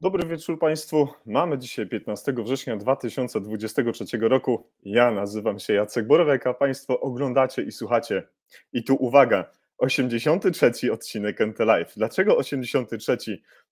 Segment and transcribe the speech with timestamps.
[0.00, 1.08] Dobry wieczór Państwu.
[1.26, 4.66] Mamy dzisiaj 15 września 2023 roku.
[4.82, 8.28] Ja nazywam się Jacek Borowek, a Państwo oglądacie i słuchacie.
[8.72, 11.92] I tu uwaga, 83 odcinek NT Live.
[11.96, 13.16] Dlaczego 83?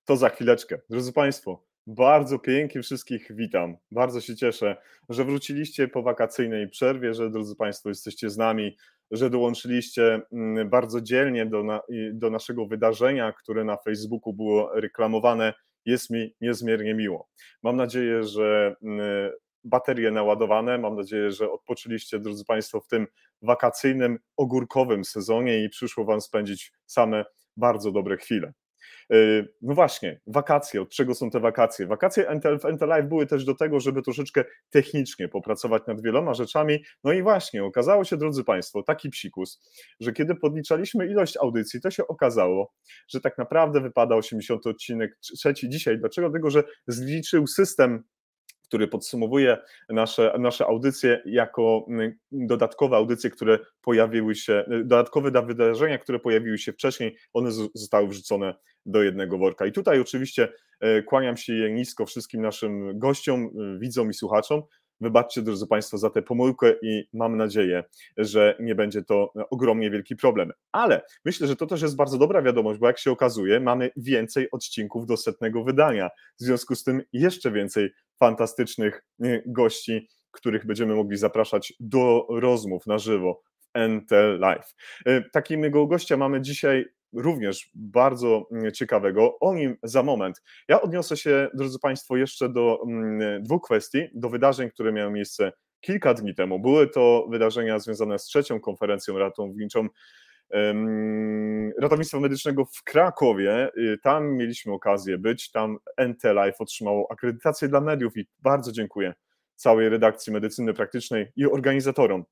[0.04, 0.78] To za chwileczkę.
[0.90, 3.76] Drodzy Państwo, bardzo pięknie wszystkich witam.
[3.90, 4.76] Bardzo się cieszę,
[5.08, 8.76] że wróciliście po wakacyjnej przerwie, że drodzy Państwo jesteście z nami,
[9.10, 11.80] że dołączyliście mm, bardzo dzielnie do, na,
[12.12, 15.54] do naszego wydarzenia, które na Facebooku było reklamowane
[15.86, 17.28] jest mi niezmiernie miło.
[17.62, 19.30] Mam nadzieję, że mm,
[19.64, 23.06] baterie naładowane, mam nadzieję, że odpoczęliście, drodzy Państwo, w tym
[23.42, 27.24] wakacyjnym, ogórkowym sezonie i przyszło Wam spędzić same
[27.56, 28.52] bardzo dobre chwile.
[29.12, 30.82] Y, no właśnie, wakacje.
[30.82, 31.86] Od czego są te wakacje?
[31.86, 32.26] Wakacje
[32.60, 36.84] w NT Live były też do tego, żeby troszeczkę technicznie popracować nad wieloma rzeczami.
[37.04, 39.60] No i właśnie, okazało się, drodzy Państwo, taki psikus,
[40.00, 42.72] że kiedy podliczaliśmy ilość audycji, to się okazało,
[43.08, 45.98] że tak naprawdę wypada 80 odcinek trzeci dzisiaj.
[45.98, 46.30] Dlaczego?
[46.30, 48.04] Dlatego, że zliczył system
[48.74, 49.58] który podsumowuje
[49.88, 56.72] nasze, nasze audycje jako mm, dodatkowe audycje, które pojawiły się, dodatkowe wydarzenia, które pojawiły się
[56.72, 58.54] wcześniej, one zostały wrzucone
[58.86, 59.66] do jednego worka.
[59.66, 64.62] I tutaj oczywiście e, kłaniam się nisko wszystkim naszym gościom, e, widzom i słuchaczom.
[65.00, 67.84] Wybaczcie, drodzy Państwo, za tę pomyłkę i mam nadzieję,
[68.16, 70.52] że nie będzie to ogromnie wielki problem.
[70.72, 74.50] Ale myślę, że to też jest bardzo dobra wiadomość, bo jak się okazuje, mamy więcej
[74.50, 76.10] odcinków do setnego wydania.
[76.40, 82.86] W związku z tym jeszcze więcej fantastycznych e, gości, których będziemy mogli zapraszać do rozmów
[82.86, 84.74] na żywo w NT Live.
[85.32, 89.38] Takiego gościa mamy dzisiaj również bardzo mm, ciekawego.
[89.40, 90.42] O nim za moment.
[90.68, 95.52] Ja odniosę się, drodzy Państwo, jeszcze do mm, dwóch kwestii, do wydarzeń, które miały miejsce
[95.80, 96.60] kilka dni temu.
[96.60, 99.88] Były to wydarzenia związane z trzecią konferencją ratowniczą
[101.78, 103.70] ratownictwa medycznego w Krakowie.
[103.76, 105.78] Y, tam mieliśmy okazję być, tam
[106.08, 109.14] NT Life otrzymało akredytację dla mediów i bardzo dziękuję
[109.56, 112.24] całej redakcji medycyny praktycznej i organizatorom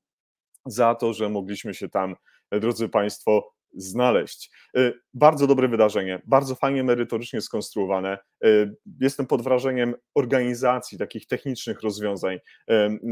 [0.65, 2.15] za to, że mogliśmy się tam,
[2.51, 4.51] drodzy Państwo, znaleźć.
[4.77, 8.17] Y, bardzo dobre wydarzenie, bardzo fajnie merytorycznie skonstruowane.
[8.45, 12.39] Y, jestem pod wrażeniem organizacji takich technicznych rozwiązań,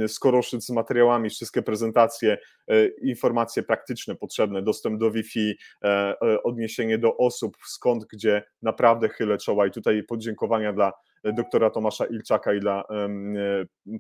[0.02, 2.38] y, skoroszyc z materiałami, wszystkie prezentacje,
[3.02, 5.56] informacje praktyczne potrzebne, dostęp do Wi-Fi,
[6.44, 10.94] odniesienie do osób, skąd, gdzie naprawdę chylę czoła i tutaj podziękowania dla
[11.24, 12.84] doktora Tomasza Ilczaka i dla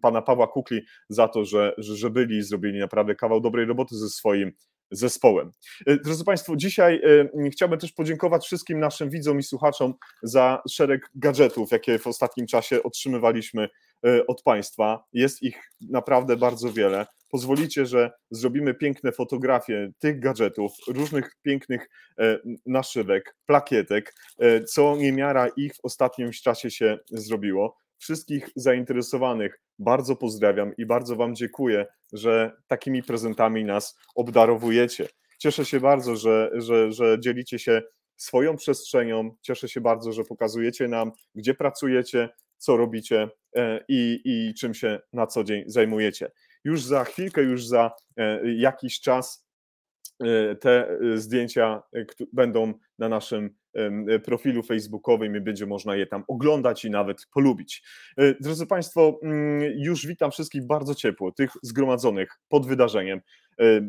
[0.01, 4.09] pana Pawła Kukli za to, że, że byli i zrobili naprawdę kawał dobrej roboty ze
[4.09, 4.51] swoim
[4.91, 5.51] zespołem.
[5.85, 7.01] E, drodzy Państwo, dzisiaj
[7.45, 9.93] e, chciałbym też podziękować wszystkim naszym widzom i słuchaczom
[10.23, 13.69] za szereg gadżetów, jakie w ostatnim czasie otrzymywaliśmy
[14.05, 15.03] e, od Państwa.
[15.13, 17.05] Jest ich naprawdę bardzo wiele.
[17.29, 21.89] Pozwolicie, że zrobimy piękne fotografie tych gadżetów, różnych pięknych
[22.65, 24.15] naszywek, plakietek,
[24.67, 31.35] co niemiara ich w ostatnim czasie się zrobiło wszystkich zainteresowanych bardzo pozdrawiam i bardzo Wam
[31.35, 35.07] dziękuję, że takimi prezentami nas obdarowujecie.
[35.37, 37.81] Cieszę się bardzo, że, że, że dzielicie się
[38.17, 39.35] swoją przestrzenią.
[39.41, 44.99] Cieszę się bardzo, że pokazujecie nam, gdzie pracujecie, co robicie e, i, i czym się
[45.13, 46.31] na co dzień zajmujecie.
[46.63, 49.47] Już za chwilkę, już za e, jakiś czas
[50.19, 51.83] e, te zdjęcia
[52.33, 53.60] będą na naszym
[54.23, 57.83] profilu facebookowym i będzie można je tam oglądać i nawet polubić.
[58.17, 63.21] E, drodzy Państwo, mm, już witam wszystkich bardzo ciepło, tych zgromadzonych pod wydarzeniem
[63.57, 63.81] e,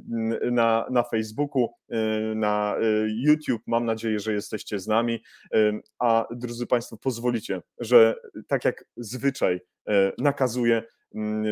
[0.50, 1.98] na, na Facebooku, e,
[2.34, 3.62] na YouTube.
[3.66, 5.22] Mam nadzieję, że jesteście z nami.
[5.98, 8.14] A drodzy Państwo, pozwolicie, że
[8.46, 9.60] tak jak zwyczaj
[10.18, 10.82] nakazuje,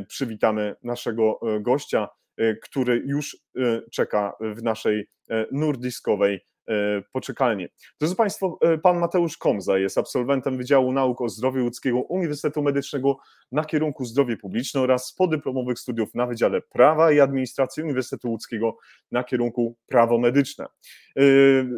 [0.09, 2.09] przywitamy naszego gościa,
[2.63, 3.37] który już
[3.93, 5.09] czeka w naszej
[5.53, 6.41] nurdiskowej
[6.71, 7.69] E, poczekalnie.
[8.01, 13.19] Drodzy Państwo, e, pan Mateusz Komza jest absolwentem Wydziału Nauk o Zdrowiu Ludzkiego Uniwersytetu Medycznego
[13.53, 18.77] na kierunku zdrowie publiczne oraz podyplomowych studiów na Wydziale Prawa i Administracji Uniwersytetu Łódzkiego
[19.11, 20.67] na kierunku prawo medyczne.
[21.17, 21.23] E,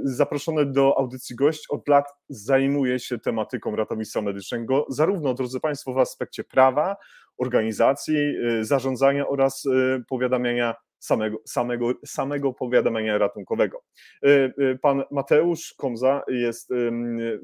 [0.05, 5.99] zaproszony do audycji gość od lat zajmuje się tematyką ratownictwa medycznego, zarówno, drodzy Państwo, w
[5.99, 6.97] aspekcie prawa,
[7.39, 9.65] organizacji, zarządzania oraz
[10.09, 13.83] powiadamiania samego, samego, samego powiadamiania ratunkowego.
[14.25, 14.29] Y,
[14.61, 16.71] y, pan Mateusz Komza jest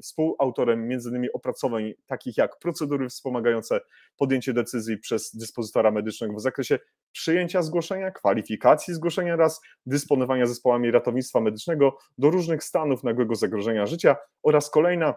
[0.01, 1.29] współautorem m.in.
[1.33, 3.79] opracowań takich jak procedury wspomagające
[4.17, 6.79] podjęcie decyzji przez dyspozytora medycznego w zakresie
[7.11, 14.15] przyjęcia zgłoszenia, kwalifikacji zgłoszenia oraz dysponowania zespołami ratownictwa medycznego do różnych stanów nagłego zagrożenia życia
[14.43, 15.15] oraz kolejna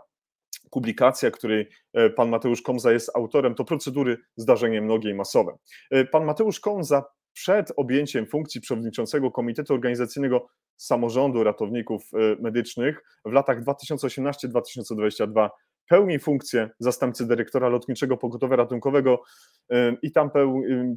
[0.70, 5.56] publikacja, której e, pan Mateusz Komza jest autorem, to procedury zdarzenie mnogie i masowe.
[5.90, 13.32] E, pan Mateusz Komza przed objęciem funkcji przewodniczącego Komitetu Organizacyjnego Samorządu Ratowników e, Medycznych w
[13.32, 15.48] latach 2018-2022
[15.88, 19.22] pełni funkcję zastępcy dyrektora lotniczego pogotowia ratunkowego
[20.02, 20.30] i tam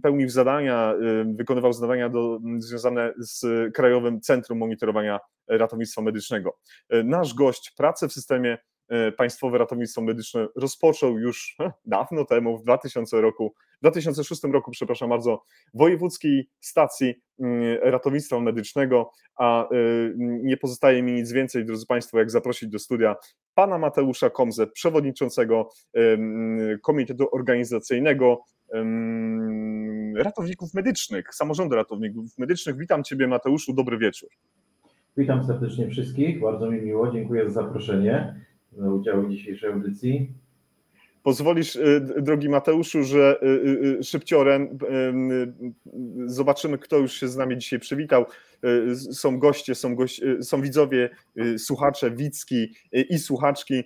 [0.03, 0.93] pełnił zadania,
[1.35, 6.57] wykonywał zadania do, związane z Krajowym Centrum Monitorowania Ratownictwa Medycznego.
[7.03, 8.57] Nasz gość pracę w systemie
[9.17, 15.43] Państwowe Ratownictwo Medyczne rozpoczął już dawno temu, w 2000 roku, w 2006 roku, przepraszam bardzo,
[15.73, 19.67] Wojewódzkiej Stacji mm, Ratownictwa Medycznego, a e,
[20.17, 23.15] nie pozostaje mi nic więcej, drodzy Państwo, jak zaprosić do studia
[23.55, 25.69] pana Mateusza Komze, przewodniczącego
[26.81, 28.41] Komitetu Organizacyjnego
[30.15, 32.77] Ratowników Medycznych, Samorządu Ratowników Medycznych.
[32.77, 34.29] Witam Ciebie Mateuszu, dobry wieczór.
[35.17, 38.45] Witam serdecznie wszystkich, bardzo mi miło, dziękuję za zaproszenie
[38.77, 40.33] za udział w dzisiejszej audycji.
[41.25, 43.47] Pozwolisz, y, drogi Mateuszu, że y,
[43.99, 44.77] y, szybciorem
[46.25, 48.25] zobaczymy, kto już się z nami dzisiaj przywitał.
[49.11, 49.95] Są goście, są,
[50.41, 51.09] są widzowie,
[51.57, 53.83] słuchacze, widzki i słuchaczki,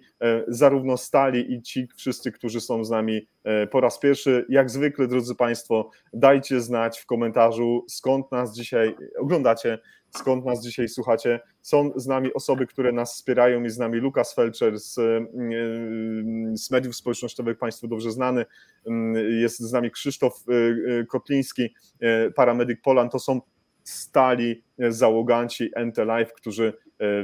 [0.48, 3.28] zarówno stali i ci wszyscy, którzy są z nami
[3.72, 4.46] po raz pierwszy.
[4.50, 10.90] Jak zwykle, drodzy Państwo, dajcie znać w komentarzu, skąd nas dzisiaj oglądacie, skąd nas dzisiaj
[10.90, 11.40] słuchacie.
[11.62, 13.64] Są z nami osoby, które nas wspierają.
[13.64, 18.46] Jest z nami Lukas Felczer z, mm, z mediów społecznościowych, Państwu dobrze znany.
[18.88, 23.10] Mm, jest z nami Krzysztof y, y, Kotliński, y, paramedyk Polan.
[23.10, 23.42] To są
[23.84, 26.74] stali załoganci NT Life, którzy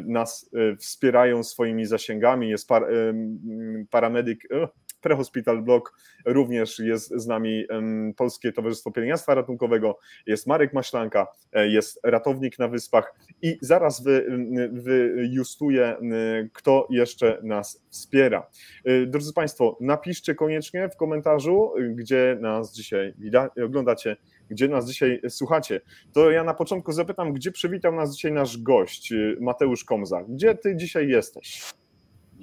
[0.05, 0.49] nas
[0.79, 2.49] wspierają swoimi zasięgami.
[2.49, 2.87] Jest par,
[3.89, 4.47] paramedyk
[5.06, 5.94] Prehospital Block,
[6.25, 7.66] również jest z nami
[8.18, 14.25] Polskie Towarzystwo Pielęgniarstwa Ratunkowego, jest Marek Maślanka, e, jest ratownik na Wyspach i zaraz wy,
[14.72, 15.98] wyjustuję,
[16.54, 18.50] kto jeszcze nas wspiera.
[18.86, 23.13] E, drodzy Państwo, napiszcie koniecznie w komentarzu, gdzie nas dzisiaj
[23.66, 24.18] oglądacie,
[24.50, 25.81] gdzie nas dzisiaj słuchacie.
[26.13, 30.24] To ja na początku zapytam, gdzie przywitał nas dzisiaj nasz gość, Mateusz Komza.
[30.24, 31.62] Gdzie ty dzisiaj jesteś?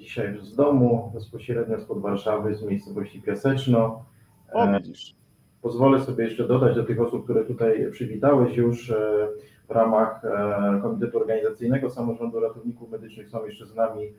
[0.02, 4.04] Dzisiaj z domu, bezpośrednio spod Warszawy, z miejscowości Piaseczno.
[4.52, 5.14] O, e, widzisz.
[5.62, 9.28] Pozwolę sobie jeszcze dodać do tych osób, które tutaj przywitałeś już e,
[9.68, 14.12] w ramach e, Komitetu Organizacyjnego Samorządu Ratowników Medycznych są jeszcze z nami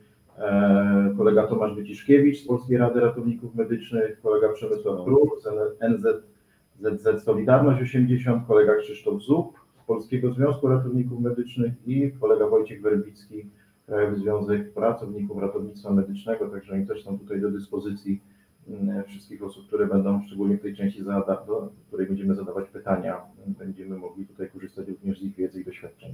[1.16, 5.48] kolega Tomasz Wyciszkiewicz z Polskiej Rady Ratowników Medycznych, kolega Przemysław Kruk z
[5.80, 13.46] NZZ Solidarność 80, kolega Krzysztof Zub z Polskiego Związku Ratowników Medycznych i kolega Wojciech Werbicki
[13.86, 18.20] Krajowy Związek Pracowników Ratownictwa Medycznego, także oni też są tutaj do dyspozycji
[18.68, 23.96] mm, wszystkich osób, które będą, szczególnie w tej części, do której będziemy zadawać pytania, będziemy
[23.96, 26.12] mogli tutaj korzystać również z ich wiedzy i doświadczeń.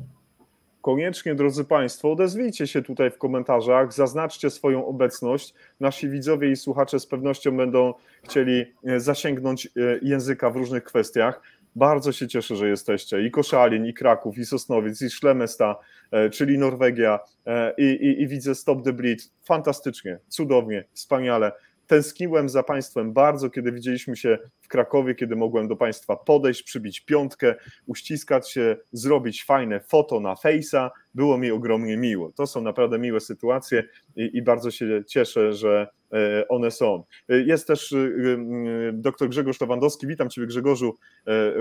[0.82, 5.54] Koniecznie, drodzy Państwo, odezwijcie się tutaj w komentarzach, zaznaczcie swoją obecność.
[5.80, 9.70] Nasi widzowie i słuchacze z pewnością będą chcieli e, zasięgnąć e,
[10.02, 11.42] języka w różnych kwestiach.
[11.76, 13.26] Bardzo się cieszę, że jesteście.
[13.26, 15.76] I Koszalin, i Kraków, i Sosnowiec, i Szlemesta,
[16.10, 19.30] e, czyli Norwegia, e, i, i, i widzę Stop the Bleed.
[19.44, 21.52] Fantastycznie, cudownie, wspaniale.
[21.90, 27.00] Tęskniłem za Państwem bardzo, kiedy widzieliśmy się w Krakowie, kiedy mogłem do Państwa podejść, przybić
[27.00, 27.54] piątkę,
[27.86, 30.90] uściskać się, zrobić fajne foto na Face'a.
[31.14, 32.32] Było mi ogromnie miło.
[32.32, 33.84] To są naprawdę miłe sytuacje
[34.16, 37.04] i, i bardzo się cieszę, że e, one są.
[37.28, 40.06] Jest też e, e, dr Grzegorz Lewandowski.
[40.06, 40.96] Witam Ciebie Grzegorzu.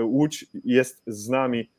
[0.02, 1.70] Łódź jest z nami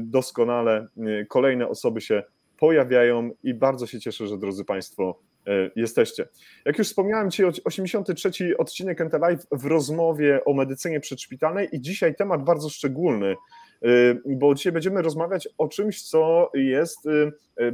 [0.00, 0.86] doskonale.
[1.28, 2.22] Kolejne osoby się
[2.58, 5.27] pojawiają i bardzo się cieszę, że drodzy Państwo E,
[5.76, 6.28] jesteście.
[6.64, 12.14] Jak już wspomniałem Ci, 83 odcinek NT Live w rozmowie o medycynie przedszpitalnej i dzisiaj
[12.14, 13.36] temat bardzo szczególny,
[13.82, 13.86] e,
[14.26, 17.10] bo dzisiaj będziemy rozmawiać o czymś, co jest e,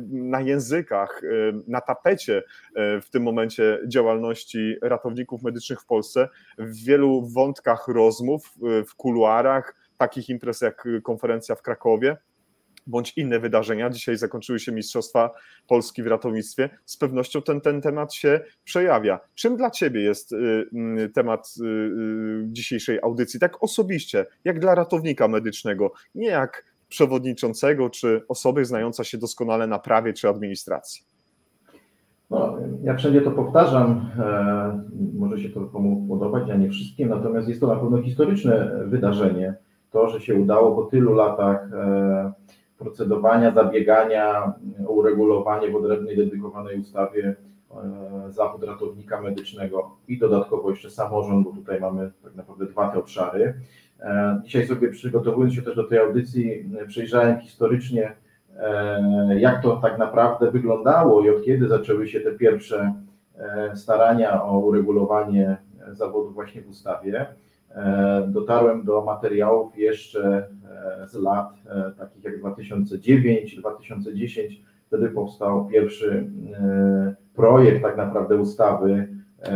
[0.09, 1.23] na językach,
[1.69, 2.43] na tapecie
[2.77, 6.29] w tym momencie działalności ratowników medycznych w Polsce,
[6.59, 8.55] w wielu wątkach rozmów,
[8.89, 12.17] w kuluarach, takich imprez jak konferencja w Krakowie,
[12.87, 13.91] bądź inne wydarzenia.
[13.91, 15.31] Dzisiaj zakończyły się Mistrzostwa
[15.69, 16.71] Polski w ratownictwie.
[16.85, 19.21] Z pewnością ten, ten temat się przejawia.
[19.35, 23.41] Czym dla Ciebie jest y, mm, temat y, y, dzisiejszej audycji?
[23.41, 29.79] Tak osobiście, jak dla ratownika medycznego, nie jak przewodniczącego czy osoby znająca się doskonale na
[29.79, 31.03] prawie czy administracji.
[32.31, 34.83] No, ja wszędzie to powtarzam, e,
[35.19, 39.55] może się to komu podobać, a nie wszystkim, natomiast jest to na pewno historyczne wydarzenie.
[39.91, 42.33] To, że się udało po tylu latach e,
[42.79, 44.53] procedowania, zabiegania
[44.87, 47.35] o uregulowanie w odrębnej, dedykowanej ustawie
[47.71, 52.99] e, zawód ratownika medycznego i dodatkowo jeszcze samorząd, bo tutaj mamy tak naprawdę dwa te
[52.99, 53.55] obszary.
[54.01, 58.13] E, dzisiaj sobie przygotowując się też do tej audycji, przejrzałem historycznie,
[58.59, 62.95] e, jak to tak naprawdę wyglądało i od kiedy zaczęły się te pierwsze
[63.75, 65.57] starania o uregulowanie
[65.93, 67.27] zawodu właśnie w ustawie.
[68.27, 70.49] Dotarłem do materiałów jeszcze
[71.07, 74.63] z lat e, takich jak 2009, 2010.
[74.87, 79.09] Wtedy powstał pierwszy e, projekt tak naprawdę ustawy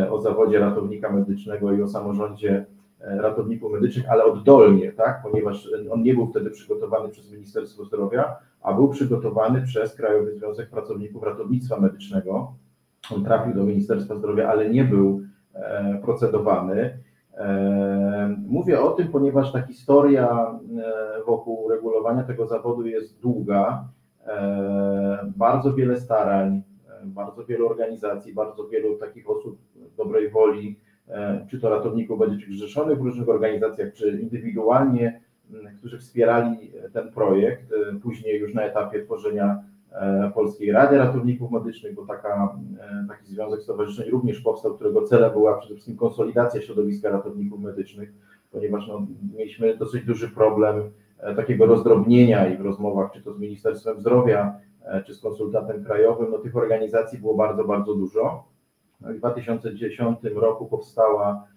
[0.09, 2.65] o zawodzie ratownika medycznego i o samorządzie
[2.99, 5.21] ratowników medycznych, ale oddolnie, tak?
[5.23, 10.69] ponieważ on nie był wtedy przygotowany przez Ministerstwo Zdrowia, a był przygotowany przez Krajowy Związek
[10.69, 12.53] Pracowników Ratownictwa Medycznego.
[13.15, 15.21] On trafił do Ministerstwa Zdrowia, ale nie był
[16.01, 16.98] procedowany.
[18.47, 20.59] Mówię o tym, ponieważ ta historia
[21.27, 23.87] wokół regulowania tego zawodu jest długa.
[25.37, 26.61] Bardzo wiele starań,
[27.05, 29.57] bardzo wielu organizacji, bardzo wielu takich osób
[29.97, 30.79] dobrej woli,
[31.49, 35.21] czy to ratowników medycznych zrzeszonych w różnych organizacjach, czy indywidualnie,
[35.77, 39.63] którzy wspierali ten projekt, później już na etapie tworzenia
[40.33, 42.55] Polskiej Rady Ratowników Medycznych, bo taka,
[43.07, 48.13] taki związek stowarzyszeń również powstał, którego celem była przede wszystkim konsolidacja środowiska ratowników medycznych,
[48.51, 50.91] ponieważ no, mieliśmy dosyć duży problem
[51.35, 54.55] takiego rozdrobnienia i w rozmowach, czy to z Ministerstwem Zdrowia,
[55.05, 58.43] czy z konsultantem krajowym, no tych organizacji było bardzo, bardzo dużo.
[59.01, 61.47] W 2010 roku powstała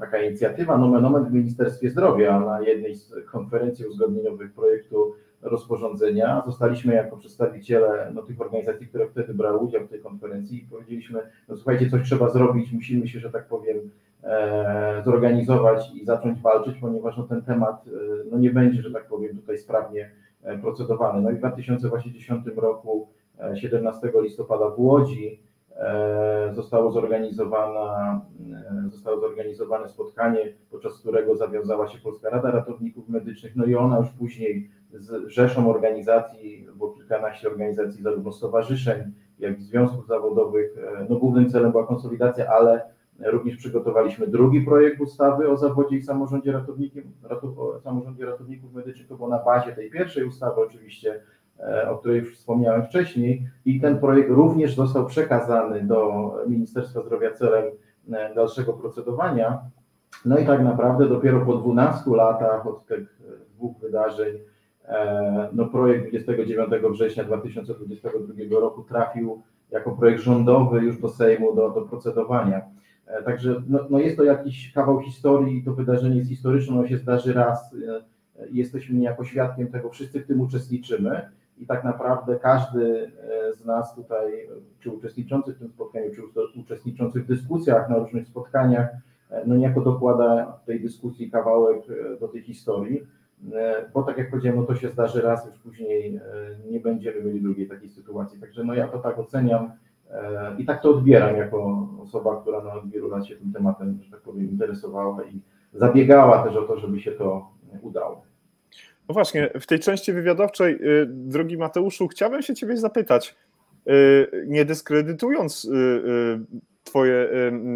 [0.00, 5.14] taka inicjatywa Nomen Omen w Ministerstwie Zdrowia na jednej z konferencji uzgodnieniowych projektu
[5.44, 6.42] rozporządzenia.
[6.46, 11.20] Zostaliśmy jako przedstawiciele no, tych organizacji, które wtedy brały udział w tej konferencji i powiedzieliśmy,
[11.48, 13.90] no słuchajcie, coś trzeba zrobić, musimy się, że tak powiem,
[14.22, 17.84] e, zorganizować i zacząć walczyć, ponieważ no, ten temat
[18.30, 20.10] no, nie będzie, że tak powiem, tutaj sprawnie
[20.62, 21.22] procedowany.
[21.22, 23.08] No i w 2010 roku,
[23.54, 25.40] 17 listopada w Łodzi,
[26.52, 28.20] zostało zorganizowana,
[28.88, 34.10] zostało zorganizowane spotkanie, podczas którego zawiązała się Polska Rada Ratowników Medycznych, no i ona już
[34.10, 40.76] później z rzeszą organizacji, było kilkanaście organizacji, zarówno stowarzyszeń, jak i związków zawodowych.
[41.08, 42.82] No, głównym celem była konsolidacja, ale
[43.24, 49.08] również przygotowaliśmy drugi projekt ustawy o zawodzie i samorządzie ratowników, ratów, samorządzie ratowników medycznych.
[49.08, 51.20] To było na bazie tej pierwszej ustawy, oczywiście,
[51.88, 57.64] o której już wspomniałem wcześniej, i ten projekt również został przekazany do Ministerstwa Zdrowia celem
[58.34, 59.60] dalszego procedowania.
[60.24, 63.20] No i tak naprawdę dopiero po 12 latach od tych
[63.54, 64.38] dwóch wydarzeń
[65.52, 71.82] no projekt 29 września 2022 roku trafił jako projekt rządowy już do Sejmu do, do
[71.82, 72.62] procedowania.
[73.24, 77.32] Także no, no jest to jakiś kawał historii, to wydarzenie jest historyczne, ono się zdarzy
[77.32, 77.76] raz,
[78.50, 83.10] jesteśmy niejako świadkiem tego, wszyscy w tym uczestniczymy i tak naprawdę każdy
[83.56, 84.48] z nas tutaj,
[84.80, 86.22] czy uczestniczący w tym spotkaniu, czy
[86.60, 88.88] uczestniczący w dyskusjach na różnych spotkaniach,
[89.46, 91.82] no niejako dokłada tej dyskusji kawałek
[92.20, 93.06] do tej historii
[93.94, 96.20] bo tak jak powiedziałem, no to się zdarzy raz, już później
[96.70, 98.40] nie będziemy mieli drugiej takiej sytuacji.
[98.40, 99.72] Także no ja to tak oceniam
[100.58, 104.10] i tak to odbieram jako osoba, która no od wielu lat się tym tematem, że
[104.10, 105.40] tak powiem, interesowała i
[105.72, 107.48] zabiegała też o to, żeby się to
[107.82, 108.22] udało.
[109.08, 113.36] No właśnie, w tej części wywiadowczej, drogi Mateuszu, chciałbym się Ciebie zapytać,
[114.46, 115.70] nie dyskredytując
[116.84, 117.28] Twoje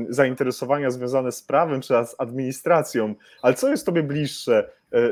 [0.09, 4.71] zainteresowania związane z prawem czy z administracją, ale co jest Tobie bliższe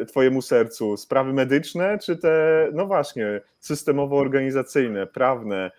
[0.08, 0.96] Twojemu sercu?
[0.96, 5.70] Sprawy medyczne, czy te, no właśnie, systemowo-organizacyjne, prawne,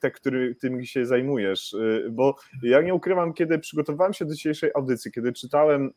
[0.00, 1.76] te, który, którymi się zajmujesz?
[2.10, 5.92] Bo ja nie ukrywam, kiedy przygotowywałem się do dzisiejszej audycji, kiedy czytałem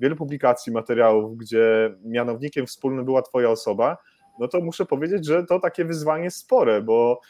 [0.00, 3.96] wiele publikacji, materiałów, gdzie mianownikiem wspólnym była Twoja osoba,
[4.38, 7.20] no to muszę powiedzieć, że to takie wyzwanie spore, bo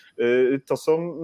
[0.66, 1.20] to są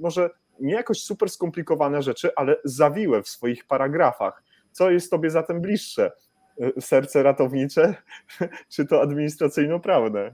[0.00, 4.42] może nie jakoś super skomplikowane rzeczy, ale zawiłe w swoich paragrafach.
[4.72, 6.12] Co jest tobie zatem bliższe?
[6.80, 7.94] Serce ratownicze,
[8.72, 10.32] czy to administracyjno-prawne?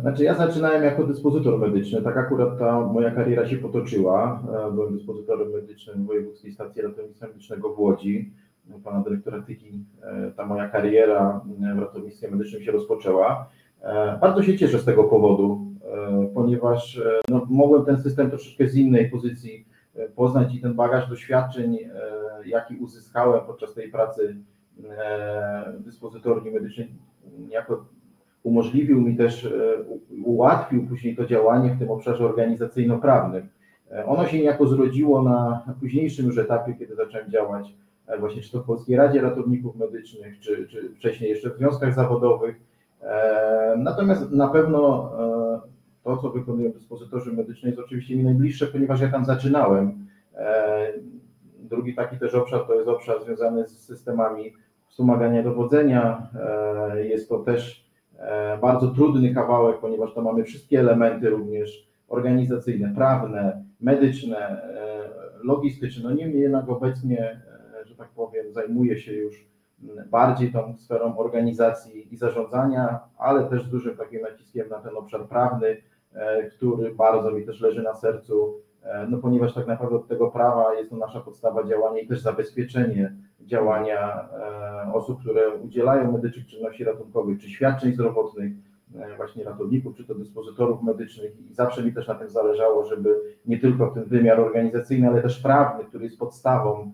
[0.00, 4.42] Znaczy ja zaczynałem jako dyspozytor medyczny, tak akurat ta moja kariera się potoczyła.
[4.72, 8.32] Byłem dyspozytorem medycznym w Wojewódzkiej Stacji Ratownictwa Medycznego w Łodzi.
[8.74, 9.84] U pana dyrektora Tyki
[10.36, 11.40] ta moja kariera
[11.76, 13.48] w ratownictwie medycznym się rozpoczęła.
[14.20, 15.60] Bardzo się cieszę z tego powodu,
[16.34, 19.66] ponieważ no, mogłem ten system troszeczkę z innej pozycji
[20.14, 21.78] poznać i ten bagaż doświadczeń,
[22.46, 24.36] jaki uzyskałem podczas tej pracy
[25.78, 26.88] dyspozytorni medycznej,
[27.50, 27.84] jako
[28.42, 29.48] umożliwił mi też,
[30.24, 33.48] ułatwił później to działanie w tym obszarze organizacyjno-prawnym.
[34.06, 37.74] Ono się niejako zrodziło na późniejszym już etapie, kiedy zacząłem działać
[38.18, 42.60] właśnie czy to w Polskiej Radzie Ratowników Medycznych, czy, czy wcześniej jeszcze w związkach zawodowych.
[43.76, 45.12] Natomiast na pewno
[46.04, 50.06] to, co wykonują dyspozytorzy medyczni jest oczywiście mi najbliższe, ponieważ ja tam zaczynałem.
[51.58, 54.52] Drugi taki też obszar to jest obszar związany z systemami
[54.96, 56.28] wspomagania dowodzenia.
[56.94, 57.90] Jest to też
[58.60, 64.62] bardzo trudny kawałek, ponieważ tam mamy wszystkie elementy również organizacyjne, prawne, medyczne,
[65.42, 66.08] logistyczne.
[66.08, 67.40] No niemniej jednak obecnie,
[67.84, 69.48] że tak powiem, zajmuję się już
[70.10, 75.28] bardziej tą sferą organizacji i zarządzania, ale też z dużym takim naciskiem na ten obszar
[75.28, 75.76] prawny,
[76.56, 78.54] który bardzo mi też leży na sercu,
[79.08, 83.12] no ponieważ tak naprawdę od tego prawa jest to nasza podstawa działania i też zabezpieczenie
[83.40, 84.28] działania
[84.94, 88.52] osób, które udzielają medycznych czynności ratunkowych czy świadczeń zdrowotnych,
[89.16, 91.32] właśnie ratowników, czy to dyspozytorów medycznych.
[91.50, 95.42] I zawsze mi też na tym zależało, żeby nie tylko ten wymiar organizacyjny, ale też
[95.42, 96.92] prawny, który jest podstawą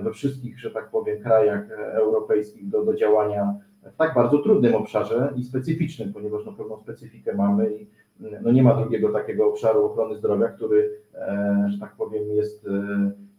[0.00, 5.32] we wszystkich, że tak powiem, krajach europejskich do, do działania w tak bardzo trudnym obszarze
[5.36, 7.86] i specyficznym, ponieważ no, pewną specyfikę mamy i
[8.42, 12.66] no, nie ma drugiego takiego obszaru ochrony zdrowia, który, e, że tak powiem, jest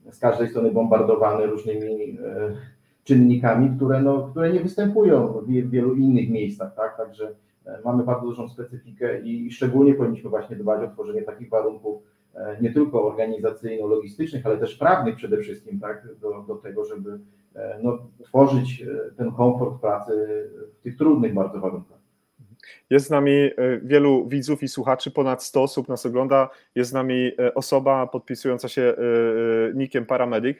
[0.07, 2.55] e, z każdej strony bombardowany różnymi e,
[3.03, 6.97] czynnikami, które, no, które nie występują w wielu innych miejscach, tak?
[6.97, 7.35] Także
[7.85, 12.03] mamy bardzo dużą specyfikę i szczególnie powinniśmy właśnie dbać o tworzenie takich warunków
[12.61, 17.19] nie tylko organizacyjno-logistycznych, ale też prawnych przede wszystkim, tak, do, do tego, żeby
[17.83, 18.85] no, tworzyć
[19.17, 20.47] ten komfort pracy
[20.79, 22.00] w tych trudnych bardzo warunkach.
[22.91, 23.51] Jest z nami e,
[23.84, 26.50] wielu widzów i słuchaczy, ponad 100 osób nas ogląda.
[26.75, 28.96] Jest z nami e, osoba podpisująca się e,
[29.74, 30.58] nikiem Paramedic.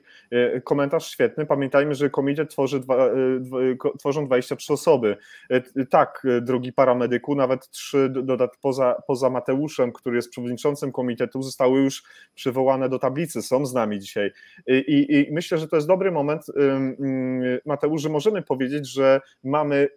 [0.64, 1.46] Komentarz świetny.
[1.46, 3.10] Pamiętajmy, że komitet tworzy dwa,
[4.00, 5.18] tworzą 23 osoby.
[5.90, 12.04] Tak, drogi paramedyku, nawet trzy dodat poza, poza Mateuszem, który jest przewodniczącym komitetu, zostały już
[12.36, 14.32] przywołane do tablicy, są z nami dzisiaj.
[14.68, 16.46] I, i myślę, że to jest dobry moment,
[17.66, 19.88] Mateusz, że możemy powiedzieć, że mamy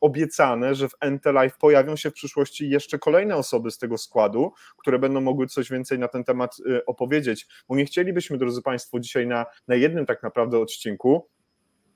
[0.00, 4.52] obiecane, że w NT Live pojawią się w przyszłości jeszcze kolejne osoby z tego składu,
[4.76, 9.00] które będą mogły coś więcej na ten temat y, opowiedzieć, bo nie chcielibyśmy, drodzy Państwo,
[9.00, 11.26] dzisiaj na, na jednym tak naprawdę odcinku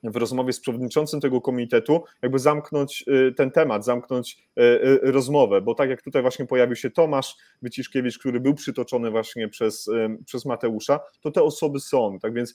[0.05, 5.75] w rozmowie z przewodniczącym tego komitetu, jakby zamknąć y, ten temat, zamknąć y, rozmowę, bo
[5.75, 9.91] tak jak tutaj właśnie pojawił się Tomasz Wyciszkiewicz, który był przytoczony właśnie przez,
[10.27, 12.19] przez Mateusza, to te osoby są.
[12.19, 12.55] Tak więc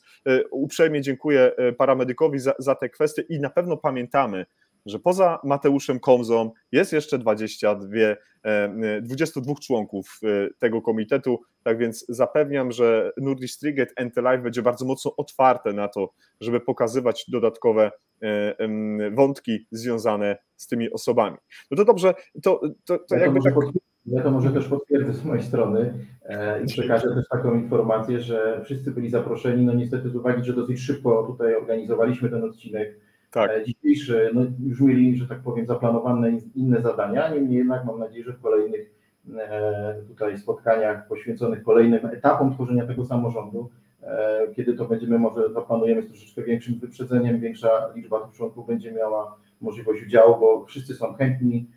[0.52, 4.46] uprzejmie dziękuję paramedykowi za, za te kwestie i na pewno pamiętamy,
[4.90, 7.88] że poza Mateuszem Komzą jest jeszcze 22,
[9.02, 10.28] 22 e, członków e,
[10.60, 16.60] tego komitetu, tak więc zapewniam, że Nurdistriget Live będzie bardzo mocno otwarte na to, żeby
[16.60, 18.56] pokazywać dodatkowe e,
[19.12, 21.38] wątki związane z tymi osobami.
[21.72, 23.54] No to dobrze, to, to, to ja jakby tak...
[24.06, 25.94] Ja to może też potwierdzę z mojej strony
[26.64, 30.80] i przekażę też taką informację, że wszyscy byli zaproszeni, no niestety z uwagi, że dosyć
[30.80, 33.00] szybko tutaj organizowaliśmy ten odcinek,
[33.32, 33.52] tak.
[33.52, 38.24] E, dzisiejszy, no już mieli, że tak powiem, zaplanowane inne zadania, niemniej jednak mam nadzieję,
[38.24, 38.92] że w kolejnych
[39.38, 43.70] e, tutaj spotkaniach poświęconych kolejnym etapom tworzenia tego samorządu,
[44.04, 48.92] e, kiedy to będziemy, może zaplanujemy z troszeczkę większym wyprzedzeniem, większa liczba tych członków będzie
[48.92, 51.68] miała możliwość udziału, bo wszyscy są chętni,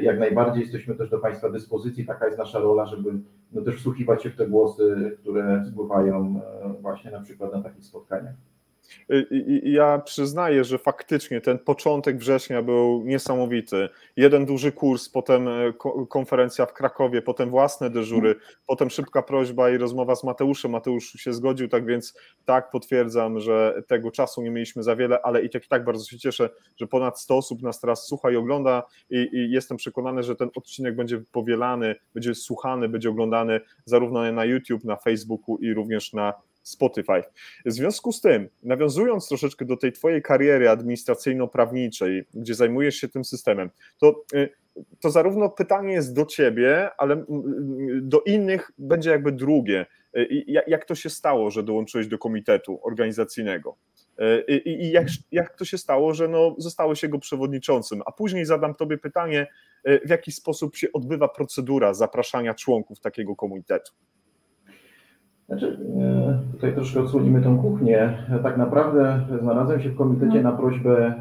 [0.00, 3.12] jak najbardziej jesteśmy też do Państwa dyspozycji, taka jest nasza rola, żeby
[3.52, 6.40] no też wsłuchiwać się w te głosy, które spływają
[6.80, 8.34] właśnie na przykład na takich spotkaniach.
[9.62, 13.88] Ja przyznaję, że faktycznie ten początek września był niesamowity.
[14.16, 15.72] Jeden duży kurs, potem e,
[16.08, 18.34] konferencja w Krakowie, potem własne dyżury,
[18.66, 20.70] potem szybka prośba i rozmowa z Mateuszem.
[20.70, 25.42] Mateusz się zgodził, tak więc tak potwierdzam, że tego czasu nie mieliśmy za wiele, ale
[25.42, 28.36] i tak i tak bardzo się cieszę, że ponad 100 osób nas teraz słucha i
[28.36, 34.32] ogląda i, i jestem przekonany, że ten odcinek będzie powielany, będzie słuchany, będzie oglądany zarówno
[34.32, 36.34] na YouTube, na Facebooku i również na
[36.68, 37.22] Spotify.
[37.66, 43.24] W związku z tym, nawiązując troszeczkę do tej Twojej kariery administracyjno-prawniczej, gdzie zajmujesz się tym
[43.24, 44.48] systemem, to, y,
[45.00, 47.24] to zarówno pytanie jest do Ciebie, ale
[48.02, 49.86] do innych będzie jakby drugie.
[50.16, 53.76] Y, jak to się stało, że dołączyłeś do komitetu organizacyjnego?
[54.50, 58.02] Y, I jak, jak to się stało, że no, zostałeś jego przewodniczącym?
[58.06, 59.46] A później zadam Tobie pytanie,
[60.04, 63.92] w jaki sposób się odbywa procedura zapraszania członków takiego komitetu?
[65.48, 68.18] Znaczy, e, tutaj troszkę odsłonimy tą kuchnię.
[68.42, 71.14] Tak naprawdę znalazłem się w komitecie na prośbę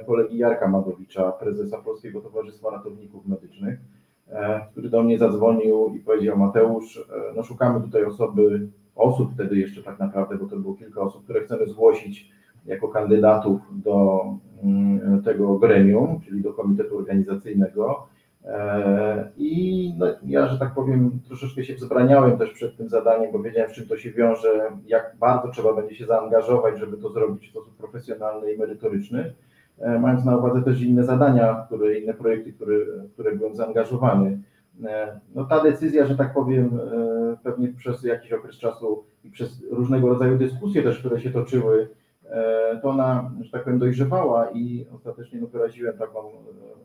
[0.00, 3.80] e, kolegi Jarka Madowicza, prezesa Polskiego Towarzystwa Ratowników Medycznych,
[4.28, 9.82] e, który do mnie zadzwonił i powiedział Mateusz, no szukamy tutaj osoby, osób wtedy jeszcze
[9.82, 12.30] tak naprawdę, bo to było kilka osób, które chcemy zgłosić
[12.66, 14.24] jako kandydatów do
[14.62, 18.06] mm, tego gremium, czyli do komitetu organizacyjnego.
[18.44, 23.42] E, I no, ja, że tak powiem, troszeczkę się wzbraniałem też przed tym zadaniem, bo
[23.42, 27.46] wiedziałem, z czym to się wiąże, jak bardzo trzeba będzie się zaangażować, żeby to zrobić
[27.46, 29.32] w sposób profesjonalny i merytoryczny,
[29.78, 32.76] e, mając na uwadze też inne zadania, które, inne projekty, które,
[33.12, 34.38] które byłem zaangażowany.
[34.84, 36.78] E, no ta decyzja, że tak powiem,
[37.42, 41.88] pewnie przez jakiś okres czasu i przez różnego rodzaju dyskusje też, które się toczyły,
[42.82, 46.22] to ona, że tak powiem, dojrzewała i ostatecznie no, wyraziłem taką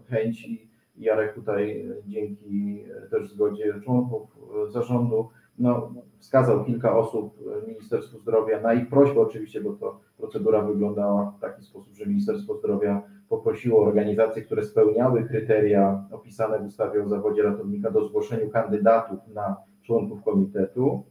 [0.09, 5.29] chęć i Jarek tutaj e, dzięki e, też zgodzie członków e, zarządu
[5.59, 11.39] no, wskazał kilka osób Ministerstwu Zdrowia na ich prośbę oczywiście, bo to procedura wyglądała w
[11.39, 17.43] taki sposób, że Ministerstwo Zdrowia poprosiło organizacje, które spełniały kryteria opisane w ustawie o zawodzie
[17.43, 21.03] ratownika do zgłoszeniu kandydatów na członków komitetu.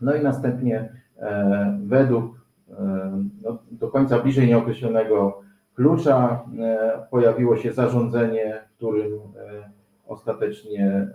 [0.00, 0.92] No i następnie
[1.80, 2.40] według
[3.42, 5.40] no, do końca bliżej nieokreślonego
[5.78, 6.44] klucza
[7.10, 9.12] pojawiło się zarządzenie, w którym
[10.06, 11.08] ostatecznie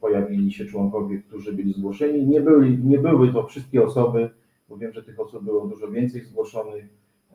[0.00, 2.26] pojawili się członkowie, którzy byli zgłoszeni.
[2.26, 4.30] Nie, byli, nie były to wszystkie osoby,
[4.68, 6.84] bo wiem, że tych osób było dużo więcej zgłoszonych.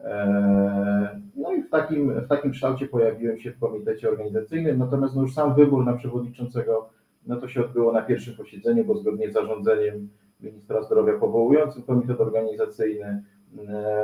[0.04, 5.22] E, no i w takim, w takim kształcie pojawiłem się w komitecie organizacyjnym, natomiast no
[5.22, 6.90] już sam wybór na przewodniczącego
[7.28, 10.10] no to się odbyło na pierwszym posiedzeniu, bo zgodnie z zarządzeniem
[10.42, 13.24] ministra zdrowia powołującym komitet organizacyjny e,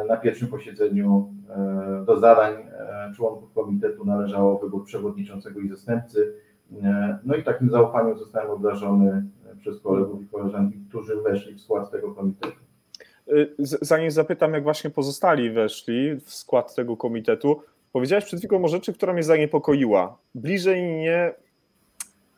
[0.07, 2.53] na pierwszym posiedzeniu e, do zadań
[3.15, 6.33] członków komitetu należało wybór przewodniczącego i zastępcy.
[7.23, 9.25] No i takim zaufaniem zostałem obdarzony
[9.59, 12.55] przez kolegów i koleżanki, którzy weszli w skład tego komitetu.
[13.59, 17.61] Zanim zapytam, jak właśnie pozostali weszli w skład tego komitetu,
[17.91, 20.17] powiedziałeś przed chwilą o rzeczy, która mnie zaniepokoiła.
[20.35, 21.33] Bliżej nie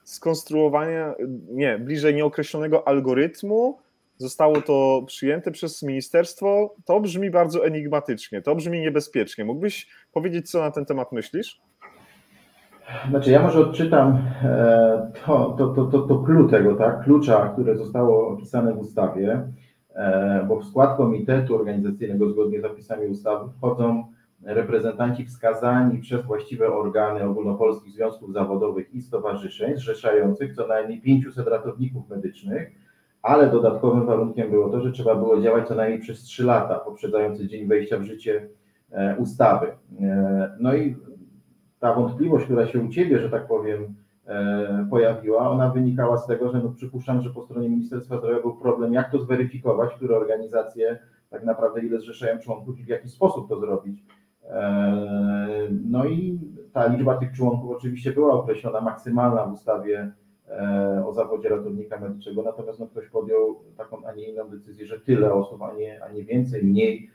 [0.03, 1.15] skonstruowania,
[1.49, 3.79] nie, bliżej nieokreślonego algorytmu
[4.23, 6.75] zostało to przyjęte przez ministerstwo.
[6.85, 9.45] To brzmi bardzo enigmatycznie, to brzmi niebezpiecznie.
[9.45, 11.61] Mógłbyś powiedzieć, co na ten temat myślisz?
[13.09, 17.03] Znaczy, ja może odczytam e, to, to, to, to, to clue tego, tak?
[17.03, 19.47] klucza, które zostało opisane w ustawie.
[19.95, 24.03] E, bo w skład komitetu organizacyjnego zgodnie z zapisami ustawy wchodzą
[24.43, 32.09] reprezentanci wskazani przez właściwe organy ogólnopolskich związków zawodowych i stowarzyszeń zrzeszających co najmniej 500 ratowników
[32.09, 32.82] medycznych,
[33.23, 37.47] ale dodatkowym warunkiem było to, że trzeba było działać co najmniej przez 3 lata poprzedzający
[37.47, 38.49] dzień wejścia w życie
[38.91, 39.67] e, ustawy.
[40.01, 40.95] E, no i
[41.79, 43.95] ta wątpliwość, która się u Ciebie, że tak powiem,
[44.27, 48.55] E, pojawiła, ona wynikała z tego, że no przypuszczam, że po stronie Ministerstwa Zdrowia był
[48.55, 53.49] problem, jak to zweryfikować, które organizacje tak naprawdę ile zrzeszają członków i w jaki sposób
[53.49, 54.03] to zrobić.
[55.85, 56.39] No i
[56.73, 60.11] ta liczba tych członków oczywiście była określona maksymalna w ustawie
[61.05, 65.33] o zawodzie ratownika medycznego, natomiast no ktoś podjął taką, a nie inną decyzję, że tyle
[65.33, 67.09] osób, a nie, a nie więcej, mniej.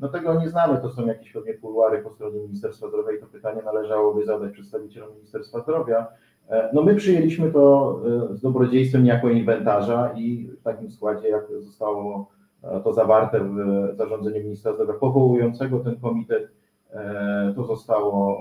[0.00, 3.26] No tego nie znamy, to są jakieś pewnie kuluary po stronie Ministerstwa Zdrowia i to
[3.26, 6.06] pytanie należałoby zadać przedstawicielom Ministerstwa Zdrowia.
[6.48, 7.96] E, no my przyjęliśmy to
[8.30, 12.30] e, z dobrodziejstwem jako inwentarza i w takim składzie, jak zostało
[12.62, 16.48] e, to zawarte w zarządzeniu ministra zdrowia powołującego ten komitet,
[17.56, 18.38] to zostało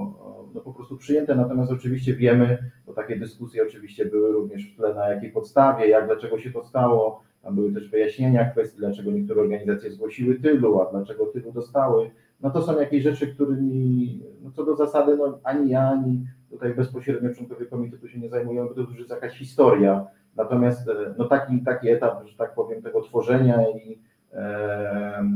[0.56, 1.36] no, po prostu przyjęte.
[1.36, 6.06] Natomiast oczywiście wiemy, bo takie dyskusje oczywiście były również w tle, na jakiej podstawie, jak,
[6.06, 7.24] dlaczego się to stało.
[7.44, 12.12] Tam były też wyjaśnienia kwestii, dlaczego niektóre organizacje zgłosiły tylu, a dlaczego tylu dostały.
[12.42, 16.74] No to są jakieś rzeczy, którymi no, co do zasady no, ani ja, ani tutaj
[16.74, 20.08] bezpośrednio członkowie komitetu się nie zajmują, bo to już jest jakaś historia.
[20.36, 23.98] Natomiast e, no taki, taki etap, że tak powiem, tego tworzenia i e,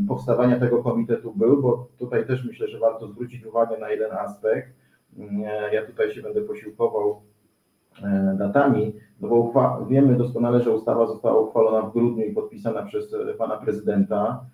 [0.07, 4.73] powstawania tego komitetu był, bo tutaj też myślę, że warto zwrócić uwagę na jeden aspekt.
[5.19, 7.21] E, ja tutaj się będę posiłkował
[8.03, 13.15] e, datami, no bo wiemy doskonale, że ustawa została uchwalona w grudniu i podpisana przez
[13.37, 14.45] pana prezydenta.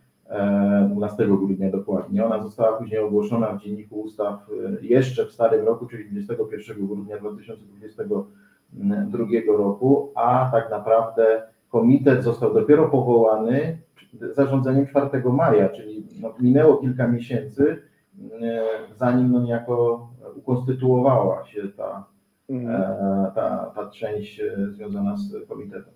[0.90, 2.26] 12 grudnia dokładnie.
[2.26, 4.44] Ona została później ogłoszona w Dzienniku Ustaw e,
[4.86, 9.26] jeszcze w starym roku, czyli 21 grudnia 2022
[9.58, 13.78] roku, a tak naprawdę komitet został dopiero powołany
[14.14, 17.82] zarządzeniem 4 maja, czyli no, minęło kilka miesięcy,
[18.42, 18.64] e,
[18.96, 22.06] zanim no niejako ukonstytuowała się ta,
[22.50, 22.82] mhm.
[22.82, 25.94] e, ta, ta część związana z komitetem.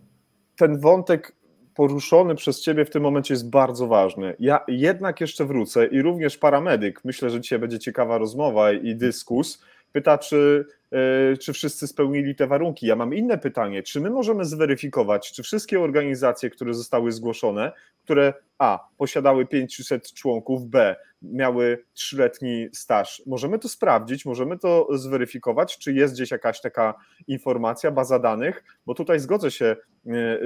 [0.56, 1.38] Ten wątek
[1.77, 4.36] poruszony przez Ciebie w tym momencie jest bardzo ważny.
[4.39, 9.63] Ja jednak jeszcze wrócę i również paramedyk, myślę, że dzisiaj będzie ciekawa rozmowa i dyskus,
[9.97, 12.88] pyta, czy, e, czy wszyscy spełnili te warunki.
[12.88, 17.71] Ja mam inne pytanie, czy my możemy zweryfikować, czy wszystkie organizacje, które zostały zgłoszone,
[18.03, 25.77] które A, posiadały 500 członków, B, miały trzyletni staż, możemy to sprawdzić, możemy to zweryfikować,
[25.77, 26.93] czy jest gdzieś jakaś taka
[27.27, 29.75] informacja, baza danych, bo tutaj zgodzę się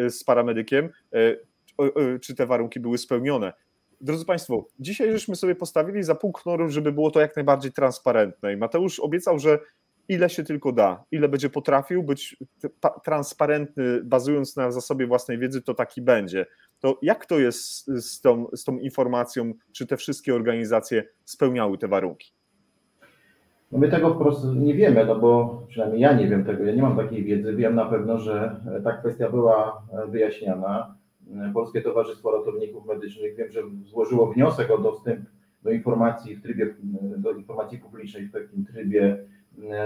[0.06, 3.54] e, z paramedykiem, e, czy te warunki były spełnione.
[4.02, 8.54] Drodzy Państwo, dzisiaj żeśmy sobie postawili za punkt noru, żeby było to jak najbardziej transparentne.
[8.54, 9.60] I Mateusz obiecał, że
[10.10, 12.38] ile się tylko da, ile będzie potrafił być
[13.04, 16.46] transparentny, bazując na zasobie własnej wiedzy, to taki będzie.
[16.80, 21.88] To jak to jest z tą, z tą informacją, czy te wszystkie organizacje spełniały te
[21.88, 22.32] warunki?
[23.72, 26.82] No my tego wprost nie wiemy, no bo przynajmniej ja nie wiem tego, ja nie
[26.82, 27.56] mam takiej wiedzy.
[27.56, 31.01] Wiem na pewno, że ta kwestia była wyjaśniana.
[31.54, 35.26] Polskie Towarzystwo Ratowników Medycznych wiem, że złożyło wniosek o dostęp
[35.64, 36.76] do informacji w trybie,
[37.18, 39.18] do informacji publicznej w takim trybie,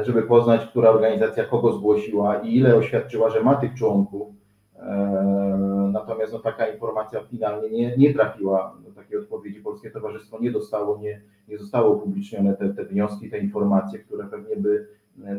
[0.01, 4.33] żeby poznać, która organizacja kogo zgłosiła i ile oświadczyła, że ma tych członków.
[4.79, 9.59] E, natomiast no, taka informacja finalnie nie, nie trafiła do takiej odpowiedzi.
[9.61, 14.55] Polskie Towarzystwo nie dostało, nie, nie zostało upublicznione te, te wnioski, te informacje, które pewnie
[14.57, 14.87] by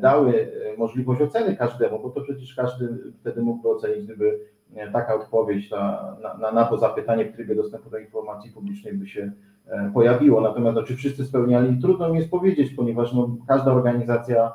[0.00, 2.88] dały możliwość oceny każdemu, bo to przecież każdy
[3.20, 4.40] wtedy mógłby ocenić, gdyby
[4.92, 9.32] taka odpowiedź na, na, na to zapytanie w trybie dostępu do informacji publicznej by się
[9.94, 10.40] pojawiło.
[10.40, 14.52] Natomiast no, czy wszyscy spełniali, trudno mi jest powiedzieć, ponieważ no, każda organizacja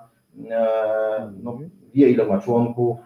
[1.43, 1.57] no,
[1.93, 2.97] wie, ile ma członków,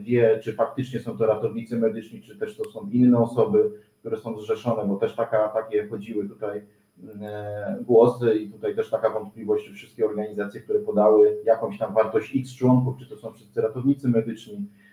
[0.00, 4.38] wie, czy faktycznie są to ratownicy medyczni, czy też to są inne osoby, które są
[4.38, 6.62] zrzeszone, bo też taka, takie chodziły tutaj
[7.22, 12.36] e, głosy i tutaj też taka wątpliwość, czy wszystkie organizacje, które podały jakąś tam wartość
[12.36, 14.85] X członków, czy to są wszyscy ratownicy medyczni, e,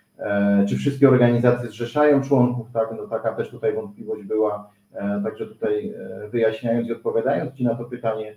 [0.68, 5.94] czy wszystkie organizacje zrzeszają członków, tak, no taka też tutaj wątpliwość była, e, także tutaj
[6.30, 8.36] wyjaśniając i odpowiadając Ci na to pytanie,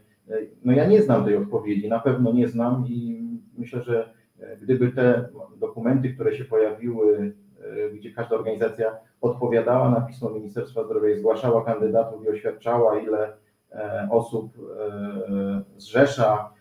[0.65, 4.09] no ja nie znam tej odpowiedzi, na pewno nie znam i myślę, że
[4.61, 11.09] gdyby te dokumenty, które się pojawiły E, gdzie każda organizacja odpowiadała na pismo Ministerstwa Zdrowia
[11.09, 13.33] i zgłaszała kandydatów i oświadczała, ile
[13.71, 16.53] e, osób e, zrzesza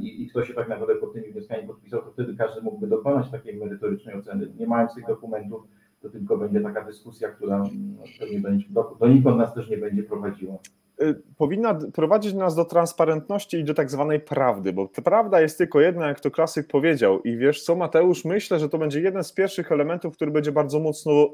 [0.00, 3.30] i, i kto się tak naprawdę pod tymi wnioskami podpisał, to wtedy każdy mógłby dokonać
[3.30, 4.52] takiej merytorycznej oceny.
[4.58, 5.62] Nie mając tych dokumentów,
[6.02, 10.02] to tylko będzie taka dyskusja, która no, pewnie będzie, do, donikąd nas też nie będzie
[10.02, 10.58] prowadziła.
[11.02, 15.80] Y, powinna prowadzić nas do transparentności i do tak zwanej prawdy, bo prawda jest tylko
[15.80, 17.20] jedna, jak to klasyk powiedział.
[17.22, 20.80] I wiesz co, Mateusz, myślę, że to będzie jeden z pierwszych elementów, który będzie bardzo
[20.80, 21.28] mocno e,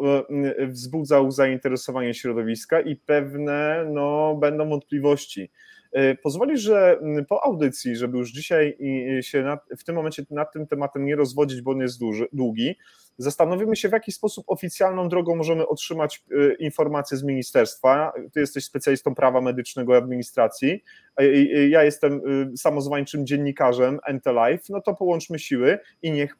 [0.56, 5.50] e, wzbudzał zainteresowanie środowiska i pewne no, będą wątpliwości.
[5.96, 8.78] E, pozwolisz, że po audycji, żeby już dzisiaj
[9.20, 12.76] się nad, w tym momencie nad tym tematem nie rozwodzić, bo on jest duży, długi,
[13.18, 18.12] Zastanowimy się, w jaki sposób oficjalną drogą możemy otrzymać y, informacje z ministerstwa.
[18.32, 20.84] Ty jesteś specjalistą prawa medycznego i administracji.
[21.68, 22.20] Ja jestem
[22.52, 24.64] y, samozwańczym dziennikarzem Entelife.
[24.68, 26.36] No to połączmy siły i niech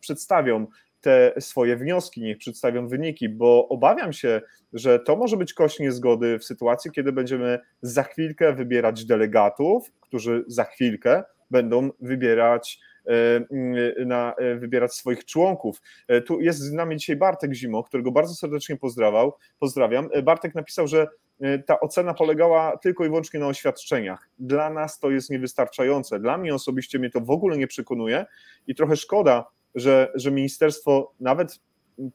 [0.00, 0.66] przedstawią
[1.00, 4.40] te swoje wnioski, niech przedstawią wyniki, bo obawiam się,
[4.72, 10.44] że to może być kość niezgody w sytuacji, kiedy będziemy za chwilkę wybierać delegatów, którzy
[10.46, 15.82] za chwilkę będą wybierać E, na, e, wybierać swoich członków.
[16.08, 19.30] E, tu jest z nami dzisiaj Bartek Zimo, którego bardzo serdecznie pozdrawiam.
[19.58, 20.08] pozdrawiam.
[20.22, 21.06] Bartek napisał, że
[21.66, 24.28] ta ocena polegała tylko i wyłącznie na oświadczeniach.
[24.38, 26.20] Dla nas to jest niewystarczające.
[26.20, 28.26] Dla mnie osobiście mnie to w ogóle nie przekonuje
[28.66, 31.60] i trochę szkoda, że, że ministerstwo nawet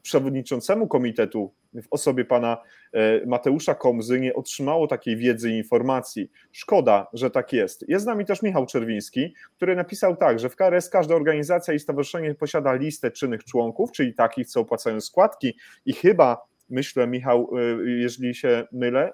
[0.02, 2.58] przewodniczącemu komitetu w osobie pana
[2.94, 6.32] e, Mateusza Komzy nie otrzymało takiej wiedzy i informacji.
[6.52, 7.86] Szkoda, że tak jest.
[7.88, 11.80] Jest z nami też Michał Czerwiński, który napisał tak, że w KRS każda organizacja i
[11.80, 16.38] stowarzyszenie posiada listę czynnych członków, czyli takich, co opłacają składki i chyba,
[16.70, 19.14] myślę Michał, e, jeżeli się mylę,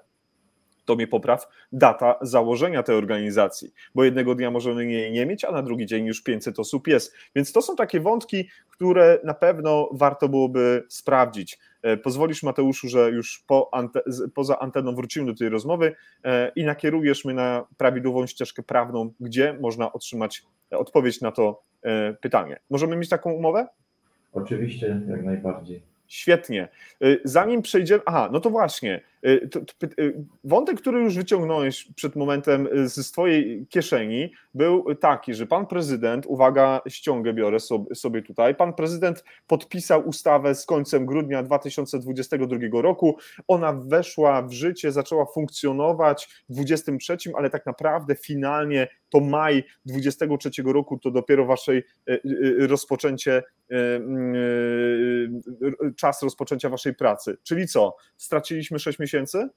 [0.84, 5.52] to mnie popraw, data założenia tej organizacji, bo jednego dnia możemy jej nie mieć, a
[5.52, 7.14] na drugi dzień już 500 osób jest.
[7.36, 11.58] Więc to są takie wątki, które na pewno warto byłoby sprawdzić.
[11.82, 14.00] E, pozwolisz, Mateuszu, że już po ante,
[14.34, 19.58] poza anteną wrócimy do tej rozmowy e, i nakierujesz mnie na prawidłową ścieżkę prawną, gdzie
[19.60, 22.60] można otrzymać odpowiedź na to e, pytanie.
[22.70, 23.66] Możemy mieć taką umowę?
[24.32, 25.82] Oczywiście, jak najbardziej.
[26.06, 26.68] Świetnie.
[27.24, 28.02] Zanim przejdziemy.
[28.06, 29.00] Aha, no to właśnie.
[29.26, 29.48] Y,
[30.00, 35.66] y, wątek, który już wyciągnąłeś przed momentem y, z Twojej kieszeni, był taki, że pan
[35.66, 37.58] prezydent, uwaga, ściągę biorę
[37.94, 43.16] sobie tutaj, pan prezydent podpisał ustawę z końcem grudnia 2022 roku.
[43.48, 50.50] Ona weszła w życie, zaczęła funkcjonować w 23, ale tak naprawdę finalnie to maj 23
[50.64, 51.82] roku to dopiero waszej
[52.58, 53.42] rozpoczęcie,
[55.96, 57.36] czas rozpoczęcia waszej pracy.
[57.42, 57.96] Czyli co?
[58.16, 59.48] Straciliśmy 6 miesięcy miesięcy?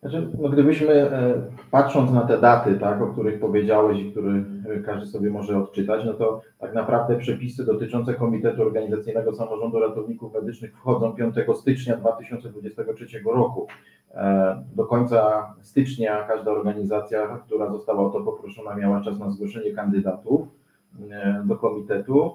[0.00, 4.44] Znaczy, no gdybyśmy, e, patrząc na te daty, tak, o których powiedziałeś i które
[4.86, 10.76] każdy sobie może odczytać, no to tak naprawdę przepisy dotyczące Komitetu Organizacyjnego Samorządu Ratowników Medycznych
[10.76, 13.66] wchodzą 5 stycznia 2023 roku.
[14.14, 19.72] E, do końca stycznia każda organizacja, która została o to poproszona, miała czas na zgłoszenie
[19.72, 20.48] kandydatów
[21.10, 22.32] e, do komitetu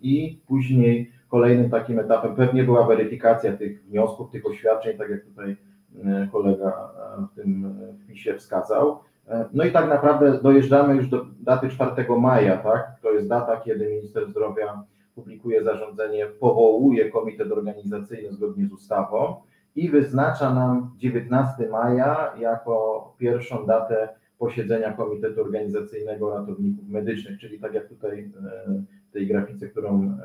[0.00, 5.56] i później Kolejnym takim etapem pewnie była weryfikacja tych wniosków, tych oświadczeń, tak jak tutaj
[6.04, 8.98] e, kolega e, w tym wpisie wskazał.
[9.28, 12.92] E, no i tak naprawdę dojeżdżamy już do daty 4 maja, tak?
[13.02, 19.34] To jest data, kiedy minister zdrowia publikuje zarządzenie, powołuje komitet organizacyjny zgodnie z ustawą
[19.76, 27.74] i wyznacza nam 19 maja jako pierwszą datę posiedzenia Komitetu Organizacyjnego Ratowników Medycznych, czyli tak
[27.74, 28.30] jak tutaj
[29.12, 30.18] tej grafice, którą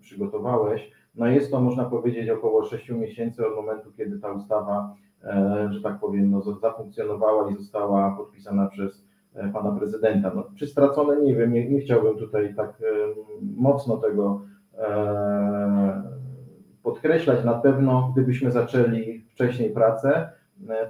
[0.00, 5.68] przygotowałeś, no jest to można powiedzieć około 6 miesięcy od momentu, kiedy ta ustawa, e,
[5.70, 10.32] że tak powiem, no, zafunkcjonowała i została podpisana przez e, pana prezydenta.
[10.34, 12.84] No, czy stracone, nie wiem, nie, nie chciałbym tutaj tak e,
[13.56, 14.40] mocno tego
[16.82, 17.44] podkreślać.
[17.44, 20.30] Na pewno, gdybyśmy zaczęli wcześniej pracę,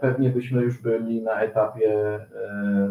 [0.00, 2.18] pewnie byśmy już byli na etapie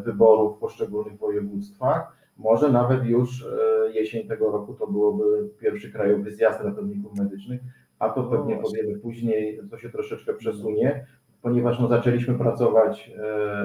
[0.03, 3.45] wyborów w poszczególnych województwach może nawet już
[3.93, 7.61] jesień tego roku to byłoby pierwszy krajowy zjazd ratowników medycznych,
[7.99, 11.05] a to pewnie No powiemy później, to się troszeczkę przesunie,
[11.41, 13.11] ponieważ no, zaczęliśmy pracować,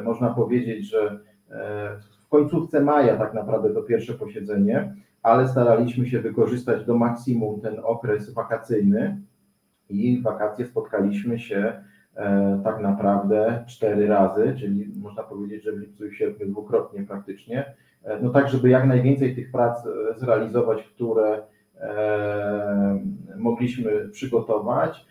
[0.05, 1.19] można powiedzieć, że
[2.27, 7.81] w końcówce maja tak naprawdę to pierwsze posiedzenie, ale staraliśmy się wykorzystać do maksimum ten
[7.83, 9.21] okres wakacyjny
[9.89, 11.83] i w wakacje spotkaliśmy się
[12.17, 17.65] e, tak naprawdę cztery razy, czyli można powiedzieć, że w lipcu i sierpniu dwukrotnie praktycznie,
[17.67, 17.75] e,
[18.23, 21.43] no tak, żeby jak najwięcej tych prac e, zrealizować, które
[23.37, 25.07] mogliśmy przygotować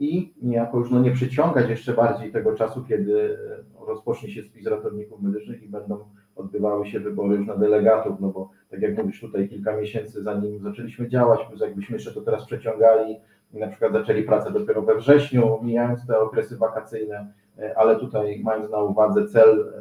[0.00, 3.38] i niejako już no nie przyciągać jeszcze bardziej tego czasu, kiedy
[3.86, 6.04] rozpocznie się spis ratowników medycznych i będą
[6.36, 10.62] odbywały się wybory już na delegatów, no bo tak jak mówisz tutaj kilka miesięcy zanim
[10.62, 13.16] zaczęliśmy działać, plus jakbyśmy jeszcze to teraz przeciągali,
[13.52, 17.41] na przykład zaczęli pracę dopiero we wrześniu, mijając te okresy wakacyjne, e,
[17.76, 19.72] ale tutaj mając na uwadze cel,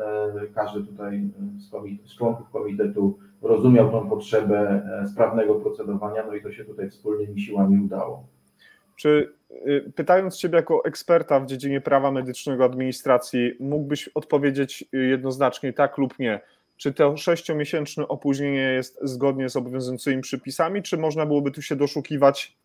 [0.43, 1.29] e, każdy tutaj
[2.05, 7.41] z członków komitetu rozumiał tą potrzebę e, sprawnego procedowania, no i to się tutaj wspólnymi
[7.41, 8.23] siłami udało.
[9.01, 9.33] Czy
[9.67, 15.97] y, pytając Ciebie jako eksperta w dziedzinie prawa medycznego, administracji, mógłbyś odpowiedzieć y, jednoznacznie tak
[15.97, 16.41] lub nie?
[16.77, 22.57] Czy to sześciomiesięczne opóźnienie jest zgodnie z obowiązującymi przepisami, czy można byłoby tu się doszukiwać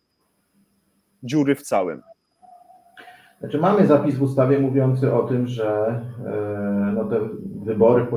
[1.23, 2.01] dziury w całym?
[3.39, 7.19] Znaczy mamy zapis w ustawie mówiący o tym, że e, no, te
[7.65, 8.09] wybory w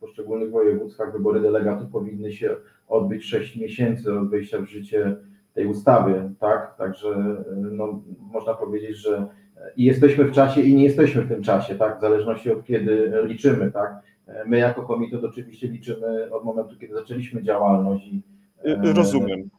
[0.00, 2.56] poszczególnych województwach, wybory delegatów powinny się
[2.88, 5.16] odbyć 6 miesięcy od wejścia w życie
[5.54, 6.76] tej ustawy, tak?
[6.76, 9.26] Także no, można powiedzieć, że
[9.76, 11.98] i jesteśmy w czasie i nie jesteśmy w tym czasie, tak?
[11.98, 14.02] W zależności od kiedy liczymy, tak?
[14.46, 18.06] My jako komitet oczywiście liczymy od momentu, kiedy zaczęliśmy działalność.
[18.06, 18.22] I,
[18.96, 19.50] Rozumiem.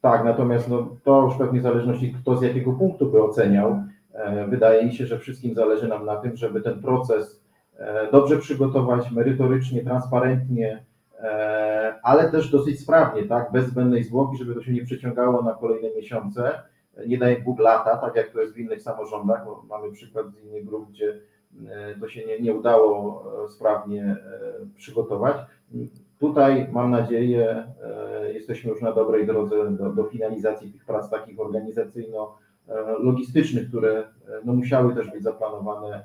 [0.00, 3.82] Tak, natomiast no, to już pewnie w zależności kto z jakiego punktu by oceniał.
[4.12, 7.44] E, wydaje mi się, że wszystkim zależy nam na tym, żeby ten proces
[7.78, 10.84] e, dobrze przygotować, merytorycznie, transparentnie,
[11.18, 15.54] e, ale też dosyć sprawnie, tak, bez zbędnej zwłoki, żeby to się nie przeciągało na
[15.54, 16.62] kolejne miesiące,
[17.06, 20.64] nie daje dwóch lata, tak jak to jest w innych samorządach, mamy przykład z innych
[20.64, 21.20] grup, gdzie
[22.00, 24.16] to się nie, nie udało sprawnie
[24.76, 25.36] przygotować.
[26.18, 27.72] Tutaj mam nadzieję,
[28.32, 31.36] jesteśmy już na dobrej drodze do, do finalizacji tych prac takich
[32.70, 34.04] organizacyjno-logistycznych, które
[34.44, 36.04] no, musiały też być zaplanowane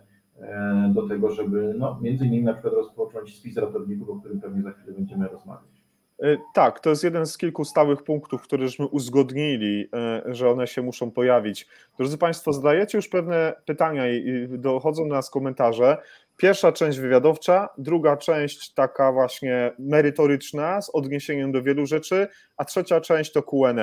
[0.94, 4.72] do tego, żeby no, między innymi na przykład rozpocząć spis ratowników, o którym pewnie za
[4.72, 5.75] chwilę będziemy rozmawiać.
[6.24, 10.82] E, tak, to jest jeden z kilku stałych punktów, któreśmy uzgodnili, e, że one się
[10.82, 11.68] muszą pojawić.
[11.98, 15.98] Drodzy Państwo, zadajecie już pewne pytania i dochodzą do nas komentarze.
[16.38, 23.02] Pierwsza część wywiadowcza, druga część taka właśnie merytoryczna z odniesieniem do wielu rzeczy, a trzecia
[23.02, 23.74] część to QA.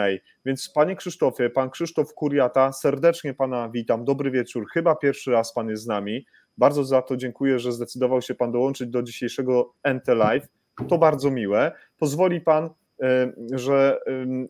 [0.44, 5.68] Więc Panie Krzysztofie, Pan Krzysztof Kuriata, serdecznie Pana witam, dobry wieczór, chyba pierwszy raz Pan
[5.68, 6.26] jest z nami.
[6.58, 10.61] Bardzo za to dziękuję, że zdecydował się Pan dołączyć do dzisiejszego NT Live.
[10.88, 11.72] To bardzo miłe.
[11.98, 12.70] Pozwoli Pan,
[13.52, 14.00] że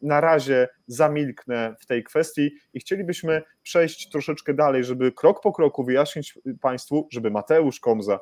[0.03, 5.85] na razie zamilknę w tej kwestii i chcielibyśmy przejść troszeczkę dalej, żeby krok po kroku
[5.85, 8.21] wyjaśnić Państwu, żeby Mateusz Komza,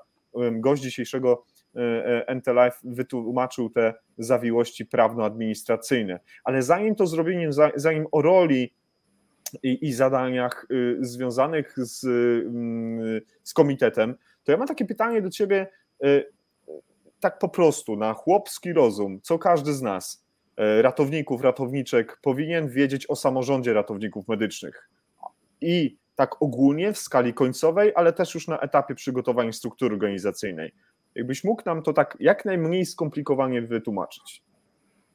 [0.52, 1.44] gość dzisiejszego
[1.76, 6.20] e, NT Live wytłumaczył te zawiłości prawno-administracyjne.
[6.44, 8.74] Ale zanim to zrobimy, zanim o roli
[9.62, 12.00] i, i zadaniach y, związanych z,
[13.42, 15.66] z komitetem, to ja mam takie pytanie do Ciebie
[16.04, 16.32] y,
[17.20, 20.24] tak po prostu, na chłopski rozum, co każdy z nas,
[20.56, 24.88] e, ratowników, ratowniczek, powinien wiedzieć o samorządzie ratowników medycznych.
[25.60, 30.72] I tak ogólnie w skali końcowej, ale też już na etapie przygotowania struktury organizacyjnej.
[31.14, 34.42] Jakbyś mógł nam to tak jak najmniej skomplikowanie wytłumaczyć.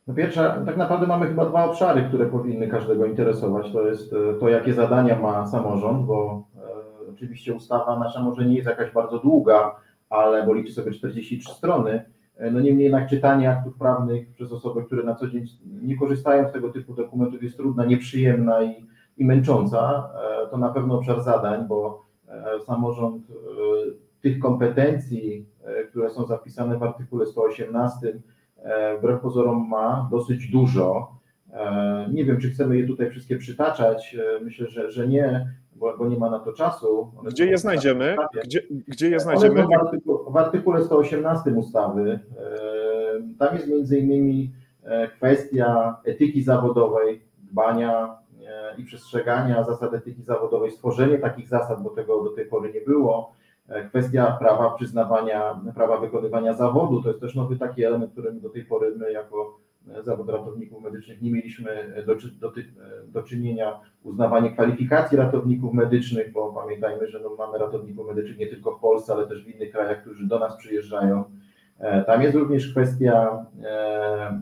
[0.07, 3.71] No pierwsze, tak naprawdę mamy chyba dwa obszary, które powinny każdego interesować.
[3.73, 6.43] To jest e, to, jakie zadania ma samorząd, bo
[7.07, 9.75] e, oczywiście ustawa nasza może nie jest jakaś bardzo długa,
[10.09, 12.05] ale bo liczy sobie 43 strony.
[12.37, 16.49] E, no niemniej jednak czytanie aktów prawnych przez osoby, które na co dzień nie korzystają
[16.49, 18.85] z tego typu dokumentów jest trudna, nieprzyjemna i,
[19.17, 20.09] i męcząca.
[20.43, 23.23] E, to na pewno obszar zadań, bo e, samorząd
[24.21, 25.45] tych kompetencji,
[25.89, 28.19] które są zapisane w artykule 118,
[28.99, 31.15] wbrew pozorom ma dosyć dużo.
[32.13, 34.17] Nie wiem, czy chcemy je tutaj wszystkie przytaczać.
[34.41, 37.11] Myślę, że, że nie bo, bo nie ma na to czasu.
[37.17, 38.15] One gdzie je znajdziemy?
[38.43, 39.67] Gdzie, gdzie je znajdziemy?
[39.67, 42.19] W, artyku, w artykule 118 ustawy.
[43.39, 44.51] Tam jest między innymi
[44.83, 48.17] e, kwestia etyki zawodowej, dbania
[48.47, 52.81] e, i przestrzegania zasad etyki zawodowej, stworzenie takich zasad, bo tego do tej pory nie
[52.81, 53.31] było.
[53.69, 58.49] E, kwestia prawa przyznawania, prawa wykonywania zawodu, to jest też nowy taki element, którym do
[58.49, 59.59] tej pory my jako
[60.01, 62.53] zawód ratowników medycznych nie mieliśmy do, do,
[63.07, 68.77] do czynienia uznawanie kwalifikacji ratowników medycznych, bo pamiętajmy, że no mamy ratowników medycznych nie tylko
[68.77, 71.23] w Polsce, ale też w innych krajach, którzy do nas przyjeżdżają.
[72.07, 73.45] Tam jest również kwestia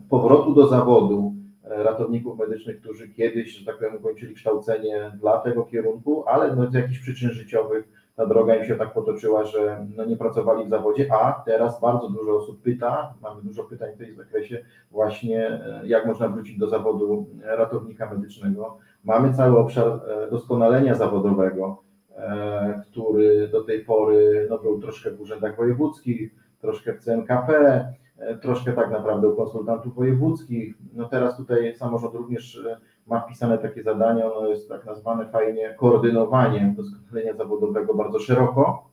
[0.09, 1.33] powrotu do zawodu
[1.63, 6.73] ratowników medycznych, którzy kiedyś, że tak powiem, ukończyli kształcenie dla tego kierunku, ale no z
[6.73, 11.07] jakichś przyczyn życiowych ta droga im się tak potoczyła, że no nie pracowali w zawodzie,
[11.13, 16.05] a teraz bardzo dużo osób pyta, mamy dużo pytań w tym zakresie, właśnie e, jak
[16.05, 18.77] można wrócić do zawodu ratownika medycznego.
[19.03, 21.83] Mamy cały obszar e, doskonalenia zawodowego,
[22.15, 27.85] e, który do tej pory no, był troszkę w urzędach wojewódzkich, troszkę w CNKP,
[28.41, 30.75] troszkę tak naprawdę u konsultantów wojewódzkich.
[30.93, 32.63] No teraz tutaj samorząd również
[33.07, 38.89] ma wpisane takie zadanie, ono jest tak nazwane fajnie koordynowanie doskonalenia zawodowego bardzo szeroko.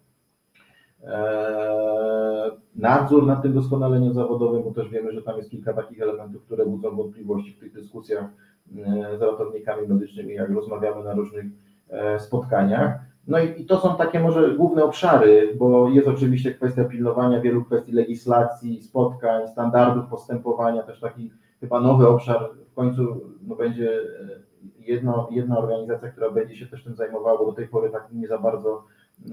[1.04, 6.44] Eee, nadzór nad tym doskonaleniem zawodowym, bo też wiemy, że tam jest kilka takich elementów,
[6.44, 11.44] które budzą wątpliwości w tych dyskusjach eee, z ratownikami medycznymi, jak rozmawiamy na różnych
[11.90, 13.00] eee, spotkaniach.
[13.26, 17.64] No i, i, to są takie może główne obszary, bo jest oczywiście kwestia pilnowania wielu
[17.64, 21.30] kwestii legislacji, spotkań, standardów postępowania, też taki
[21.60, 26.84] chyba nowy obszar w końcu no, będzie e, jedno, jedna organizacja, która będzie się też
[26.84, 28.84] tym zajmowała, bo do tej pory tak nie za bardzo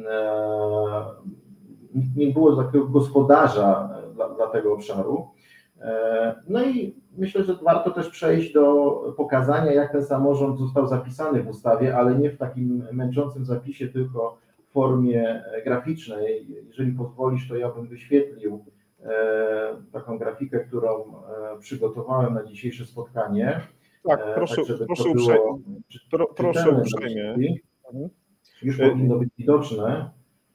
[0.06, 1.04] e,
[2.16, 5.28] nie było takiego gospodarza e, dla, dla tego obszaru.
[5.82, 11.44] E, no i myślę, że warto też przejść do pokazania, jak ten samorząd został zapisany
[11.44, 14.38] w ustawie, ale nie w takim męczącym zapisie, tylko
[14.70, 16.48] w formie graficznej.
[16.68, 18.77] Jeżeli pozwolisz, to ja bym wyświetlił E,
[19.92, 21.14] taką grafikę, którą
[21.56, 23.62] e, przygotowałem na dzisiejsze spotkanie.
[24.08, 25.62] Tak, e, proszę, tak, proszę, uprzejmie,
[26.12, 27.36] pro, proszę uprzejmie.
[27.88, 28.10] Mhm.
[28.62, 30.10] Już powinno być widoczne.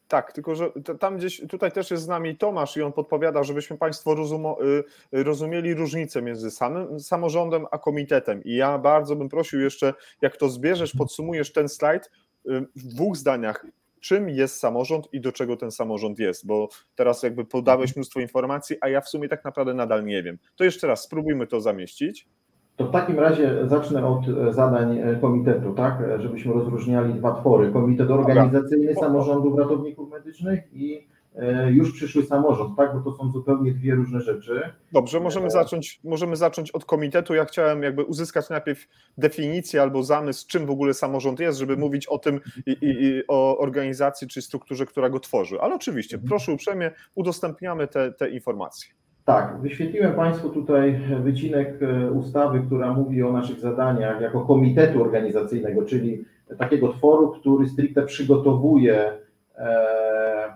[0.09, 3.79] Tak, tylko że tam gdzieś, tutaj też jest z nami Tomasz i on podpowiada, żebyśmy
[3.79, 8.45] Państwo y, rozumieli różnicę między samym samorządem a komitetem.
[8.45, 12.11] I ja bardzo bym prosił jeszcze, jak to zbierzesz, podsumujesz ten slajd
[12.47, 13.67] y, w dwóch zdaniach
[14.03, 17.95] czym jest samorząd i do czego ten samorząd jest, bo teraz jakby podałeś mhm.
[17.97, 20.39] mnóstwo informacji, a ja w sumie tak naprawdę nadal nie wiem.
[20.57, 22.29] To jeszcze raz spróbujmy to zamieścić.
[22.77, 27.73] To w takim razie zacznę od e, zadań e, komitetu, tak, żebyśmy rozróżniali dwa twory.
[27.73, 31.22] Komitet organizacyjny samorządów ratowników medycznych i E,
[31.71, 32.95] już przyszły samorząd, tak?
[32.95, 34.61] Bo to są zupełnie dwie różne rzeczy.
[34.93, 37.35] Dobrze, możemy zacząć, możemy zacząć od komitetu.
[37.35, 42.07] Ja chciałem jakby uzyskać najpierw definicję albo zamysł, czym w ogóle samorząd jest, żeby mówić
[42.07, 45.61] o tym i, i, i o organizacji czy strukturze, która go tworzy.
[45.61, 46.29] Ale oczywiście, mhm.
[46.29, 48.93] proszę uprzejmie, udostępniamy te, te informacje.
[49.25, 55.83] Tak, wyświetliłem Państwu tutaj wycinek e, ustawy, która mówi o naszych zadaniach jako komitetu organizacyjnego,
[55.83, 56.25] czyli
[56.59, 59.32] takiego tworu, który stricte przygotowuje E,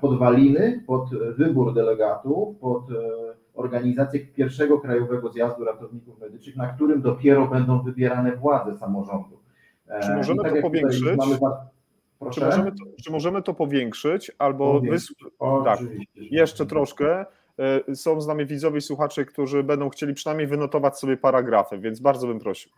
[0.00, 2.94] podwaliny pod wybór delegatów, pod e,
[3.54, 9.38] organizację pierwszego krajowego zjazdu ratowników medycznych, na którym dopiero będą wybierane władze samorządu.
[9.88, 11.16] E, czy możemy tak to powiększyć?
[11.16, 11.38] Mamy...
[12.32, 15.14] Czy, możemy to, czy możemy to powiększyć albo wys...
[15.64, 15.78] tak,
[16.14, 17.26] jeszcze troszkę?
[17.94, 22.26] Są z nami widzowie i słuchacze, którzy będą chcieli przynajmniej wynotować sobie paragrafy, więc bardzo
[22.26, 22.72] bym prosił.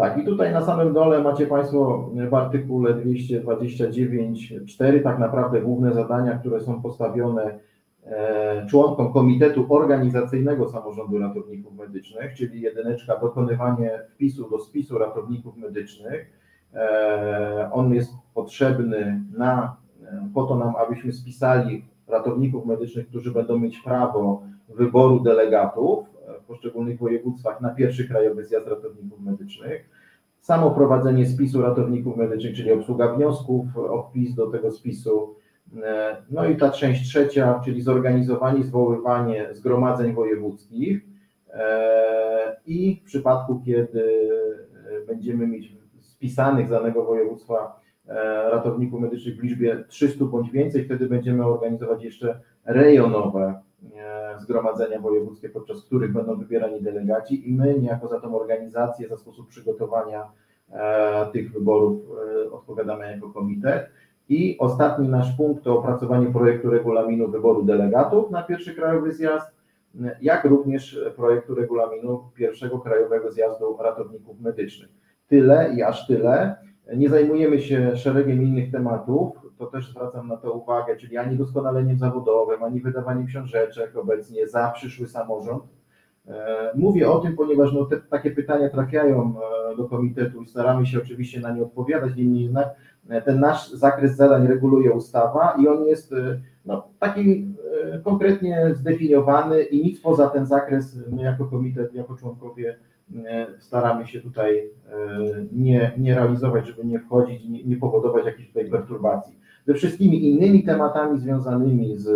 [0.00, 6.38] Tak, i tutaj na samym dole macie Państwo w artykule 229.4 tak naprawdę główne zadania,
[6.38, 7.58] które są postawione
[8.04, 16.30] e, członkom Komitetu Organizacyjnego Samorządu Ratowników Medycznych, czyli jedyneczka dokonywanie wpisu do spisu ratowników medycznych.
[16.74, 23.58] E, on jest potrzebny na, e, po to nam, abyśmy spisali ratowników medycznych, którzy będą
[23.58, 26.10] mieć prawo wyboru delegatów
[26.50, 29.88] poszczególnych województwach na pierwszy krajowy zjazd ratowników medycznych.
[30.40, 35.36] Samo prowadzenie spisu ratowników medycznych, czyli obsługa wniosków o wpis do tego spisu.
[35.82, 41.00] E, no i ta część trzecia, czyli zorganizowanie, zwoływanie zgromadzeń wojewódzkich
[41.52, 44.30] e, i w przypadku, kiedy
[45.06, 48.14] będziemy mieć spisanych z danego województwa e,
[48.50, 53.60] ratowników medycznych w liczbie 300 bądź więcej, wtedy będziemy organizować jeszcze rejonowe
[54.38, 59.48] zgromadzenia wojewódzkie, podczas których będą wybierani delegaci i my niejako za tą organizację, za sposób
[59.48, 60.30] przygotowania
[60.72, 62.00] e, tych wyborów
[62.46, 63.90] e, odpowiadamy jako komitet.
[64.28, 69.50] I ostatni nasz punkt to opracowanie projektu regulaminu wyboru delegatów na pierwszy krajowy zjazd,
[70.20, 74.90] jak również projektu regulaminu pierwszego krajowego zjazdu ratowników medycznych.
[75.28, 76.56] Tyle i aż tyle.
[76.96, 81.98] Nie zajmujemy się szeregiem innych tematów, to też zwracam na to uwagę, czyli ani doskonaleniem
[81.98, 85.64] zawodowym, ani wydawaniem książeczek obecnie za przyszły samorząd.
[86.28, 89.34] E, mówię o tym, ponieważ no, te, takie pytania trafiają
[89.72, 92.68] e, do komitetu i staramy się oczywiście na nie odpowiadać, niemniej jednak
[93.08, 96.14] e, ten nasz zakres zadań reguluje ustawa i on jest
[96.64, 97.54] no, taki
[98.04, 102.78] konkretnie zdefiniowany i nic poza ten zakres my jako komitet, jako członkowie
[103.58, 104.70] staramy się tutaj
[105.52, 110.64] nie, nie realizować, żeby nie wchodzić, nie, nie powodować jakichś tutaj perturbacji ze wszystkimi innymi
[110.64, 112.08] tematami związanymi z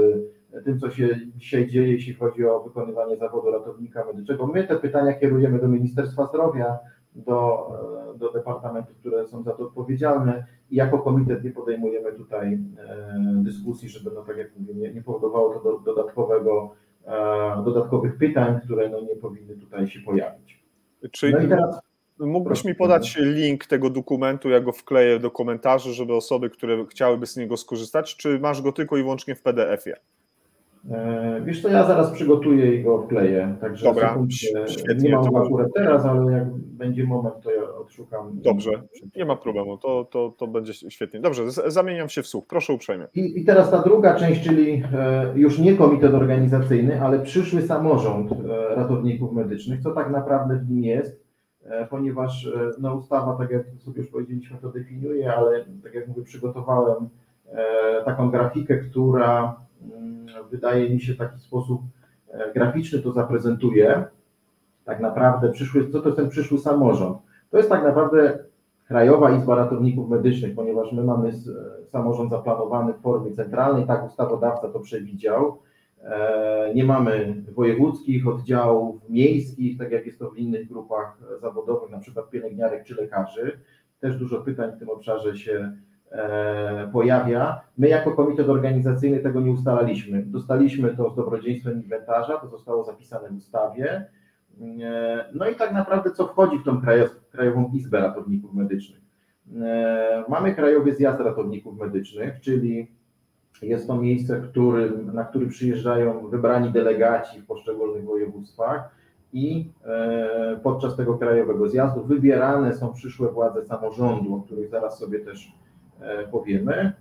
[0.64, 4.46] tym, co się dzisiaj dzieje, jeśli chodzi o wykonywanie zawodu ratownika medycznego.
[4.46, 6.78] My te pytania kierujemy do Ministerstwa Zdrowia,
[7.14, 7.68] do,
[8.18, 12.58] do departamentów, które są za to odpowiedzialne i jako komitet nie podejmujemy tutaj
[13.42, 16.74] dyskusji, żeby, no tak jak mówię, nie, nie powodowało to do, dodatkowego,
[17.64, 20.53] dodatkowych pytań, które no, nie powinny tutaj się pojawić.
[21.12, 21.80] Czyli no
[22.18, 27.26] Mógłbyś mi podać link tego dokumentu, ja go wkleję do komentarzy, żeby osoby, które chciałyby
[27.26, 29.96] z niego skorzystać, czy masz go tylko i wyłącznie w PDF-ie?
[30.90, 34.18] E, wiesz co, ja zaraz przygotuję i go wkleję, także Dobra,
[34.66, 35.08] świetnie.
[35.08, 38.30] nie mam akurat teraz, ale jak będzie moment, to ja odszukam.
[38.34, 38.70] Dobrze,
[39.16, 41.20] nie ma problemu, to, to, to będzie świetnie.
[41.20, 43.06] Dobrze, zamieniam się w słuch, proszę uprzejmie.
[43.14, 48.32] I, I teraz ta druga część, czyli e, już nie komitet organizacyjny, ale przyszły samorząd
[48.32, 51.24] e, ratowników medycznych, co tak naprawdę w nim jest,
[51.90, 57.08] ponieważ no, ustawa, tak jak sobie już powiedzieliśmy, to definiuje, ale tak jak mówię, przygotowałem
[58.04, 60.13] taką grafikę, która mm,
[60.50, 61.80] wydaje mi się w taki sposób
[62.54, 64.04] graficzny to zaprezentuje.
[64.84, 67.18] Tak naprawdę przyszły, co to jest ten przyszły samorząd?
[67.50, 68.38] To jest tak naprawdę
[68.86, 71.32] Krajowa Izba Ratowników Medycznych, ponieważ my mamy
[71.92, 75.58] samorząd zaplanowany w formie centralnej, tak ustawodawca to przewidział.
[76.02, 81.98] E, nie mamy wojewódzkich oddziałów miejskich, tak jak jest to w innych grupach zawodowych, na
[81.98, 83.60] przykład pielęgniarek czy lekarzy.
[84.00, 85.76] Też dużo pytań w tym obszarze się e,
[86.92, 87.60] pojawia.
[87.78, 90.22] My jako komitet organizacyjny tego nie ustalaliśmy.
[90.22, 94.06] Dostaliśmy to z dobrodziejstwem inwentarza, to zostało zapisane w ustawie.
[94.82, 96.80] E, no i tak naprawdę co wchodzi w tą
[97.30, 99.04] Krajową Izbę Ratowników Medycznych?
[100.28, 102.88] Mamy Krajowy Zjazd Ratowników Medycznych, czyli
[103.62, 108.90] jest to miejsce, którym, na który przyjeżdżają wybrani delegaci w poszczególnych województwach
[109.32, 115.18] i e, podczas tego krajowego zjazdu wybierane są przyszłe władze samorządu, o których zaraz sobie
[115.18, 115.63] też e,
[116.30, 116.92] powiemy.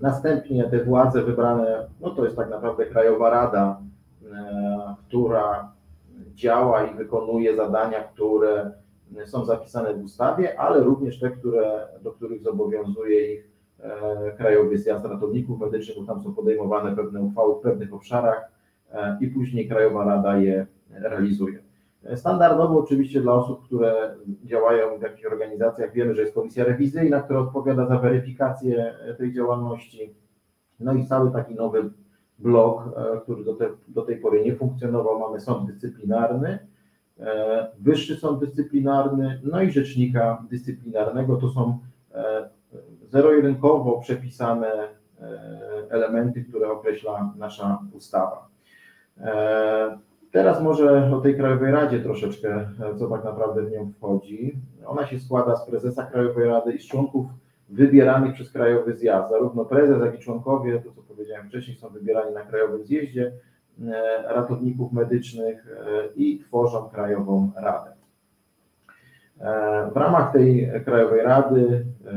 [0.00, 3.80] Następnie te władze wybrane, no to jest tak naprawdę Krajowa Rada,
[4.32, 5.72] e, która
[6.34, 8.70] działa i wykonuje zadania, które
[9.26, 15.04] są zapisane w ustawie, ale również te, które, do których zobowiązuje ich E, Krajowy Zjazd
[15.04, 18.50] Ratowników Medycznych, bo tam są podejmowane pewne uchwały w pewnych obszarach
[18.92, 21.58] e, i później Krajowa Rada je realizuje.
[22.14, 27.40] Standardowo oczywiście dla osób, które działają w jakichś organizacjach wiemy, że jest komisja rewizyjna, która
[27.40, 30.14] odpowiada za weryfikację tej działalności.
[30.80, 31.90] No i cały taki nowy
[32.38, 35.18] blok, e, który do, te, do tej pory nie funkcjonował.
[35.18, 36.58] Mamy sąd dyscyplinarny,
[37.78, 41.36] wyższy sąd dyscyplinarny, no i rzecznika dyscyplinarnego.
[41.36, 41.78] To są
[43.08, 44.88] zero-jedynkowo przepisane e,
[45.90, 48.48] elementy, które określa nasza ustawa.
[50.28, 54.58] E, teraz może o tej Krajowej Radzie troszeczkę, e, co tak naprawdę w nią wchodzi.
[54.86, 57.26] Ona się składa z prezesa Krajowej Rady i z członków
[57.68, 59.30] wybieranych przez Krajowy Zjazd.
[59.30, 63.32] Zarówno prezes, jak i członkowie, to co powiedziałem wcześniej, są wybierani na Krajowym Zjeździe
[64.24, 65.66] ratowników medycznych
[66.16, 67.96] i tworzą Krajową Radę.
[69.92, 72.12] W ramach tej Krajowej Rady e,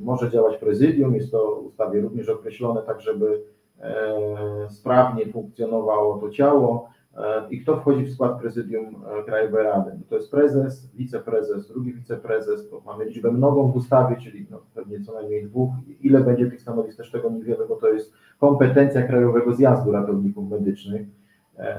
[0.00, 3.42] może działać prezydium, jest to w ustawie również określone, tak żeby
[3.80, 6.91] e, sprawnie funkcjonowało to ciało.
[7.16, 8.96] E, I kto wchodzi w skład prezydium
[9.26, 9.90] Krajowej Rady?
[9.94, 15.00] No to jest prezes, wiceprezes, drugi wiceprezes, mamy liczbę mnogą w ustawie, czyli no pewnie
[15.00, 15.70] co najmniej dwóch.
[16.00, 20.50] Ile będzie tych stanowisk, też tego nie wiemy, bo to jest kompetencja Krajowego Zjazdu Ratowników
[20.50, 21.06] Medycznych.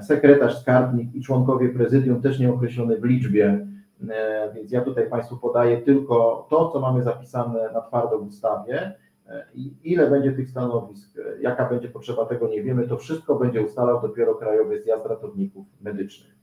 [0.01, 3.67] Sekretarz, skarbnik i członkowie prezydium też nie określone w liczbie
[4.09, 8.93] E, więc ja tutaj Państwu podaję tylko to, co mamy zapisane na twardo w ustawie.
[9.27, 12.87] E, I ile będzie tych stanowisk, e, jaka będzie potrzeba, tego nie wiemy.
[12.87, 16.33] To wszystko będzie ustalał dopiero Krajowy Zjazd Ratowników Medycznych.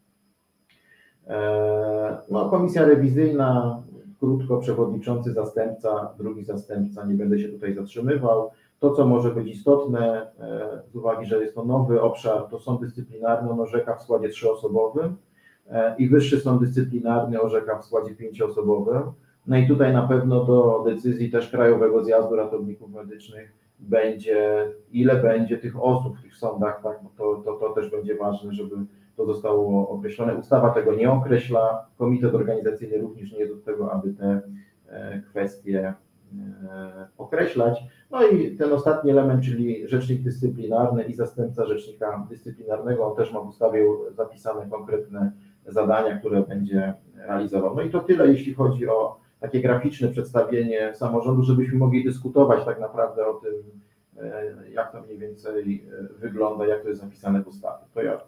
[2.31, 3.83] No, komisja rewizyjna,
[4.21, 8.51] krótko, przewodniczący, zastępca, drugi zastępca, nie będę się tutaj zatrzymywał.
[8.79, 10.31] To, co może być istotne,
[10.93, 15.17] z uwagi, że jest to nowy obszar, to sąd dyscyplinarny, orzeka w składzie trzyosobowym
[15.71, 19.03] E, i Wyższy Sąd Dyscyplinarny orzeka w składzie pięcioosobowym.
[19.47, 25.59] No i tutaj na pewno do decyzji też Krajowego Zjazdu Ratowników Medycznych będzie, ile będzie
[25.59, 28.77] tych osób w tych sądach, tak, to, to, to też będzie ważne, żeby
[29.17, 30.35] to zostało określone.
[30.35, 34.41] Ustawa tego nie określa, komitet organizacyjny również nie jest od tego, aby te
[34.89, 35.95] e, kwestie
[36.69, 37.85] e, określać.
[38.11, 43.41] No i ten ostatni element, czyli rzecznik dyscyplinarny i zastępca rzecznika dyscyplinarnego, on też ma
[43.41, 45.33] w ustawie zapisane konkretne
[45.67, 47.77] zadania, które będzie realizował.
[47.77, 52.81] No i to tyle, jeśli chodzi o takie graficzne przedstawienie samorządu, żebyśmy mogli dyskutować tak
[52.81, 53.53] naprawdę o tym,
[54.23, 57.85] e, jak to mniej więcej e, wygląda, jak to jest zapisane w ustawie.
[57.95, 58.21] To ja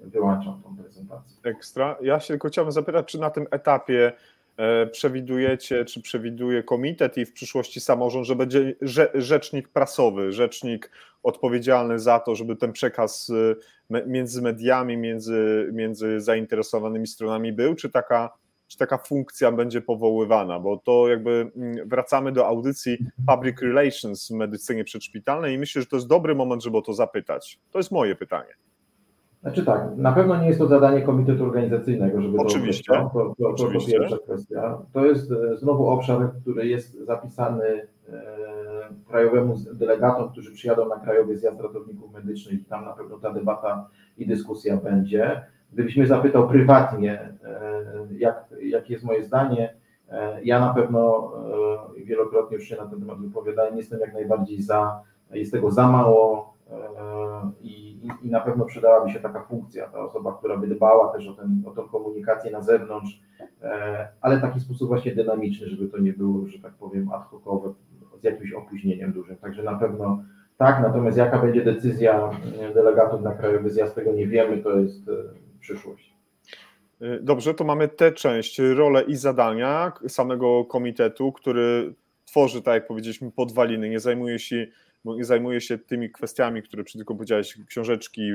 [0.00, 1.36] wyłączam tą prezentację.
[1.42, 1.96] Ekstra.
[2.00, 4.12] Ja się tylko chciałbym zapytać, czy na tym etapie
[4.56, 8.74] e, przewidujecie, czy przewiduje komitet i w przyszłości samorząd, że będzie
[9.14, 10.90] rzecznik prasowy, rzecznik
[11.22, 13.32] odpowiedzialny za to, żeby ten przekaz
[14.06, 18.30] między mediami, między, między zainteresowanymi stronami był, czy taka
[18.68, 24.30] czy taka funkcja będzie powoływana, bo to jakby mm, wracamy do audycji Public Relations w
[24.30, 27.60] medycynie przedszpitalnej i myślę, że to jest dobry moment, żeby o to zapytać.
[27.70, 28.54] To jest moje pytanie.
[29.42, 32.92] Znaczy tak, na pewno nie jest to zadanie komitetu organizacyjnego, żeby Oczywiście.
[32.92, 34.78] to to, to, to, to pierwsza kwestia.
[34.92, 38.22] To jest e, znowu obszar, który jest zapisany e,
[39.08, 43.88] krajowemu delegatom, którzy przyjadą na Krajowy Zjazd Ratowników Medycznych i tam na pewno ta debata
[44.18, 45.44] i dyskusja będzie.
[45.72, 47.82] Gdybyś mnie zapytał prywatnie, e,
[48.18, 49.74] jak, jakie jest moje zdanie,
[50.08, 51.32] e, ja na pewno
[51.98, 55.00] e, wielokrotnie już się na ten temat wypowiadałem, jestem jak najbardziej za,
[55.30, 56.58] jest tego za mało
[57.60, 61.34] i, i na pewno przydałaby się taka funkcja, ta osoba, która by dbała też o,
[61.34, 63.20] ten, o tą komunikację na zewnątrz,
[64.20, 67.72] ale w taki sposób właśnie dynamiczny, żeby to nie było, że tak powiem, ad hocowe,
[68.20, 69.36] z jakimś opóźnieniem dużym.
[69.36, 70.22] Także na pewno
[70.56, 72.30] tak, natomiast jaka będzie decyzja
[72.74, 75.10] delegatów na krajowy zjazd, tego nie wiemy, to jest
[75.60, 76.14] przyszłość.
[77.02, 81.94] Y, dobrze, to mamy tę część, rolę i zadania samego komitetu, który
[82.24, 84.66] tworzy, tak jak powiedzieliśmy, podwaliny, nie zajmuje się,
[85.04, 88.30] nie zajmuje się tymi kwestiami, które przed tylko powiedziałeś, książeczki,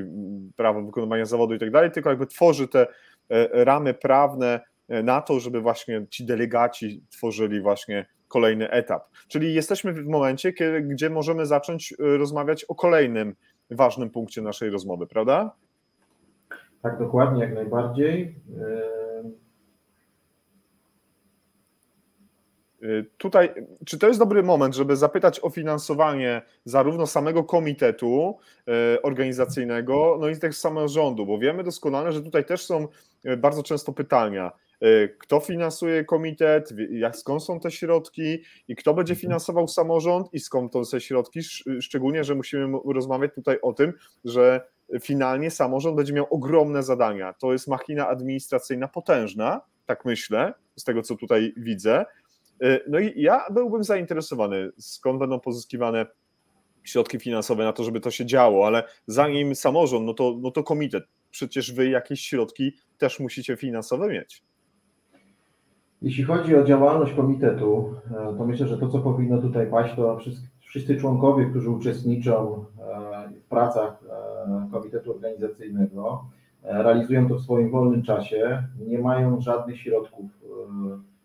[0.55, 2.87] prawo wykonywania zawodu i tak dalej, tylko jakby tworzy te
[3.29, 9.09] e, ramy prawne e, na to, żeby właśnie ci delegaci tworzyli właśnie kolejny etap.
[9.27, 13.35] Czyli jesteśmy w momencie, gdzie możemy zacząć e, rozmawiać o kolejnym
[13.69, 15.55] ważnym punkcie naszej rozmowy, prawda?
[16.83, 18.35] Tak, dokładnie, jak najbardziej.
[22.83, 23.49] Y, tutaj,
[23.85, 28.37] czy to jest dobry moment, żeby zapytać o finansowanie zarówno samego komitetu
[28.95, 32.87] y, organizacyjnego, no i też samorządu, bo wiemy doskonale, że tutaj też są
[33.37, 34.51] bardzo często pytania,
[35.19, 38.43] kto finansuje komitet, jak, skąd są te środki?
[38.67, 40.33] I kto będzie finansował samorząd?
[40.33, 41.39] I skąd są te środki,
[41.81, 43.93] szczególnie, że musimy rozmawiać tutaj o tym,
[44.25, 47.33] że finalnie samorząd będzie miał ogromne zadania.
[47.33, 52.05] To jest machina administracyjna potężna, tak myślę, z tego co tutaj widzę.
[52.63, 56.05] Y, no i ja byłbym zainteresowany, skąd będą pozyskiwane
[56.83, 60.63] środki finansowe na to, żeby to się działo, ale zanim samorząd, no to, no to
[60.63, 61.03] komitet.
[61.31, 64.43] Przecież wy jakieś środki też musicie finansowe mieć.
[66.01, 70.19] Jeśli chodzi o działalność komitetu, e, to myślę, że to, co powinno tutaj paść, to
[70.61, 74.02] wszyscy członkowie, którzy uczestniczą e, w pracach
[74.71, 76.25] komitetu organizacyjnego,
[76.63, 80.25] realizują to w swoim wolnym czasie, nie mają żadnych środków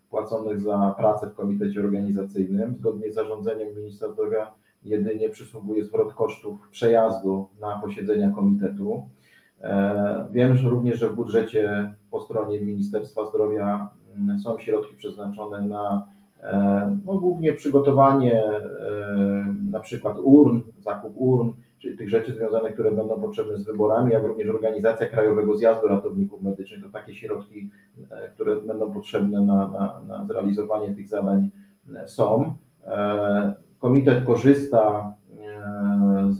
[0.09, 2.75] płaconych za pracę w komitecie organizacyjnym.
[2.75, 4.51] Zgodnie z zarządzeniem ministra zdrowia
[4.83, 9.09] jedynie przysługuje zwrot kosztów przejazdu na posiedzenia komitetu.
[10.31, 16.07] Wiem że również, że w budżecie po stronie Ministerstwa Zdrowia mm, są środki przeznaczone na
[16.43, 18.61] E, no, głównie przygotowanie e,
[19.71, 21.49] na przykład urn, zakup urn,
[21.79, 26.41] czyli tych rzeczy związanych, które będą potrzebne z wyborami, jak również organizacja Krajowego Zjazdu Ratowników
[26.41, 27.69] Medycznych, to takie środki,
[28.11, 31.49] e, które będą potrzebne na, na, na zrealizowanie tych zadań
[32.05, 32.55] są.
[33.79, 35.13] Komitet korzysta,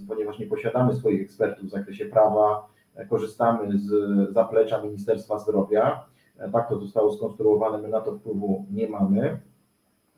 [0.07, 2.67] ponieważ nie posiadamy swoich ekspertów w zakresie prawa,
[3.09, 3.89] korzystamy z
[4.33, 6.05] zaplecza Ministerstwa Zdrowia.
[6.53, 9.39] Tak to zostało skonstruowane, my na to wpływu nie mamy.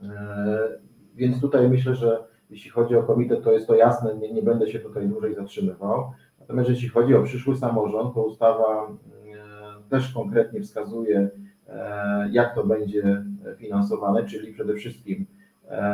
[0.03, 0.79] E,
[1.15, 4.67] więc tutaj myślę, że jeśli chodzi o komitet, to jest to jasne, nie, nie będę
[4.67, 6.11] się tutaj dłużej zatrzymywał.
[6.39, 11.29] Natomiast jeśli chodzi o przyszły samorząd, to ustawa e, też konkretnie wskazuje,
[11.67, 13.25] e, jak to będzie
[13.57, 15.25] finansowane, czyli przede wszystkim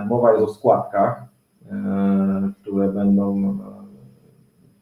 [0.09, 1.23] mowa jest o składkach,
[2.61, 3.57] które będą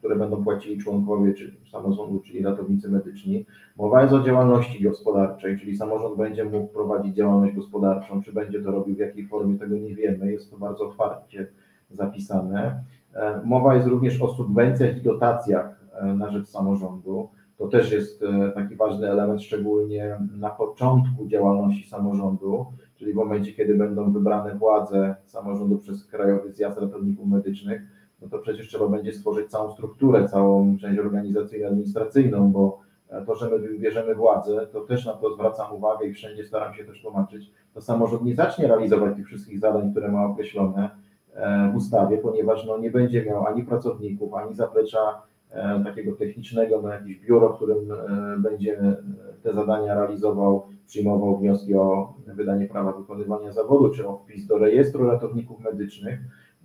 [0.06, 3.46] które będą płacili członkowie czy samorządu, czyli ratownicy medyczni.
[3.76, 8.70] Mowa jest o działalności gospodarczej, czyli samorząd będzie mógł prowadzić działalność gospodarczą, czy będzie to
[8.70, 11.46] robił w jakiej formie, tego nie wiemy, jest to bardzo otwarcie
[11.90, 12.84] zapisane.
[13.14, 17.28] E, mowa jest również o subwencjach i dotacjach e, na rzecz samorządu.
[17.56, 22.66] To też jest e, taki ważny element, szczególnie na początku działalności samorządu,
[22.96, 27.82] czyli w momencie, kiedy będą wybrane władze samorządu przez Krajowy Zjazd Ratowników Medycznych,
[28.22, 32.78] no to przecież trzeba będzie stworzyć całą strukturę, całą część organizacyjno-administracyjną, bo
[33.26, 36.84] to, że my wybierzemy władzę, to też na to zwracam uwagę i wszędzie staram się
[36.84, 40.90] też tłumaczyć, to samorząd nie zacznie realizować tych wszystkich zadań, które ma określone
[41.76, 47.20] ustawie, ponieważ no, nie będzie miał ani pracowników, ani zaplecza e, takiego technicznego na jakieś
[47.20, 48.96] biuro, w którym e, będzie
[49.42, 55.06] te zadania realizował, przyjmował wnioski o wydanie prawa wykonywania zawodu, czy o wpis do rejestru
[55.06, 56.20] ratowników medycznych.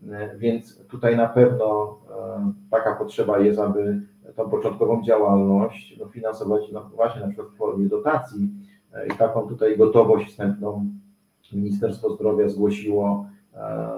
[0.09, 4.01] E, więc tutaj na pewno e, taka potrzeba jest, aby
[4.35, 8.49] tą początkową działalność dofinansować no właśnie na przykład w formie dotacji
[9.13, 10.85] i taką tutaj gotowość wstępną
[11.53, 13.25] Ministerstwo Zdrowia zgłosiło,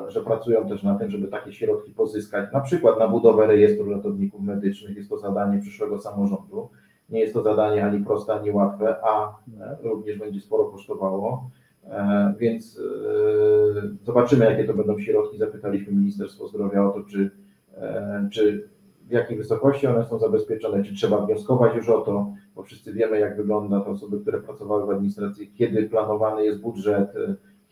[0.08, 4.42] że pracują też na tym, żeby takie środki pozyskać, na przykład na budowę rejestru ratowników
[4.42, 4.98] medycznych.
[4.98, 6.70] Jest to zadanie przyszłego samorządu.
[7.10, 9.36] Nie jest to zadanie ani proste, ani łatwe, a
[9.84, 11.50] również będzie sporo kosztowało.
[11.90, 15.38] E, więc e, zobaczymy, jakie to będą środki.
[15.38, 17.32] Zapytaliśmy Ministerstwo Zdrowia o to, czy,
[17.78, 18.70] e, czy
[19.08, 23.20] w jakiej wysokości one są zabezpieczone, czy trzeba wnioskować już o to, bo wszyscy wiemy,
[23.20, 27.14] jak wygląda to osoby, które pracowały w administracji, kiedy planowany jest budżet,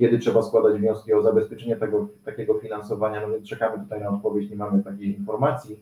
[0.01, 3.21] kiedy trzeba składać wnioski o zabezpieczenie tego, takiego finansowania.
[3.21, 5.79] No więc czekamy tutaj na odpowiedź, nie mamy takiej informacji.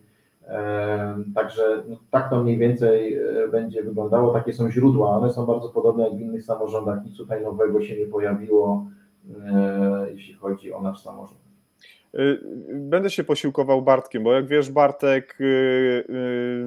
[1.36, 4.34] Także no, tak to mniej więcej e, będzie wyglądało.
[4.34, 7.06] Takie są źródła, one są bardzo podobne jak w innych samorządach.
[7.06, 8.86] Nic tutaj nowego się nie pojawiło,
[9.46, 11.40] e, jeśli chodzi o nasz samorząd.
[12.16, 12.40] Y,
[12.74, 15.38] będę się posiłkował Bartkiem, bo jak wiesz, Bartek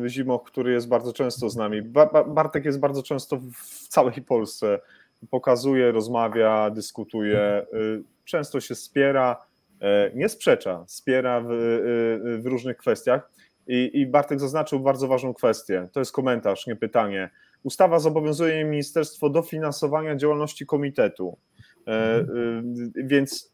[0.06, 1.82] Zimoch, który jest bardzo często z nami,
[2.26, 4.80] Bartek jest bardzo często w całej Polsce.
[5.30, 7.66] Pokazuje, rozmawia, dyskutuje,
[8.24, 9.46] często się wspiera,
[9.80, 11.48] e, nie sprzecza, wspiera w,
[12.42, 13.30] w różnych kwestiach.
[13.66, 15.88] I, I Bartek zaznaczył bardzo ważną kwestię.
[15.92, 17.30] To jest komentarz, nie pytanie.
[17.62, 21.38] Ustawa zobowiązuje ministerstwo do finansowania działalności komitetu.
[21.86, 22.92] E, mhm.
[22.96, 23.52] więc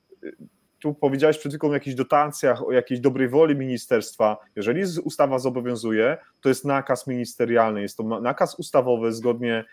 [0.81, 4.37] tu powiedziałeś przed chwilą o jakichś dotacjach, o jakiejś dobrej woli ministerstwa.
[4.57, 9.65] Jeżeli ustawa zobowiązuje, to jest nakaz ministerialny, jest to nakaz ustawowy zgodnie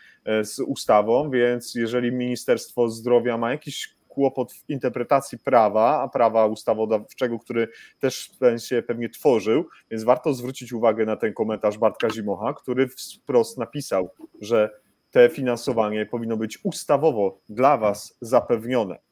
[0.44, 7.40] z ustawą, więc jeżeli Ministerstwo Zdrowia ma jakiś kłopot w interpretacji prawa, a prawa ustawodawczego,
[7.40, 7.68] który
[8.00, 13.58] też się pewnie tworzył, więc warto zwrócić uwagę na ten komentarz Bartka Zimocha, który wprost
[13.58, 14.10] napisał,
[14.42, 14.70] że
[15.12, 19.05] te finansowanie powinno być ustawowo dla Was zapewnione.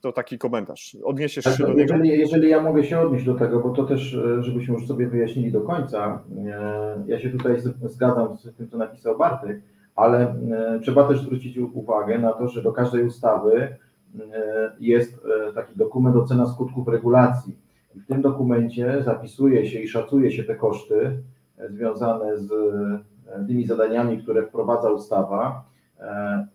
[0.00, 0.96] To taki komentarz.
[1.04, 1.80] Odniesiesz się do niego?
[1.80, 5.08] Jeżeli, jeżeli ja mogę się odnieść do tego, bo to też, e, żebyśmy już sobie
[5.08, 9.60] wyjaśnili do końca, e, ja się tutaj zgadzam z tym, co napisał Bartek,
[9.96, 13.76] ale e, trzeba też zwrócić uwagę na to, że do każdej ustawy
[14.80, 15.20] jest
[15.54, 17.56] taki dokument ocena skutków regulacji.
[17.94, 21.22] I w tym dokumencie zapisuje się i szacuje się te koszty
[21.70, 22.50] związane z
[23.46, 25.64] tymi zadaniami, które wprowadza ustawa.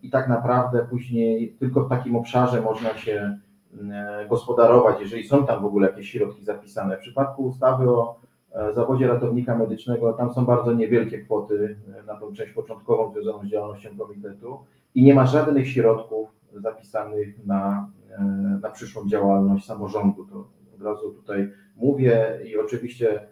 [0.02, 3.38] I tak naprawdę później tylko w takim obszarze można się
[4.28, 6.96] gospodarować, jeżeli są tam w ogóle jakieś środki zapisane.
[6.96, 8.20] W przypadku ustawy o
[8.72, 11.76] zawodzie ratownika medycznego, tam są bardzo niewielkie kwoty
[12.06, 14.58] na tą część początkową związaną z działalnością komitetu
[14.94, 18.22] i nie ma żadnych środków zapisanych na, e,
[18.62, 20.26] na przyszłą działalność samorządu.
[20.26, 23.26] To od razu tutaj mówię i oczywiście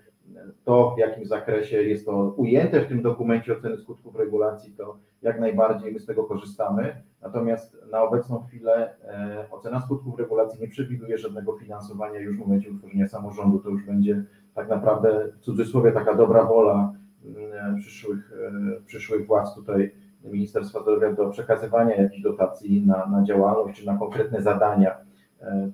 [0.65, 5.41] to, w jakim zakresie jest to ujęte w tym dokumencie oceny skutków regulacji, to jak
[5.41, 7.03] najbardziej my z tego korzystamy.
[7.23, 12.71] Natomiast na obecną chwilę e, ocena skutków regulacji nie przewiduje żadnego finansowania już w momencie
[12.71, 13.59] utworzenia samorządu.
[13.59, 16.93] To już będzie tak naprawdę w cudzysłowie taka dobra wola
[17.25, 18.33] mm, przyszłych,
[18.79, 19.93] e, przyszłych władz tutaj
[20.25, 24.97] Ministerstwa Zdrowia do przekazywania jakichś dotacji na, na działalność czy na konkretne zadania,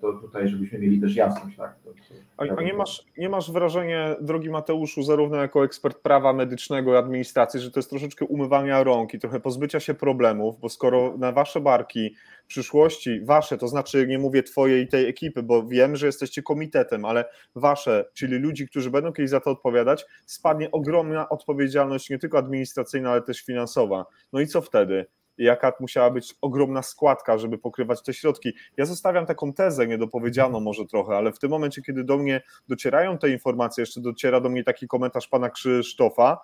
[0.00, 1.56] to tutaj, żebyśmy mieli też jasność.
[1.56, 1.78] Tak?
[1.84, 1.90] To,
[2.46, 6.96] to, a, nie, masz, nie masz wrażenia, drogi Mateuszu, zarówno jako ekspert prawa medycznego i
[6.96, 11.32] administracji, że to jest troszeczkę umywania rąk i trochę pozbycia się problemów, bo skoro na
[11.32, 12.14] wasze barki
[12.46, 17.04] przyszłości, wasze, to znaczy nie mówię twojej i tej ekipy, bo wiem, że jesteście komitetem,
[17.04, 22.38] ale wasze, czyli ludzi, którzy będą kiedyś za to odpowiadać, spadnie ogromna odpowiedzialność nie tylko
[22.38, 24.06] administracyjna, ale też finansowa.
[24.32, 25.06] No i co wtedy?
[25.38, 28.52] Jaka musiała być ogromna składka, żeby pokrywać te środki.
[28.76, 33.18] Ja zostawiam taką tezę niedopowiedzianą może trochę, ale w tym momencie, kiedy do mnie docierają
[33.18, 36.38] te informacje, jeszcze dociera do mnie taki komentarz pana Krzysztofa,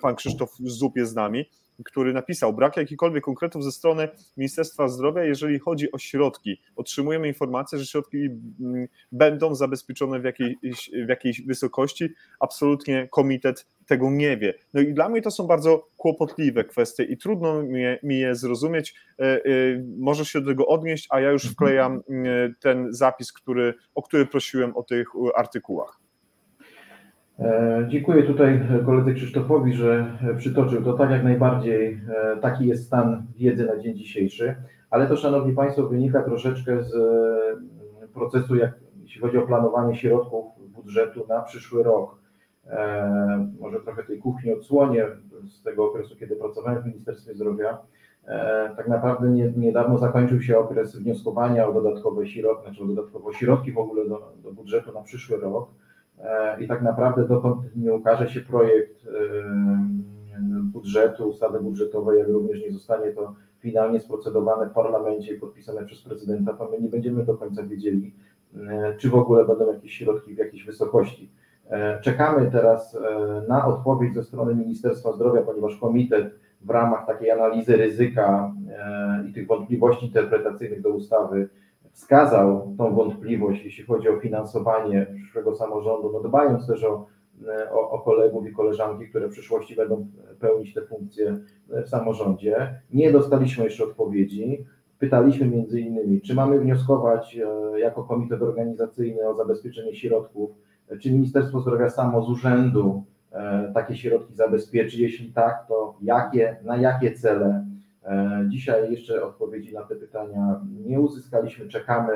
[0.00, 1.44] pan Krzysztof Zup jest z nami,
[1.84, 6.60] który napisał, brak jakichkolwiek konkretów ze strony Ministerstwa Zdrowia, jeżeli chodzi o środki.
[6.76, 8.18] Otrzymujemy informację, że środki
[8.60, 12.08] mm, będą zabezpieczone w jakiejś, w jakiejś wysokości.
[12.40, 14.54] Absolutnie komitet tego nie wie.
[14.74, 18.94] No i dla mnie to są bardzo kłopotliwe kwestie i trudno mi, mi je zrozumieć.
[19.18, 19.40] E, e,
[19.98, 21.54] Możesz się do tego odnieść, a ja już mhm.
[21.54, 22.00] wklejam e,
[22.60, 26.01] ten zapis, który, o który prosiłem o tych artykułach.
[27.42, 32.00] E, dziękuję tutaj koledze Krzysztofowi, że przytoczył to tak jak najbardziej.
[32.08, 34.54] E, taki jest stan wiedzy na dzień dzisiejszy,
[34.90, 40.44] ale to, Szanowni Państwo, wynika troszeczkę z e, procesu, jak, jeśli chodzi o planowanie środków
[40.68, 42.22] budżetu na przyszły rok.
[43.60, 45.06] Może trochę tej kuchni odsłonię
[45.44, 47.78] z tego okresu, kiedy pracowałem w Ministerstwie Zdrowia.
[48.76, 53.72] Tak naprawdę nie, niedawno zakończył się okres wnioskowania o dodatkowe środki, znaczy o dodatkowe środki
[53.72, 55.68] w ogóle do, do budżetu na przyszły rok.
[56.22, 59.06] E, i tak naprawdę dokąd nie ukaże się projekt
[60.62, 66.02] budżetu, ustawy budżetowej, jak również nie zostanie to finalnie sprocedowane w parlamencie i podpisane przez
[66.02, 68.14] prezydenta, to my nie będziemy do końca wiedzieli,
[68.56, 71.30] e, czy w ogóle będą jakieś środki w jakiejś wysokości.
[71.70, 72.98] E, czekamy teraz
[73.48, 78.54] na odpowiedź ze strony Ministerstwa Zdrowia, ponieważ komitet w ramach takiej analizy ryzyka
[79.28, 81.48] i tych wątpliwości interpretacyjnych do ustawy
[81.92, 87.06] wskazał tą wątpliwość, jeśli chodzi o finansowanie przyszłego samorządu, no dbając też o,
[87.72, 90.06] o, o, kolegów i koleżanki, które w przyszłości będą
[90.40, 91.38] pełnić te funkcje
[91.68, 92.80] w samorządzie.
[92.92, 94.64] Nie dostaliśmy jeszcze odpowiedzi.
[94.98, 100.50] Pytaliśmy między innymi, czy mamy wnioskować e, jako komitet organizacyjny o zabezpieczenie środków,
[101.00, 106.76] czy Ministerstwo Zdrowia samo z urzędu e, takie środki zabezpieczy, jeśli tak, to jakie, na
[106.76, 107.66] jakie cele,
[108.48, 112.12] dzisiaj jeszcze odpowiedzi na te pytania nie uzyskaliśmy, czekamy.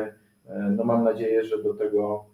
[0.46, 2.24] E, no mam nadzieję, że do tego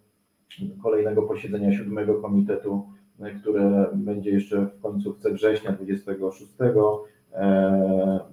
[0.82, 2.86] kolejnego posiedzenia siódmego komitetu,
[3.20, 6.52] e, które będzie jeszcze w końcówce września 26,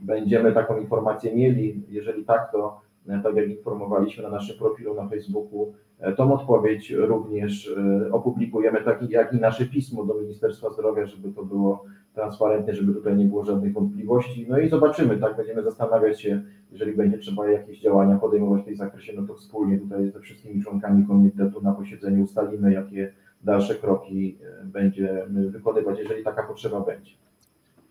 [0.02, 1.84] będziemy taką informację mieli.
[1.90, 2.82] Jeżeli tak, to
[3.24, 5.74] tak jak informowaliśmy na naszym profilu na Facebooku,
[6.18, 7.76] tą odpowiedź również
[8.12, 13.16] opublikujemy, tak jak i nasze pismo do Ministerstwa Zdrowia, żeby to było transparentnie, żeby tutaj
[13.16, 14.46] nie było żadnych wątpliwości.
[14.50, 16.42] No i zobaczymy, tak, będziemy zastanawiać się,
[16.72, 20.64] jeżeli będzie trzeba jakieś działania podejmować w tej zakresie, no to wspólnie tutaj ze wszystkimi
[20.64, 27.12] członkami komitetu na posiedzeniu ustalimy, jakie dalsze kroki e, będziemy wykonywać, jeżeli taka potrzeba będzie.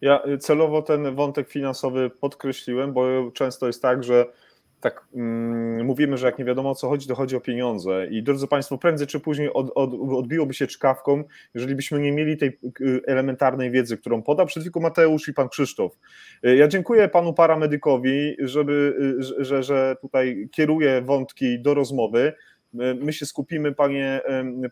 [0.01, 4.27] Ja celowo ten wątek finansowy podkreśliłem, bo często jest tak, że
[4.81, 8.07] tak mm, mówimy, że jak nie wiadomo o co chodzi, to chodzi o pieniądze.
[8.11, 11.25] I drodzy Państwo, prędzej czy później od, od, odbiłoby się czkawką,
[11.55, 15.49] jeżeli byśmy nie mieli tej y, elementarnej wiedzy, którą podał przed chwilą Mateusz i pan
[15.49, 15.99] Krzysztof.
[16.47, 18.97] Y, ja dziękuję panu paramedykowi, żeby,
[19.41, 22.33] y, że, że tutaj kieruje wątki do rozmowy.
[22.73, 24.21] My się skupimy, panie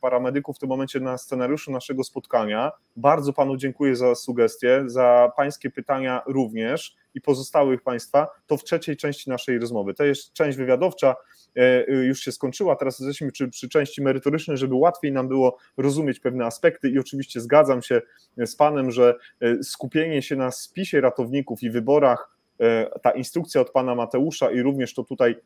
[0.01, 2.73] paramedyku, w tym momencie na scenariuszu naszego spotkania.
[2.97, 8.29] Bardzo panu dziękuję za sugestie, za pańskie pytania również i pozostałych państwa.
[8.47, 9.95] To w trzeciej części naszej rozmowy.
[9.95, 11.17] To jest część wywiadowcza,
[11.57, 12.77] e, już się skończyła.
[12.77, 17.41] Teraz jesteśmy przy, przy części merytorycznej, żeby łatwiej nam było rozumieć pewne aspekty i oczywiście
[17.41, 18.03] zgadzam się
[18.37, 23.71] z panem, że e, skupienie się na spisie ratowników i wyborach e, ta instrukcja od
[23.71, 25.37] pana Mateusza i również to tutaj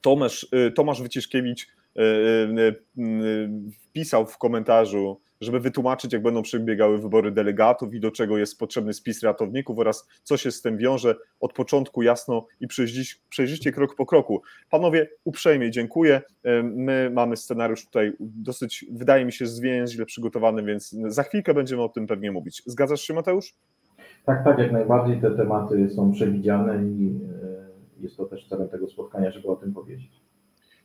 [0.00, 2.02] Tomasz, y, Tomasz Wyciszkiewicz y,
[2.98, 8.58] y, wpisał w komentarzu, żeby wytłumaczyć, jak będą przebiegały wybory delegatów i do czego jest
[8.58, 12.66] potrzebny spis ratowników oraz co się z tym wiąże od początku jasno i
[13.28, 14.42] przejrzyście krok po kroku.
[14.70, 16.22] Panowie, uprzejmie dziękuję.
[16.62, 21.88] My mamy scenariusz tutaj dosyć, wydaje mi się, zwięźle przygotowany, więc za chwilkę będziemy o
[21.88, 22.62] tym pewnie mówić.
[22.66, 23.54] Zgadzasz się, Mateusz?
[24.24, 27.20] Tak, tak, jak najbardziej te tematy są przewidziane i
[28.00, 30.27] jest to też celem tego spotkania, żeby o tym powiedzieć.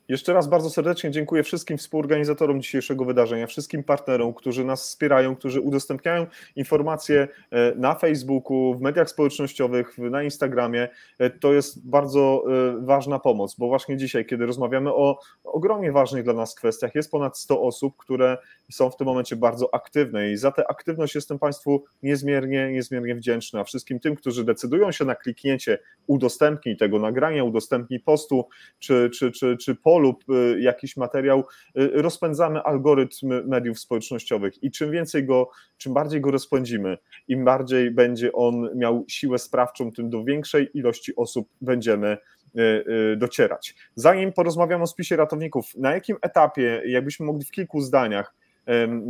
[0.07, 5.61] Jeszcze raz bardzo serdecznie dziękuję wszystkim współorganizatorom dzisiejszego wydarzenia, wszystkim partnerom, którzy nas wspierają, którzy
[5.61, 10.89] udostępniają informacje e, na Facebooku, w mediach społecznościowych, na Instagramie.
[11.19, 16.23] E, to jest bardzo e, ważna pomoc, bo właśnie dzisiaj, kiedy rozmawiamy o ogromnie ważnych
[16.23, 18.37] dla nas kwestiach, jest ponad 100 osób, które
[18.71, 23.59] są w tym momencie bardzo aktywne i za tę aktywność jestem Państwu niezmiernie, niezmiernie wdzięczny,
[23.59, 28.47] a wszystkim tym, którzy decydują się na kliknięcie udostępnij tego nagrania, udostępnij postu,
[28.79, 31.43] czy, czy, czy, czy po lub y, jakiś materiał,
[31.77, 37.91] y, rozpędzamy algorytm mediów społecznościowych i czym więcej go, czym bardziej go rozpędzimy, im bardziej
[37.91, 42.17] będzie on miał siłę sprawczą, tym do większej ilości osób będziemy
[42.57, 43.75] y, docierać.
[43.95, 48.35] Zanim porozmawiamy o spisie ratowników, na jakim etapie, jakbyśmy mogli w kilku zdaniach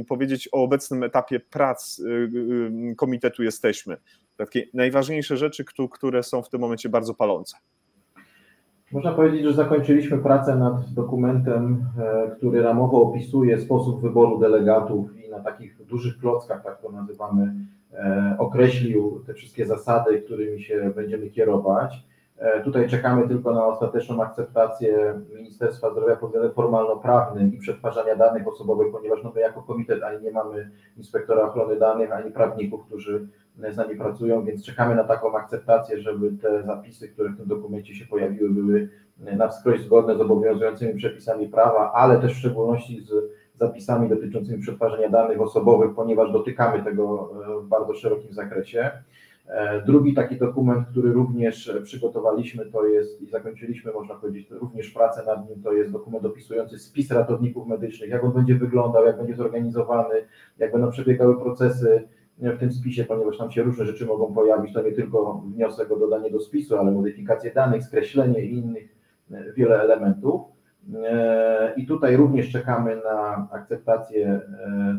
[0.07, 2.01] powiedzieć o obecnym etapie prac
[2.97, 3.97] komitetu jesteśmy?
[4.37, 7.57] Takie najważniejsze rzeczy, które są w tym momencie bardzo palące.
[8.93, 15.29] Można powiedzieć, że zakończyliśmy pracę nad dokumentem, e, który ramowo opisuje sposób wyboru delegatów i
[15.29, 17.53] na takich dużych klockach, tak to nazywamy,
[17.93, 22.03] e, określił te wszystkie zasady, którymi się będziemy kierować.
[22.37, 28.47] E, tutaj czekamy tylko na ostateczną akceptację Ministerstwa Zdrowia pod względem formalno-prawnym i przetwarzania danych
[28.47, 33.27] osobowych, ponieważ no my jako komitet ani nie mamy inspektora ochrony danych, ani prawników, którzy
[33.57, 37.95] z nami pracują, więc czekamy na taką akceptację, żeby te zapisy, które w tym dokumencie
[37.95, 43.11] się pojawiły, były na wskroś zgodne z obowiązującymi przepisami prawa, ale też w szczególności z
[43.59, 47.33] zapisami dotyczącymi przetwarzania danych osobowych, ponieważ dotykamy tego
[47.63, 48.91] w bardzo szerokim zakresie.
[49.47, 55.23] E, drugi taki dokument, który również przygotowaliśmy, to jest i zakończyliśmy, można powiedzieć, również pracę
[55.25, 59.35] nad nim, to jest dokument opisujący spis ratowników medycznych, jak on będzie wyglądał, jak będzie
[59.35, 60.15] zorganizowany,
[60.57, 64.81] jak będą przebiegały procesy w tym spisie, ponieważ tam się różne rzeczy mogą pojawić, to
[64.81, 68.95] nie tylko wniosek o dodanie do spisu, ale modyfikacje danych, skreślenie i innych
[69.31, 70.41] e, wiele elementów.
[71.03, 74.41] E, I tutaj również czekamy na akceptację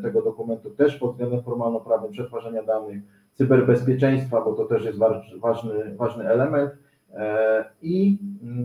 [0.03, 3.03] tego dokumentu też pod względem formalno-prawnym przetwarzania danych,
[3.35, 4.99] cyberbezpieczeństwa, bo to też jest
[5.41, 6.70] ważny, ważny element.
[7.14, 8.18] E, I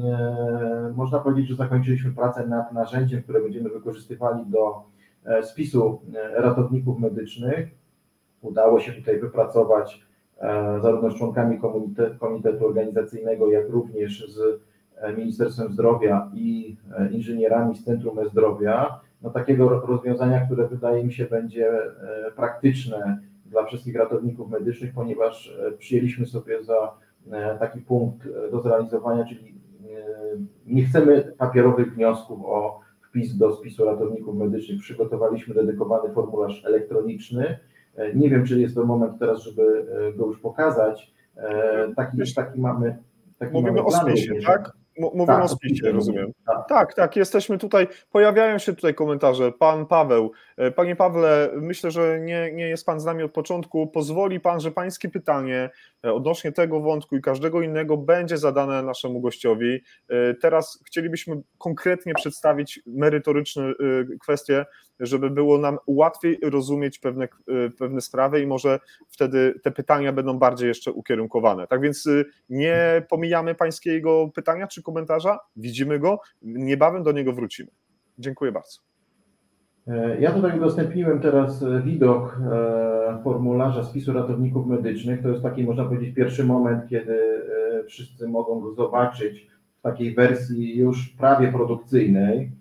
[0.05, 4.83] e, można powiedzieć, że zakończyliśmy pracę nad narzędziem, które będziemy wykorzystywali do
[5.25, 6.01] e, spisu
[6.35, 7.78] ratowników medycznych.
[8.41, 10.01] Udało się tutaj wypracować
[10.81, 11.59] zarówno z członkami
[12.19, 14.61] komitetu organizacyjnego, jak również z
[15.17, 16.77] Ministerstwem Zdrowia i
[17.11, 21.71] inżynierami z Centrum E-Zdrowia, no takiego rozwiązania, które wydaje mi się będzie
[22.35, 26.93] praktyczne dla wszystkich ratowników medycznych, ponieważ przyjęliśmy sobie za
[27.59, 29.55] taki punkt do zrealizowania, czyli
[30.65, 32.79] nie chcemy papierowych wniosków o
[33.09, 34.79] wpis do spisu ratowników medycznych.
[34.79, 37.59] Przygotowaliśmy dedykowany formularz elektroniczny.
[38.15, 39.85] Nie wiem, czy jest to moment teraz, żeby
[40.17, 41.13] go już pokazać.
[41.95, 42.97] Taki, taki mamy.
[43.39, 44.71] Taki Mówimy mamy o spisie, tak?
[44.99, 46.31] Mówimy Tak, o spisie, rozumiem.
[46.45, 46.67] tak.
[46.69, 49.51] Tak, tak, jesteśmy tutaj, pojawiają się tutaj komentarze.
[49.51, 53.87] Pan Paweł, e, panie Pawle, myślę, że nie, nie jest pan z nami od początku.
[53.87, 55.69] Pozwoli pan, że pańskie pytanie
[56.05, 59.81] e, odnośnie tego wątku i każdego innego będzie zadane naszemu gościowi.
[60.09, 63.73] E, Teraz chcielibyśmy konkretnie przedstawić merytoryczne e,
[64.21, 64.65] kwestie,
[64.99, 70.39] żeby było nam łatwiej rozumieć pewne, e, pewne sprawy i może wtedy te pytania będą
[70.39, 71.67] bardziej jeszcze ukierunkowane.
[71.67, 77.69] Tak więc e, nie pomijamy pańskiego pytania czy komentarza, widzimy go, niebawem do niego wrócimy.
[78.19, 78.79] Dziękuję bardzo.
[79.87, 82.39] E, Ja tutaj udostępniłem teraz e, widok
[83.23, 85.21] formularza spisu ratowników medycznych.
[85.21, 87.19] To jest taki, można powiedzieć, pierwszy moment, kiedy
[87.87, 89.47] wszyscy mogą go zobaczyć
[89.79, 92.51] w takiej wersji już prawie produkcyjnej.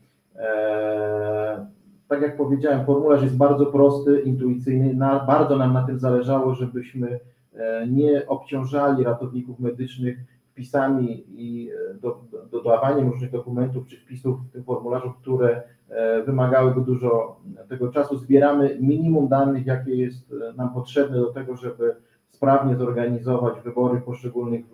[2.09, 4.95] Tak jak powiedziałem, formularz jest bardzo prosty, intuicyjny.
[4.95, 7.21] Na, bardzo nam na tym zależało, żebyśmy
[7.55, 10.19] e, nie obciążali ratowników medycznych
[10.51, 16.23] wpisami i e, do, do, dodawaniem różnych dokumentów czy wpisów w tym formularzu, które e,
[16.23, 18.17] wymagałyby dużo tego czasu.
[18.17, 21.97] Zbieramy minimum danych, jakie jest nam potrzebne do tego, żeby
[22.31, 24.65] sprawnie zorganizować wybory w poszczególnych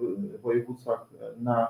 [0.42, 1.06] województwach
[1.40, 1.68] na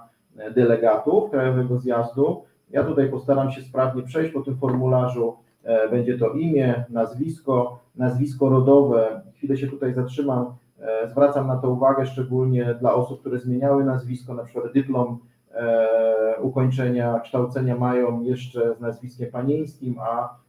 [0.54, 2.42] delegatów Krajowego Zjazdu.
[2.70, 5.43] Ja tutaj postaram się sprawnie przejść po tym formularzu.
[5.64, 9.22] E, Będzie to imię, nazwisko, nazwisko rodowe.
[9.34, 10.54] Chwilę się tutaj zatrzymam.
[10.80, 15.18] E, Zwracam na to uwagę szczególnie dla osób, które zmieniały nazwisko, na przykład dyplom
[15.54, 20.44] e, ukończenia kształcenia mają jeszcze z nazwiskiem panieńskim, a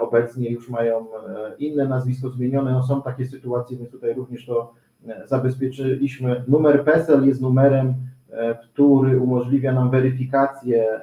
[0.00, 1.06] obecnie już mają
[1.58, 2.72] inne nazwisko zmienione.
[2.72, 4.72] No są takie sytuacje, więc tutaj również to
[5.24, 6.44] zabezpieczyliśmy.
[6.48, 7.94] Numer PESEL jest numerem,
[8.62, 11.00] który umożliwia nam weryfikację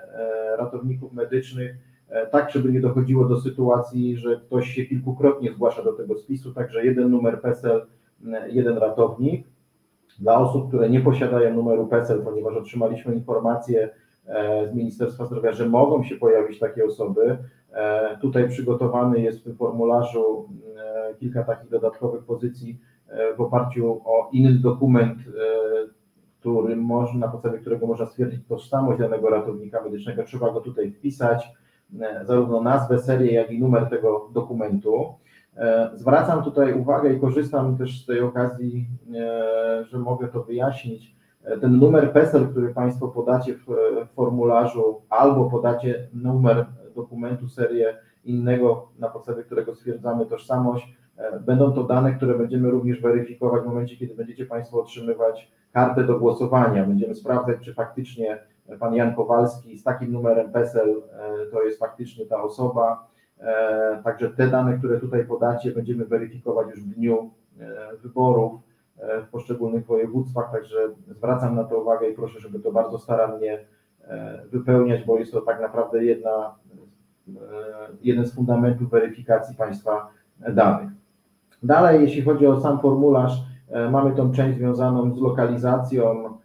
[0.58, 1.78] ratowników medycznych,
[2.32, 6.86] tak żeby nie dochodziło do sytuacji, że ktoś się kilkukrotnie zgłasza do tego spisu, także
[6.86, 7.86] jeden numer PESEL,
[8.48, 9.48] jeden ratownik.
[10.20, 13.90] Dla osób, które nie posiadają numeru PESEL, ponieważ otrzymaliśmy informację
[14.26, 17.38] e, z Ministerstwa Zdrowia, że mogą się pojawić takie osoby,
[17.72, 24.02] e, tutaj przygotowany jest w tym formularzu e, kilka takich dodatkowych pozycji e, w oparciu
[24.06, 25.88] o inny dokument, e,
[26.40, 30.24] który można, na podstawie którego można stwierdzić tożsamość danego ratownika medycznego.
[30.24, 31.67] Trzeba go tutaj wpisać, e,
[32.24, 35.14] zarówno nazwę, serię, jak i numer tego dokumentu.
[35.58, 41.16] E, Zwracam tutaj uwagę i korzystam też z tej okazji, e, że mogę to wyjaśnić.
[41.44, 46.66] E, Ten numer PESEL, który Państwo podacie w e, formularzu, albo podacie numer
[46.96, 53.02] dokumentu, serię innego, na podstawie którego stwierdzamy tożsamość, e, będą to dane, które będziemy również
[53.02, 56.86] weryfikować w momencie, kiedy będziecie Państwo otrzymywać kartę do głosowania.
[56.86, 58.40] Będziemy sprawdzać, czy faktycznie
[58.80, 63.08] Pan Jan Kowalski z takim numerem PESEL e, to jest faktycznie ta osoba.
[63.40, 68.62] E, Także te dane, które tutaj podacie, będziemy weryfikować już w dniu e, wyborów
[69.24, 70.52] w poszczególnych województwach.
[70.52, 73.66] Także zwracam na to uwagę i proszę, żeby to bardzo starannie
[74.52, 76.56] wypełniać, bo jest to tak naprawdę jedna,
[78.02, 80.10] jeden z fundamentów weryfikacji państwa
[80.54, 80.90] danych.
[81.64, 83.44] Dalej, jeśli chodzi o sam formularz,
[83.92, 86.38] mamy tą część związaną z lokalizacją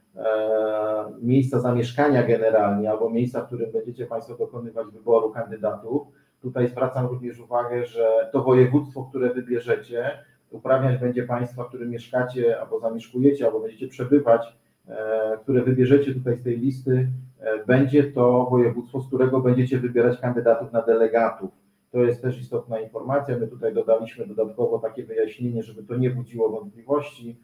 [1.22, 6.02] miejsca zamieszkania generalnie, albo miejsca, w którym będziecie Państwo dokonywać wyboru kandydatów.
[6.42, 10.10] Tutaj zwracam również uwagę, że to województwo, które wybierzecie,
[10.50, 14.56] uprawniać będzie państwa, w którym mieszkacie albo zamieszkujecie, albo będziecie przebywać,
[14.88, 17.08] e, które wybierzecie tutaj z tej listy,
[17.40, 21.50] e, będzie to województwo, z którego będziecie wybierać kandydatów na delegatów.
[21.90, 23.38] To jest też istotna informacja.
[23.38, 27.36] My tutaj dodaliśmy dodatkowo takie wyjaśnienie, żeby to nie budziło wątpliwości.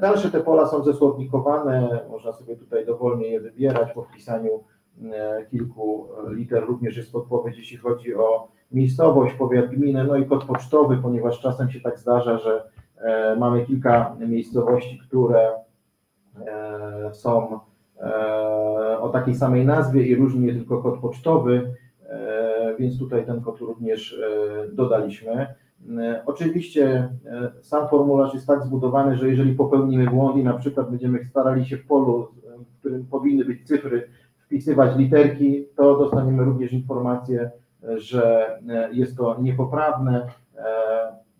[0.00, 4.64] Dalsze te pola są zesłownikowane, można sobie tutaj dowolnie je wybierać po wpisaniu
[5.12, 6.64] e, kilku liter.
[6.66, 11.70] Również jest podpowiedź, jeśli chodzi o miejscowość, powiat, gminę, no i kod pocztowy, ponieważ czasem
[11.70, 12.64] się tak zdarza, że
[12.96, 15.52] e, mamy kilka miejscowości, które
[16.46, 17.60] e, są
[18.00, 21.74] e, o takiej samej nazwie i różni je tylko kod pocztowy,
[22.78, 24.20] więc tutaj ten kod również
[24.72, 25.54] dodaliśmy.
[25.90, 30.90] E, Oczywiście e, sam formularz jest tak zbudowany, że jeżeli popełnimy błąd i na przykład
[30.90, 34.08] będziemy starali się w polu, e, w którym powinny być cyfry,
[34.38, 37.50] wpisywać literki, to dostaniemy również informację,
[37.96, 38.50] że
[38.92, 40.26] jest to niepoprawne.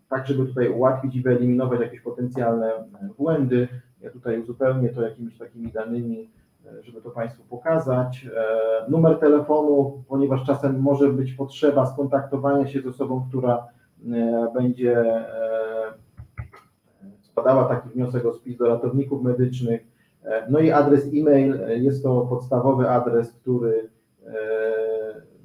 [0.09, 2.71] Tak żeby tutaj ułatwić i wyeliminować jakieś potencjalne
[3.17, 3.67] błędy.
[4.01, 6.29] Ja tutaj uzupełnię to jakimiś takimi danymi,
[6.81, 8.27] żeby to Państwu pokazać.
[8.89, 13.67] Numer telefonu, ponieważ czasem może być potrzeba skontaktowania się z osobą, która
[14.53, 15.17] będzie
[17.21, 19.87] składała taki wniosek o spis do ratowników medycznych.
[20.49, 23.89] No i adres e-mail, jest to podstawowy adres, który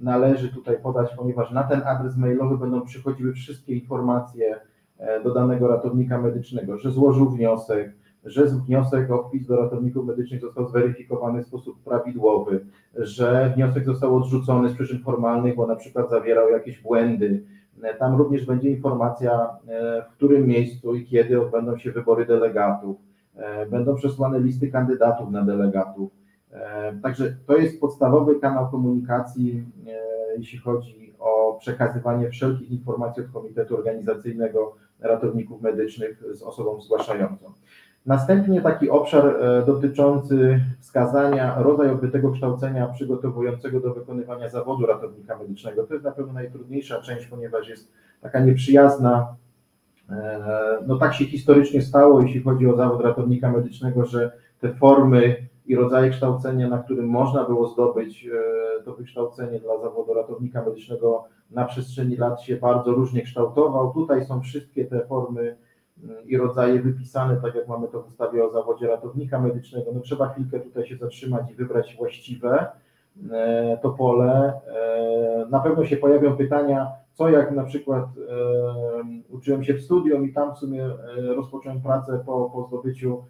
[0.00, 4.60] należy tutaj podać, ponieważ na ten adres mailowy będą przychodziły wszystkie informacje
[5.24, 7.92] do danego ratownika medycznego, że złożył wniosek,
[8.24, 14.16] że wniosek o wpis do ratowników medycznych został zweryfikowany w sposób prawidłowy, że wniosek został
[14.16, 17.44] odrzucony z przyczyn formalnych, bo na przykład zawierał jakieś błędy.
[17.98, 19.48] Tam również będzie informacja,
[20.08, 22.96] w którym miejscu i kiedy odbędą się wybory delegatów.
[23.70, 26.10] Będą przesłane listy kandydatów na delegatów.
[27.02, 29.64] Także to jest podstawowy kanał komunikacji,
[30.38, 37.52] jeśli chodzi o przekazywanie wszelkich informacji od Komitetu Organizacyjnego Ratowników Medycznych z osobą zgłaszającą.
[38.06, 39.34] Następnie taki obszar
[39.66, 45.86] dotyczący wskazania rodzaju odbytego kształcenia przygotowującego do wykonywania zawodu ratownika medycznego.
[45.86, 49.36] To jest na pewno najtrudniejsza część, ponieważ jest taka nieprzyjazna.
[50.86, 55.36] No tak się historycznie stało, jeśli chodzi o zawód ratownika medycznego, że te formy
[55.66, 58.28] i rodzaje kształcenia, na którym można było zdobyć
[58.84, 63.92] to wykształcenie dla zawodu ratownika medycznego na przestrzeni lat się bardzo różnie kształtował.
[63.92, 65.56] Tutaj są wszystkie te formy
[66.26, 69.90] i rodzaje wypisane, tak jak mamy to w ustawie o zawodzie ratownika medycznego.
[69.94, 72.66] No trzeba chwilkę tutaj się zatrzymać i wybrać właściwe
[73.82, 74.52] to pole.
[75.50, 78.06] Na pewno się pojawią pytania, co jak na przykład
[79.30, 80.90] uczyłem się w studium i tam w sumie
[81.36, 83.24] rozpocząłem pracę po, po zdobyciu,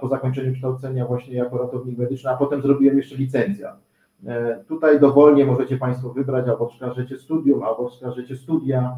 [0.00, 3.76] po zakończeniu kształcenia właśnie jako ratownik medyczny, a potem zrobiłem jeszcze licencjat.
[4.68, 8.96] Tutaj dowolnie możecie Państwo wybrać, albo wskażecie studium, albo wskażecie studia.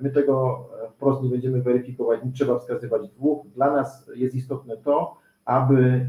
[0.00, 3.46] My tego wprost nie będziemy weryfikować, nie trzeba wskazywać dwóch.
[3.46, 6.08] Dla nas jest istotne to, aby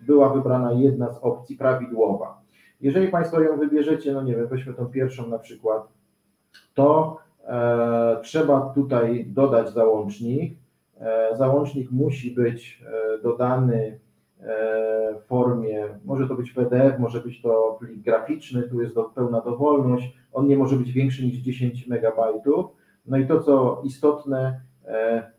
[0.00, 2.40] była wybrana jedna z opcji prawidłowa.
[2.80, 5.88] Jeżeli Państwo ją wybierzecie, no nie wiem, weźmy tą pierwszą na przykład,
[6.74, 7.18] to
[8.22, 10.58] trzeba tutaj dodać załącznik.
[11.32, 12.84] Załącznik musi być
[13.22, 13.98] dodany
[15.26, 20.46] formie, może to być PDF, może być to plik graficzny, tu jest pełna dowolność, on
[20.46, 22.20] nie może być większy niż 10 MB.
[23.06, 24.60] No i to, co istotne,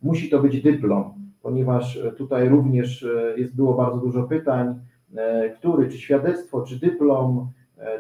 [0.02, 4.80] musi to być dyplom, ponieważ tutaj również jest, było bardzo dużo pytań,
[5.60, 7.50] który, czy świadectwo, czy dyplom,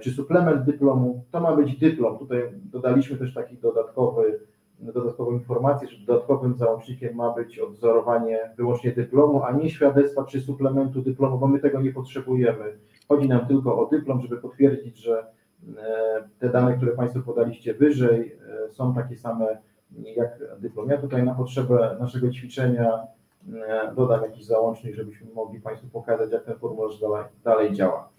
[0.01, 2.17] czy suplement dyplomu, to ma być dyplom.
[2.17, 4.39] Tutaj dodaliśmy też taki dodatkowy,
[4.79, 11.01] dodatkową informację, że dodatkowym załącznikiem ma być odwzorowanie wyłącznie dyplomu, a nie świadectwa czy suplementu
[11.01, 12.77] dyplomu, bo my tego nie potrzebujemy.
[13.07, 15.27] Chodzi nam tylko o dyplom, żeby potwierdzić, że
[16.39, 18.35] te dane, które Państwo podaliście wyżej,
[18.71, 19.57] są takie same
[20.15, 20.89] jak dyplom.
[20.89, 22.99] Ja tutaj na potrzebę naszego ćwiczenia
[23.95, 28.09] dodam jakiś załącznik, żebyśmy mogli Państwu pokazać, jak ten formularz dalej, dalej działa.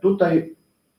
[0.00, 0.56] Tutaj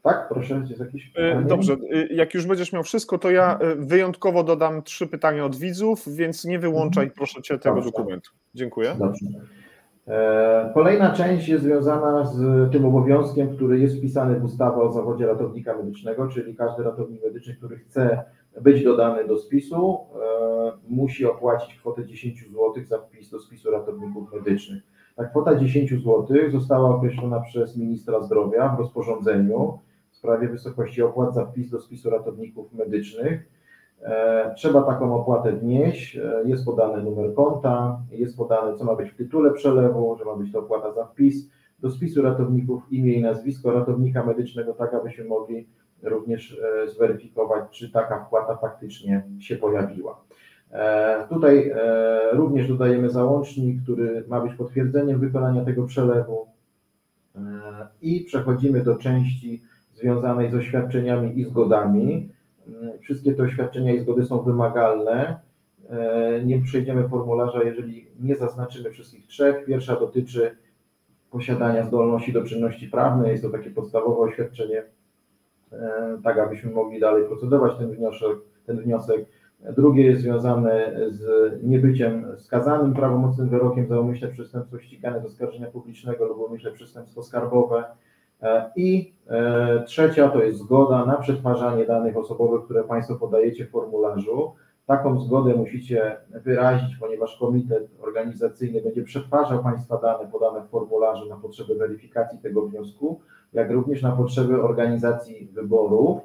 [0.08, 1.46] tak, proszę, jest jakieś pytanie?
[1.48, 1.76] Dobrze,
[2.10, 6.60] jak już będziesz miał wszystko, to ja wyjątkowo dodam trzy pytania od widzów, więc nie
[6.60, 7.92] wyłączaj proszę Cię tego Dobrze.
[7.92, 8.32] dokumentu.
[8.56, 8.96] Dziękuję.
[9.00, 9.26] Dobrze.
[10.74, 15.78] Kolejna część jest związana z tym obowiązkiem, który jest wpisany w ustawę o zawodzie ratownika
[15.78, 18.24] medycznego, czyli każdy ratownik medyczny, który chce
[18.62, 20.00] być dodany do spisu,
[20.88, 24.84] musi opłacić kwotę 10 zł za wpis do spisu ratowników medycznych.
[25.16, 29.80] Ta kwota 10 zł została określona przez ministra zdrowia w rozporządzeniu
[30.28, 33.50] sprawie wysokości opłat za wpis do spisu ratowników medycznych.
[34.56, 39.52] Trzeba taką opłatę wnieść, jest podany numer konta, jest podane, co ma być w tytule
[39.52, 41.50] przelewu, że ma być to opłata za wpis
[41.80, 45.68] do spisu ratowników, imię i nazwisko ratownika medycznego, tak abyśmy mogli
[46.04, 50.22] również zweryfikować, czy taka wpłata faktycznie się pojawiła.
[51.30, 51.74] Tutaj
[52.32, 56.48] również dodajemy załącznik, który ma być potwierdzeniem wykonania tego przelewu
[58.02, 59.62] i przechodzimy do części
[59.98, 62.30] związanej z oświadczeniami i zgodami.
[63.02, 65.40] Wszystkie te oświadczenia i zgody są wymagalne.
[66.46, 69.66] Nie przejdziemy formularza, jeżeli nie zaznaczymy wszystkich trzech.
[69.66, 70.58] Pierwsza dotyczy
[71.32, 73.32] posiadania zdolności do czynności prawnej.
[73.32, 74.84] Jest to takie podstawowe oświadczenie,
[76.24, 78.38] tak abyśmy mogli dalej procedować ten wniosek.
[78.66, 79.26] Ten wniosek.
[79.78, 81.24] Drugie jest związane z
[81.64, 87.84] niebyciem skazanym prawomocnym wyrokiem za umyślne przestępstwo ścigane z oskarżenia publicznego lub umyślne przestępstwo skarbowe.
[88.76, 89.14] I
[89.86, 94.54] trzecia to jest zgoda na przetwarzanie danych osobowych, które Państwo podajecie w formularzu.
[94.86, 101.36] Taką zgodę musicie wyrazić, ponieważ komitet organizacyjny będzie przetwarzał Państwa dane podane w formularzu na
[101.36, 103.20] potrzeby weryfikacji tego wniosku,
[103.54, 106.22] jak również na potrzeby organizacji wyborów.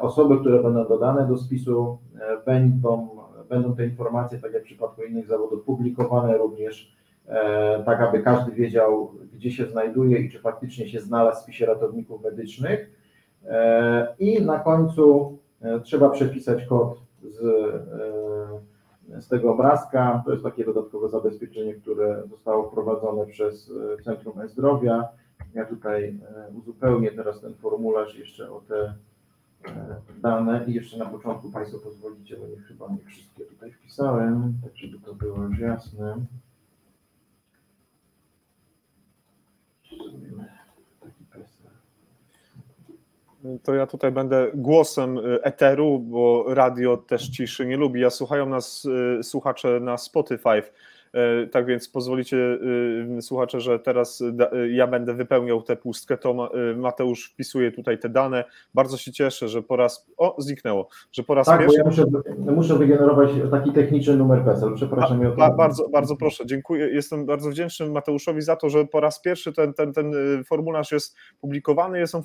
[0.00, 1.98] Osoby, które będą dodane do spisu,
[2.46, 3.08] będą,
[3.48, 6.97] będą te informacje, tak jak w przypadku innych zawodów, publikowane również,
[7.84, 12.24] tak aby każdy wiedział, gdzie się znajduje i czy faktycznie się znalazł w spisie ratowników
[12.24, 12.90] medycznych.
[14.18, 15.38] I na końcu
[15.82, 17.40] trzeba przepisać kod z
[19.16, 20.22] z tego obrazka.
[20.24, 25.08] To jest takie dodatkowe zabezpieczenie, które zostało wprowadzone przez e, Centrum E-Zdrowia.
[25.54, 28.94] Ja tutaj e, uzupełnię teraz ten formularz jeszcze o te
[29.66, 34.54] e, dane i jeszcze na początku Państwo pozwolicie, bo nie chyba nie wszystkie tutaj wpisałem,
[34.62, 36.16] tak żeby to było już jasne.
[43.62, 48.00] To ja tutaj będę głosem y, eteru, bo radio też ciszy nie lubi.
[48.00, 50.62] Ja słuchają nas y, słuchacze na Spotify.
[51.14, 56.50] E, tak więc pozwolicie, y, słuchacze, że teraz y, ja będę wypełniał tę pustkę, to
[56.76, 58.44] Mateusz wpisuje tutaj te dane.
[58.74, 60.06] Bardzo się cieszę, że po raz.
[60.16, 61.78] O, zniknęło, że po raz tak, pierwszy.
[61.78, 62.04] Ja muszę,
[62.38, 64.74] muszę wygenerować taki techniczny numer PESEL.
[64.74, 65.20] Przepraszam.
[65.26, 66.88] A, ba, bardzo, bardzo proszę, dziękuję.
[66.88, 70.12] Jestem bardzo wdzięczny Mateuszowi za to, że po raz pierwszy ten, ten, ten
[70.44, 71.98] formularz jest publikowany.
[71.98, 72.22] Jest on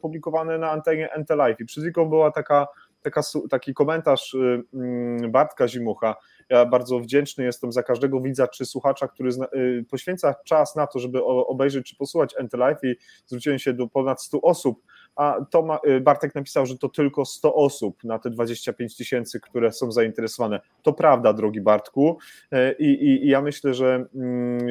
[0.00, 2.66] publikowany na antenie NT I przed chwilą była taka,
[3.02, 4.36] taka, taki komentarz
[4.74, 6.14] mm, Bartka Zimucha
[6.48, 10.98] ja bardzo wdzięczny jestem za każdego widza czy słuchacza, który y, poświęca czas na to,
[10.98, 12.96] żeby obejrzeć czy posłuchać Life i
[13.26, 14.82] zwróciłem się do ponad 100 osób,
[15.16, 19.72] a to y, Bartek napisał, że to tylko 100 osób na te 25 tysięcy, które
[19.72, 20.60] są zainteresowane.
[20.82, 22.18] To prawda, drogi Bartku
[22.52, 24.68] e, i, i, i ja myślę, że mm,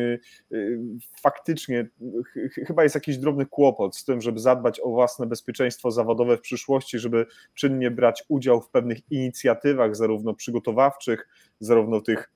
[0.52, 0.80] y,
[1.22, 1.88] faktycznie
[2.68, 7.00] chyba jest jakiś drobny kłopot z tym, żeby zadbać o własne bezpieczeństwo zawodowe w przyszłości,
[7.00, 11.28] żeby czynnie brać udział w pewnych inicjatywach, zarówno przygotowawczych,
[11.60, 12.35] zarówno tych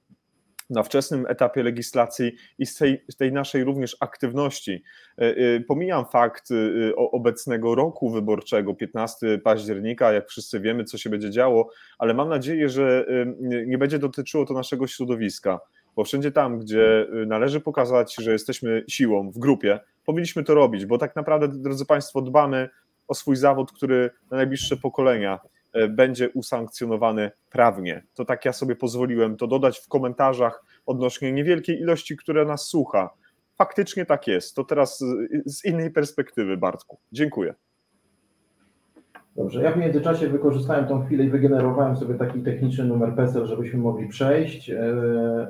[0.70, 4.84] na wczesnym etapie legislacji i z tej, z tej, naszej również aktywności.
[5.18, 11.10] E, e, pomijam fakt e, obecnego roku wyborczego, 15 października, jak wszyscy wiemy, co się
[11.10, 13.06] będzie działo, ale mam nadzieję, że
[13.42, 15.60] nie będzie dotyczyło to naszego środowiska,
[15.96, 20.98] bo wszędzie tam, gdzie należy pokazać, że jesteśmy siłą w grupie, powinniśmy to robić, bo
[20.98, 22.70] tak naprawdę, drodzy Państwo, dbamy
[23.08, 25.40] o swój zawód, który na najbliższe pokolenia
[25.90, 28.04] będzie usankcjonowany prawnie.
[28.14, 33.10] To tak ja sobie pozwoliłem to dodać w komentarzach odnośnie niewielkiej ilości, która nas słucha.
[33.58, 34.56] Faktycznie tak jest.
[34.56, 35.04] To teraz
[35.46, 37.00] z innej perspektywy, Bartku.
[37.12, 37.56] Dziękuję.
[39.36, 43.80] Dobrze, ja w międzyczasie wykorzystałem tą chwilę i wygenerowałem sobie taki techniczny numer PESEL, żebyśmy
[43.80, 44.76] mogli przejść e,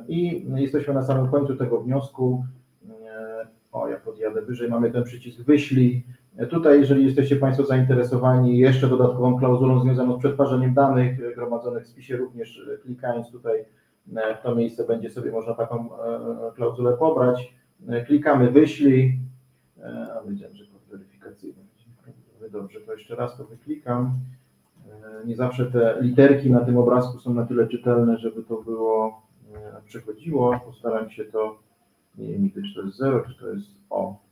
[0.07, 2.45] i jesteśmy na samym końcu tego wniosku.
[2.89, 6.05] E, o, ja podjadę wyżej, mamy ten przycisk wyślij,
[6.48, 11.88] Tutaj, jeżeli jesteście Państwo zainteresowani jeszcze dodatkową klauzulą związaną z przetwarzaniem danych e, gromadzonych w
[11.88, 13.66] spisie, również e, klikając tutaj
[14.16, 15.90] e, w to miejsce będzie sobie można taką
[16.56, 17.53] klauzulę pobrać.
[18.06, 19.20] Klikamy wyślij,
[20.16, 21.64] a wiedziałem, że kod weryfikacyjny.
[22.52, 24.11] Dobrze, to jeszcze raz to wyklikam.
[25.26, 29.22] Nie zawsze te literki na tym obrazku są na tyle czytelne, żeby to było
[29.86, 30.60] przechodziło.
[30.66, 31.60] Postaram się to,
[32.18, 34.28] nie wiem, czy to jest 0, czy to jest O.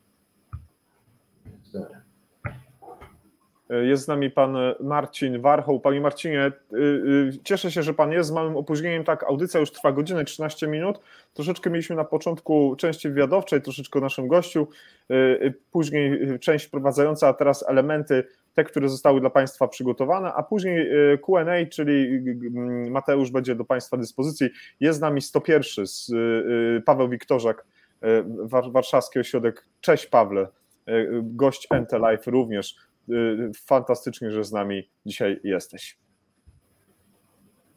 [3.70, 5.80] Jest z nami pan Marcin Warchoł.
[5.80, 9.04] Panie Marcinie, y, cieszę się, że pan jest z małym opóźnieniem.
[9.04, 11.00] Tak, audycja już trwa godzinę 13 minut.
[11.34, 14.68] Troszeczkę mieliśmy na początku części wywiadowczej, troszeczkę o naszym gościu,
[15.72, 18.24] później część wprowadzająca, a teraz elementy,
[18.54, 20.90] te, które zostały dla Państwa przygotowane, a później
[21.26, 22.22] QA, czyli
[22.90, 24.50] Mateusz będzie do Państwa dyspozycji.
[24.80, 25.86] Jest z nami 101
[26.86, 27.66] Paweł Wiktorzak,
[28.72, 29.66] Warszawski Ośrodek.
[29.82, 30.48] Cześć Pawle.
[30.88, 31.68] E, gość
[32.10, 32.76] Life również.
[33.10, 33.14] E,
[33.66, 35.98] fantastycznie, że z nami dzisiaj jesteś.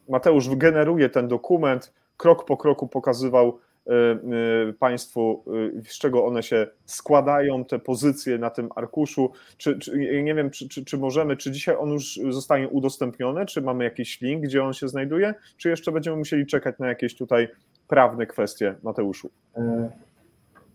[0.09, 5.43] Mateusz wygeneruje ten dokument, krok po kroku pokazywał e, Państwu,
[5.87, 9.31] z czego one się składają, te pozycje na tym arkuszu.
[9.57, 13.61] Czy, czy nie wiem, czy, czy, czy, możemy, czy dzisiaj on już zostanie udostępniony, czy
[13.61, 17.47] mamy jakiś link, gdzie on się znajduje, czy jeszcze będziemy musieli czekać na jakieś tutaj
[17.87, 19.29] prawne kwestie, Mateuszu?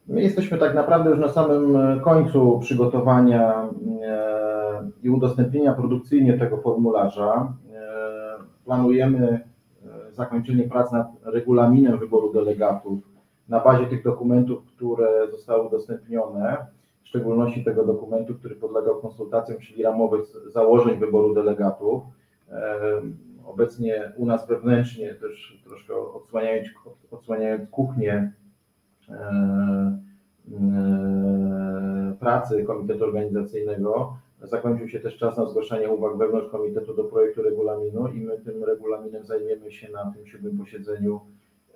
[0.09, 3.69] My jesteśmy tak naprawdę już na samym e, końcu przygotowania
[4.03, 7.53] e, i udostępnienia produkcyjnie tego formularza.
[7.75, 7.85] E,
[8.65, 9.41] planujemy
[10.13, 12.99] zakończenie prac nad regulaminem wyboru delegatów
[13.49, 16.67] na bazie tych dokumentów, które zostały udostępnione,
[17.03, 22.03] w szczególności tego dokumentu, który podlegał konsultacjom, czyli ramowych założeń wyboru delegatów.
[23.47, 26.69] Obecnie u nas wewnętrznie też troszkę odsłaniając,
[27.11, 28.33] odsłaniając kuchnię
[32.21, 34.17] pracy Komitetu Organizacyjnego.
[34.43, 38.65] Zakończył się też czas na zgłaszanie uwag wewnątrz Komitetu do projektu regulaminu i my tym
[38.65, 41.21] regulaminem zajmiemy się na tym siódmym posiedzeniu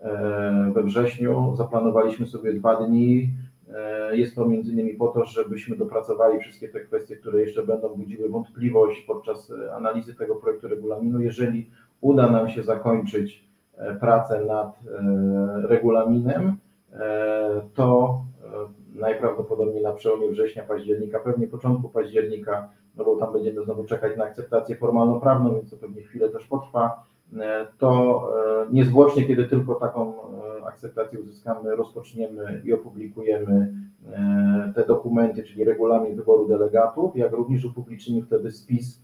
[0.03, 1.53] e, we wrześniu.
[1.57, 3.31] Zaplanowaliśmy sobie dwa dni.
[4.13, 8.29] Jest to między innymi po to, żebyśmy dopracowali wszystkie te kwestie, które jeszcze będą budziły
[8.29, 11.21] wątpliwość podczas analizy tego projektu regulaminu.
[11.21, 11.71] Jeżeli
[12.01, 13.45] uda nam się zakończyć
[14.01, 14.81] pracę nad
[15.65, 16.57] regulaminem,
[17.75, 18.21] to
[18.95, 24.25] najprawdopodobniej na przełomie września, października, pewnie początku października, no bo tam będziemy znowu czekać na
[24.25, 27.05] akceptację formalno-prawną, więc to pewnie chwilę też potrwa,
[27.39, 28.23] e, to
[28.69, 33.73] e, niezwłocznie, kiedy tylko taką e, akceptację uzyskamy, rozpoczniemy i opublikujemy
[34.75, 39.03] te dokumenty, czyli regulamin wyboru delegatów, jak również upublicznimy wtedy spis,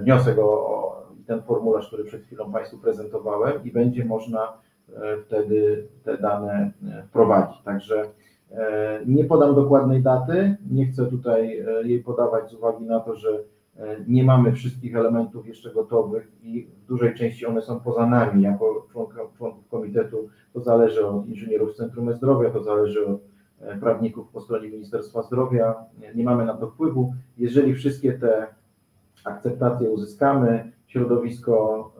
[0.00, 4.52] wniosek o ten formularz, który przed chwilą Państwu prezentowałem i będzie można
[5.26, 6.72] wtedy te dane
[7.08, 7.62] wprowadzić.
[7.62, 8.04] Także
[8.50, 13.16] E, nie podam dokładnej daty, nie chcę tutaj e, jej podawać z uwagi na to,
[13.16, 13.44] że
[13.78, 18.42] e, nie mamy wszystkich elementów jeszcze gotowych i w dużej części one są poza nami
[18.42, 18.86] jako
[19.38, 20.28] członków komitetu.
[20.52, 23.20] To zależy od inżynierów z Centrum Zdrowia, to zależy od
[23.80, 25.74] prawników po stronie Ministerstwa Zdrowia.
[26.14, 27.14] Nie mamy na to wpływu.
[27.38, 28.46] Jeżeli wszystkie te
[29.24, 31.92] akceptacje uzyskamy, środowisko,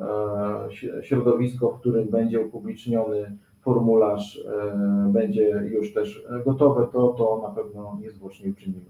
[1.02, 7.98] środowisko, w którym będzie upubliczniony formularz e, będzie już też gotowy, to to na pewno
[8.00, 8.84] niezwłocznie uczynimy.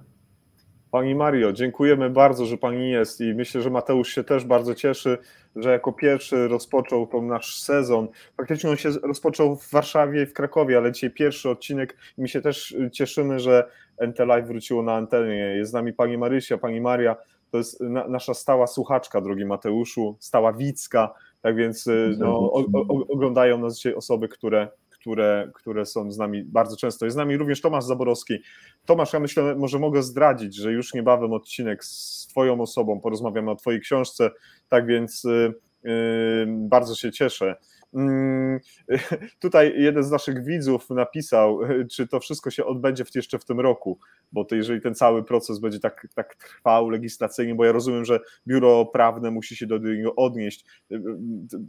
[0.90, 5.18] Pani Mario, dziękujemy bardzo, że Pani jest i myślę, że Mateusz się też bardzo cieszy,
[5.56, 8.08] że jako pierwszy rozpoczął ten nasz sezon.
[8.36, 12.28] Faktycznie on się rozpoczął w Warszawie i w Krakowie, ale dzisiaj pierwszy odcinek i my
[12.28, 13.68] się też cieszymy, że
[14.06, 15.56] NT Live wróciło na antenie.
[15.56, 17.16] Jest z nami Pani Marysia, Pani Maria,
[17.50, 22.64] to jest na, nasza stała słuchaczka, drogi Mateuszu, stała Wicka, tak więc y, no, o,
[22.72, 27.04] o, oglądają nas dzisiaj osoby, które, które, które są z nami bardzo często.
[27.04, 28.38] Jest z nami również Tomasz Zaborowski.
[28.86, 33.56] Tomasz, ja myślę, może mogę zdradzić, że już niebawem odcinek z Twoją osobą, porozmawiamy o
[33.56, 34.30] Twojej książce,
[34.68, 37.56] tak więc yy, yy, bardzo się cieszę.
[37.94, 38.60] Mm,
[39.40, 41.58] tutaj jeden z naszych widzów napisał,
[41.92, 43.98] czy to wszystko się odbędzie jeszcze w tym roku,
[44.32, 48.20] bo to jeżeli ten cały proces będzie tak, tak trwał legislacyjnie, bo ja rozumiem, że
[48.46, 50.64] biuro prawne musi się do niego odnieść.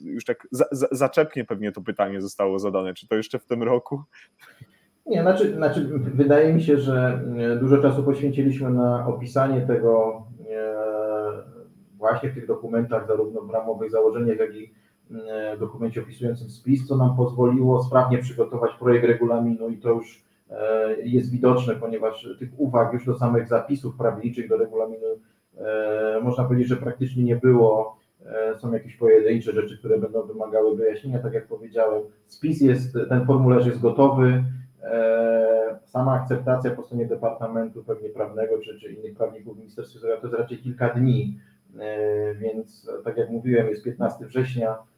[0.03, 3.63] Już tak za, za, zaczepnie pewnie to pytanie zostało zadane, czy to jeszcze w tym
[3.63, 4.03] roku?
[5.05, 7.23] Nie, znaczy, znaczy wydaje mi się, że
[7.59, 10.23] dużo czasu poświęciliśmy na opisanie tego
[11.97, 14.73] właśnie w tych dokumentach, zarówno w ramowych założeniach, jak i
[15.59, 21.31] dokumencie opisującym spis, co nam pozwoliło sprawnie przygotować projekt regulaminu i to już e, jest
[21.31, 25.05] widoczne, ponieważ tych uwag już do samych zapisów prawniczych do regulaminu
[25.57, 28.01] e, można powiedzieć, że praktycznie nie było.
[28.57, 32.01] Są jakieś pojedyncze rzeczy, które będą wymagały wyjaśnienia, tak jak powiedziałem.
[32.27, 34.43] Spis jest, ten formularz jest gotowy.
[35.85, 40.27] Sama akceptacja po stronie Departamentu pewnie prawnego czy, czy innych prawników w Ministerstwie Zdrowia to
[40.27, 41.39] jest raczej kilka dni,
[42.39, 44.90] więc tak jak mówiłem, jest 15 września E,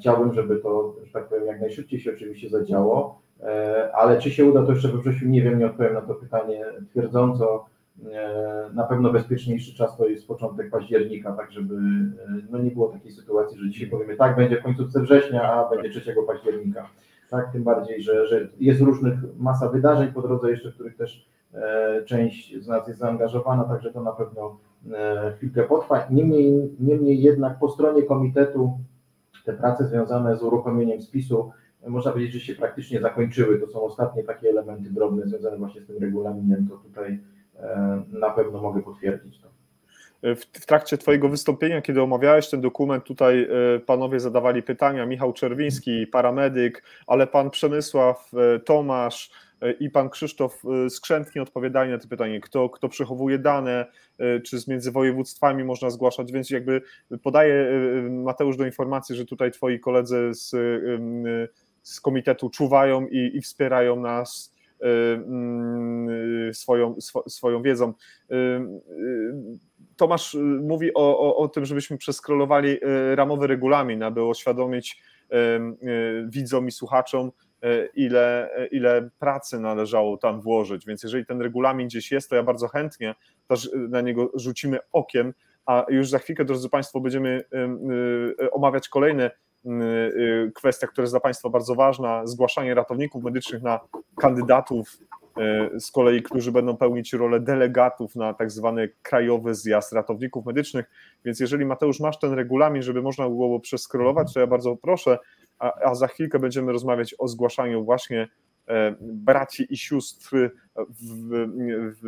[0.00, 4.44] chciałbym, żeby to, że tak powiem, jak najszybciej się oczywiście zadziało, e, ale czy się
[4.44, 7.66] uda, to jeszcze we wrześniu nie wiem, nie odpowiem na to pytanie twierdząco.
[8.12, 11.74] E, na pewno bezpieczniejszy czas to jest początek października, tak żeby
[12.50, 16.00] no nie było takiej sytuacji, że dzisiaj powiemy tak, będzie w końcówce września, a będzie
[16.00, 16.88] 3 października.
[17.30, 21.28] Tak, tym bardziej, że, że jest różnych masa wydarzeń po drodze jeszcze, w których też
[22.06, 24.58] część z nas jest zaangażowana, także to na pewno
[25.36, 26.06] chwilkę potrwa.
[26.10, 28.78] Niemniej, niemniej jednak po stronie komitetu
[29.44, 31.52] te prace związane z uruchomieniem spisu,
[31.86, 33.60] można powiedzieć, że się praktycznie zakończyły.
[33.60, 37.20] To są ostatnie takie elementy drobne związane właśnie z tym regulaminem, to tutaj
[37.56, 39.48] e, na pewno mogę potwierdzić to.
[40.36, 45.06] W trakcie Twojego wystąpienia, kiedy omawiałeś ten dokument, tutaj e, panowie zadawali pytania.
[45.06, 49.30] Michał Czerwiński, paramedyk, ale pan Przemysław, e, Tomasz,
[49.72, 53.86] i pan Krzysztof e, skrzętnie odpowiadali na to pytanie, kto, kto przechowuje dane,
[54.18, 56.82] e, czy z między województwami można zgłaszać, więc jakby
[57.22, 57.72] podaję
[58.10, 60.50] Mateusz do informacji, że tutaj twoi koledzy z,
[61.82, 64.54] z komitetu czuwają i, i wspierają nas
[66.52, 66.96] swoją,
[67.28, 67.94] swoją wiedzą.
[69.96, 72.78] Tomasz mówi o, o, o tym, żebyśmy przeskrolowali
[73.14, 75.02] ramowy regulamin, aby oświadomić
[76.28, 77.53] widzom i słuchaczom, E,
[77.94, 80.86] ile, e, ile pracy należało tam włożyć.
[80.86, 83.14] Więc jeżeli ten regulamin gdzieś jest, to ja bardzo chętnie
[83.48, 85.34] też na niego rzucimy okiem,
[85.66, 87.44] a już za chwilkę, drodzy Państwo, będziemy
[88.42, 89.30] e, omawiać kolejne
[90.54, 93.80] kwestia, która jest dla Państwa bardzo ważna, zgłaszanie ratowników medycznych na
[94.16, 94.98] kandydatów
[95.78, 100.90] z kolei, którzy będą pełnić rolę delegatów na tak zwany krajowy zjazd ratowników medycznych.
[101.24, 105.18] Więc jeżeli Mateusz masz ten regulamin, żeby można było przeskrolować, to ja bardzo proszę,
[105.58, 108.28] a, a za chwilkę będziemy rozmawiać o zgłaszaniu właśnie
[108.68, 110.30] e, braci i sióstr
[110.76, 111.28] w,
[112.02, 112.06] w,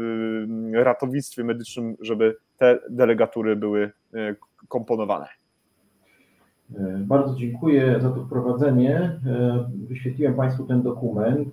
[0.73, 4.35] ratownictwie medycznym, żeby te delegatury były e,
[4.69, 5.27] komponowane.
[6.75, 9.21] E, bardzo dziękuję za to wprowadzenie.
[9.89, 11.49] Wyświetliłem Państwu ten dokument.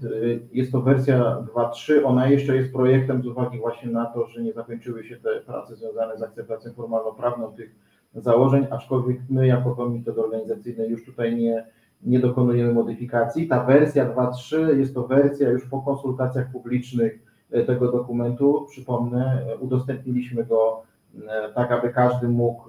[0.53, 2.05] Jest to wersja 2.3.
[2.05, 5.75] Ona jeszcze jest projektem z uwagi właśnie na to, że nie zakończyły się te prace
[5.75, 7.75] związane z akceptacją formalno-prawną tych
[8.15, 11.65] założeń, aczkolwiek my jako komitet organizacyjny już tutaj nie,
[12.05, 13.47] nie dokonujemy modyfikacji.
[13.47, 17.19] Ta wersja 2.3 jest to wersja już po konsultacjach publicznych
[17.67, 18.65] tego dokumentu.
[18.69, 20.83] Przypomnę, udostępniliśmy go
[21.55, 22.63] tak, aby każdy mógł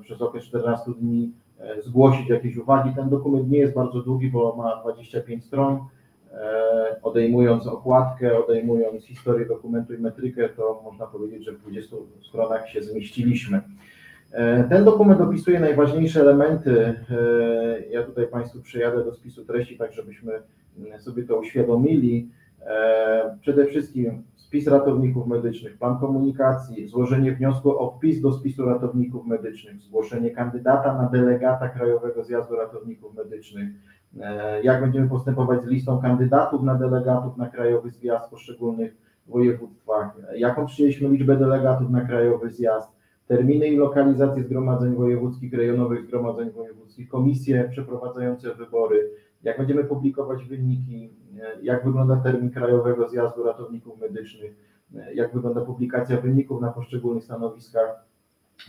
[0.00, 2.94] przez okres 14 dni E, zgłosić jakieś uwagi.
[2.94, 5.78] Ten dokument nie jest bardzo długi, bo ma 25 stron.
[6.32, 11.96] E, odejmując okładkę, odejmując historię dokumentu i metrykę, to można powiedzieć, że w 20
[12.28, 13.62] stronach się zmieściliśmy.
[14.30, 17.04] E, ten dokument opisuje najważniejsze elementy.
[17.90, 20.32] Ja tutaj Państwu przejadę do spisu treści, tak żebyśmy
[20.98, 22.28] sobie to uświadomili.
[23.40, 29.82] Przede wszystkim spis ratowników medycznych, plan komunikacji, złożenie wniosku o wpis do spisu ratowników medycznych,
[29.82, 33.68] zgłoszenie kandydata na delegata Krajowego Zjazdu Ratowników Medycznych,
[34.20, 38.96] e, jak będziemy postępować z listą kandydatów na delegatów na Krajowy Zjazd w poszczególnych
[39.26, 42.99] województwach, jaką przyjęliśmy liczbę delegatów na Krajowy Zjazd,
[43.30, 49.10] terminy i lokalizacje zgromadzeń wojewódzkich, rejonowych zgromadzeń wojewódzkich, komisje przeprowadzające wybory,
[49.42, 51.10] jak będziemy publikować wyniki,
[51.62, 54.54] jak wygląda termin Krajowego Zjazdu Ratowników Medycznych,
[55.14, 58.04] jak wygląda publikacja wyników na poszczególnych stanowiskach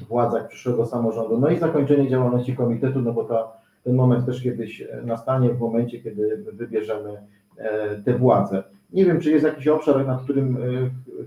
[0.09, 3.51] władzach przyszłego samorządu, no i zakończenie działalności komitetu, no bo
[3.83, 7.21] ten moment też kiedyś nastanie w momencie, kiedy wybierzemy
[7.57, 8.63] e, te władze.
[8.93, 10.59] Nie wiem, czy jest jakiś obszar, na którym e,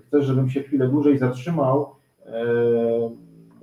[0.07, 1.95] chcesz, żebym się chwilę dłużej zatrzymał.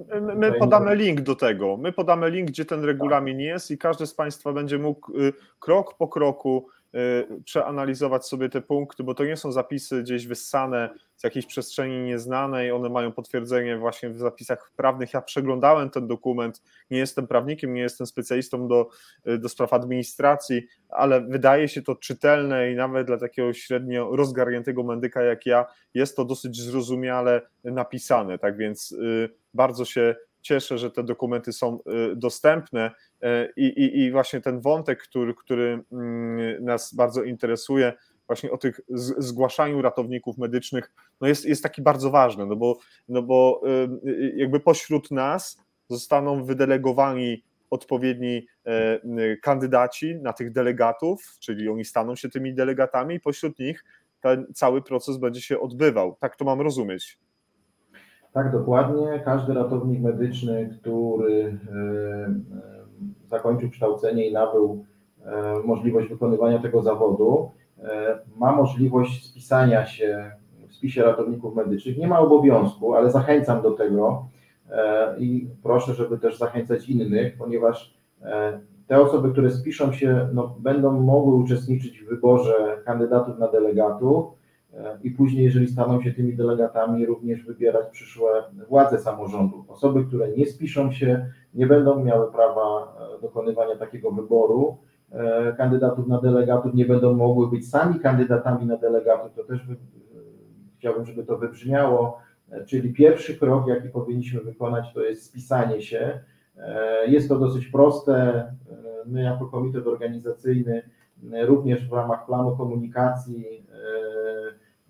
[0.10, 1.78] E, My podamy link do tego.
[1.78, 5.98] My podamy link, gdzie ten regulamin jest i każdy z Państwa będzie mógł y, krok
[5.98, 11.24] po kroku y, przeanalizować sobie te punkty, bo to nie są zapisy gdzieś wyssane z
[11.24, 15.14] jakiejś przestrzeni nieznanej, one mają potwierdzenie właśnie w zapisach prawnych.
[15.14, 16.62] Ja przeglądałem ten dokument,
[16.92, 18.90] nie jestem prawnikiem, nie jestem specjalistą do,
[19.28, 24.84] y, do spraw administracji, ale wydaje się to czytelne i nawet dla takiego średnio rozgarniętego
[24.84, 28.96] mendyka jak ja jest to dosyć zrozumiale napisane, tak więc
[29.54, 31.80] bardzo się cieszę, że te dokumenty są
[32.12, 32.92] y, dostępne
[33.24, 37.94] y, i, i, i właśnie ten wątek, który, który mm, nas bardzo interesuje,
[38.28, 38.80] właśnie o tych
[39.18, 40.92] zgłaszaniu ratowników medycznych,
[41.22, 42.78] no jest, jest taki bardzo ważny, no bo,
[43.10, 43.62] no bo
[44.06, 45.58] y, jakby pośród nas
[45.90, 53.20] zostaną wydelegowani odpowiedni e, kandydaci na tych delegatów, czyli oni staną się tymi delegatami i
[53.20, 53.84] pośród nich
[54.22, 56.18] ten cały proces będzie się odbywał.
[56.20, 57.20] Tak to mam rozumieć.
[58.34, 59.22] Tak, dokładnie.
[59.26, 62.34] Każdy ratownik medyczny, który e, e,
[63.28, 64.86] zakończył kształcenie i nabył
[65.26, 67.52] e, możliwość wykonywania tego zawodu,
[68.38, 70.32] ma możliwość spisania się
[70.68, 71.98] w spisie ratowników medycznych.
[71.98, 74.26] Nie ma obowiązku, ale zachęcam do tego
[75.20, 77.98] i proszę, żeby też zachęcać innych, ponieważ
[78.88, 84.41] te osoby, które spiszą się, no, będą mogły uczestniczyć w wyborze kandydatów na delegatów
[85.04, 89.66] i później, jeżeli staną się tymi delegatami, również wybierać przyszłe władze samorządu.
[89.68, 94.78] Osoby, które nie spiszą się, nie będą miały prawa e, dokonywania takiego wyboru.
[95.12, 99.34] E, kandydatów na delegatów nie będą mogły być sami kandydatami na delegatów.
[99.36, 99.76] To też e,
[100.78, 102.18] chciałbym, żeby to wybrzmiało.
[102.66, 106.20] Czyli pierwszy krok, jaki powinniśmy wykonać, to jest spisanie się.
[107.08, 108.46] Jest to dosyć proste.
[109.06, 110.82] My, jako komitet organizacyjny,
[111.46, 113.66] również w ramach planu komunikacji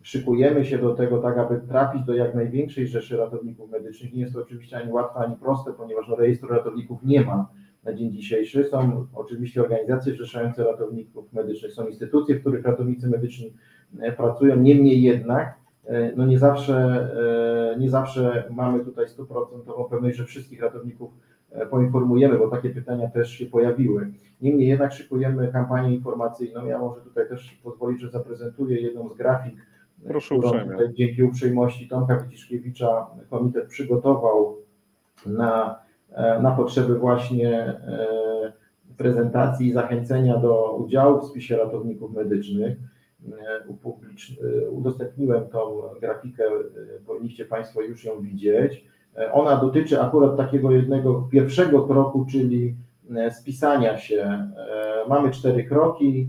[0.02, 4.14] szykujemy się do tego tak, aby trafić do jak największej rzeszy ratowników medycznych.
[4.14, 7.48] Nie jest to oczywiście ani łatwe, ani proste, ponieważ no, rejestru ratowników nie ma
[7.84, 8.64] na dzień dzisiejszy.
[8.64, 13.54] Są oczywiście organizacje zrzeszające ratowników medycznych, są instytucje, w których ratownicy medyczni
[14.00, 15.56] e, pracują, niemniej jednak
[15.86, 17.10] e, no nie zawsze,
[17.76, 21.12] e, nie zawsze mamy tutaj stuprocentową pewność, że wszystkich ratowników
[21.70, 24.12] poinformujemy, bo takie pytania też się pojawiły.
[24.42, 26.66] Niemniej jednak szykujemy kampanię informacyjną.
[26.66, 29.56] Ja może tutaj też pozwolić, że zaprezentuję jedną z grafik
[30.08, 30.94] Proszę uprzejmie.
[30.94, 34.58] Dzięki uprzejmości Tomka Wiciszkiewicza komitet przygotował
[35.26, 35.80] na,
[36.12, 38.54] e, na potrzeby właśnie e,
[38.98, 42.78] prezentacji i zachęcenia do udziału w spisie ratowników medycznych.
[43.28, 46.44] E, udostępniłem tą grafikę,
[47.08, 48.86] powinniście Państwo już ją widzieć.
[49.34, 52.76] Ona dotyczy akurat takiego jednego pierwszego kroku, czyli
[53.32, 54.48] spisania się.
[55.10, 56.28] Mamy cztery kroki.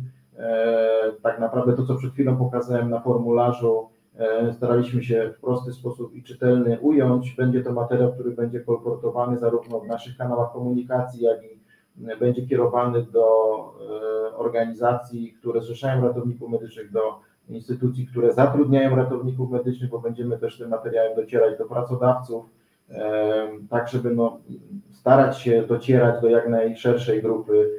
[1.03, 3.89] E, tak naprawdę to, co przed chwilą pokazałem na formularzu,
[4.19, 7.35] e, staraliśmy się w prosty sposób i czytelny ująć.
[7.35, 11.63] Będzie to materiał, który będzie kolportowany zarówno w naszych kanałach komunikacji, jak i
[12.21, 13.25] będzie kierowany do
[14.31, 20.59] e, organizacji, które zrzeszają ratowników medycznych, do instytucji, które zatrudniają ratowników medycznych, bo będziemy też
[20.59, 22.45] tym materiałem docierać do pracodawców,
[23.71, 24.39] tak żeby no,
[24.93, 27.71] starać się docierać do jak najszerszej grupy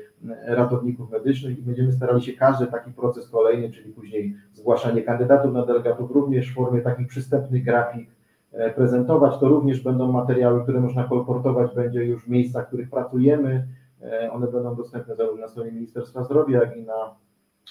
[0.45, 5.65] ratowników medycznych i będziemy starali się każdy taki proces kolejny, czyli później zgłaszanie kandydatów na
[5.65, 8.09] delegatów również w formie takich przystępnych grafik
[8.51, 9.39] e, prezentować.
[9.39, 13.67] To również będą materiały, które można kolportować będzie już w miejscach, w których pracujemy.
[14.01, 17.15] E, one będą dostępne zarówno na stronie Ministerstwa Zdrowia, jak i na,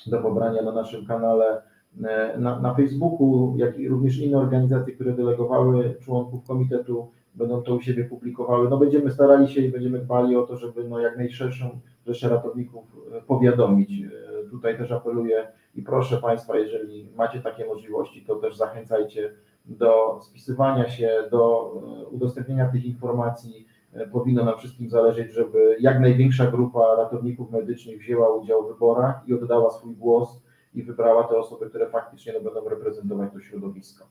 [0.07, 1.63] do pobrania na naszym kanale
[2.05, 7.75] e, na, na Facebooku, jak i również inne organizacje, które delegowały członków komitetu będą to
[7.75, 8.71] u siebie publikowały.
[8.71, 12.85] No będziemy starali się i będziemy dbali o to, żeby no jak najszerszą rzeszę ratowników
[13.13, 14.03] e, powiadomić.
[14.03, 19.33] E, tutaj też apeluję i proszę Państwa, jeżeli macie takie możliwości, to też zachęcajcie
[19.67, 21.73] do spisywania się, do
[22.03, 23.67] e, udostępnienia tych informacji.
[24.13, 29.35] Powinno nam wszystkim zależeć, żeby jak największa grupa ratowników medycznych wzięła udział w wyborach i
[29.35, 30.43] oddała swój głos
[30.75, 34.07] i wybrała te osoby, które faktycznie no, będą reprezentować to środowisko.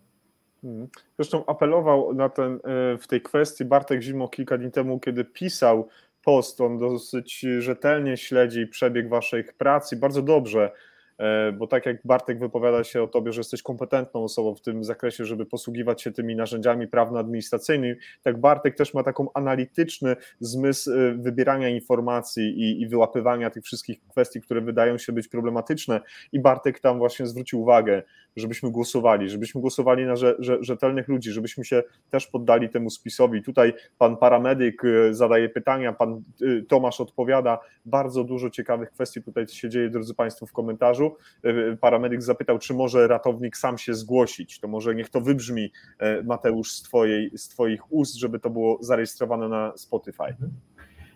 [0.63, 0.87] Mhm.
[1.17, 5.87] Zresztą apelował na ten, e, w tej kwestii Bartek Zimo kilka dni temu, kiedy pisał
[6.23, 10.71] post, on dosyć rzetelnie śledzi przebieg waszych prac i bardzo dobrze
[11.53, 15.25] bo tak jak Bartek wypowiada się o tobie, że jesteś kompetentną osobą w tym zakresie,
[15.25, 21.69] żeby posługiwać się tymi narzędziami prawno-administracyjnymi, tak Bartek też ma taką analityczny zmysł e, wybierania
[21.69, 26.97] informacji i, i wyłapywania tych wszystkich kwestii, które wydają się być problematyczne i Bartek tam
[26.97, 28.03] właśnie zwrócił uwagę,
[28.35, 30.15] żebyśmy głosowali, żebyśmy głosowali na
[30.59, 33.43] rzetelnych ludzi, żebyśmy się też poddali temu spisowi.
[33.43, 36.21] Tutaj pan paramedyk e, zadaje pytania, pan
[36.67, 41.10] Tomasz odpowiada, bardzo dużo ciekawych kwestii tutaj się dzieje, drodzy Państwo, w komentarzu.
[41.43, 44.59] E, paramedyk zapytał, czy może ratownik sam się zgłosić.
[44.59, 48.77] To może niech to wybrzmi, e, Mateusz, z, twojej, z Twoich ust, żeby to było
[48.81, 50.35] zarejestrowane na Spotify.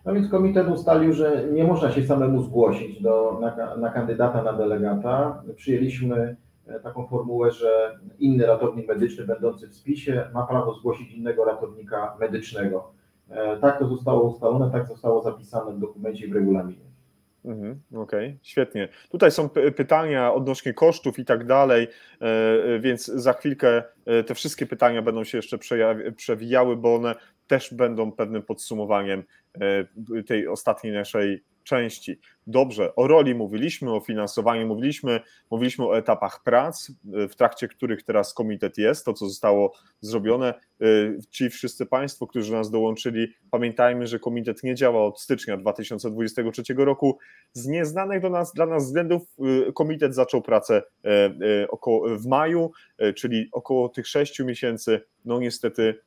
[0.06, 4.54] No więc komitet ustalił, że nie można się samemu zgłosić do, na, na kandydata na
[4.54, 5.44] delegata.
[5.56, 6.36] Przyjęliśmy
[6.68, 12.18] e, taką formułę, że inny ratownik medyczny będący w spisie ma prawo zgłosić innego ratownika
[12.20, 12.96] medycznego.
[13.62, 16.86] Tak to zostało ustalone, tak zostało zapisane w dokumencie i w regulaminie.
[17.46, 18.90] Mhm, Okej, okay, świetnie.
[19.10, 21.88] Tutaj są pytania odnośnie kosztów i tak dalej,
[22.22, 25.58] e, e, więc za chwilkę e, te wszystkie pytania będą się jeszcze
[26.16, 27.16] przewijały, bo one
[27.48, 29.24] też będą pewnym podsumowaniem
[30.28, 32.20] tej ostatniej naszej części.
[32.48, 35.20] Dobrze, o roli mówiliśmy, o finansowaniu mówiliśmy,
[35.52, 40.54] mówiliśmy o etapach prac, w trakcie których teraz komitet jest, to co zostało zrobione.
[40.82, 46.64] Y, ci wszyscy Państwo, którzy nas dołączyli, pamiętajmy, że komitet nie działa od stycznia 2023
[46.78, 47.18] roku.
[47.54, 49.22] Z nieznanych do nas, dla nas względów
[49.70, 55.02] y, komitet zaczął pracę e, e, około, w maju, e, czyli około tych sześciu miesięcy.
[55.26, 56.00] No niestety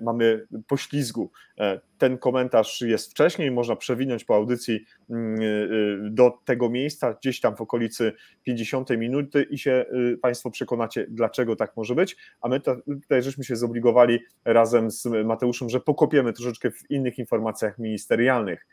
[0.00, 1.30] mamy poślizgu.
[1.58, 7.40] E, ten komentarz jest wcześniej, można przewinąć po audycji mm, e, do tego miejsca, gdzieś
[7.40, 8.12] tam w okolicy
[8.42, 9.84] 50 minuty i się
[10.22, 12.16] Państwo przekonacie, dlaczego tak może być.
[12.40, 17.78] A my tutaj żeśmy się zobligowali razem z Mateuszem, że pokopiemy troszeczkę w innych informacjach
[17.78, 18.66] ministerialnych.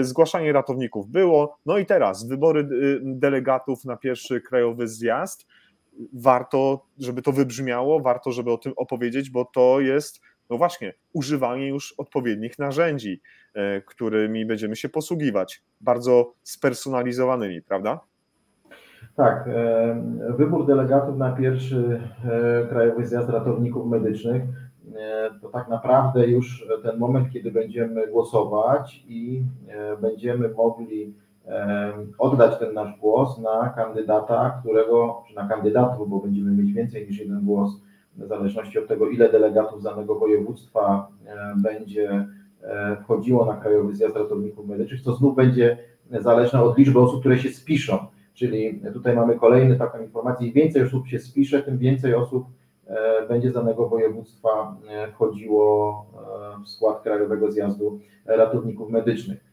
[0.00, 2.68] Zgłaszanie ratowników było, no i teraz wybory
[3.02, 5.46] delegatów na pierwszy krajowy zjazd
[6.12, 10.20] warto, żeby to wybrzmiało, warto, żeby o tym opowiedzieć, bo to jest,
[10.50, 13.20] no właśnie, używanie już odpowiednich narzędzi,
[13.54, 18.00] e, którymi będziemy się posługiwać, bardzo spersonalizowanymi, prawda?
[19.16, 20.02] Tak, e,
[20.36, 24.42] wybór delegatów na pierwszy e, Krajowy Zjazd Ratowników Medycznych
[25.42, 29.44] to tak naprawdę już ten moment, kiedy będziemy głosować i
[30.00, 31.14] będziemy mogli
[32.18, 37.18] oddać ten nasz głos na kandydata, którego, czy na kandydatów, bo będziemy mieć więcej niż
[37.18, 37.70] jeden głos,
[38.16, 41.08] w zależności od tego, ile delegatów z danego województwa
[41.56, 42.26] będzie
[43.02, 45.78] wchodziło na Krajowy Zjazd Ratowników Medycznych, to znów będzie
[46.10, 47.98] zależne od liczby osób, które się spiszą.
[48.34, 52.44] Czyli tutaj mamy kolejny taką informację, im więcej osób się spisze, tym więcej osób
[53.28, 54.76] będzie z danego województwa
[55.12, 56.06] wchodziło
[56.64, 59.51] w skład Krajowego Zjazdu Ratowników Medycznych.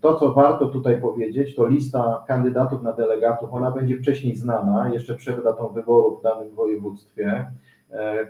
[0.00, 5.14] To, co warto tutaj powiedzieć, to lista kandydatów na delegatów, ona będzie wcześniej znana, jeszcze
[5.14, 7.46] przed datą wyborów w danym województwie.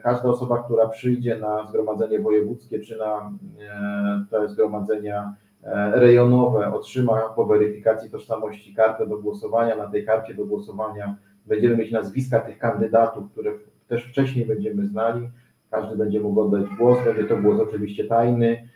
[0.03, 7.21] Każda osoba, która przyjdzie na zgromadzenie wojewódzkie czy na e, te zgromadzenia e, rejonowe, otrzyma
[7.21, 9.77] po weryfikacji tożsamości kartę do głosowania.
[9.77, 11.17] Na tej karcie do głosowania
[11.47, 13.53] będziemy mieć nazwiska tych kandydatów, które
[13.89, 15.31] też wcześniej będziemy znali.
[15.71, 18.72] Każdy będzie mógł oddać głos, będzie to głos oczywiście tajny E,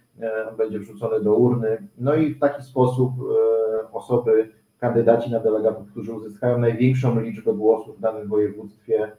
[0.58, 1.88] będzie wrzucony do urny.
[1.98, 4.48] No i w taki sposób e, osoby,
[4.78, 9.12] kandydaci na delegatów, którzy uzyskają największą liczbę głosów w danym województwie,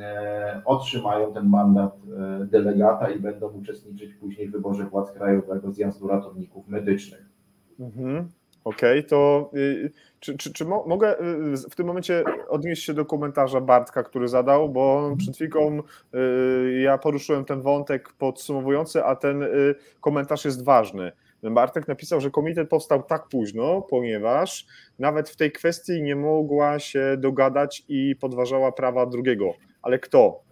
[0.00, 1.96] e, otrzymają ten mandat
[2.46, 7.26] delegata i będą uczestniczyć później w wyborze władz krajowego zjazdu ratowników medycznych.
[7.80, 8.28] Mhm.
[8.64, 12.94] Okej, okay, to y, czy, czy, czy mo mogę y, w tym momencie odnieść się
[12.94, 15.82] do komentarza Bartka, który zadał, bo przed chwilą
[16.14, 19.44] y, ja poruszyłem ten wątek podsumowujący, a ten
[20.00, 21.12] komentarz jest ważny.
[21.42, 24.66] Bartek napisał, że komitet powstał tak późno, ponieważ
[24.98, 29.54] nawet w tej kwestii nie mogła się dogadać i podważała prawa drugiego.
[29.82, 30.42] Ale kto?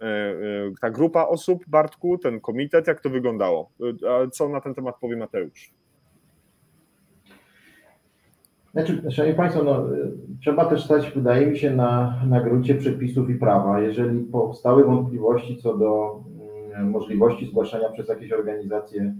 [0.81, 3.71] Ta grupa osób, Bartku, ten komitet, jak to wyglądało?
[4.31, 5.78] Co na ten temat powie Mateusz?
[8.73, 9.85] Znaczy, Szanowni Państwo, no,
[10.41, 13.79] trzeba też stać, wydaje mi się, na, na gruncie przepisów i prawa.
[13.79, 16.19] Jeżeli powstały wątpliwości co do
[16.73, 19.15] mm, możliwości zgłaszania przez jakieś organizacje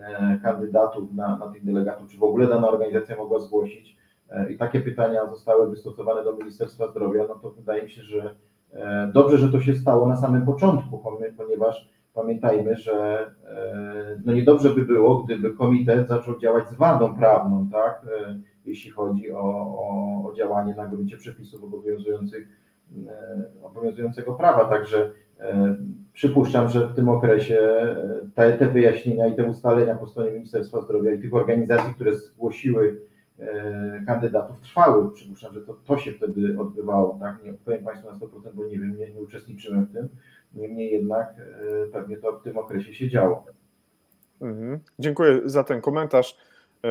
[0.00, 3.96] e, kandydatów na, na tych delegatów, czy w ogóle dana organizacja mogła zgłosić
[4.30, 8.34] e, i takie pytania zostały wystosowane do Ministerstwa Zdrowia, no to wydaje mi się, że
[8.72, 11.02] e, dobrze, że to się stało na samym początku,
[11.36, 13.26] ponieważ pamiętajmy, że
[14.24, 18.06] no niedobrze by było, gdyby komitet zaczął działać z wadą prawną, tak?
[18.70, 22.48] Jeśli chodzi o, o, o działanie na gruncie przepisów obowiązujących,
[23.08, 24.64] e, obowiązującego prawa.
[24.64, 25.76] Także e,
[26.12, 30.80] przypuszczam, że w tym okresie e, te, te wyjaśnienia i te ustalenia po stronie Ministerstwa
[30.80, 33.10] Zdrowia i tych organizacji, które zgłosiły
[34.06, 35.10] kandydatów trwały.
[35.10, 37.18] Przypuszczam, że to, to się wtedy odbywało.
[37.20, 37.44] Tak?
[37.44, 40.08] Nie odpowiem Państwu na 100%, bo nie wiem, nie, nie uczestniczyłem w tym.
[40.54, 41.34] Niemniej jednak
[41.92, 43.44] pewnie to w tym okresie się działo.
[44.40, 44.80] Mhm.
[44.98, 46.36] Dziękuję za ten komentarz.
[46.84, 46.88] E,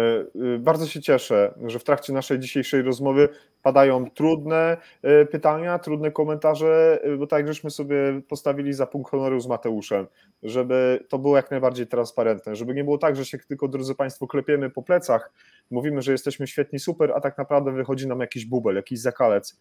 [0.55, 3.29] e, bardzo się cieszę, że w trakcie naszej dzisiejszej rozmowy
[3.63, 9.47] padają trudne e, pytania, trudne komentarze, bo tak żeśmy sobie postawili za punkt honoru z
[9.47, 10.07] Mateuszem,
[10.43, 14.27] żeby to było jak najbardziej transparentne, żeby nie było tak, że się tylko, drodzy Państwo,
[14.27, 15.31] klepiemy po plecach,
[15.71, 19.59] mówimy, że jesteśmy świetni, super, a tak naprawdę wychodzi nam jakiś bubel, jakiś zakalec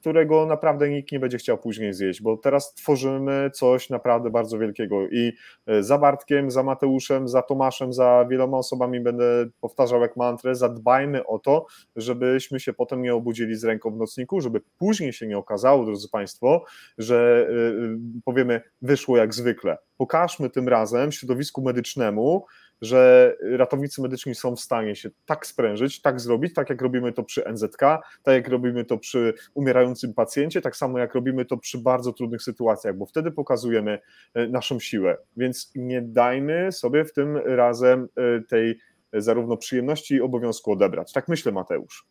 [0.00, 5.08] którego naprawdę nikt nie będzie chciał później zjeść, bo teraz tworzymy coś naprawdę bardzo wielkiego
[5.08, 5.32] i
[5.66, 11.26] e, za Bartkiem, za Mateuszem, za Tomaszem, za wieloma osobami będę powtarzał jak mantrę, zadbajmy
[11.26, 11.66] o to,
[11.96, 16.08] żebyśmy się potem nie obudzili z ręką w nocniku, żeby później się nie okazało, drodzy
[16.08, 16.64] Państwo,
[16.98, 19.78] że e, e, powiemy wyszło jak zwykle.
[19.96, 22.46] Pokażmy tym razem środowisku medycznemu,
[22.82, 27.22] że ratownicy medyczni są w stanie się tak sprężyć, tak zrobić, tak jak robimy to
[27.22, 27.80] przy NZK,
[28.22, 32.42] tak jak robimy to przy umierającym pacjencie, tak samo jak robimy to przy bardzo trudnych
[32.42, 33.98] sytuacjach, bo wtedy pokazujemy
[34.34, 35.16] e, naszą siłę.
[35.36, 38.78] Więc nie dajmy sobie w tym razem e, tej
[39.12, 41.12] zarówno przyjemności i obowiązku odebrać.
[41.12, 42.06] Tak myślę, Mateusz.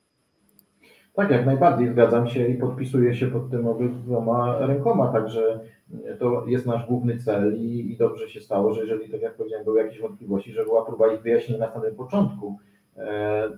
[1.14, 5.60] Tak, jak najbardziej zgadzam się i podpisuję się pod tym obydwoma rękoma, także
[6.19, 9.65] to jest nasz główny cel i, i, dobrze się stało, że jeżeli, tak jak powiedziałem,
[9.65, 12.57] były jakieś wątpliwości, że była próba ich wyjaśnienia na samym początku.
[12.98, 13.49] E,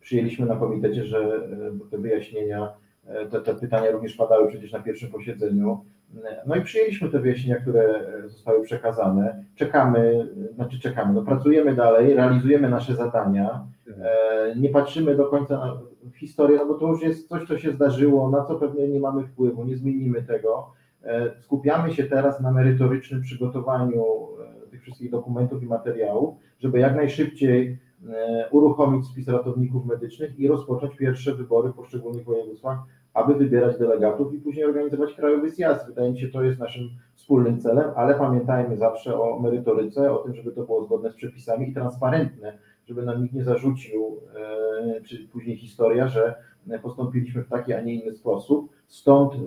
[0.00, 2.72] przyjęliśmy na komitecie, że e, te wyjaśnienia,
[3.06, 5.84] e, te, te pytania również padały przecież na pierwszym posiedzeniu.
[6.46, 9.44] No i przyjęliśmy te wyjaśnienia, które zostały przekazane.
[9.54, 13.66] Czekamy, znaczy czekamy, no pracujemy dalej, realizujemy nasze zadania.
[14.02, 15.80] E, nie patrzymy do końca
[16.16, 19.26] historię, no bo to już jest coś, co się zdarzyło, na co pewnie nie mamy
[19.26, 20.72] wpływu, nie zmienimy tego
[21.04, 24.04] E, skupiamy się teraz na merytorycznym przygotowaniu
[24.66, 30.48] e, tych wszystkich dokumentów i materiałów, żeby jak najszybciej e, uruchomić spis ratowników medycznych i
[30.48, 32.78] rozpocząć pierwsze wybory w poszczególnych województwach,
[33.14, 35.86] aby wybierać delegatów i później organizować krajowy zjazd.
[35.86, 40.34] Wydaje mi się, to jest naszym wspólnym celem, ale pamiętajmy zawsze o merytoryce, o tym,
[40.34, 42.58] żeby to było zgodne z przepisami i transparentne,
[42.92, 44.20] żeby nam nikt nie zarzucił,
[45.04, 46.34] czy później historia, że
[46.82, 48.72] postąpiliśmy w taki, a nie inny sposób.
[48.86, 49.38] Stąd e,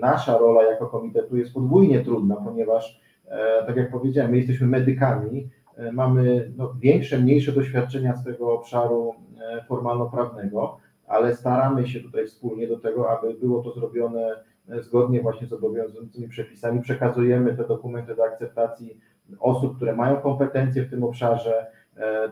[0.00, 5.48] nasza rola jako komitetu jest podwójnie trudna, ponieważ, e, tak jak powiedziałem, my jesteśmy medykami,
[5.76, 9.14] e, mamy no, większe, mniejsze doświadczenia z tego obszaru
[9.68, 10.76] formalno-prawnego,
[11.06, 14.36] ale staramy się tutaj wspólnie do tego, aby było to zrobione
[14.80, 16.82] zgodnie właśnie z obowiązującymi przepisami.
[16.82, 19.00] Przekazujemy te dokumenty do akceptacji
[19.40, 21.75] osób, które mają kompetencje w tym obszarze, E,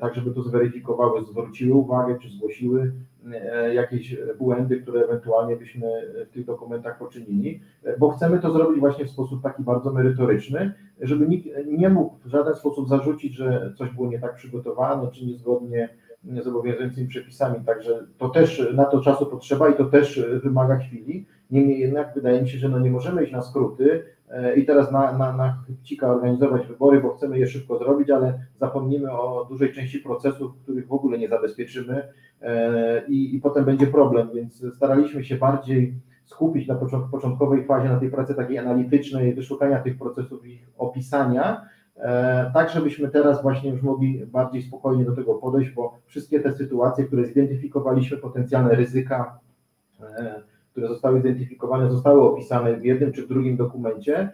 [0.00, 2.92] tak żeby to zweryfikowały, zwróciły uwagę, czy zgłosiły
[3.32, 5.86] e, jakieś błędy, które ewentualnie byśmy
[6.30, 10.72] w tych dokumentach poczynili, e, bo chcemy to zrobić właśnie w sposób taki bardzo merytoryczny,
[11.00, 15.26] żeby nikt nie mógł w żaden sposób zarzucić, że coś było nie tak przygotowane, czy
[15.26, 15.88] niezgodnie
[16.24, 21.26] z obowiązującymi przepisami, także to też na to czasu potrzeba i to też wymaga chwili.
[21.50, 24.13] Niemniej jednak wydaje mi się, że no nie możemy iść na skróty, E,
[24.56, 29.12] i teraz na, na, na chybcika organizować wybory, bo chcemy je szybko zrobić, ale zapomnimy
[29.12, 32.08] o dużej części procesów, których w ogóle nie zabezpieczymy.
[32.42, 35.94] E, i, i potem będzie problem, więc staraliśmy się bardziej
[36.24, 36.74] skupić na
[37.10, 41.62] początkowej fazie na tej pracy takiej analitycznej, wyszukania tych procesów ich opisania,
[41.96, 46.52] e, tak żebyśmy teraz właśnie już mogli bardziej spokojnie do tego podejść, bo wszystkie te
[46.52, 49.38] sytuacje, które zidentyfikowaliśmy, potencjalne ryzyka,
[50.74, 54.32] które zostały zidentyfikowane, zostały opisane w jednym czy w drugim dokumencie.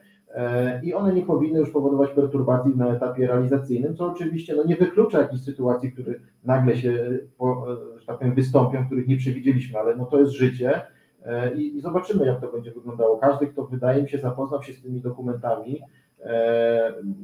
[0.82, 5.20] i one nie powinny już powodować perturbacji na etapie realizacyjnym, co oczywiście no, nie wyklucza
[5.20, 6.14] jakichś sytuacji, które
[6.44, 6.92] nagle się,
[7.98, 10.80] że tak powiem, wystąpią, których nie przewidzieliśmy, ale no, to jest życie
[11.56, 13.18] i, i zobaczymy, jak to będzie wyglądało.
[13.18, 15.80] Każdy, kto wydaje mi się zapoznał się z tymi dokumentami,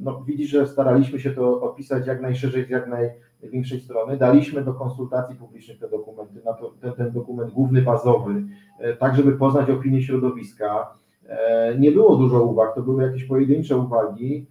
[0.02, 4.16] no, widzi, że staraliśmy się to opisać jak najszerzej, z jak największej strony.
[4.16, 6.40] Daliśmy do konsultacji publicznych te dokumenty,
[6.80, 8.42] ten, ten dokument główny, bazowy,
[8.98, 10.94] tak żeby poznać opinię środowiska.
[11.78, 14.46] Nie było dużo uwag, to były jakieś pojedyncze uwagi.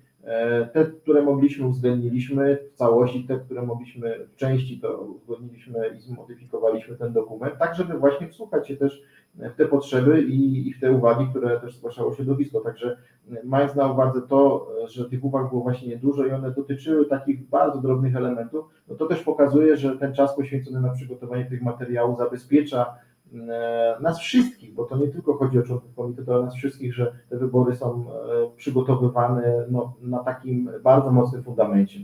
[0.74, 6.96] Te, które mogliśmy, uwzględniliśmy w całości, te, które mogliśmy w części, to uzgodniliśmy i zmodyfikowaliśmy
[6.96, 9.04] ten dokument, tak żeby właśnie wsłuchać się też
[9.38, 12.60] w te potrzeby i, i w te uwagi, które też zgłaszało środowisko.
[12.60, 12.98] Także
[13.44, 17.82] mając na uwadze to, że tych uwag było właśnie niedużo i one dotyczyły takich bardzo
[17.82, 22.96] drobnych elementów, no to też pokazuje, że ten czas poświęcony na przygotowanie tych materiałów zabezpiecza
[23.34, 27.16] e, nas wszystkich, bo to nie tylko chodzi o członków komitetu, ale nas wszystkich, że
[27.30, 32.00] te wybory są e, przygotowywane no, na takim bardzo mocnym fundamencie.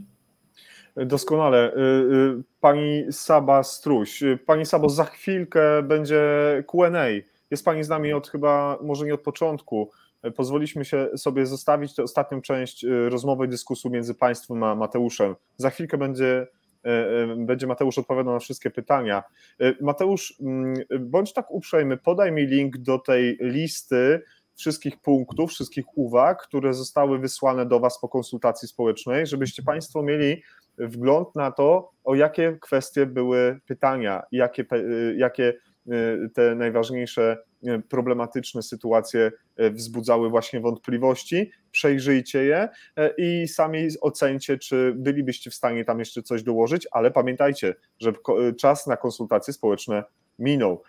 [0.95, 1.73] Doskonale.
[1.73, 4.23] Y, y, pani Saba Struś.
[4.45, 6.23] Pani Sabo, za chwilkę będzie
[6.67, 7.07] QA.
[7.51, 9.91] Jest Pani z nami od chyba, może nie od początku.
[10.35, 15.35] Pozwoliśmy się sobie zostawić tę ostatnią część y, rozmowy, dyskusji między Państwem a Mateuszem.
[15.57, 16.47] Za chwilkę będzie,
[17.37, 19.23] będzie Mateusz odpowiadał na wszystkie pytania.
[19.81, 24.21] Mateusz, mm, bądź tak uprzejmy, podaj mi link do tej listy
[24.55, 30.43] wszystkich punktów, wszystkich uwag, które zostały wysłane do Was po konsultacji społecznej, żebyście Państwo mieli
[30.77, 34.65] wgląd na to, o jakie kwestie były pytania, jakie,
[35.17, 35.53] jakie
[35.87, 37.37] y, te najważniejsze
[37.67, 41.51] y, problematyczne sytuacje y, wzbudzały właśnie wątpliwości.
[41.71, 42.69] Przejrzyjcie je
[43.17, 48.13] i sami ocencie, czy bylibyście w stanie tam jeszcze coś dołożyć, ale pamiętajcie, że
[48.59, 50.03] czas na konsultacje społeczne
[50.39, 50.83] minął.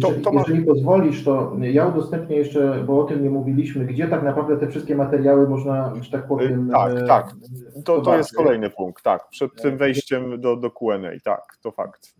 [0.00, 0.40] To, jeżeli, to ma...
[0.40, 4.68] jeżeli pozwolisz, to ja udostępnię jeszcze, bo o tym nie mówiliśmy, gdzie tak naprawdę te
[4.68, 6.68] wszystkie materiały można, że tak powiem.
[6.72, 7.34] Tak, e, tak.
[7.84, 9.28] To, to jest kolejny punkt, tak.
[9.30, 12.14] Przed tym wejściem do, do QA, tak, to fakt.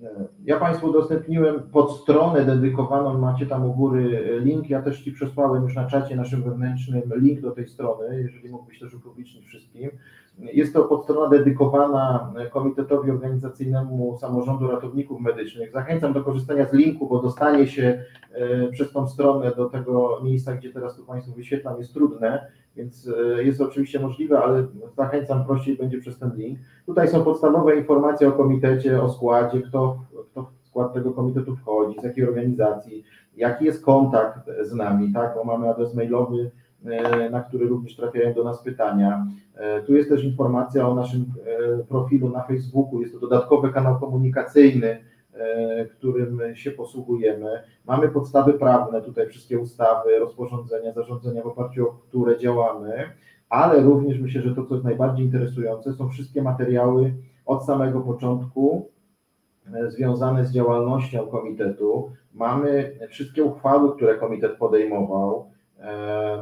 [0.45, 4.71] Ja Państwu udostępniłem pod stronę dedykowaną, macie tam u góry link.
[4.71, 8.81] Ja też Ci przesłałem już na czacie naszym wewnętrznym link do tej strony, jeżeli mógłbyś
[8.81, 9.91] też upublicznić wszystkim.
[10.39, 15.73] Jest to podstrona dedykowana Komitetowi Organizacyjnemu Samorządu Ratowników Medycznych.
[15.73, 20.55] Zachęcam do korzystania z linku, bo dostanie się e, przez tą stronę do tego miejsca,
[20.55, 22.47] gdzie teraz tu Państwu wyświetlam, jest trudne,
[22.77, 23.09] więc
[23.39, 24.67] e, jest oczywiście możliwe, ale
[24.97, 26.59] zachęcam, prościej będzie przez ten link.
[26.87, 29.99] Tutaj są podstawowe informacje o komitecie, o składzie, kto,
[30.31, 33.05] kto w skład tego komitetu wchodzi, z jakiej organizacji,
[33.37, 36.51] jaki jest kontakt z nami, tak, bo mamy adres mailowy,
[37.31, 39.27] na który również trafiają do nas pytania.
[39.55, 43.01] E, tu jest też informacja o naszym e, profilu na Facebooku.
[43.01, 44.99] Jest to dodatkowy kanał komunikacyjny,
[45.35, 47.63] e, którym się posługujemy.
[47.87, 53.11] Mamy podstawy prawne, tutaj wszystkie ustawy, rozporządzenia, zarządzenia, w oparciu o które działamy,
[53.49, 57.15] ale również myślę, że to, co jest najbardziej interesujące, są wszystkie materiały
[57.47, 58.89] od samego początku
[59.89, 62.11] związane z działalnością komitetu.
[62.35, 65.58] Mamy wszystkie uchwały, które komitet podejmował E,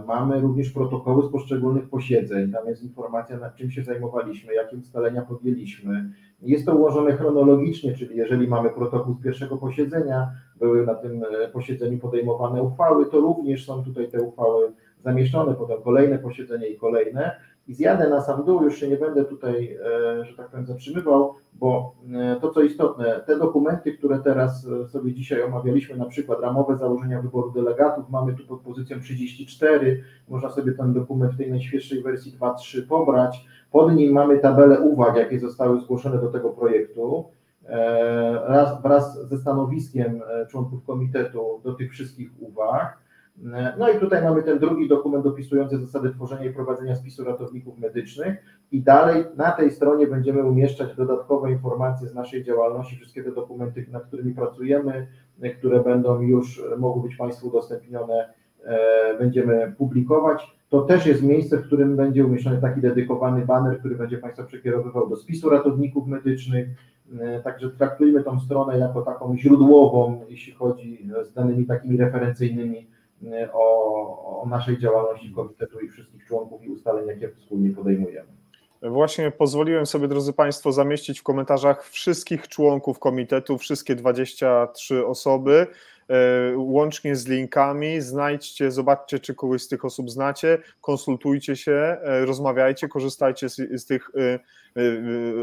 [0.06, 2.52] mamy również protokoły z poszczególnych posiedzeń.
[2.52, 6.10] Tam jest informacja, nad czym się zajmowaliśmy, jakie ustalenia podjęliśmy.
[6.42, 11.48] Jest to ułożone chronologicznie, czyli jeżeli mamy protokół z pierwszego posiedzenia, były na tym e,
[11.48, 14.72] posiedzeniu podejmowane uchwały, to również są tutaj te uchwały
[15.04, 17.36] zamieszczone, potem kolejne posiedzenie i kolejne.
[17.68, 19.78] I zjadę na sam dół, już się nie będę tutaj,
[20.20, 24.88] e, że tak powiem, zatrzymywał, bo e, to co istotne, te dokumenty, które teraz e,
[24.88, 30.51] sobie dzisiaj omawialiśmy, na przykład ramowe założenia wyboru delegatów, mamy tu pod pozycją 34, można
[30.51, 33.47] sobie ten dokument w tej najświeższej wersji 2.3 pobrać.
[33.70, 37.24] Pod nim mamy tabelę uwag, jakie zostały zgłoszone do tego projektu.
[38.47, 42.98] Raz, wraz ze stanowiskiem członków komitetu do tych wszystkich uwag.
[43.78, 48.36] No i tutaj mamy ten drugi dokument opisujący zasady tworzenia i prowadzenia spisu ratowników medycznych.
[48.72, 53.86] I dalej na tej stronie będziemy umieszczać dodatkowe informacje z naszej działalności, wszystkie te dokumenty,
[53.90, 55.06] nad którymi pracujemy,
[55.58, 58.28] które będą już mogły być Państwu udostępnione,
[58.64, 60.56] e, będziemy publikować.
[60.68, 65.08] To też jest miejsce, w którym będzie umieszczony taki dedykowany banner, który będzie Państwa przekierowywał
[65.08, 66.68] do spisu ratowników medycznych,
[67.20, 72.95] e, Także traktujmy tą stronę jako taką źródłową, jeśli chodzi z danymi takimi referencyjnymi
[73.52, 78.28] o, o naszej działalności komitetu i wszystkich członków i ustaleń, jakie wspólnie podejmujemy.
[78.82, 85.66] Właśnie pozwoliłem sobie, drodzy Państwo, zamieścić w komentarzach wszystkich członków komitetu, wszystkie 23 osoby,
[86.09, 86.16] e,
[86.56, 88.01] łącznie z linkami.
[88.01, 93.86] Znajdźcie, zobaczcie, czy kogoś z tych osób znacie, konsultujcie się, e, rozmawiajcie, korzystajcie z, z
[93.86, 94.10] tych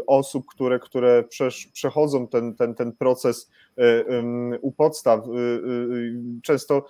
[0.08, 1.24] osób, które, które
[1.74, 3.52] przechodzą ten, ten, ten proces
[4.62, 5.20] u podstaw.
[6.44, 6.86] Często,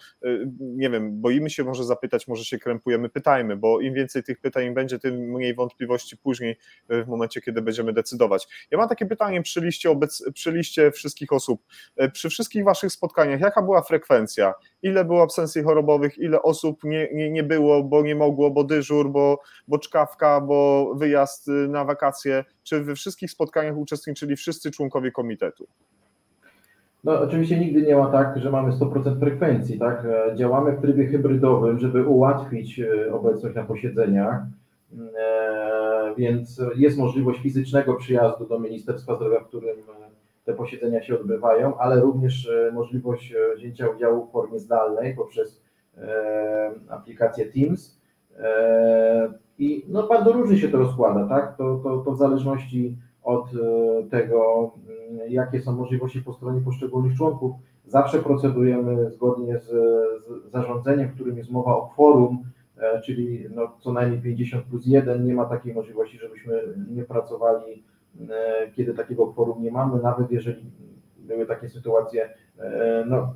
[0.60, 4.74] nie wiem, boimy się może zapytać, może się krępujemy, pytajmy, bo im więcej tych pytań
[4.74, 6.58] będzie, tym mniej wątpliwości później
[6.90, 8.48] w momencie, kiedy będziemy decydować.
[8.72, 11.62] Ja mam takie pytanie przy liście, obec, przy liście wszystkich osób.
[12.14, 14.54] Przy wszystkich Waszych spotkaniach, jaka była frekwencja?
[14.82, 16.18] Ile było absencji chorobowych?
[16.18, 20.92] Ile osób nie, nie, nie było, bo nie mogło, bo dyżur, bo, bo czkawka, bo
[20.96, 22.33] wyjazd na wakacje?
[22.64, 25.68] Czy we wszystkich spotkaniach uczestniczyli wszyscy członkowie komitetu?
[27.04, 30.08] No, oczywiście nigdy nie ma tak, że mamy 100% frekwencji, tak?
[30.36, 34.42] Działamy w trybie hybrydowym, żeby ułatwić e, obecność na posiedzeniach,
[35.18, 39.78] e, więc jest możliwość fizycznego przyjazdu do Ministerstwa Zdrowia, w którym
[40.46, 45.64] te posiedzenia się odbywają, ale również e, możliwość wzięcia udziału w formie zdalnej poprzez
[46.90, 48.02] aplikację Teams.
[49.64, 51.58] I no, bardzo różnie się to rozkłada, tak?
[51.58, 54.72] To, to, to w zależności od e, tego,
[55.10, 57.56] mm, jakie są możliwości po stronie poszczególnych członków.
[57.86, 62.44] Zawsze procedujemy zgodnie z, z zarządzeniem, w którym jest mowa o kworum,
[62.78, 65.26] e, czyli no, co najmniej 50 plus 1.
[65.26, 66.54] Nie ma takiej możliwości, żebyśmy
[66.90, 67.84] nie pracowali,
[68.30, 70.72] e, kiedy takiego kworum nie mamy, nawet jeżeli
[71.18, 72.30] były takie sytuacje,
[73.06, 73.34] no,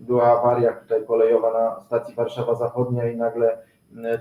[0.00, 3.58] była awaria tutaj kolejowa na stacji Warszawa Zachodnia i nagle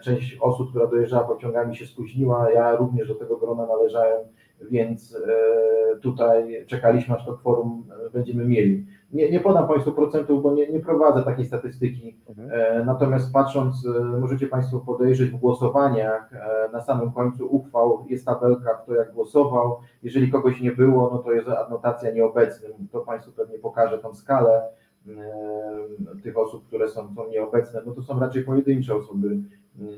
[0.02, 4.20] część osób, która dojeżdżała pociągami się spóźniła, ja również do tego grona należałem,
[4.62, 8.86] więc e, tutaj czekaliśmy, aż to kworum e, będziemy mieli.
[9.14, 12.50] Nie, nie podam Państwu procentów, bo nie, nie prowadzę takiej statystyki, mhm.
[12.52, 13.88] E, natomiast patrząc,
[14.20, 16.32] możecie Państwo podejrzeć w głosowaniach,
[16.74, 21.32] na samym końcu uchwał jest tabelka, kto jak głosował, jeżeli kogoś nie było, no to
[21.32, 24.62] jest adnotacja nieobecny, to Państwu pewnie pokażę tą skalę,
[26.24, 29.38] tych osób, które są, są nieobecne, no to są raczej pojedyncze osoby.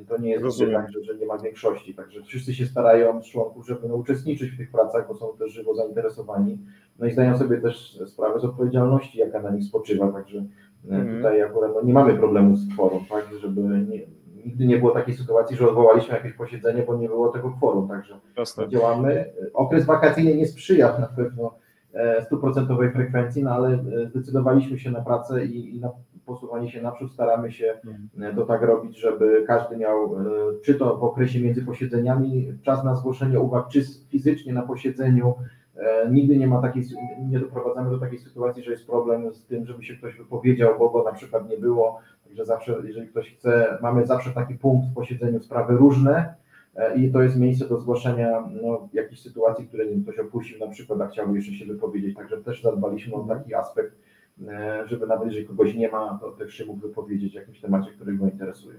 [0.07, 1.95] To nie jest tak, że, że nie ma większości.
[1.95, 5.51] Także wszyscy się starają z członków, żeby no, uczestniczyć w tych pracach, bo są też
[5.51, 6.57] żywo zainteresowani.
[6.99, 10.11] No i zdają sobie też sprawę z odpowiedzialności, jaka na nich spoczywa.
[10.11, 10.45] Także
[10.89, 11.17] mm.
[11.17, 14.07] tutaj akurat no, nie mamy problemu z kworum, tak, żeby nie,
[14.45, 17.87] nigdy nie było takiej sytuacji, że odwołaliśmy jakieś posiedzenie, bo nie było tego kworum.
[17.87, 18.69] Także Jasne.
[18.69, 19.33] działamy.
[19.53, 21.55] Okres wakacyjny nie sprzyja na pewno
[22.25, 25.89] stuprocentowej frekwencji, no ale e, zdecydowaliśmy się na pracę i, i na
[26.25, 27.11] posuwanie się naprzód.
[27.11, 28.09] Staramy się mhm.
[28.21, 30.15] e, to tak robić, żeby każdy miał,
[30.65, 35.33] czy to w okresie między posiedzeniami, czas na zgłoszenie uwag, czy fizycznie na posiedzeniu.
[36.11, 36.83] Nigdy nie ma takiej,
[37.29, 40.89] nie doprowadzamy do takiej sytuacji, że jest problem z tym, żeby się ktoś wypowiedział, bo
[40.89, 41.99] go na przykład nie było.
[42.25, 46.48] Także zawsze, jeżeli ktoś chce, mamy zawsze taki punkt w posiedzeniu sprawy różne, E,
[46.95, 51.07] i to jest miejsce do zgłoszenia no, jakichś sytuacji, które ktoś opuścił na przykład, a
[51.07, 53.95] chciałby jeszcze się wypowiedzieć, także też zadbaliśmy o taki aspekt,
[54.47, 57.91] e, żeby nawet jeżeli kogoś nie ma, to też się mógł wypowiedzieć w jakimś temacie,
[57.91, 58.75] który go interesuje.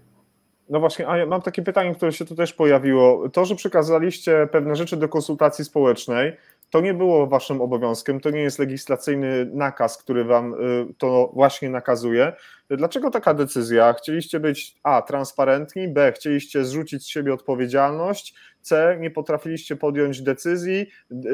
[0.69, 3.29] No właśnie, a ja mam takie pytanie, które się tu też pojawiło.
[3.29, 6.33] To, że przekazaliście pewne rzeczy do konsultacji społecznej,
[6.71, 11.71] to nie było waszym obowiązkiem, to nie jest legislacyjny nakaz, który wam y, to właśnie
[11.71, 12.33] nakazuje.
[12.71, 13.93] Dlaczego taka decyzja?
[13.93, 20.87] Chcieliście być A, transparentni, B, chcieliście zrzucić z siebie odpowiedzialność, C, nie potrafiliście podjąć decyzji,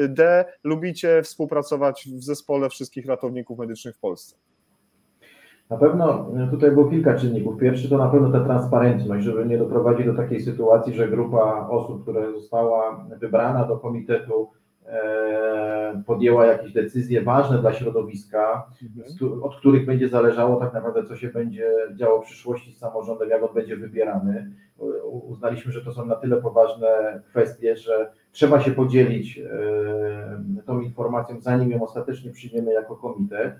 [0.09, 4.35] D, lubicie współpracować w zespole wszystkich ratowników medycznych w Polsce?
[5.69, 7.57] Na pewno tutaj było kilka czynników.
[7.59, 12.01] Pierwszy to na pewno ta transparentność, żeby nie doprowadzić do takiej sytuacji, że grupa osób,
[12.01, 14.49] która została wybrana do komitetu,
[16.05, 19.43] podjęła jakieś decyzje ważne dla środowiska, mhm.
[19.43, 23.43] od których będzie zależało tak naprawdę, co się będzie działo w przyszłości z samorządem, jak
[23.43, 24.51] on będzie wybierany.
[25.03, 31.41] Uznaliśmy, że to są na tyle poważne kwestie, że trzeba się podzielić e, tą informacją,
[31.41, 33.55] zanim ją ostatecznie przyjmiemy jako komitet.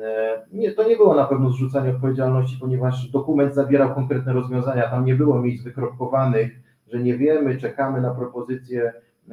[0.00, 5.04] E, nie, to nie było na pewno zrzucanie odpowiedzialności, ponieważ dokument zawierał konkretne rozwiązania, tam
[5.04, 6.52] nie było miejsc wykropkowanych,
[6.92, 8.92] że nie wiemy, czekamy na propozycje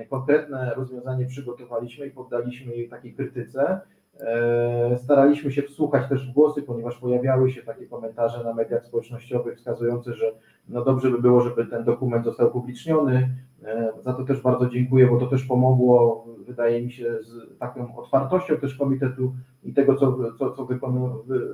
[0.09, 3.81] konkretne rozwiązanie przygotowaliśmy i poddaliśmy jej takiej krytyce.
[4.19, 9.57] E, staraliśmy się wsłuchać też w głosy, ponieważ pojawiały się takie komentarze na mediach społecznościowych
[9.57, 10.31] wskazujące, że
[10.69, 13.29] no dobrze by było, żeby ten dokument został upubliczniony.
[13.63, 17.97] E, za to też bardzo dziękuję, bo to też pomogło, wydaje mi się, z taką
[17.97, 19.33] otwartością też komitetu
[19.63, 20.67] i tego, co, co, co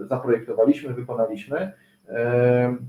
[0.01, 1.71] zaprojektowaliśmy, wykonaliśmy.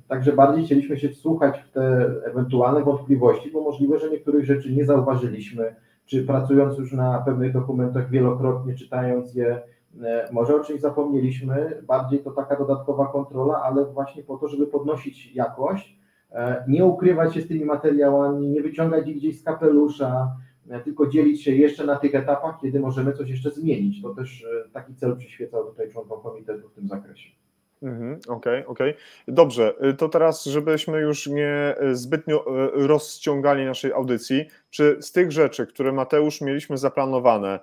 [0.09, 4.85] Także bardziej chcieliśmy się wsłuchać w te ewentualne wątpliwości, bo możliwe, że niektórych rzeczy nie
[4.85, 5.75] zauważyliśmy,
[6.07, 9.63] czy pracując już na pewnych dokumentach wielokrotnie, czytając je,
[10.03, 14.67] e, może o czymś zapomnieliśmy, bardziej to taka dodatkowa kontrola, ale właśnie po to, żeby
[14.67, 15.99] podnosić jakość,
[16.33, 20.37] e, nie ukrywać się z tymi materiałami, nie wyciągać ich gdzieś z kapelusza,
[20.69, 24.03] e, tylko dzielić się jeszcze na tych etapach, kiedy możemy coś jeszcze zmienić.
[24.03, 27.46] To też taki cel przyświecał tutaj członkom komitetu w tym zakresie.
[27.83, 28.95] Mhm, okej, okej.
[29.29, 32.45] Dobrze, y, to teraz, żebyśmy już nie y, zbytnio
[32.83, 37.61] y, rozciągali naszej audycji, czy z tych rzeczy, które Mateusz mieliśmy zaplanowane,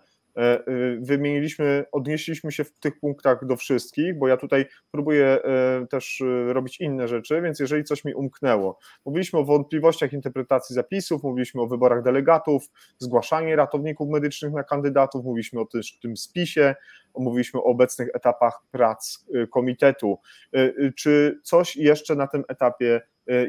[1.00, 6.80] wymieniliśmy, odnieśliśmy się w tych punktach do wszystkich, bo ja tutaj próbuję e, też robić
[6.80, 12.04] inne rzeczy, więc jeżeli coś mi umknęło, mówiliśmy o wątpliwościach interpretacji zapisów, mówiliśmy o wyborach
[12.04, 12.64] delegatów,
[13.00, 15.68] zgłaszanie ratowników medycznych na kandydatów, mówiliśmy o
[16.02, 16.76] tym spisie,
[17.16, 20.20] Mówiliśmy o obecnych etapach prac y, komitetu.
[20.56, 23.02] Y, y, czy coś jeszcze na tym etapie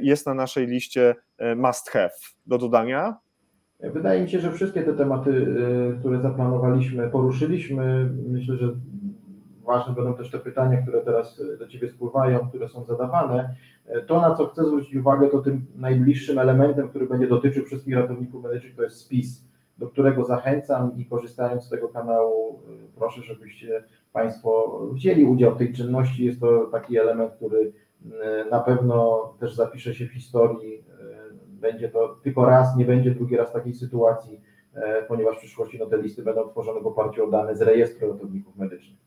[0.03, 1.15] jest na naszej liście
[1.57, 2.11] must have
[2.47, 3.17] do dodania?
[3.81, 5.47] Wydaje mi się, że wszystkie te tematy,
[6.01, 8.11] które zaplanowaliśmy, poruszyliśmy.
[8.29, 8.75] Myślę, że
[9.65, 13.55] ważne będą też te pytania, które teraz do Ciebie spływają, które są zadawane.
[14.07, 18.45] To, na co chcę zwrócić uwagę, to tym najbliższym elementem, który będzie dotyczył wszystkich ratowników
[18.45, 19.45] medycznych, to jest spis
[19.79, 25.59] do którego zachęcam i korzystając z tego kanału, y, proszę, żebyście Państwo wzięli udział w
[25.59, 26.25] tej czynności.
[26.25, 30.85] Jest to taki element, który y, na pewno też zapisze się w historii.
[31.65, 34.41] Będzie to tylko raz, nie będzie drugi raz takiej sytuacji,
[35.09, 38.57] ponieważ w przyszłości no, te listy będą tworzone w oparciu o dane z rejestru ratowników
[38.57, 38.99] medycznych.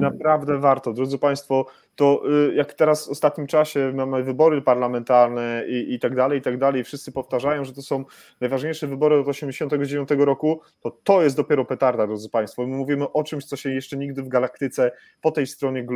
[0.00, 0.92] Naprawdę warto.
[0.92, 1.66] Drodzy Państwo,
[1.96, 6.42] to y, jak teraz w ostatnim czasie mamy wybory parlamentarne i, i tak dalej, i
[6.42, 8.04] tak dalej, wszyscy powtarzają, że to są
[8.40, 12.66] najważniejsze wybory od 1989 roku, to to jest dopiero petarda, drodzy Państwo.
[12.66, 15.86] My mówimy o czymś, co się jeszcze nigdy w galaktyce po tej stronie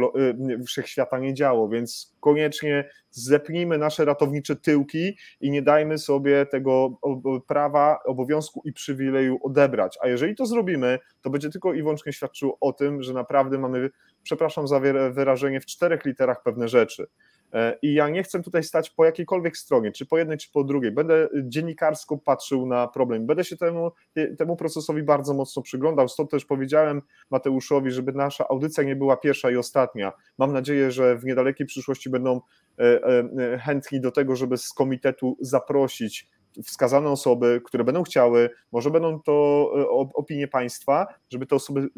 [0.60, 6.98] y, wszechświata nie działo, więc koniecznie zepnijmy nasze ratownicze tyłki i nie dajmy sobie tego
[7.47, 9.98] prawa, obowiązku i przywileju odebrać.
[10.02, 13.90] A jeżeli to zrobimy, to będzie tylko i wyłącznie świadczyło o tym, że naprawdę mamy,
[14.27, 14.81] przepraszam za
[15.11, 17.07] wyrażenie, w czterech literach pewne rzeczy.
[17.53, 20.65] E, I ja nie chcę tutaj stać po jakiejkolwiek stronie, czy po jednej, czy po
[20.65, 20.93] drugiej.
[20.93, 23.27] Będę dziennikarsko patrzył na problem.
[23.27, 23.93] Będę się temu,
[24.39, 26.09] temu procesowi bardzo mocno przyglądał.
[26.09, 30.12] Stąd też powiedziałem Mateuszowi, żeby nasza audycja nie była pierwsza i ostatnia.
[30.39, 32.40] Mam nadzieję, że w niedalekiej przyszłości będą
[32.78, 36.28] e, e, chętni do tego, żeby z komitetu zaprosić
[36.64, 41.88] wskazane osoby, które będą chciały, może będą to e, opinie państwa, żeby te osoby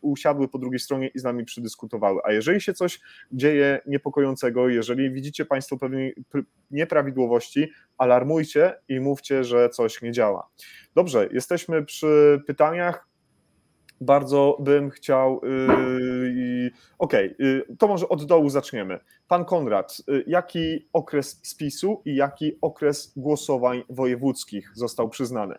[0.00, 2.20] usiadły po drugiej stronie i z nami przydyskutowały.
[2.24, 3.00] A jeżeli się coś
[3.32, 5.98] dzieje niepokojącego, jeżeli widzicie Państwo pewne
[6.70, 10.48] nieprawidłowości, alarmujcie i mówcie, że coś nie działa.
[10.94, 13.11] Dobrze, jesteśmy przy pytaniach
[14.04, 15.40] bardzo bym chciał.
[15.42, 18.98] Yy, Okej, okay, to może od dołu zaczniemy.
[19.28, 25.54] Pan Konrad, yy, jaki okres spisu i jaki okres głosowań wojewódzkich został przyznany?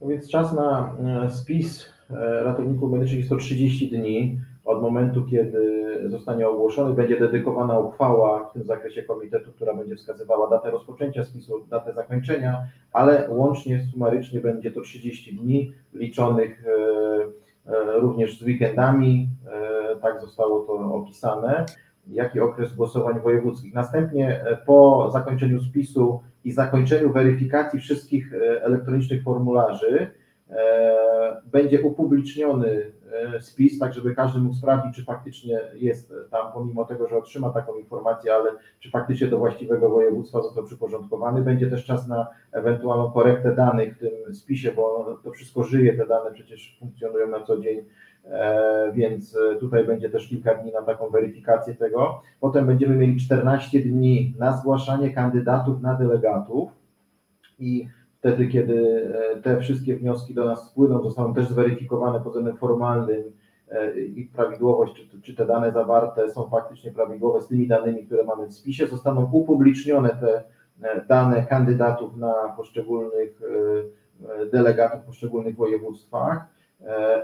[0.00, 5.26] No więc czas na e, spis e, ratowników medycznych jest to 30 dni od momentu,
[5.30, 11.24] kiedy zostanie ogłoszony, będzie dedykowana uchwała w tym zakresie komitetu, która będzie wskazywała datę rozpoczęcia
[11.24, 18.42] spisu, datę zakończenia, ale łącznie, sumarycznie będzie to 30 dni, liczonych e, e, również z
[18.42, 21.66] weekendami, e, tak zostało to opisane,
[22.06, 23.74] jaki okres głosowań wojewódzkich.
[23.74, 30.10] Następnie po zakończeniu spisu i zakończeniu weryfikacji wszystkich elektronicznych formularzy,
[31.52, 32.92] będzie upubliczniony
[33.40, 37.74] spis, tak żeby każdy mógł sprawdzić, czy faktycznie jest tam, pomimo tego, że otrzyma taką
[37.74, 38.50] informację, ale
[38.80, 41.42] czy faktycznie do właściwego województwa został przyporządkowany.
[41.42, 46.06] Będzie też czas na ewentualną korektę danych w tym spisie, bo to wszystko żyje, te
[46.06, 47.84] dane przecież funkcjonują na co dzień,
[48.24, 52.22] e, więc tutaj będzie też kilka dni na taką weryfikację tego.
[52.40, 56.70] Potem będziemy mieli 14 dni na zgłaszanie kandydatów na delegatów
[57.58, 57.88] i
[58.20, 63.22] wtedy, kiedy e, te wszystkie wnioski do nas spłyną, zostaną też zweryfikowane pod względem formalnym
[63.70, 68.24] e, ich prawidłowość, czy, czy te dane zawarte są faktycznie prawidłowe z tymi danymi, które
[68.24, 70.42] mamy w spisie, zostaną upublicznione te
[70.82, 73.40] e, dane kandydatów na poszczególnych
[74.52, 76.44] delegatów w poszczególnych województwach.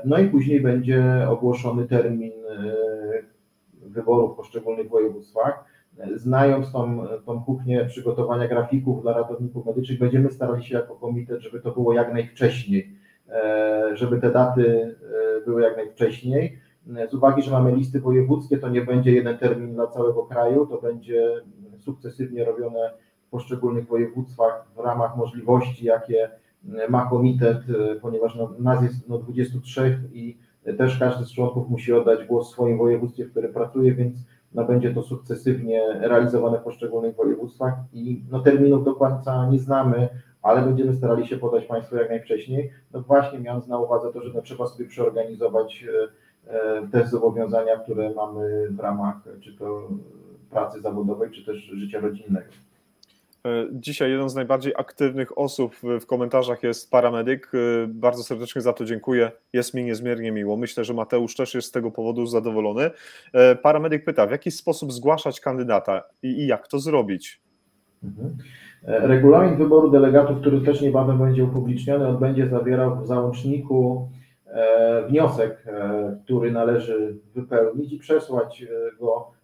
[0.04, 2.32] No i później będzie ogłoszony termin
[3.82, 5.64] wyborów w poszczególnych województwach
[6.14, 11.60] znając tą, tą kuchnię przygotowania grafików dla ratowników medycznych, będziemy starali się jako komitet, żeby
[11.60, 12.96] to było jak najwcześniej,
[13.28, 14.96] e, żeby te daty
[15.40, 16.58] e, były jak najwcześniej.
[17.10, 20.80] Z uwagi, że mamy listy wojewódzkie, to nie będzie jeden termin dla całego kraju, to
[20.80, 21.42] będzie
[21.78, 22.90] sukcesywnie robione
[23.26, 26.30] w poszczególnych województwach w ramach możliwości, jakie
[26.88, 30.36] ma komitet, e, ponieważ no, nas jest no, 23 i
[30.78, 34.16] też każdy z członków musi oddać głos w swoim województwie, w którym pracuje, więc
[34.56, 40.08] no, będzie to sukcesywnie realizowane w poszczególnych województwach i no, terminów do końca nie znamy,
[40.42, 42.70] ale będziemy starali się podać Państwu jak najwcześniej.
[42.92, 45.84] No właśnie mając na uwadze to, że no, trzeba sobie przeorganizować
[46.48, 49.88] e, e, te zobowiązania, które mamy w ramach czy to
[50.50, 52.46] pracy zawodowej, czy też życia rodzinnego.
[53.46, 57.52] E, dzisiaj jeden z najbardziej aktywnych osób w komentarzach jest paramedyk.
[57.54, 59.32] E, bardzo serdecznie za to dziękuję.
[59.52, 60.56] Jest mi niezmiernie miło.
[60.56, 62.90] Myślę, że Mateusz też jest z tego powodu zadowolony.
[63.32, 67.40] E, paramedyk pyta, w jaki sposób zgłaszać kandydata i, jak to zrobić?
[68.04, 68.36] Mhm.
[68.82, 74.08] Regulamin wyboru delegatów, który też niebawem będzie upubliczniony, on będzie zawierał w załączniku
[75.08, 75.64] wniosek,
[76.24, 78.64] który należy wypełnić i przesłać
[78.98, 79.35] go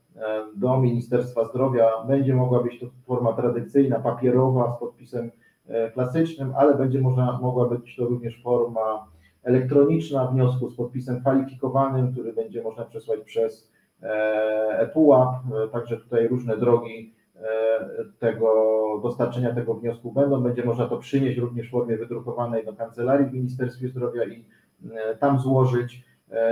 [0.56, 2.04] do Ministerstwa Zdrowia.
[2.08, 5.30] Będzie mogła być to forma tradycyjna, papierowa z podpisem
[5.68, 9.06] e, klasycznym, ale będzie można, mogła być to również forma
[9.42, 13.72] elektroniczna wniosku z podpisem kwalifikowanym, który będzie można przesłać przez
[14.78, 15.34] ePUAP,
[15.64, 17.14] e także tutaj różne drogi
[18.18, 18.52] tego
[19.02, 20.42] dostarczenia tego wniosku będą.
[20.42, 24.44] Będzie można to przynieść również w formie wydrukowanej do kancelarii w Ministerstwie Zdrowia i
[25.20, 26.04] tam złożyć.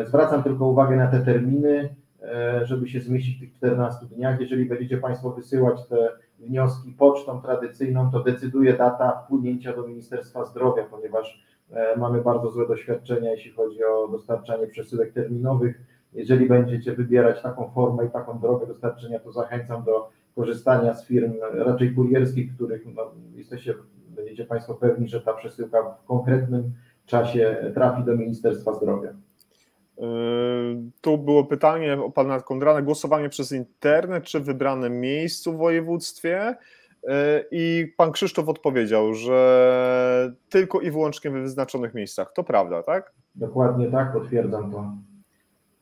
[0.05, 1.95] Zwracam tylko uwagę na te terminy.
[2.23, 4.41] E, żeby się zmieścić w tych 14 dniach.
[4.41, 10.85] Jeżeli będziecie Państwo wysyłać te wnioski pocztą tradycyjną, to decyduje data wpłynięcia do Ministerstwa Zdrowia,
[10.85, 15.81] ponieważ e, mamy bardzo złe doświadczenia, jeśli chodzi o dostarczanie przesyłek terminowych.
[16.13, 21.33] Jeżeli będziecie wybierać taką formę i taką drogę dostarczenia, to zachęcam do korzystania z firm
[21.53, 23.03] raczej kurierskich, których no,
[23.35, 23.75] jesteście,
[24.09, 26.73] będziecie Państwo pewni, że ta przesyłka w konkretnym
[27.07, 29.13] czasie trafi do Ministerstwa Zdrowia.
[30.01, 30.07] Yy,
[31.01, 36.57] tu było pytanie o pana Kondrana, głosowanie przez internet czy w wybranym miejscu w województwie?
[37.03, 37.11] Yy,
[37.51, 42.33] I pan Krzysztof odpowiedział, że tylko i wyłącznie w wyznaczonych miejscach.
[42.33, 43.13] To prawda, tak?
[43.35, 44.79] Dokładnie tak, potwierdzam to.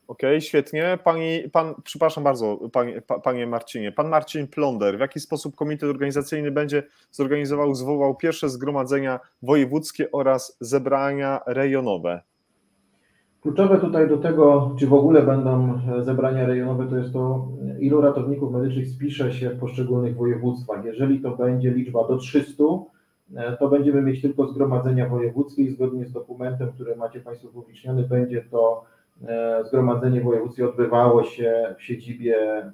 [0.09, 0.99] Okej, okay, świetnie.
[1.05, 3.93] Pani, pan, przepraszam bardzo, panie, panie Marcinie.
[3.93, 10.57] Pan Marcin Plonder, w jaki sposób komitet organizacyjny będzie zorganizował, zwołał pierwsze zgromadzenia wojewódzkie oraz
[10.61, 12.23] zebrania rejonowe?
[13.49, 17.49] Kluczowe tutaj do tego, czy w ogóle będą zebrania rejonowe, to jest to,
[17.81, 20.85] ilu ratowników medycznych spisze się w poszczególnych województwach.
[20.85, 22.65] Jeżeli to będzie liczba do 300,
[23.59, 28.45] to będziemy mieć tylko zgromadzenia wojewódzkie i zgodnie z dokumentem, który macie Państwo upubliczniony, będzie
[28.51, 28.85] to
[29.29, 32.73] e, zgromadzenie wojewódzkie odbywało się w siedzibie, e,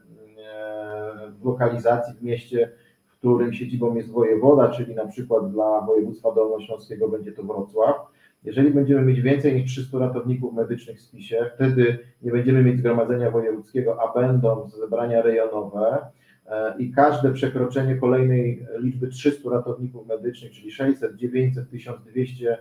[1.41, 2.71] w lokalizacji, w mieście,
[3.07, 8.14] w którym siedzibą jest wojewoda, czyli na przykład dla województwa dolnośląskiego będzie to Wrocław.
[8.45, 13.31] Jeżeli będziemy mieć więcej niż 300 ratowników medycznych w spisie, wtedy nie będziemy mieć zgromadzenia
[13.31, 16.07] wojewódzkiego, a będą zebrania rejonowe
[16.47, 22.59] e, i każde przekroczenie kolejnej liczby 300 ratowników medycznych, czyli 600, 900, 1200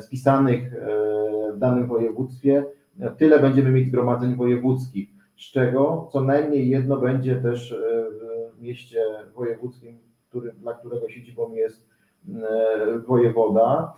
[0.00, 0.78] spisanych e,
[1.52, 2.64] w danym województwie,
[3.00, 7.76] e, tyle będziemy mieć zgromadzeń wojewódzkich, z czego co najmniej jedno będzie też
[8.58, 9.04] w mieście
[9.34, 9.98] wojewódzkim,
[10.28, 11.92] który, dla którego siedzibą jest
[13.06, 13.92] wojewoda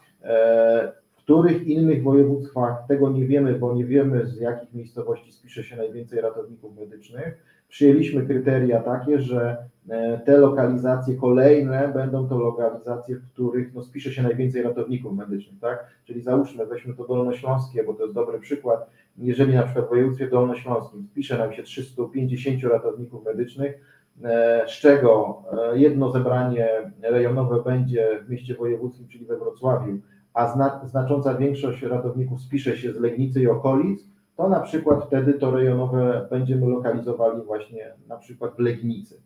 [1.25, 6.21] których innych województwach tego nie wiemy, bo nie wiemy z jakich miejscowości spisze się najwięcej
[6.21, 7.45] ratowników medycznych.
[7.69, 9.57] Przyjęliśmy kryteria takie, że
[9.89, 15.61] e, te lokalizacje kolejne będą to lokalizacje, w których no, spisze się najwięcej ratowników medycznych,
[15.61, 15.87] tak?
[16.05, 18.91] Czyli załóżmy, weźmy to Dolnośląskie, bo to jest dobry przykład.
[19.19, 23.81] Jeżeli na przykład w województwie dolnośląskim spisze nam się 350 ratowników medycznych,
[24.25, 25.43] e, z czego
[25.73, 26.69] e, jedno zebranie
[27.03, 29.99] rejonowe będzie w mieście wojewódzkim, czyli we Wrocławiu,
[30.35, 35.35] a zna, znacząca większość ratowników spisze się z Legnicy i okolic, to na przykład wtedy
[35.35, 39.23] to rejonowe będziemy lokalizowali właśnie na przykład w Legnicy.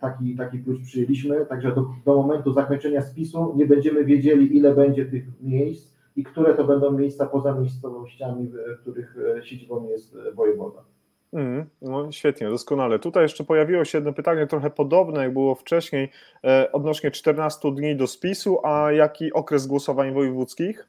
[0.00, 5.06] Taki, taki klucz przyjęliśmy, także do, do momentu zakończenia spisu nie będziemy wiedzieli, ile będzie
[5.06, 10.84] tych miejsc i które to będą miejsca poza miejscowościami, w których e, siedzibą jest wojewoda.
[11.32, 12.98] Mm, no świetnie, doskonale.
[12.98, 16.10] Tutaj jeszcze pojawiło się jedno pytanie trochę podobne, jak było wcześniej,
[16.44, 20.88] e, odnośnie 14 dni do spisu, a jaki okres głosowań wojewódzkich?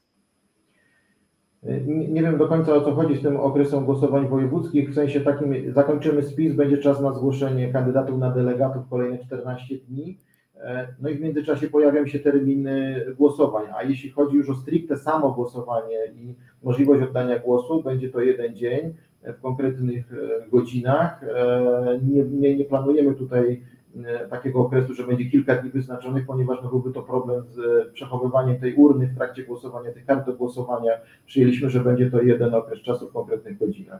[1.64, 5.22] Nie, nie wiem do końca o co chodzi z tym okresem głosowań wojewódzkich, w sensie
[5.22, 10.18] takim zakończymy spis, będzie czas na zgłoszenie kandydatów na delegatów kolejne 14 dni,
[10.56, 14.98] e, no i w międzyczasie pojawią się terminy głosowań, a jeśli chodzi już o stricte
[14.98, 18.94] samo głosowanie i możliwość oddania głosu, będzie to jeden dzień,
[19.26, 21.24] w konkretnych e, godzinach.
[21.24, 23.64] E, nie, nie, nie planujemy tutaj
[24.06, 28.60] e, takiego okresu, że będzie kilka dni wyznaczonych, ponieważ no byłby to problem z przechowywaniem
[28.60, 30.92] tej urny w trakcie głosowania, tych kart do głosowania.
[31.26, 34.00] Przyjęliśmy, że będzie to jeden okres czasu w konkretnych godzinach.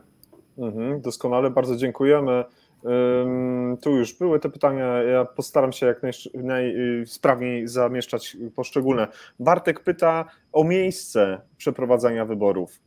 [0.58, 2.44] Mhm, doskonale, bardzo dziękujemy.
[3.82, 5.02] Tu już były te pytania.
[5.02, 6.02] Ja postaram się jak
[6.34, 9.08] najsprawniej zamieszczać poszczególne.
[9.40, 12.80] Bartek pyta o miejsce przeprowadzania wyborów.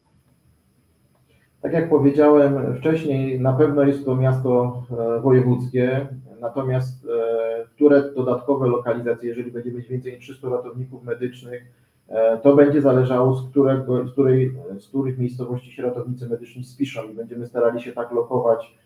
[1.68, 4.84] Tak jak powiedziałem wcześniej, na pewno jest to miasto
[5.18, 6.08] e, wojewódzkie,
[6.42, 11.66] natomiast e, które dodatkowe lokalizacje, jeżeli będzie mieć więcej niż 300 ratowników medycznych,
[12.10, 17.04] e, to będzie zależało z, którego, z, której, z których miejscowości się ratownicy medyczni spiszą
[17.04, 18.78] i będziemy starali się tak lokować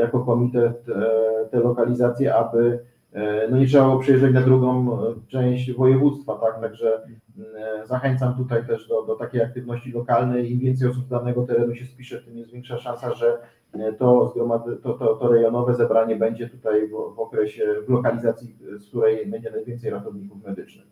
[0.00, 0.86] jako komitet
[1.50, 2.78] te lokalizacje, aby
[3.50, 7.00] no nie trzeba było przyjeżdżać na drugą część województwa, tak, także
[7.84, 11.86] zachęcam tutaj też do, do takiej aktywności lokalnej, im więcej osób z danego terenu się
[11.86, 13.38] spisze, tym jest większa szansa, że
[13.98, 14.34] to,
[14.82, 19.50] to, to, to rejonowe zebranie będzie tutaj w, w okresie, w lokalizacji, z której będzie
[19.50, 20.86] najwięcej ratowników medycznych.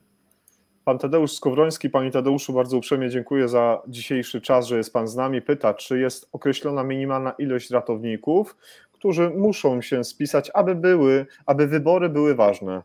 [0.84, 5.16] Pan Tadeusz Skowroński, Panie Tadeuszu, bardzo uprzejmie dziękuję za dzisiejszy czas, że jest Pan z
[5.16, 5.42] nami.
[5.42, 8.56] Pyta, czy jest określona minimalna ilość ratowników,
[8.92, 12.82] którzy muszą się spisać, aby były, aby wybory były ważne.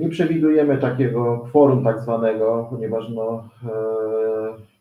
[0.00, 3.72] Nie przewidujemy takiego kworum tak zwanego, ponieważ no, e,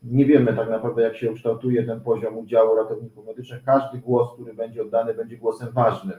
[0.04, 3.64] nie wiemy tak naprawdę, jak się ukształtuje ten poziom udziału ratowników medycznych.
[3.64, 6.18] Każdy głos, który będzie oddany, będzie głosem ważnym.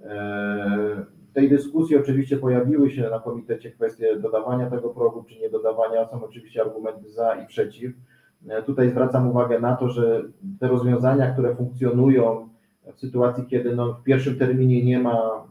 [0.00, 5.50] E, w tej dyskusji oczywiście pojawiły się na komitecie kwestie dodawania tego progu, czy nie
[5.50, 6.08] dodawania.
[6.08, 7.92] Są oczywiście argumenty za i przeciw.
[8.48, 10.22] E, tutaj zwracam uwagę na to, że
[10.60, 12.48] te rozwiązania, które funkcjonują
[12.94, 15.44] w sytuacji, kiedy no, w pierwszym terminie nie ma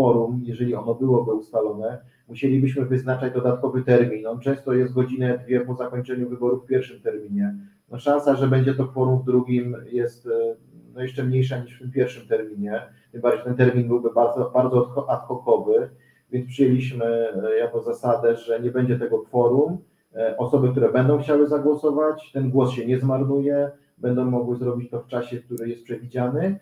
[0.00, 1.98] kworum, jeżeli ono byłoby ustalone,
[2.28, 4.26] musielibyśmy wyznaczać dodatkowy termin.
[4.26, 7.54] On często jest godzinę, dwie po zakończeniu wyborów w pierwszym terminie.
[7.90, 10.56] No szansa, że będzie to kworum w drugim jest e,
[10.94, 12.82] no jeszcze mniejsza niż w tym pierwszym terminie.
[13.12, 15.90] Tym bardziej ten termin byłby bardzo, bardzo ad hocowy,
[16.30, 19.78] więc przyjęliśmy e, jako zasadę, że nie będzie tego kworum.
[20.14, 25.00] E, osoby, które będą chciały zagłosować, ten głos się nie zmarnuje, będą mogły zrobić to
[25.00, 26.58] w czasie, który jest przewidziany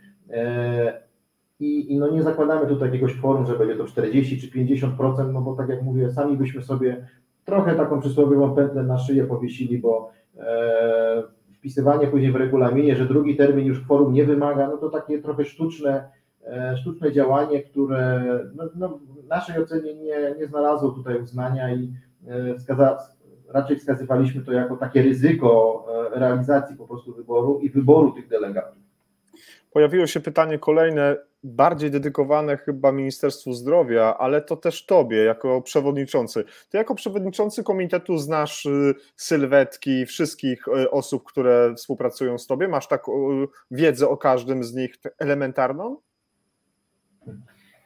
[1.60, 5.40] i, i no nie zakładamy tutaj jakiegoś kworum, że będzie to 40 czy 50%, no
[5.40, 7.06] bo tak jak mówię, sami byśmy sobie
[7.44, 11.22] trochę taką przysłowiową pętlę na szyję powiesili, bo e,
[11.58, 15.44] wpisywanie później w regulaminie, że drugi termin już kworum nie wymaga, no to takie trochę
[15.44, 16.08] sztuczne,
[16.46, 18.22] e, sztuczne działanie, które
[18.54, 21.92] no, no, w naszej ocenie nie, nie znalazło tutaj uznania i
[22.26, 22.98] e, wskaza,
[23.48, 28.87] raczej wskazywaliśmy to jako takie ryzyko e, realizacji po prostu wyboru i wyboru tych delegatów.
[29.70, 36.44] Pojawiło się pytanie kolejne, bardziej dedykowane chyba Ministerstwu Zdrowia, ale to też Tobie jako przewodniczący.
[36.68, 42.68] Ty jako przewodniczący komitetu znasz y, sylwetki wszystkich y, osób, które współpracują z Tobie?
[42.68, 43.12] Masz taką
[43.70, 45.96] wiedzę o każdym z nich elementarną?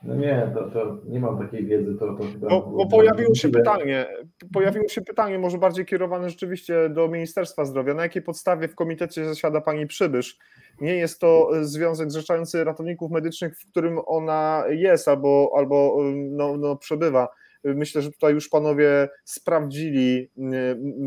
[0.05, 1.95] No nie, to, to nie mam takiej wiedzy.
[1.95, 4.07] To, to bo, bo pojawiło się pytanie,
[4.53, 7.95] pojawiło się pytanie, może bardziej kierowane rzeczywiście do Ministerstwa Zdrowia.
[7.95, 10.39] Na jakiej podstawie w komitecie zasiada pani Przybysz?
[10.81, 16.77] Nie jest to związek zrzeszający ratowników medycznych, w którym ona jest albo, albo no, no,
[16.77, 17.29] przebywa.
[17.65, 20.31] Myślę, że tutaj już panowie sprawdzili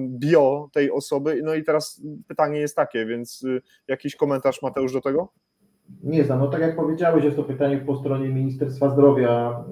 [0.10, 1.42] bio tej osoby.
[1.44, 5.34] No i teraz pytanie jest takie, więc y, jakiś komentarz Mateusz do tego?
[6.04, 6.40] Nie znam.
[6.40, 9.64] No tak jak powiedziałeś, jest to pytanie po stronie Ministerstwa Zdrowia.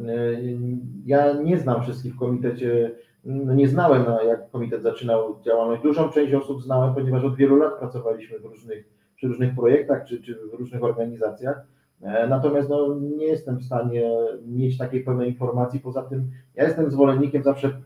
[1.06, 2.92] Ja nie znam wszystkich w komitecie,
[3.26, 5.84] no nie znałem, jak komitet zaczynał działalność.
[5.84, 8.86] Dużą część osób znałem, ponieważ od wielu lat pracowaliśmy w różnych,
[9.16, 11.66] przy różnych projektach czy, czy w różnych organizacjach.
[12.02, 14.12] E, natomiast no, nie jestem w stanie
[14.46, 15.80] mieć takiej pełnej informacji.
[15.80, 17.82] Poza tym ja jestem zwolennikiem zawsze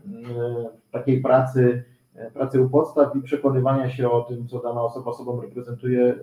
[0.90, 1.84] takiej pracy,
[2.14, 6.14] e, pracy u podstaw i przekonywania się o tym, co dana osoba sobą reprezentuje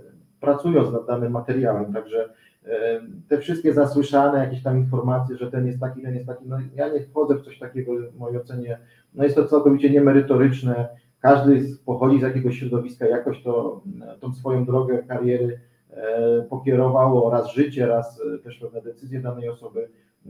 [0.46, 2.30] pracując nad danym materiałem, także
[2.66, 6.58] e, te wszystkie zasłyszane jakieś tam informacje, że ten jest taki, ten jest taki, no
[6.76, 8.78] ja nie wchodzę w coś takiego w mojej ocenie,
[9.14, 10.88] no jest to całkowicie niemerytoryczne,
[11.20, 13.82] każdy pochodzi z jakiegoś środowiska, jakoś to,
[14.20, 15.60] tą swoją drogę kariery
[15.92, 19.90] e, pokierowało, raz życie, raz e, też pewne decyzje danej osoby.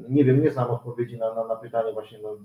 [0.09, 2.37] Nie wiem, nie znam odpowiedzi na, na, na pytanie właśnie, no,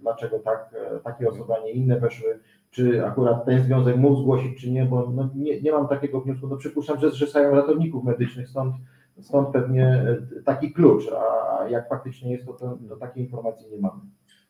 [0.00, 0.74] dlaczego tak,
[1.04, 2.38] takie osoby, a nie inne weszły
[2.74, 6.46] czy akurat ten związek mógł zgłosić, czy nie, bo no nie, nie mam takiego wniosku.
[6.46, 8.74] No przypuszczam, że zrzeszają ratowników medycznych, stąd,
[9.20, 13.78] stąd pewnie e, taki klucz, a jak faktycznie jest to, to, to takiej informacji nie
[13.78, 14.00] mamy.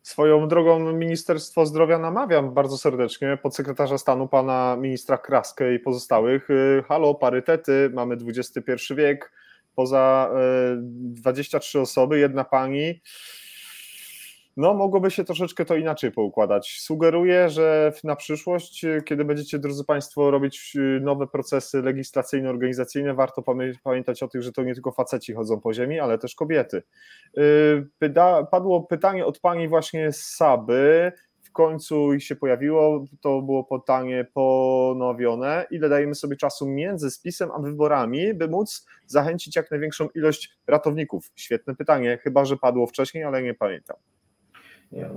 [0.03, 6.49] Swoją drogą Ministerstwo Zdrowia namawiam bardzo serdecznie podsekretarza stanu pana ministra Kraskę i pozostałych.
[6.51, 9.33] E, halo, parytety, mamy XXI wiek,
[9.75, 10.31] poza
[10.77, 13.01] 23 e, osoby, jedna pani
[14.57, 16.79] no mogłoby się troszeczkę to inaczej poukładać.
[16.81, 23.43] Sugeruję, że na przyszłość, kiedy będziecie, drodzy Państwo, robić y, nowe procesy legislacyjne, organizacyjne, warto
[23.85, 26.83] pamiętać o tym, że to nie tylko faceci chodzą po ziemi, ale też kobiety.
[27.39, 28.11] Y,
[28.51, 31.13] padło pytanie od Pani właśnie z Saby,
[31.43, 37.59] w końcu się pojawiło, to było pytanie ponowione, ile dajemy sobie czasu między spisem a
[37.59, 41.31] wyborami, by móc zachęcić jak największą ilość ratowników?
[41.37, 43.97] Świetne pytanie, chyba że padło wcześniej, ale nie pamiętam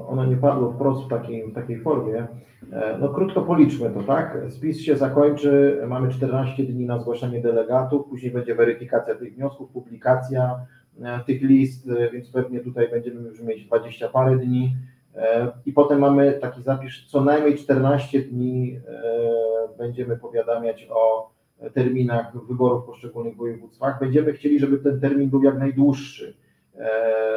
[0.08, 2.28] ono nie padło wprost w takiej, w takiej formie.
[2.72, 4.38] E, no krótko policzmy to, tak?
[4.50, 10.66] Spis się zakończy, mamy 14 dni na zgłaszanie delegatów, później będzie weryfikacja tych wniosków, publikacja
[11.02, 14.76] e, tych list, e, więc pewnie tutaj będziemy już mieć 20 parę dni
[15.66, 18.80] i potem mamy taki zapis, co najmniej 14 dni
[19.78, 21.30] będziemy powiadamiać o
[21.74, 24.00] terminach wyborów w poszczególnych województwach.
[24.00, 26.38] Będziemy chcieli, żeby ten termin był jak najdłuższy.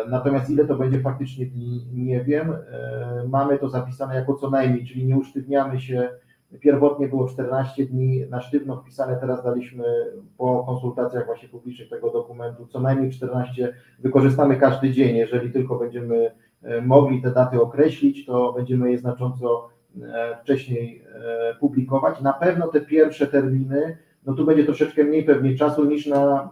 [0.09, 2.53] Natomiast ile to będzie faktycznie dni, nie wiem.
[3.29, 6.11] Mamy to zapisane jako co najmniej, czyli nie usztywniamy się
[6.59, 9.85] Pierwotnie było 14 dni na sztywno wpisane, teraz daliśmy
[10.39, 13.75] po konsultacjach właśnie publicznych tego dokumentu co najmniej 14.
[13.99, 16.31] Wykorzystamy każdy dzień, jeżeli tylko będziemy
[16.63, 19.69] e, mogli te daty określić, to będziemy je znacząco
[20.03, 22.21] e, wcześniej e, publikować.
[22.21, 23.97] Na pewno te pierwsze terminy,
[24.27, 26.51] no tu będzie troszeczkę mniej pewnie czasu niż na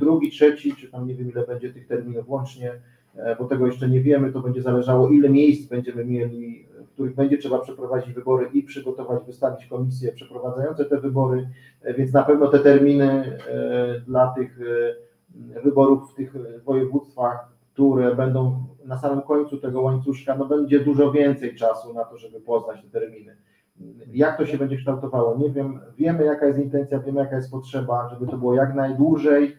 [0.00, 2.72] drugi, trzeci, czy tam nie wiem ile będzie tych terminów łącznie,
[3.38, 7.58] bo tego jeszcze nie wiemy, to będzie zależało ile miejsc będziemy mieli których będzie trzeba
[7.58, 11.48] przeprowadzić wybory i przygotować, wystawić komisje przeprowadzające te wybory,
[11.82, 14.60] e, więc na pewno te terminy e, dla tych
[15.56, 16.34] e, wyborów w tych
[16.64, 22.18] województwach, które będą na samym końcu tego łańcuszka, no będzie dużo więcej czasu na to,
[22.18, 23.36] żeby poznać te terminy.
[24.12, 25.38] Jak to się będzie kształtowało?
[25.38, 25.80] Nie wiem.
[25.96, 29.56] Wiemy, jaka jest intencja, wiemy, jaka jest potrzeba, żeby to było jak najdłużej,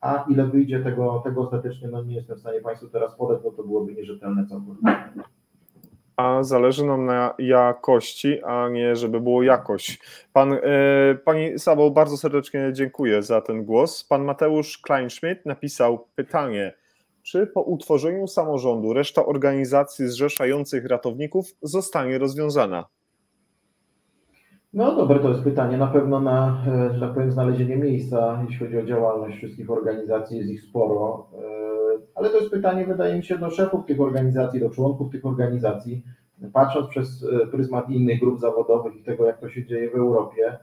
[0.00, 3.50] a ile wyjdzie tego, tego ostatecznie, no nie jestem w stanie Państwu teraz podać, bo
[3.50, 5.12] to byłoby nierzetelne całkowicie
[6.16, 10.00] a zależy nam na jakości, a nie żeby było jakość.
[10.32, 10.58] Pan, e,
[11.24, 14.04] pani Sabo, bardzo serdecznie dziękuję za ten głos.
[14.04, 16.74] Pan Mateusz Kleinschmidt napisał pytanie,
[17.22, 22.84] czy po utworzeniu samorządu reszta organizacji zrzeszających ratowników zostanie rozwiązana?
[24.72, 25.76] No dobre to jest pytanie.
[25.78, 30.38] Na pewno na, e, że tak powiem, znalezienie miejsca, jeśli chodzi o działalność wszystkich organizacji,
[30.38, 31.26] jest ich sporo.
[31.34, 31.42] E,
[32.14, 36.02] ale to jest pytanie, wydaje mi się, do szefów tych organizacji, do członków tych organizacji,
[36.52, 40.58] patrząc przez e, pryzmat innych grup zawodowych i tego, jak to się dzieje w Europie,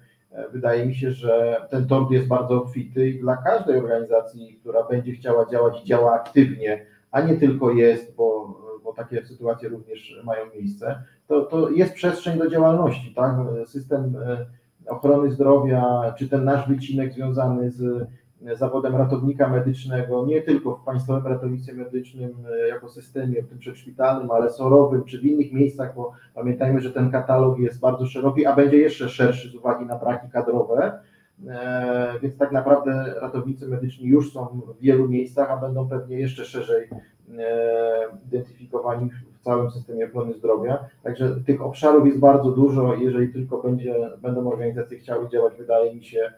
[0.52, 5.12] wydaje mi się, że ten tort jest bardzo obfity i dla każdej organizacji, która będzie
[5.12, 10.46] chciała działać i działa aktywnie, a nie tylko jest, bo, bo takie sytuacje również mają
[10.56, 13.36] miejsce, to, to jest przestrzeń do działalności, tak?
[13.66, 14.46] System e,
[14.88, 18.08] ochrony zdrowia, czy ten nasz wycinek związany z
[18.54, 24.32] zawodem ratownika medycznego, nie tylko w Państwowym Ratownictwie Medycznym e, jako systemie, w tym przedszpitalnym,
[24.32, 28.56] ale sorowym, czy w innych miejscach, bo pamiętajmy, że ten katalog jest bardzo szeroki, a
[28.56, 31.00] będzie jeszcze szerszy z uwagi na braki kadrowe,
[31.48, 36.46] e, więc tak naprawdę ratownicy medyczni już są w wielu miejscach, a będą pewnie jeszcze
[36.46, 36.90] szerzej
[37.38, 40.80] e, identyfikowani w całym systemie ochrony zdrowia.
[41.04, 42.96] Także tych obszarów jest bardzo dużo.
[42.96, 46.34] Jeżeli tylko będzie, będą organizacje chciały działać, wydaje mi się,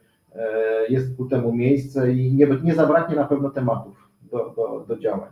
[0.90, 5.32] jest ku temu miejsce i nie, nie zabraknie na pewno tematów do, do, do działań.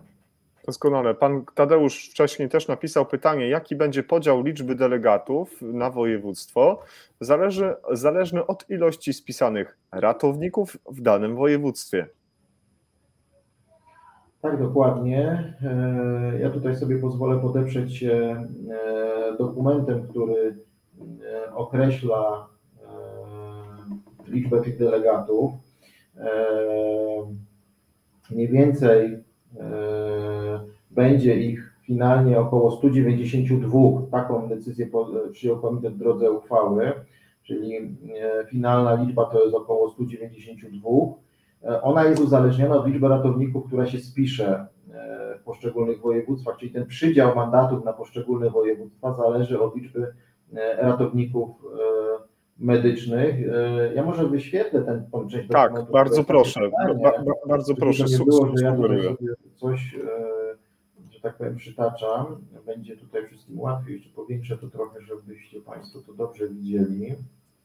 [0.65, 1.15] Doskonale.
[1.15, 6.79] Pan Tadeusz wcześniej też napisał pytanie, jaki będzie podział liczby delegatów na województwo,
[7.21, 12.07] zależy, zależny od ilości spisanych ratowników w danym województwie.
[14.41, 15.53] Tak, dokładnie.
[15.63, 20.57] E, ja tutaj sobie pozwolę podeprzeć się e, dokumentem, który
[21.55, 22.47] określa
[24.31, 25.51] liczbę tych delegatów.
[28.31, 29.23] Mniej więcej
[30.91, 33.79] będzie ich finalnie około 192.
[34.11, 34.89] Taką decyzję
[35.31, 36.91] przyjął komitet w drodze uchwały,
[37.43, 40.89] czyli e, finalna liczba to jest około 192.
[41.63, 46.71] E, ona jest uzależniona od liczby ratowników, która się spisze e, w poszczególnych województwach, czyli
[46.71, 50.13] ten przydział mandatów na poszczególne województwa zależy od liczby
[50.77, 51.49] ratowników
[52.59, 53.35] medycznych.
[53.53, 58.05] E, ja może wyświetlę ten część Tak, bardzo proszę, ba, ba, bardzo proszę.
[58.05, 59.15] Nie było, że ja tutaj
[59.55, 62.25] coś, e, że tak powiem, przytaczam.
[62.65, 67.15] Będzie tutaj wszystkim łatwiej, jeszcze powiększę to trochę, żebyście Państwo to dobrze widzieli.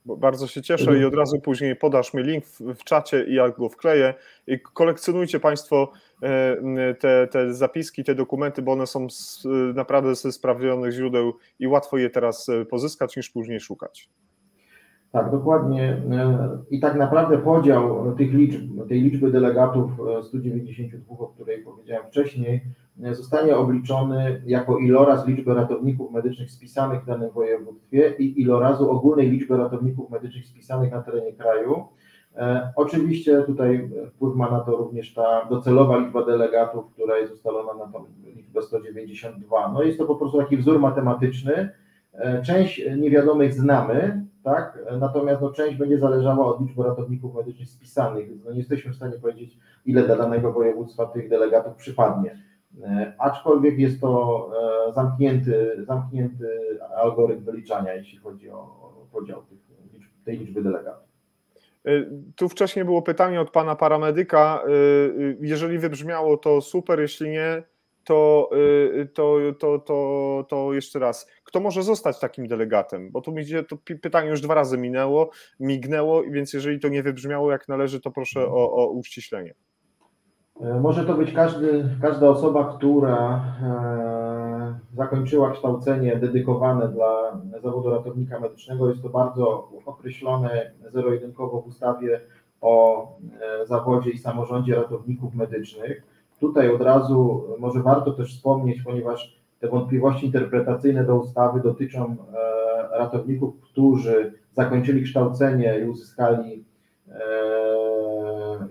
[0.06, 3.34] Bo bardzo się cieszę i od razu później podasz mi link w, w czacie i
[3.34, 4.14] ja go wkleję.
[4.46, 5.92] I kolekcjonujcie Państwo
[6.22, 11.66] e, te, te zapiski, te dokumenty, bo one są z, naprawdę ze sprawnionych źródeł i
[11.66, 14.08] łatwo je teraz pozyskać niż później szukać.
[15.14, 16.02] Tak, dokładnie.
[16.70, 19.90] I tak naprawdę podział tych liczb, tej liczby delegatów
[20.22, 22.60] 192, o której powiedziałem wcześniej,
[23.12, 29.56] zostanie obliczony jako iloraz liczby ratowników medycznych spisanych w danym województwie i ilorazu ogólnej liczby
[29.56, 31.84] ratowników medycznych spisanych na terenie kraju.
[32.76, 37.92] Oczywiście tutaj wpływ ma na to również ta docelowa liczba delegatów, która jest ustalona na
[37.92, 38.04] tą
[38.36, 39.72] liczbę 192.
[39.72, 41.70] No jest to po prostu taki wzór matematyczny.
[42.44, 44.78] Część niewiadomych znamy, tak?
[45.00, 48.96] Natomiast no, część będzie zależała od liczby ratowników medycznych spisanych, więc no, nie jesteśmy w
[48.96, 52.38] stanie powiedzieć, ile dla danego województwa tych delegatów przypadnie.
[52.82, 54.50] E, aczkolwiek jest to
[54.88, 59.58] e, zamknięty, zamknięty algorytm wyliczania, jeśli chodzi o podział tych,
[60.24, 61.08] tej liczby delegatów.
[61.84, 61.90] E,
[62.36, 64.64] tu wcześniej było pytanie od pana paramedyka.
[65.40, 67.62] Jeżeli wybrzmiało, to super, jeśli nie,
[68.04, 68.50] to,
[69.14, 73.10] to, to, to, to jeszcze raz kto może zostać takim delegatem?
[73.10, 73.34] Bo tu
[73.68, 78.10] to pytanie już dwa razy minęło, mignęło, więc jeżeli to nie wybrzmiało jak należy, to
[78.10, 79.54] proszę o, o uściślenie.
[80.60, 88.40] E, może to być każdy, każda osoba, która e, zakończyła kształcenie dedykowane dla zawodu ratownika
[88.40, 88.88] medycznego.
[88.88, 92.20] Jest to bardzo określone zero-jedynkowo w ustawie
[92.60, 93.06] o
[93.62, 96.02] e, zawodzie i samorządzie ratowników medycznych.
[96.40, 102.16] Tutaj od razu może warto też wspomnieć, ponieważ te wątpliwości interpretacyjne do ustawy dotyczą
[102.90, 106.64] ratowników, którzy zakończyli kształcenie i uzyskali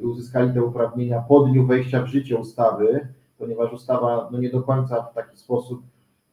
[0.02, 3.08] i uzyskali te uprawnienia po dniu wejścia w życie ustawy,
[3.38, 5.82] ponieważ ustawa no nie do końca w taki sposób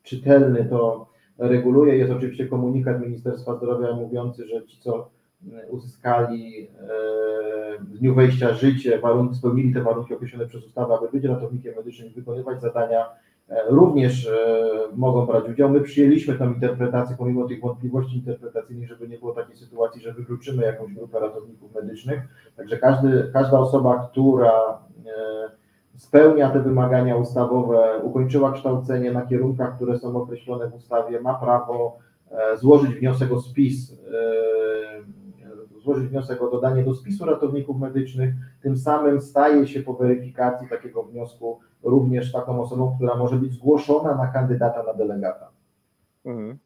[0.02, 1.06] czytelny to
[1.38, 1.96] reguluje.
[1.96, 5.10] Jest oczywiście komunikat Ministerstwa Zdrowia mówiący, że ci, co
[5.68, 6.68] uzyskali e,
[7.80, 11.74] w dniu wejścia w życie, warunki, spełnili te warunki określone przez ustawę, aby być ratownikiem
[11.76, 13.30] medycznym i wykonywać zadania, e,
[13.68, 14.56] również e,
[14.97, 15.70] mogą brać udział.
[15.70, 20.62] My przyjęliśmy tę interpretację, pomimo tych wątpliwości interpretacyjnych, żeby nie było takiej sytuacji, że wykluczymy
[20.62, 22.20] jakąś grupę ratowników medycznych.
[22.56, 24.78] Także każdy, każda osoba, która
[25.97, 31.98] spełnia te wymagania ustawowe, ukończyła kształcenie na kierunkach, które są określone w ustawie, ma prawo
[32.56, 33.97] złożyć wniosek o spis
[35.82, 41.02] złożyć wniosek o dodanie do spisu ratowników medycznych, tym samym staje się po weryfikacji takiego
[41.02, 45.51] wniosku również taką osobą, która może być zgłoszona na kandydata na delegata.
[46.24, 46.59] Mhm.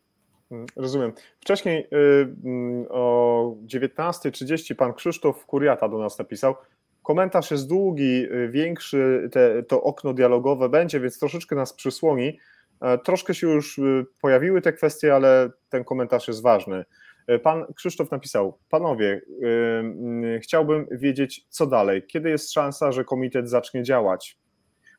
[0.50, 0.66] mhm.
[0.76, 1.12] Rozumiem.
[1.40, 6.54] Wcześniej y, mm, o 19.30 pan Krzysztof Kuriata do nas napisał.
[7.02, 12.38] Komentarz jest długi, y, większy, te, to okno dialogowe będzie, więc troszeczkę nas przysłoni.
[12.80, 16.84] E, troszkę się już y, pojawiły te kwestie, ale ten komentarz jest ważny.
[17.26, 22.02] E, pan Krzysztof napisał: Panowie, yy, chciałbym wiedzieć, co dalej.
[22.06, 24.38] Kiedy jest szansa, że komitet zacznie działać?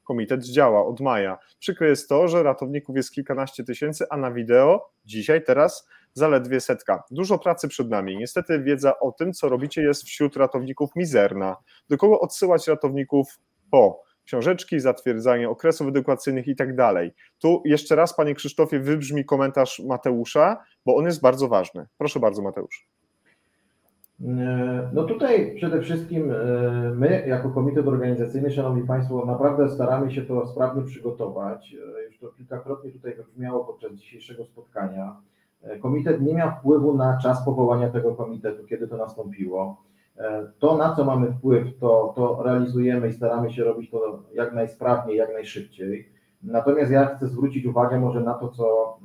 [0.03, 1.37] Komitet działa od maja.
[1.59, 7.03] Przykre jest to, że ratowników jest kilkanaście tysięcy, a na wideo dzisiaj, teraz zaledwie setka.
[7.11, 8.17] Dużo pracy przed nami.
[8.17, 11.55] Niestety wiedza o tym, co robicie, jest wśród ratowników mizerna.
[11.89, 13.39] Do kogo odsyłać ratowników
[13.71, 14.05] po?
[14.25, 17.11] książeczki, zatwierdzanie okresów edukacyjnych i tak dalej.
[17.39, 21.85] Tu jeszcze raz, panie Krzysztofie, wybrzmi komentarz Mateusza, bo on jest bardzo ważny.
[21.97, 22.87] Proszę bardzo, Mateusz.
[24.23, 26.35] E, no tutaj przede wszystkim e,
[26.95, 31.75] my, jako komitet organizacyjny, Szanowni Państwo, naprawdę staramy się to sprawnie przygotować.
[31.99, 35.15] E, już to kilkakrotnie tutaj wybrzmiało podczas dzisiejszego spotkania.
[35.81, 39.81] Komitet nie miał wpływu na czas powołania tego komitetu, kiedy to nastąpiło.
[40.59, 45.17] To, na co mamy wpływ, to, to realizujemy i staramy się robić to jak najsprawniej,
[45.17, 46.09] jak najszybciej.
[46.43, 48.97] Natomiast ja chcę zwrócić uwagę może na to, co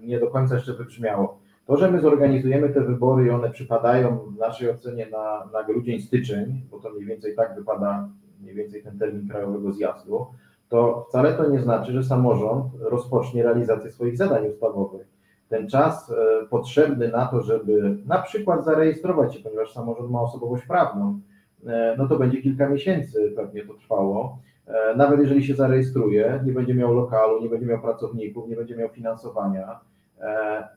[0.00, 1.38] nie do końca jeszcze wybrzmiało.
[1.66, 6.00] To, że my zorganizujemy te wybory i one przypadają w naszej ocenie na, na grudzień,
[6.00, 8.08] styczeń, bo to mniej więcej tak wypada
[8.40, 10.26] mniej więcej ten termin krajowego zjazdu,
[10.68, 15.18] to wcale to nie znaczy, że samorząd rozpocznie realizację swoich zadań ustawowych
[15.48, 20.66] ten czas e, potrzebny na to, żeby na przykład zarejestrować się, ponieważ samorząd ma osobowość
[20.66, 21.20] prawną,
[21.66, 24.38] e, no to będzie kilka miesięcy pewnie to trwało.
[24.66, 28.76] E, nawet jeżeli się zarejestruje, nie będzie miał lokalu, nie będzie miał pracowników, nie będzie
[28.76, 29.80] miał finansowania,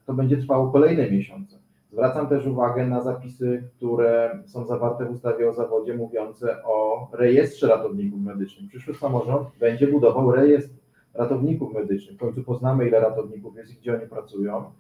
[0.05, 1.57] to będzie trwało kolejne miesiące.
[1.91, 7.67] Zwracam też uwagę na zapisy, które są zawarte w ustawie o zawodzie, mówiące o rejestrze
[7.67, 8.69] ratowników medycznych.
[8.69, 10.81] Przyszły samorząd będzie budował rejestr
[11.13, 12.15] ratowników medycznych.
[12.15, 14.71] W końcu poznamy, ile ratowników jest i gdzie oni pracują.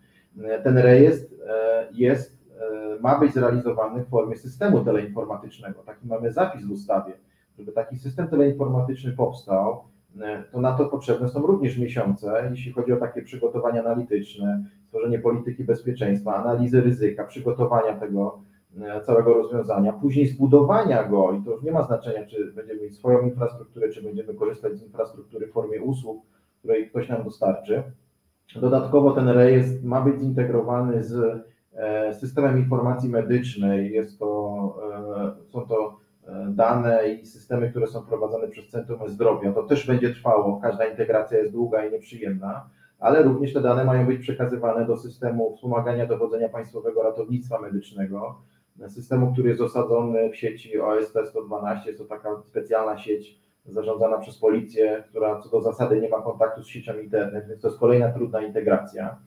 [0.63, 5.83] Ten rejestr e, jest, e, ma być zrealizowany w formie systemu teleinformatycznego.
[5.83, 7.13] Taki mamy zapis w ustawie.
[7.57, 9.90] Żeby taki system teleinformatyczny powstał, e,
[10.51, 15.63] to na to potrzebne są również miesiące, jeśli chodzi o takie przygotowania analityczne, stworzenie polityki
[15.63, 18.39] bezpieczeństwa, analizy ryzyka, przygotowania tego
[19.05, 23.21] całego rozwiązania, później zbudowania go i to już nie ma znaczenia, czy będziemy mieć swoją
[23.21, 26.25] infrastrukturę, czy będziemy korzystać z infrastruktury w formie usług,
[26.59, 27.83] której ktoś nam dostarczy.
[28.55, 31.43] Dodatkowo ten rejestr ma być zintegrowany z
[31.73, 33.91] e, systemem informacji medycznej.
[33.91, 34.75] Jest to,
[35.47, 36.00] e, są to e,
[36.49, 39.53] dane i systemy, które są prowadzone przez Centrum Zdrowia.
[39.53, 40.59] To też będzie trwało.
[40.61, 42.69] Każda integracja jest długa i nieprzyjemna,
[42.99, 48.41] ale również te dane mają być przekazywane do systemu wspomagania dowodzenia Państwowego Ratownictwa Medycznego,
[48.87, 51.89] systemu, który jest osadzony w sieci OST 112.
[51.89, 56.63] Jest to taka specjalna sieć zarządzana przez policję, która co do zasady nie ma kontaktu
[56.63, 59.17] z siecią internet, więc to jest kolejna trudna integracja.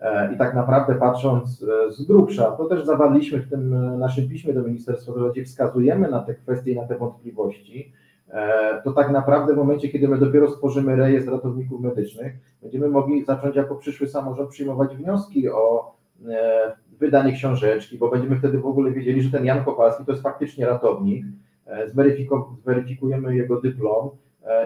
[0.00, 4.28] E, I tak naprawdę patrząc e, z grubsza, to też zawarliśmy w tym e, naszym
[4.28, 7.92] piśmie do Ministerstwa Zdrowia, gdzie wskazujemy na te kwestie i na te wątpliwości,
[8.84, 13.56] to tak naprawdę w momencie, kiedy my dopiero stworzymy rejestr ratowników medycznych, będziemy mogli zacząć
[13.56, 15.94] jako przyszły samorząd przyjmować wnioski o
[16.98, 20.66] wydanie książeczki, bo będziemy wtedy w ogóle wiedzieli, że ten Jan Kowalski to jest faktycznie
[20.66, 21.24] ratownik,
[22.64, 24.10] zweryfikujemy jego dyplom,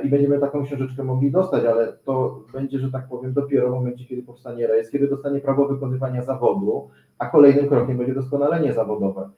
[0.05, 4.05] i będziemy taką książeczkę mogli dostać, ale to będzie, że tak powiem, dopiero w momencie,
[4.05, 6.89] kiedy powstanie rejestr, kiedy dostanie prawo wykonywania zawodu,
[7.19, 9.31] a kolejnym krokiem będzie doskonalenie zawodowe.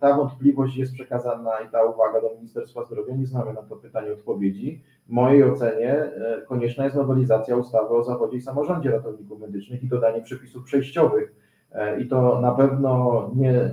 [0.00, 3.16] Ta wątpliwość jest przekazana i ta uwaga do Ministerstwa Zdrowia.
[3.16, 4.82] Nie znamy na to pytanie odpowiedzi.
[5.06, 9.88] W mojej ocenie e, konieczna jest nowelizacja ustawy o zawodzie i samorządzie ratowników medycznych i
[9.88, 11.34] dodanie przepisów przejściowych.
[11.72, 13.70] E, I to na pewno nie,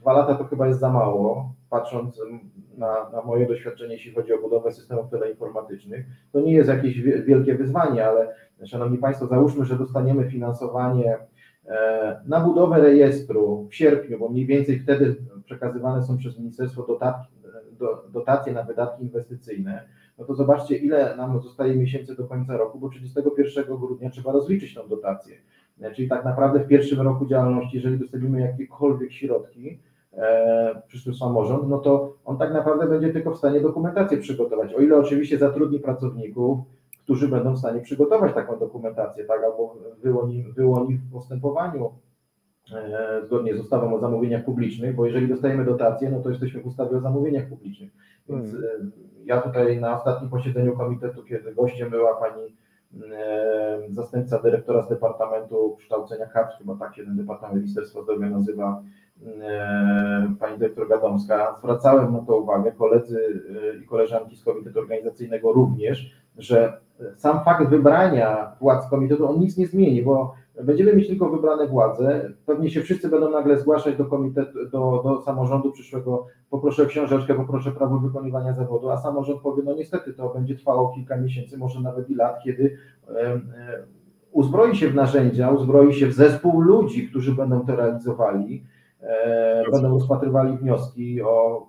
[0.00, 2.20] dwa lata to chyba jest za mało, patrząc
[2.78, 6.06] na, na moje doświadczenie, jeśli chodzi o budowę systemów teleinformatycznych.
[6.32, 8.34] To nie jest jakieś wielkie wyzwanie, ale
[8.64, 11.18] Szanowni Państwo, załóżmy, że dostaniemy finansowanie
[11.68, 16.98] E, na budowę rejestru w sierpniu, bo mniej więcej wtedy przekazywane są przez ministerstwo
[18.12, 19.88] dotacje, na wydatki inwestycyjne,
[20.18, 24.74] no to zobaczcie, ile nam zostaje miesięcy do końca roku, bo 31 grudnia trzeba rozliczyć
[24.74, 25.36] tą dotację.
[25.94, 29.80] Czyli tak naprawdę w pierwszym roku działalności, jeżeli dostaniemy jakiekolwiek środki,
[30.86, 34.74] przyszły samorząd, no to on tak naprawdę będzie tylko w stanie dokumentację przygotować.
[34.74, 36.58] O ile oczywiście zatrudni pracowników,
[37.08, 41.90] którzy będą w stanie przygotować taką dokumentację, tak, albo wyłoni, wyłoni w postępowaniu
[42.74, 46.66] e, zgodnie z ustawą o zamówieniach publicznych, bo jeżeli dostajemy dotację, no to jesteśmy w
[46.66, 47.90] ustawie o zamówieniach publicznych.
[48.28, 48.64] Więc hmm.
[48.64, 48.90] E,
[49.24, 52.56] ja tutaj na ostatnim posiedzeniu komitetu, kiedy gościem była pani
[53.12, 58.82] e, zastępca dyrektora z Departamentu Kształcenia kadr, chyba tak się ten Departament Ministerstwa Zdrowia nazywa,
[60.40, 63.42] pani dyrektor Gadomska, zwracałem na to uwagę, koledzy
[63.82, 66.80] i koleżanki z Komitetu Organizacyjnego również, że
[67.16, 72.32] sam fakt wybrania władz komitetu, on nic nie zmieni, bo będziemy mieć tylko wybrane władze,
[72.46, 77.72] pewnie się wszyscy będą nagle zgłaszać do komitetu, do, do samorządu przyszłego, poproszę książeczkę, poproszę
[77.72, 82.10] prawo wykonywania zawodu, a samorząd powie, no niestety to będzie trwało kilka miesięcy, może nawet
[82.10, 82.76] i lat, kiedy
[84.32, 88.77] uzbroi się w narzędzia, uzbroi się w zespół ludzi, którzy będą to realizowali, e,
[89.72, 91.66] będą rozpatrywali wnioski o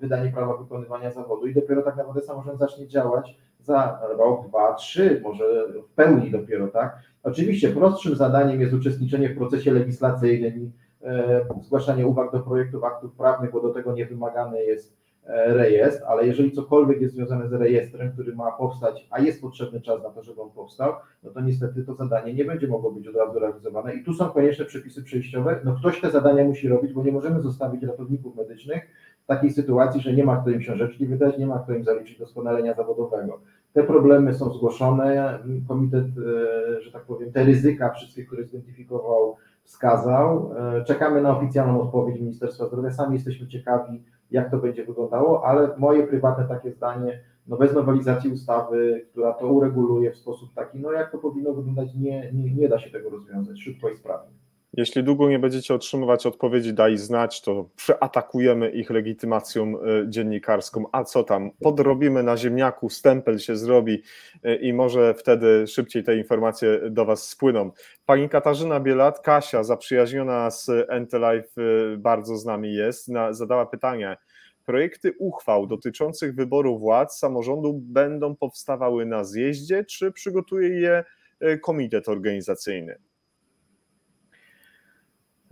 [0.00, 5.20] wydanie prawa wykonywania zawodu i dopiero tak naprawdę samorząd zacznie działać za rok, dwa, trzy,
[5.24, 5.44] może
[5.82, 6.98] w pełni dopiero, tak?
[7.22, 10.72] Oczywiście prostszym zadaniem jest uczestniczenie w procesie legislacyjnym,
[11.02, 14.99] e, zgłaszanie uwag do projektów aktów prawnych, bo do tego nie wymagany jest e,
[15.30, 20.02] rejestr, ale jeżeli cokolwiek jest związane z rejestrem, który ma powstać, a jest potrzebny czas
[20.02, 20.92] na to, żeby on powstał,
[21.22, 24.30] no to niestety to zadanie nie będzie mogło być od razu realizowane i tu są
[24.30, 25.60] konieczne przepisy przejściowe.
[25.64, 28.86] No ktoś te zadania musi robić, bo nie możemy zostawić ratowników medycznych
[29.26, 32.74] takiej sytuacji, że nie ma kto im książeczki wydać, nie ma kto im zaliczyć doskonalenia
[32.74, 33.40] zawodowego.
[33.72, 35.38] Te problemy są zgłoszone,
[35.68, 40.52] komitet, e, że tak powiem, te ryzyka wszystkie, które zidentyfikował, wskazał.
[40.56, 45.76] E, czekamy na oficjalną odpowiedź Ministerstwa Zdrowia, sami jesteśmy ciekawi, jak to będzie wyglądało, ale
[45.78, 50.92] moje prywatne takie zdanie, no bez nowelizacji ustawy, która to ureguluje w sposób taki, no
[50.92, 54.39] jak to powinno wyglądać, nie, nie, nie da się tego rozwiązać szybko i sprawnie.
[54.72, 60.84] Jeśli długo nie będziecie otrzymywać odpowiedzi, daj znać, to przeatakujemy ich legitymacją e, dziennikarską.
[60.92, 61.50] A co tam?
[61.62, 64.02] Podrobimy na ziemniaku, stempel się zrobi
[64.42, 67.70] e, i może wtedy szybciej te informacje do Was spłyną.
[68.06, 71.62] Pani Katarzyna Bielat, Kasia, zaprzyjaźniona z Entelife,
[71.98, 74.16] bardzo z nami jest, zadała pytanie.
[74.66, 81.04] Projekty uchwał dotyczących wyboru władz samorządu będą powstawały na zjeździe, czy przygotuje je
[81.40, 83.09] e, komitet organizacyjny?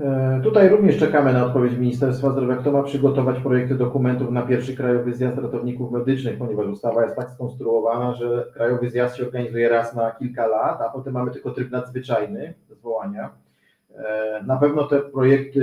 [0.00, 4.76] E, tutaj również czekamy na odpowiedź Ministerstwa Zdrowia, kto ma przygotować projekty dokumentów na pierwszy
[4.76, 9.94] Krajowy Zjazd Ratowników Medycznych, ponieważ ustawa jest tak skonstruowana, że Krajowy Zjazd się organizuje raz
[9.94, 13.30] na kilka lat, a potem mamy tylko tryb nadzwyczajny zwołania.
[13.96, 15.62] E, na pewno te projekty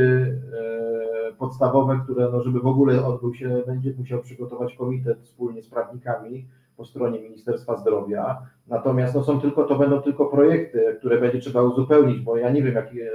[1.30, 5.70] e, podstawowe, które no, żeby w ogóle odbył się, będzie musiał przygotować komitet wspólnie z
[5.70, 6.45] prawnikami
[6.78, 8.41] po stronie Ministerstwa Zdrowia.
[8.68, 12.64] Natomiast no, są tylko, to będą tylko projekty, które będzie trzeba uzupełnić, bo ja nie
[12.64, 13.12] wiem, jakie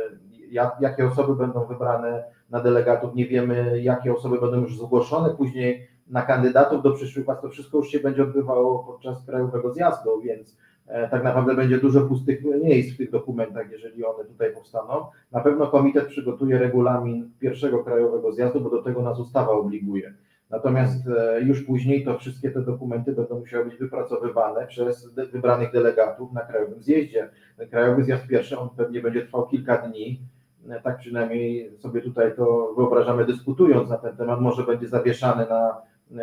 [0.50, 5.88] jak, jakie osoby będą wybrane na delegatów, nie wiemy, jakie osoby będą już zgłoszone później
[6.10, 7.40] na kandydatów do przyszłych władz.
[7.42, 12.00] To wszystko już się będzie odbywało podczas krajowego zjazdu, więc e, tak naprawdę będzie dużo
[12.00, 15.06] pustych miejsc w tych dokumentach, jeżeli one tutaj powstaną.
[15.32, 20.14] Na pewno komitet przygotuje regulamin pierwszego krajowego zjazdu, bo do tego nas ustawa obliguje.
[20.50, 26.32] Natomiast e, już później to wszystkie te dokumenty będą musiały być wypracowywane przez wybranych delegatów
[26.32, 27.30] na krajowym zjeździe.
[27.56, 30.20] Ten krajowy zjazd pierwszy, on pewnie będzie trwał kilka dni
[30.82, 35.76] tak przynajmniej sobie tutaj to wyobrażamy dyskutując na ten temat, może będzie zawieszany na,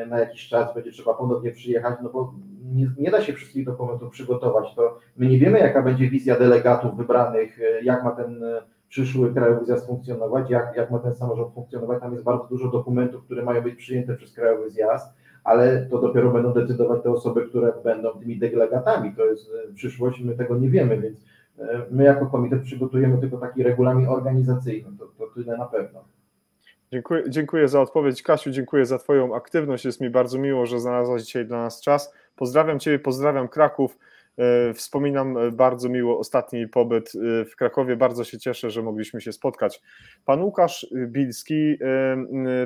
[0.05, 2.33] na jakiś czas, będzie trzeba ponownie przyjechać, no bo
[2.73, 4.75] nie, nie, da się wszystkich dokumentów przygotować.
[4.75, 8.43] To my nie wiemy, jaka będzie wizja delegatów wybranych, jak ma ten
[8.89, 12.01] przyszły krajowy zjazd funkcjonować, jak, jak ma ten samorząd funkcjonować.
[12.01, 16.31] Tam jest bardzo dużo dokumentów, które mają być przyjęte przez krajowy zjazd, ale to dopiero
[16.31, 19.15] będą decydować te osoby, które będą tymi delegatami.
[19.15, 21.25] To jest przyszłość, my tego nie wiemy, więc
[21.91, 26.03] My jako komitet przygotujemy tylko taki regulamin organizacyjny, to, to tyle na pewno.
[26.91, 28.23] Dziękuję, dziękuję za odpowiedź.
[28.23, 29.85] Kasiu, dziękuję za Twoją aktywność.
[29.85, 32.13] Jest mi bardzo miło, że znalazłaś dzisiaj dla nas czas.
[32.35, 33.97] Pozdrawiam Ciebie, pozdrawiam Kraków.
[34.37, 37.95] E, wspominam e, bardzo miło ostatni pobyt e, w Krakowie.
[37.95, 39.81] Bardzo się cieszę, że mogliśmy się spotkać.
[40.25, 41.77] Pan Łukasz Bilski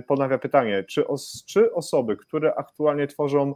[0.07, 3.55] ponawia pytanie: czy, os, czy osoby, które aktualnie tworzą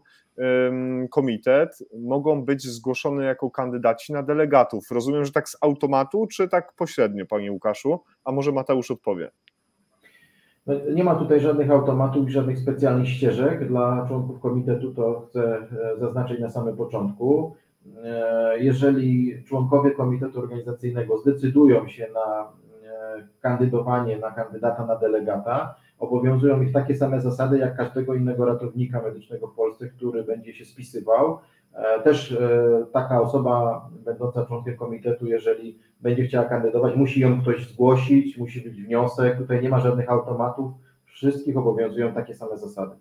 [1.11, 4.91] komitet, mogą być zgłoszone jako kandydaci na delegatów?
[4.91, 7.99] Rozumiem, że tak z automatu, czy tak pośrednio, panie Łukaszu?
[8.25, 9.31] A może Mateusz odpowie?
[10.67, 15.67] No, nie ma tutaj żadnych automatów i żadnych specjalnych ścieżek dla członków komitetu, to chcę
[15.99, 17.55] zaznaczyć na samym początku.
[18.03, 22.51] E, jeżeli członkowie komitetu organizacyjnego zdecydują się na
[22.89, 29.01] e, kandydowanie na kandydata na delegata, obowiązują ich takie same zasady jak każdego innego ratownika
[29.01, 31.37] medycznego w Polsce, który będzie się spisywał.
[31.73, 32.37] E, też
[32.93, 38.81] taka osoba będąca członkiem komitetu, jeżeli będzie chciała kandydować, musi ją ktoś zgłosić, musi być
[38.81, 39.37] wniosek.
[39.37, 40.71] Tutaj nie ma żadnych automatów,
[41.05, 42.95] wszystkich obowiązują takie same zasady.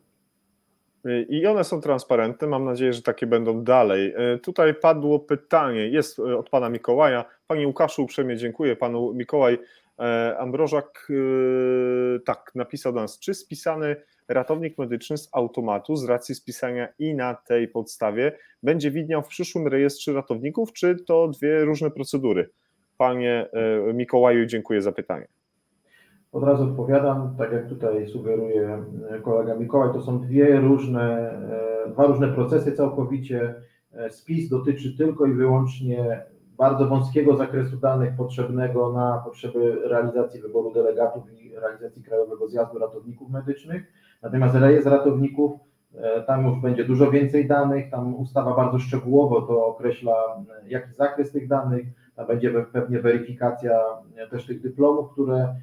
[1.29, 2.49] I one są transparentne.
[2.49, 4.15] Mam nadzieję, że takie będą dalej.
[4.17, 7.25] E, tutaj padło pytanie, jest e, od pana Mikołaja.
[7.47, 8.77] Panie Łukaszu, uprzejmie dziękuję.
[8.77, 9.59] Panu Mikołaj
[9.99, 11.09] e, Ambrożak
[12.27, 13.97] tak napisał do nas, czy spisany
[14.29, 19.69] ratownik medyczny z automatu z racji spisania i na tej podstawie będzie widniał w przyszłym
[19.69, 22.51] rejestrze ratowników, czy to dwie różne procedury?
[22.99, 23.49] Panie
[23.95, 25.27] Mikołaju, dziękuję za pytanie.
[26.35, 31.33] Od razu odpowiadam, tak jak tutaj sugeruje e, kolega Mikołaj, to są dwie różne,
[31.87, 33.55] e, dwa różne procesy całkowicie.
[33.93, 36.23] E, spis dotyczy tylko i wyłącznie
[36.59, 43.31] bardzo wąskiego zakresu danych potrzebnego na potrzeby realizacji wyboru delegatów i realizacji Krajowego Zjazdu Ratowników
[43.31, 43.93] Medycznych.
[44.23, 45.61] Natomiast rejestr ratowników,
[46.27, 50.15] tam już będzie dużo więcej danych, tam ustawa bardzo szczegółowo to określa,
[50.67, 51.87] jaki zakres tych danych,
[52.17, 53.81] tam będzie pewnie weryfikacja
[54.31, 55.55] też tych dyplomów, które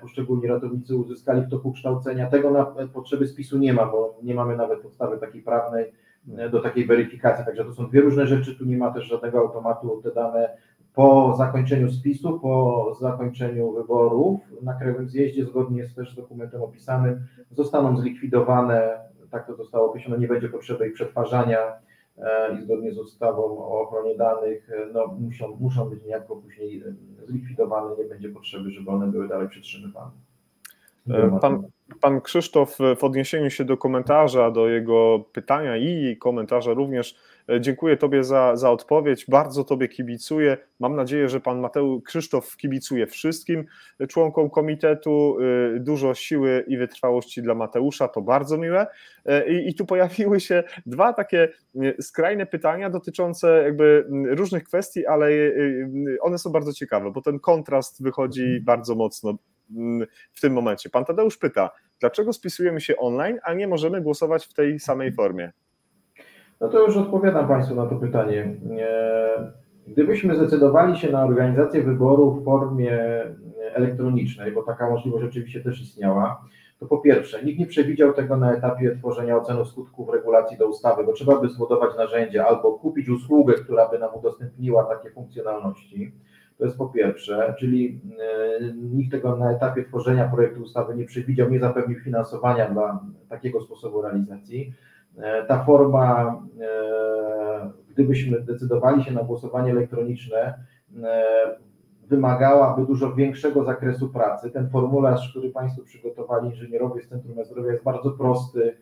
[0.00, 2.30] poszczególni ratownicy uzyskali w toku kształcenia.
[2.30, 5.92] Tego na potrzeby spisu nie ma, bo nie mamy nawet podstawy takiej prawnej
[6.38, 7.44] e, do takiej weryfikacji.
[7.44, 10.00] Także to są dwie różne rzeczy, tu nie ma też żadnego automatu.
[10.02, 10.56] Te dane
[10.94, 17.96] po zakończeniu spisu, po zakończeniu wyborów na Krajowym Zjeździe, zgodnie z też dokumentem opisanym, zostaną
[17.96, 18.98] zlikwidowane,
[19.30, 21.87] tak to zostało określone, nie będzie potrzeby ich przetwarzania E,
[22.54, 26.94] i zgodnie z ustawą o ochronie danych e, no, muszą, muszą być niejako później e,
[27.26, 30.10] zlikwidowane, nie będzie potrzeby, żeby one były dalej przetrzymywane.
[31.40, 31.62] Pan,
[32.00, 37.16] pan Krzysztof w odniesieniu się do komentarza, do jego pytania i komentarza również
[37.60, 39.26] Dziękuję Tobie za, za odpowiedź.
[39.28, 40.56] Bardzo Tobie kibicuję.
[40.80, 43.64] Mam nadzieję, że Pan Mateusz Krzysztof kibicuje wszystkim
[44.08, 45.36] członkom komitetu.
[45.76, 48.86] Y, dużo siły i wytrwałości dla Mateusza, to bardzo miłe.
[49.28, 51.48] Y, I, I tu pojawiły się dwa takie
[51.82, 55.28] y, skrajne pytania dotyczące jakby różnych kwestii, ale
[56.20, 58.64] one są bardzo ciekawe, bo ten kontrast wychodzi mhm.
[58.64, 59.34] bardzo mocno
[60.32, 60.90] w tym momencie.
[60.90, 65.52] Pan Tadeusz pyta, dlaczego spisujemy się online, a nie możemy głosować w tej samej formie?
[66.60, 68.56] No to już odpowiadam Państwu na to pytanie.
[69.86, 72.98] Gdybyśmy zdecydowali się na organizację wyboru w formie
[73.74, 76.44] elektronicznej, bo taka możliwość oczywiście też istniała,
[76.78, 81.04] to po pierwsze, nikt nie przewidział tego na etapie tworzenia oceny skutków regulacji do ustawy,
[81.04, 86.12] bo trzeba by zbudować narzędzie albo kupić usługę, która by nam udostępniła takie funkcjonalności.
[86.58, 91.50] To jest po pierwsze, czyli e, nikt tego na etapie tworzenia projektu ustawy nie przewidział,
[91.50, 94.72] nie zapewnił finansowania dla takiego sposobu realizacji.
[95.22, 100.54] E, ta forma, e, gdybyśmy decydowali się na głosowanie elektroniczne,
[101.02, 101.56] e,
[102.06, 104.50] wymagałaby dużo większego zakresu pracy.
[104.50, 108.76] Ten formularz, który Państwo przygotowali, inżynierowie z Centrum Zdrowia, jest bardzo prosty.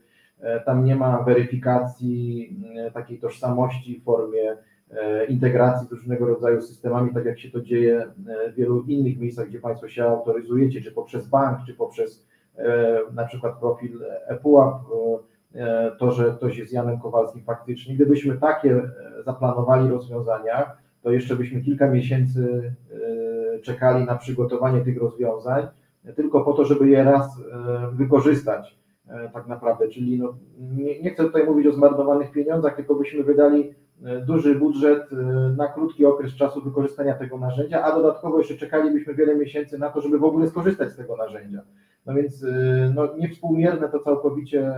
[0.66, 2.56] Tam nie ma weryfikacji
[2.94, 4.56] takiej tożsamości w formie
[5.28, 8.06] integracji z różnego rodzaju systemami, tak jak się to dzieje
[8.52, 12.26] w wielu innych miejscach, gdzie Państwo się autoryzujecie, czy poprzez bank, czy poprzez
[13.15, 14.82] na przykład profil ePUAP
[15.99, 17.94] to, że ktoś jest Janem Kowalskim faktycznie.
[17.94, 22.73] Gdybyśmy takie e, zaplanowali rozwiązania, to jeszcze byśmy kilka miesięcy
[23.55, 25.67] e, czekali na przygotowanie tych rozwiązań,
[26.17, 27.41] tylko po to, żeby je raz
[27.93, 28.76] wykorzystać
[29.33, 29.89] tak naprawdę.
[29.89, 33.75] Czyli no, nie, nie chcę tutaj mówić o zmarnowanych pieniądzach, tylko byśmy wydali
[34.26, 35.10] duży budżet
[35.57, 40.01] na krótki okres czasu wykorzystania tego narzędzia, a dodatkowo jeszcze czekalibyśmy wiele miesięcy na to,
[40.01, 41.62] żeby w ogóle skorzystać z tego narzędzia.
[42.07, 44.75] No więc y, no, niewspółmierne to całkowicie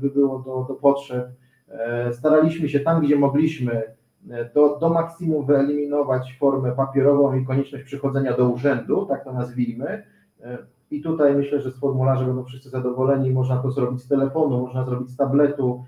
[0.00, 1.28] by było do, do potrzeb.
[1.68, 3.82] E, staraliśmy się tam, gdzie mogliśmy,
[4.30, 10.02] e, do, do maksimum wyeliminować formę papierową i konieczność przychodzenia do urzędu, tak to nazwijmy.
[10.42, 10.58] E,
[10.90, 13.30] I tutaj myślę, że z formularza będą wszyscy zadowoleni.
[13.30, 15.84] Można to zrobić z telefonu, można zrobić z tabletu.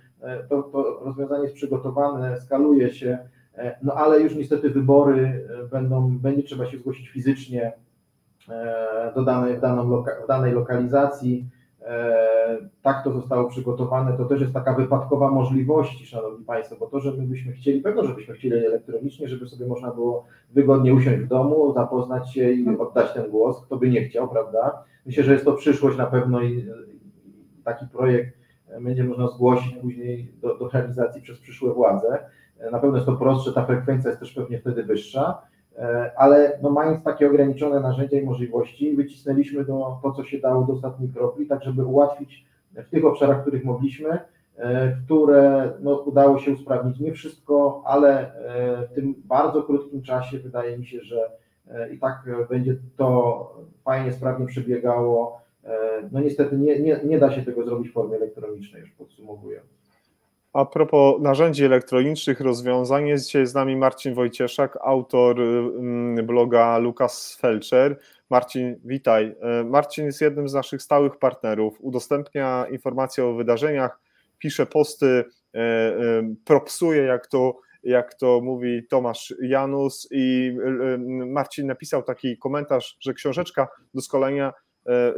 [0.48, 3.18] To, to rozwiązanie jest przygotowane, skaluje się,
[3.82, 7.72] no ale już niestety wybory będą, będzie trzeba się zgłosić fizycznie
[9.14, 11.46] do danej, w, daną danej lokalizacji.
[11.82, 17.00] E, tak to zostało przygotowane, to też jest taka wypadkowa możliwości, Szanowni Państwo, bo to,
[17.00, 21.28] że my byśmy chcieli, pewno, żebyśmy chcieli elektronicznie, żeby sobie można było wygodnie usiąść w
[21.28, 24.84] domu, zapoznać się i oddać ten głos, kto by nie chciał, prawda?
[25.06, 26.66] Myślę, że jest to przyszłość na pewno i
[27.64, 28.36] taki projekt
[28.80, 32.18] będzie można zgłosić później do, do realizacji przez przyszłe władze.
[32.72, 35.42] Na pewno jest to prostsze, ta frekwencja jest też pewnie wtedy wyższa,
[36.16, 40.72] ale no mając takie ograniczone narzędzia i możliwości, wycisnęliśmy do, to, co się dało do
[40.72, 44.18] ostatniej kropli, tak żeby ułatwić w tych obszarach, w których mogliśmy,
[45.04, 47.00] które no, udało się usprawnić.
[47.00, 48.32] Nie wszystko, ale
[48.90, 51.30] w tym bardzo krótkim czasie wydaje mi się, że
[51.94, 55.40] i tak będzie to fajnie, sprawnie przebiegało.
[56.12, 59.85] No niestety nie, nie, nie da się tego zrobić w formie elektronicznej, już podsumowując.
[60.56, 67.36] A propos narzędzi elektronicznych, rozwiązań, jest dzisiaj z nami Marcin Wojcieszak, autor mm, bloga Lukas
[67.40, 67.98] Felcher.
[68.30, 69.36] Marcin, witaj.
[69.40, 74.00] E, Marcin jest jednym z naszych stałych partnerów, udostępnia informacje o wydarzeniach,
[74.38, 75.96] pisze posty, e, e,
[76.44, 80.56] propsuje, jak to, jak to mówi Tomasz Janus i
[81.26, 84.65] Marcin napisał taki komentarz, że książeczka do szkolenia E,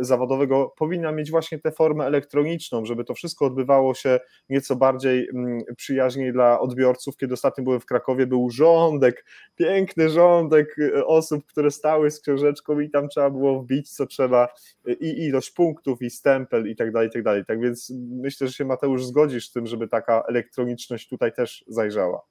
[0.00, 5.60] zawodowego powinna mieć właśnie tę formę elektroniczną, żeby to wszystko odbywało się nieco bardziej mm,
[5.76, 7.16] przyjaźniej dla odbiorców.
[7.16, 9.24] Kiedy ostatnio byłem w Krakowie, był rządek,
[9.56, 14.48] piękny rządek e, osób, które stały z książeczką i tam trzeba było wbić co trzeba
[14.88, 17.44] e, i ilość punktów i stempel i tak dalej, i tak dalej.
[17.44, 22.22] Tak więc myślę, że się Mateusz zgodzisz z tym, żeby taka elektroniczność tutaj też zajrzała.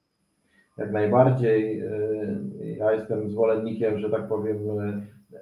[0.78, 1.82] Jak najbardziej.
[2.78, 4.58] Ja jestem zwolennikiem, że tak powiem,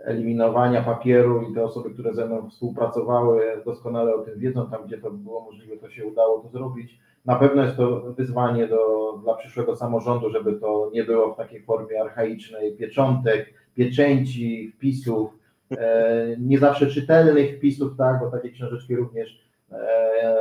[0.05, 4.99] eliminowania papieru i te osoby, które ze mną współpracowały, doskonale o tym wiedzą, tam gdzie
[4.99, 6.99] to było możliwe, to się udało to zrobić.
[7.25, 11.63] Na pewno jest to wyzwanie do, dla przyszłego samorządu, żeby to nie było w takiej
[11.63, 15.31] formie archaicznej pieczątek, pieczęci, wpisów,
[15.71, 20.37] e, nie zawsze czytelnych wpisów, tak, bo takie książeczki również e,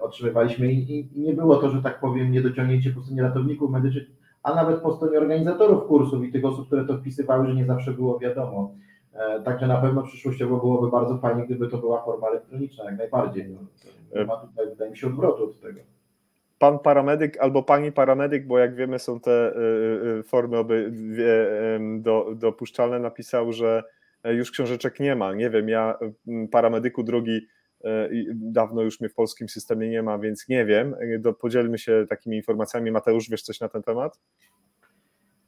[0.00, 4.06] otrzymywaliśmy i, i, nie było to, że tak powiem, niedociągnięcie po stronie ratowników medycznych,
[4.42, 7.92] a nawet po stronie organizatorów kursów i tych osób, które to wpisywały, że nie zawsze
[7.92, 8.74] było wiadomo.
[9.18, 13.48] E, także na pewno przyszłościowo byłoby bardzo fajnie, gdyby to była forma elektroniczna, jak najbardziej.
[13.48, 13.58] No,
[14.14, 15.80] nie ma tutaj, wydaje mi się, odwrotu od tego.
[16.58, 19.52] Pan paramedyk albo pani paramedyk, bo jak wiemy, są te e,
[20.18, 21.46] e, formy obydwie
[21.98, 23.82] do, dopuszczalne, napisał, że
[24.24, 25.32] już książeczek nie ma.
[25.32, 25.98] Nie wiem, ja
[26.50, 27.46] paramedyku drugi
[28.34, 30.94] dawno już mnie w polskim systemie nie ma, więc nie wiem.
[31.40, 32.90] Podzielmy się takimi informacjami.
[32.90, 34.18] Mateusz, wiesz coś na ten temat?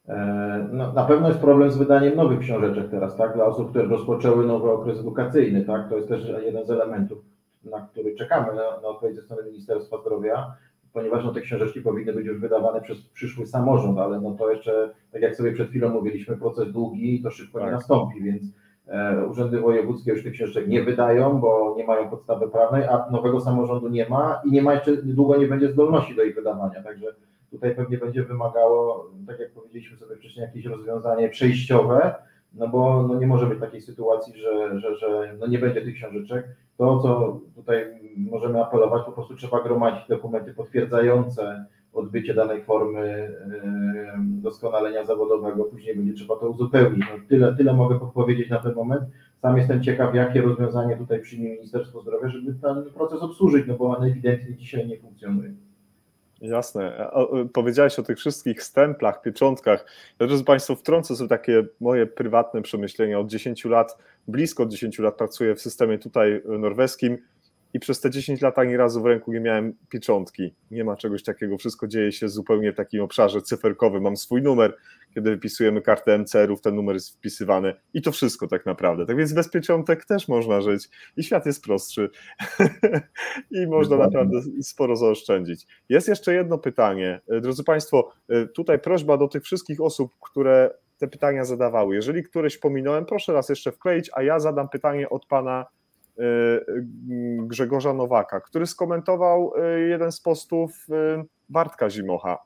[0.08, 3.34] E, no, na pewno jest problem z wydaniem nowych książeczek teraz, tak?
[3.34, 5.88] Dla osób, które rozpoczęły nowy okres edukacyjny, tak?
[5.88, 7.18] To jest też jeden z elementów,
[7.64, 10.54] na który czekamy na, na odpowiedź ze strony Ministerstwa Zdrowia,
[10.92, 14.90] ponieważ no, te książeczki powinny być już wydawane przez przyszły samorząd, ale no to jeszcze,
[15.12, 17.68] tak jak sobie przed chwilą mówiliśmy, proces długi i to szybko tak.
[17.68, 18.42] nie nastąpi, więc
[18.86, 23.40] e, urzędy wojewódzkie już tych książeczek nie wydają, bo nie mają podstawy prawnej, a nowego
[23.40, 27.06] samorządu nie ma i nie ma jeszcze, długo nie będzie zdolności do ich wydawania, także
[27.50, 32.14] Tutaj pewnie będzie wymagało, tak jak powiedzieliśmy sobie wcześniej, jakieś rozwiązanie przejściowe,
[32.54, 35.94] no bo no nie może być takiej sytuacji, że, że, że no nie będzie tych
[35.94, 36.46] książeczek.
[36.76, 37.86] To, co tutaj
[38.16, 43.32] możemy apelować, po prostu trzeba gromadzić dokumenty potwierdzające odbycie danej formy
[44.18, 47.00] doskonalenia zawodowego, później będzie trzeba to uzupełnić.
[47.00, 49.02] No tyle, tyle mogę powiedzieć na ten moment.
[49.42, 53.96] Sam jestem ciekaw, jakie rozwiązanie tutaj przyjmie Ministerstwo Zdrowia, żeby ten proces obsłużyć, no bo
[53.96, 55.54] on ewidentnie dzisiaj nie funkcjonuje.
[56.40, 57.10] Jasne.
[57.52, 59.86] Powiedziałeś o tych wszystkich stemplach, pieczątkach.
[60.20, 63.18] Ja, drodzy Państwo, wtrącę sobie takie moje prywatne przemyślenia.
[63.18, 67.18] Od 10 lat, blisko 10 lat pracuję w systemie tutaj norweskim
[67.78, 70.54] i przez te 10 lat ani razu w ręku nie miałem pieczątki.
[70.70, 71.58] Nie ma czegoś takiego.
[71.58, 74.02] Wszystko dzieje się zupełnie w takim obszarze cyferkowym.
[74.02, 74.76] Mam swój numer,
[75.14, 79.06] kiedy wypisujemy kartę MCR-ów, ten numer jest wpisywany i to wszystko tak naprawdę.
[79.06, 82.10] Tak więc bez pieczątek też można żyć i świat jest prostszy
[83.62, 85.66] i można naprawdę sporo zaoszczędzić.
[85.88, 87.20] Jest jeszcze jedno pytanie.
[87.40, 88.12] Drodzy Państwo,
[88.54, 91.94] tutaj prośba do tych wszystkich osób, które te pytania zadawały.
[91.94, 95.66] Jeżeli któreś pominąłem, proszę raz jeszcze wkleić, a ja zadam pytanie od Pana
[97.38, 100.86] Grzegorza Nowaka, który skomentował y, jeden z postów
[101.48, 102.38] Bartka Zimocha.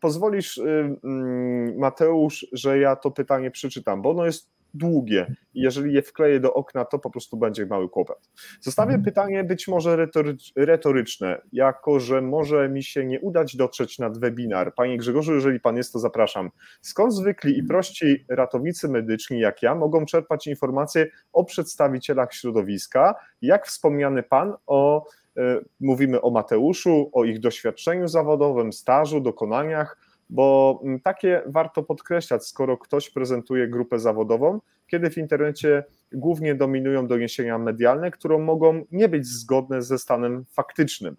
[0.00, 6.02] Pozwolisz, mm, Mateusz, że ja to pytanie przeczytam, bo ono jest długie i jeżeli je
[6.02, 8.30] wkleję do okna, to po prostu będzie mały kłopot.
[8.60, 9.04] Zostawię mhm.
[9.04, 10.08] pytanie być może
[10.56, 14.74] retoryczne, jako że może mi się nie udać dotrzeć nad webinar.
[14.74, 16.50] Panie Grzegorzu, jeżeli Pan jest, to zapraszam.
[16.80, 23.66] Skąd zwykli i prości ratownicy medyczni jak ja mogą czerpać informacje o przedstawicielach środowiska, jak
[23.66, 25.06] wspomniany Pan o,
[25.36, 32.46] e, mówimy o Mateuszu, o ich doświadczeniu zawodowym, stażu, dokonaniach, bo mm, takie warto podkreślać,
[32.46, 39.08] skoro ktoś prezentuje grupę zawodową, kiedy w internecie głównie dominują doniesienia medialne, które mogą nie
[39.08, 41.16] być zgodne ze stanem faktycznym.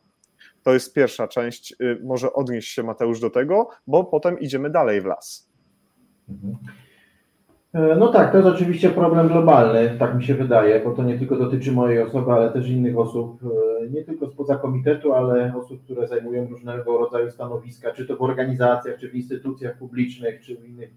[0.63, 5.01] To jest pierwsza część, y, może odnieść się Mateusz do tego, bo potem idziemy dalej
[5.01, 5.49] w las.
[6.29, 6.57] Mhm.
[7.73, 11.19] E, no tak, to jest oczywiście problem globalny, tak mi się wydaje, bo to nie
[11.19, 15.83] tylko dotyczy mojej osoby, ale też innych osób, e, nie tylko spoza komitetu, ale osób,
[15.83, 20.65] które zajmują różnego rodzaju stanowiska, czy to w organizacjach, czy w instytucjach publicznych, czy w
[20.65, 20.89] innych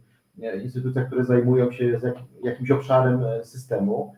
[0.62, 1.98] instytucjach, które zajmują się
[2.42, 4.14] jakimś obszarem e, systemu.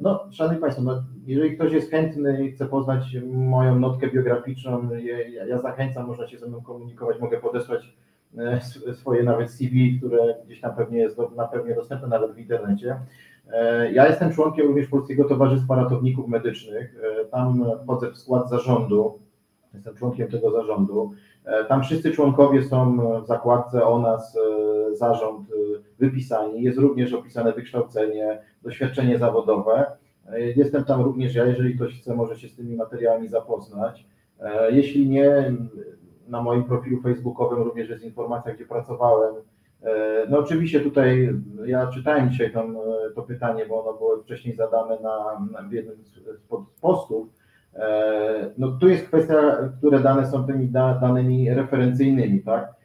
[0.00, 4.88] No, Szanowni Państwo, no, jeżeli ktoś jest chętny i chce poznać moją notkę biograficzną,
[5.48, 8.07] ja, zachęcam, można się ze mną komunikować, mogę podesłać E,
[8.92, 13.00] swoje nawet CV, które gdzieś tam pewnie jest na pewno dostępne nawet w internecie.
[13.52, 16.96] E, ja jestem członkiem również Polskiego Towarzystwa Ratowników Medycznych.
[17.22, 19.18] E, tam wchodzę w skład zarządu,
[19.74, 21.12] jestem członkiem tego zarządu.
[21.68, 24.38] Tam wszyscy członkowie są w zakładce o nas,
[24.92, 25.48] zarząd
[25.98, 26.62] wypisani.
[26.62, 29.86] Jest również opisane wykształcenie, doświadczenie zawodowe.
[30.56, 34.06] Jestem tam również ja, jeżeli ktoś chce, może się z tymi materiałami zapoznać.
[34.70, 35.52] Jeśli nie,
[36.28, 39.34] na moim profilu facebookowym również jest informacja, gdzie pracowałem.
[39.82, 41.34] E, no oczywiście tutaj
[41.64, 45.96] ja czytałem dzisiaj tam e, to pytanie, bo ono było wcześniej zadane na, na jednym
[46.04, 46.20] z
[46.80, 47.28] postów.
[47.74, 50.68] E, no tu jest kwestia, które dane są tymi
[51.00, 52.78] danymi referencyjnymi, tak?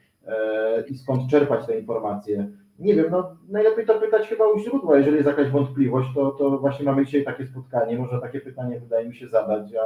[0.89, 2.47] I skąd czerpać te informacje.
[2.79, 6.57] Nie wiem, no najlepiej to pytać chyba u źródła, jeżeli jest jakaś wątpliwość, to, to
[6.59, 9.71] właśnie mamy dzisiaj takie spotkanie, może takie pytanie wydaje mi się zadać.
[9.71, 9.81] Ja,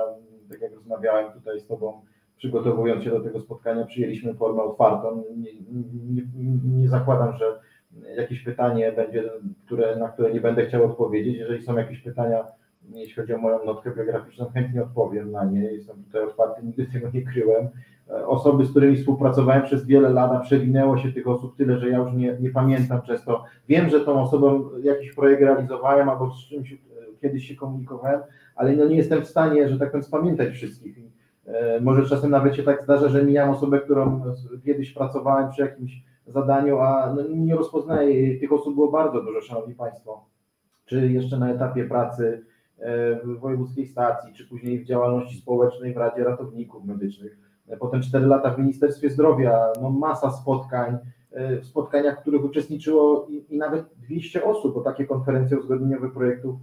[0.49, 2.01] tak jak rozmawiałem tutaj z Tobą,
[2.37, 5.23] przygotowując się do tego spotkania, przyjęliśmy formę otwartą.
[5.37, 5.53] Nie,
[6.13, 7.59] nie, nie, zakładam, że
[8.17, 9.23] jakieś pytanie będzie,
[9.65, 11.37] które, na które nie będę chciał odpowiedzieć.
[11.37, 12.43] Jeżeli są jakieś pytania,
[12.93, 15.61] jeśli chodzi o moją notkę biograficzną, chętnie odpowiem na nie.
[15.61, 17.67] Jestem tutaj otwarty, nigdy tego nie kryłem.
[18.27, 22.13] Osoby, z którymi współpracowałem przez wiele lat, przewinęło się tych osób tyle, że ja już
[22.13, 23.43] nie, nie pamiętam często.
[23.67, 26.77] Wiem, że tą osobą jakiś projekt realizowałem albo z czymś
[27.21, 28.19] kiedyś się komunikowałem,
[28.55, 30.97] ale no nie jestem w stanie, że tak powiem, spamiętać wszystkich
[31.81, 34.21] może czasem nawet się tak zdarza, że mijam osobę, którą
[34.65, 38.39] kiedyś pracowałem przy jakimś zadaniu, a no nie rozpoznaję.
[38.39, 40.25] Tych osób było bardzo dużo, Szanowni Państwo.
[40.85, 42.43] Czy jeszcze na etapie pracy
[42.79, 47.37] e, w wojewódzkiej stacji, czy później w działalności społecznej w Radzie Ratowników Medycznych.
[47.67, 50.97] E, potem 4 lata w Ministerstwie Zdrowia, no masa spotkań,
[51.61, 56.59] w spotkaniach, w których uczestniczyło i, i nawet 200 osób, bo takie konferencje uzgodnieniowe projektu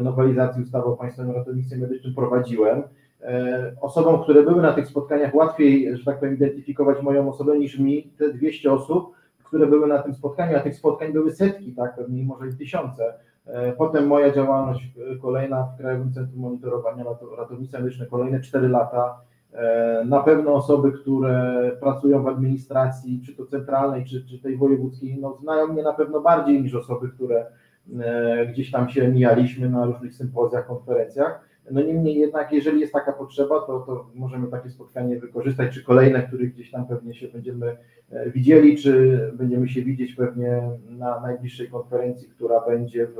[0.00, 2.82] nowelizacji ustawy o Państwowym Ratownictwie Medycznym prowadziłem.
[3.22, 7.78] E, osobom, które były na tych spotkaniach, łatwiej, że tak powiem, identyfikować moją osobę niż
[7.78, 9.12] mi, te 200 osób,
[9.44, 13.14] które były na tym spotkaniu, a tych spotkań były setki, tak, pewnie może i tysiące.
[13.46, 17.04] E, potem moja działalność e, kolejna w Krajowym Centrum Monitorowania
[17.38, 19.20] Ratownictwa Medycznego, kolejne 4 lata.
[20.06, 25.36] Na pewno osoby, które pracują w administracji, czy to centralnej, czy, czy tej wojewódzkiej, no,
[25.36, 27.46] znają mnie na pewno bardziej niż osoby, które
[28.52, 31.49] gdzieś tam się mijaliśmy na różnych sympozjach, konferencjach.
[31.70, 36.22] No niemniej jednak, jeżeli jest taka potrzeba, to, to możemy takie spotkanie wykorzystać, czy kolejne,
[36.22, 37.76] których gdzieś tam pewnie się będziemy
[38.10, 43.18] e, widzieli, czy będziemy się widzieć pewnie na najbliższej konferencji, która będzie w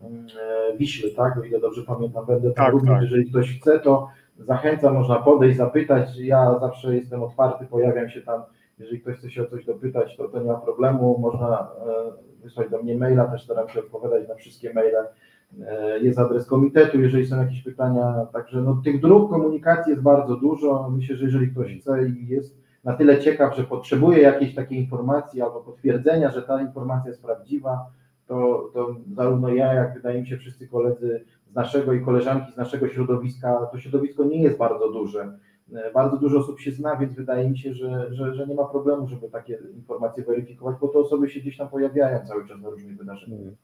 [0.00, 1.38] mm, e, Wiśle, tak?
[1.38, 3.02] O ile dobrze pamiętam, będę tam tak, również, tak.
[3.02, 6.18] jeżeli ktoś chce, to zachęcam, można podejść, zapytać.
[6.18, 8.42] Ja zawsze jestem otwarty, pojawiam się tam.
[8.78, 11.18] Jeżeli ktoś chce się o coś dopytać, to to nie ma problemu.
[11.18, 15.06] Można e, wysłać do mnie maila, też staram się odpowiadać na wszystkie maile
[16.02, 18.26] jest adres komitetu, jeżeli są jakieś pytania.
[18.32, 20.90] Także no, tych dróg komunikacji jest bardzo dużo.
[20.90, 25.42] Myślę, że jeżeli ktoś chce i jest na tyle ciekaw, że potrzebuje jakiejś takiej informacji
[25.42, 27.86] albo potwierdzenia, że ta informacja jest prawdziwa,
[28.26, 32.56] to, to zarówno ja, jak wydaje mi się wszyscy koledzy z naszego i koleżanki z
[32.56, 35.38] naszego środowiska, to środowisko nie jest bardzo duże.
[35.74, 38.64] E, bardzo dużo osób się zna, więc wydaje mi się, że, że, że nie ma
[38.64, 42.70] problemu, żeby takie informacje weryfikować, bo te osoby się gdzieś tam pojawiają cały czas na
[42.70, 43.54] różnych wydarzeniach.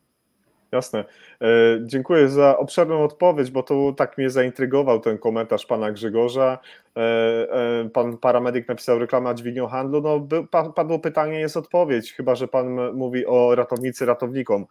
[0.72, 1.04] Jasne.
[1.42, 1.46] E,
[1.82, 6.58] dziękuję za obszerną odpowiedź, bo to tak mnie zaintrygował ten komentarz pana Grzegorza.
[6.96, 10.00] E, e, pan paramedyk napisał reklama dźwignią handlu.
[10.00, 10.26] No,
[10.74, 14.66] padło pytanie, jest odpowiedź, chyba że pan mówi o ratownicy ratownikom.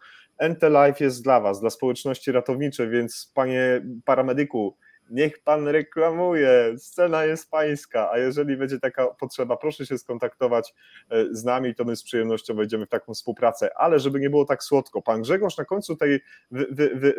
[0.48, 4.76] NT Life jest dla was, dla społeczności ratowniczej, więc panie paramedyku,
[5.10, 10.74] niech pan reklamuje, scena jest pańska, a jeżeli będzie taka potrzeba, proszę się skontaktować
[11.10, 14.44] e, z nami, to my z przyjemnością wejdziemy w taką współpracę, ale żeby nie było
[14.44, 16.20] tak słodko, pan Grzegorz na końcu tej
[16.50, 17.14] wy, wy, wy,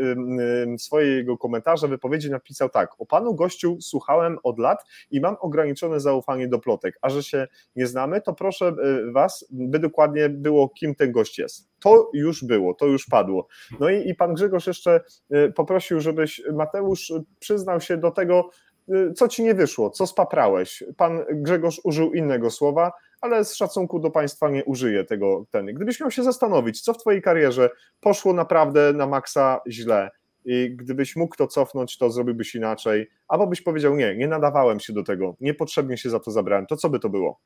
[0.78, 6.48] swojego komentarza, wypowiedzi napisał tak, o panu gościu słuchałem od lat i mam ograniczone zaufanie
[6.48, 10.96] do plotek, a że się nie znamy, to proszę e, was, by dokładnie było, kim
[10.96, 11.70] ten gość jest.
[11.80, 13.48] To już było, to już padło.
[13.80, 18.50] No i, i pan Grzegorz jeszcze e, poprosił, żebyś Mateusz przyznał się do tego,
[18.90, 20.84] y, co ci nie wyszło, co spaprałeś.
[20.98, 22.92] Pan Grzegorz użył innego słowa,
[23.22, 25.46] ale z szacunku do państwa nie użyję tego.
[25.52, 25.66] Ten.
[25.66, 27.70] Gdybyś miał się zastanowić, co w twojej karierze
[28.02, 30.10] poszło naprawdę na maksa źle,
[30.46, 34.94] i gdybyś mógł to cofnąć, to zrobiłbyś inaczej, albo byś powiedział, nie, nie nadawałem się
[34.94, 37.40] do tego, niepotrzebnie się za to zabrałem, to co by to było?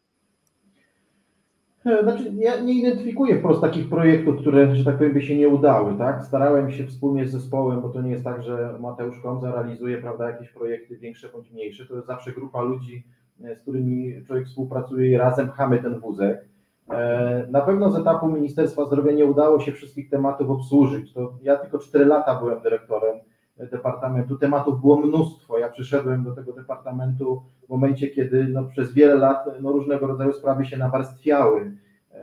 [1.85, 5.47] E, znaczy, ja nie identyfikuję wprost takich projektów, które, że tak powiem, by się nie
[5.47, 6.25] udały, tak?
[6.25, 10.29] Starałem się wspólnie z zespołem, bo to nie jest tak, że Mateusz Komza realizuje, prawda,
[10.29, 13.03] jakieś projekty większe bądź mniejsze, to jest zawsze grupa ludzi,
[13.43, 16.49] e, z którymi człowiek współpracuje i razem pchamy ten wózek.
[16.89, 21.13] E, na pewno z etapu Ministerstwa Zdrowia nie udało się wszystkich tematów obsłużyć.
[21.13, 23.19] To ja tylko 4 lata byłem dyrektorem
[23.57, 24.37] departamentu.
[24.37, 25.57] Tematów było mnóstwo.
[25.57, 30.33] Ja przyszedłem do tego departamentu w momencie, kiedy no, przez wiele lat no, różnego rodzaju
[30.33, 31.71] sprawy się nawarstwiały.
[32.11, 32.21] E,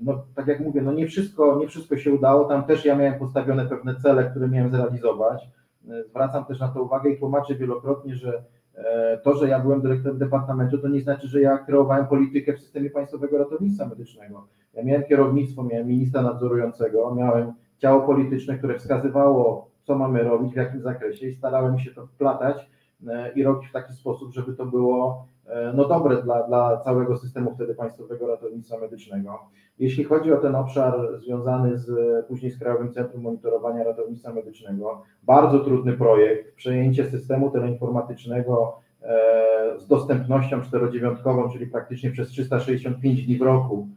[0.00, 2.44] no, tak jak mówię, no nie wszystko, nie wszystko się udało.
[2.44, 5.48] Tam też ja miałem postawione pewne cele, które miałem zrealizować.
[5.90, 8.42] E, zwracam też na to uwagę i tłumaczę wielokrotnie, że
[8.74, 12.60] E, to, że ja byłem dyrektorem departamentu, to nie znaczy, że ja kreowałem politykę w
[12.60, 14.46] systemie Państwowego Ratownictwa Medycznego.
[14.74, 20.56] Ja miałem kierownictwo, miałem ministra nadzorującego, miałem ciało polityczne, które wskazywało, co mamy robić, w
[20.56, 22.70] jakim zakresie i starałem się to wplatać
[23.08, 27.16] e, i robić w taki sposób, żeby to było e, no, dobre dla, dla całego
[27.16, 29.38] systemu wtedy Państwowego Ratownictwa Medycznego.
[29.78, 35.58] Jeśli chodzi o ten obszar związany z później z Krajowym Centrum Monitorowania Ratownictwa Medycznego, bardzo
[35.58, 43.42] trudny projekt, przejęcie systemu teleinformatycznego e, z dostępnością czterodziewiątkową, czyli praktycznie przez 365 dni w
[43.42, 43.88] roku,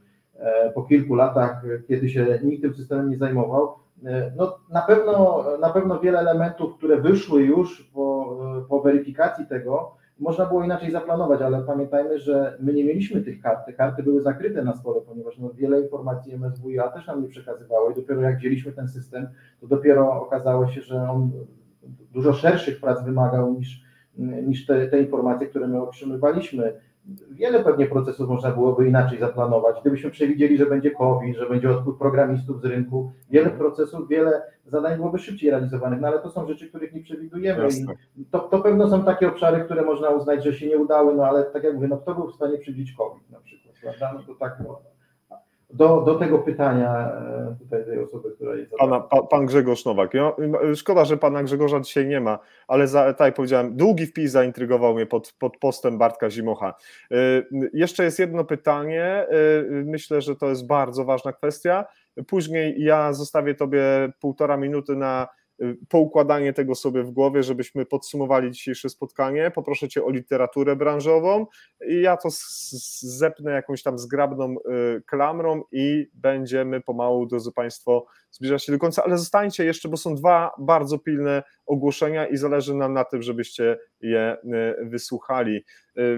[0.75, 3.75] po kilku latach, kiedy się nikt tym systemem nie zajmował,
[4.35, 8.37] no, na, pewno, na pewno wiele elementów, które wyszły już po,
[8.69, 13.65] po weryfikacji tego, można było inaczej zaplanować, ale pamiętajmy, że my nie mieliśmy tych kart.
[13.65, 17.91] Te karty były zakryte na stole, ponieważ no, wiele informacji MSWiA też nam nie przekazywało
[17.91, 19.27] i dopiero jak wzięliśmy ten system,
[19.61, 21.31] to dopiero okazało się, że on
[22.13, 23.83] dużo szerszych prac wymagał niż,
[24.17, 26.73] niż te, te informacje, które my otrzymywaliśmy
[27.31, 29.81] wiele pewnie procesów można byłoby inaczej zaplanować.
[29.81, 34.95] Gdybyśmy przewidzieli, że będzie COVID, że będzie odpływ programistów z rynku, wiele procesów, wiele zadań
[34.95, 37.67] byłoby szybciej realizowanych, no ale to są rzeczy, których nie przewidujemy
[38.17, 41.25] i to, to pewno są takie obszary, które można uznać, że się nie udały, no
[41.25, 44.13] ale tak jak mówię, no kto był w stanie przewidzieć COVID na przykład, prawda?
[44.13, 44.81] No to tak, no,
[45.75, 48.71] do, do tego pytania e, tutaj tej osoby, która jest.
[48.71, 50.11] Pana, pa, pan Grzegorz Nowak.
[50.75, 54.95] Szkoda, że pana Grzegorza dzisiaj nie ma, ale za, tak jak powiedziałem, długi wpis zaintrygował
[54.95, 56.73] mnie pod, pod postem Bartka Zimocha.
[57.11, 57.15] E,
[57.73, 59.03] jeszcze jest jedno pytanie.
[59.03, 59.27] E,
[59.69, 61.85] myślę, że to jest bardzo ważna kwestia.
[62.27, 63.83] Później ja zostawię tobie
[64.19, 65.27] półtora minuty na
[65.89, 69.51] poukładanie tego sobie w głowie, żebyśmy podsumowali dzisiejsze spotkanie.
[69.55, 71.45] Poproszę Cię o literaturę branżową
[71.89, 72.29] i ja to
[73.01, 74.55] zepnę jakąś tam zgrabną
[74.97, 78.05] y, klamrą i będziemy pomału, drodzy Państwo,
[78.35, 82.75] zbliżać się do końca, ale zostańcie jeszcze, bo są dwa bardzo pilne ogłoszenia i zależy
[82.75, 84.37] nam na tym, żebyście je
[84.81, 85.65] y, wysłuchali.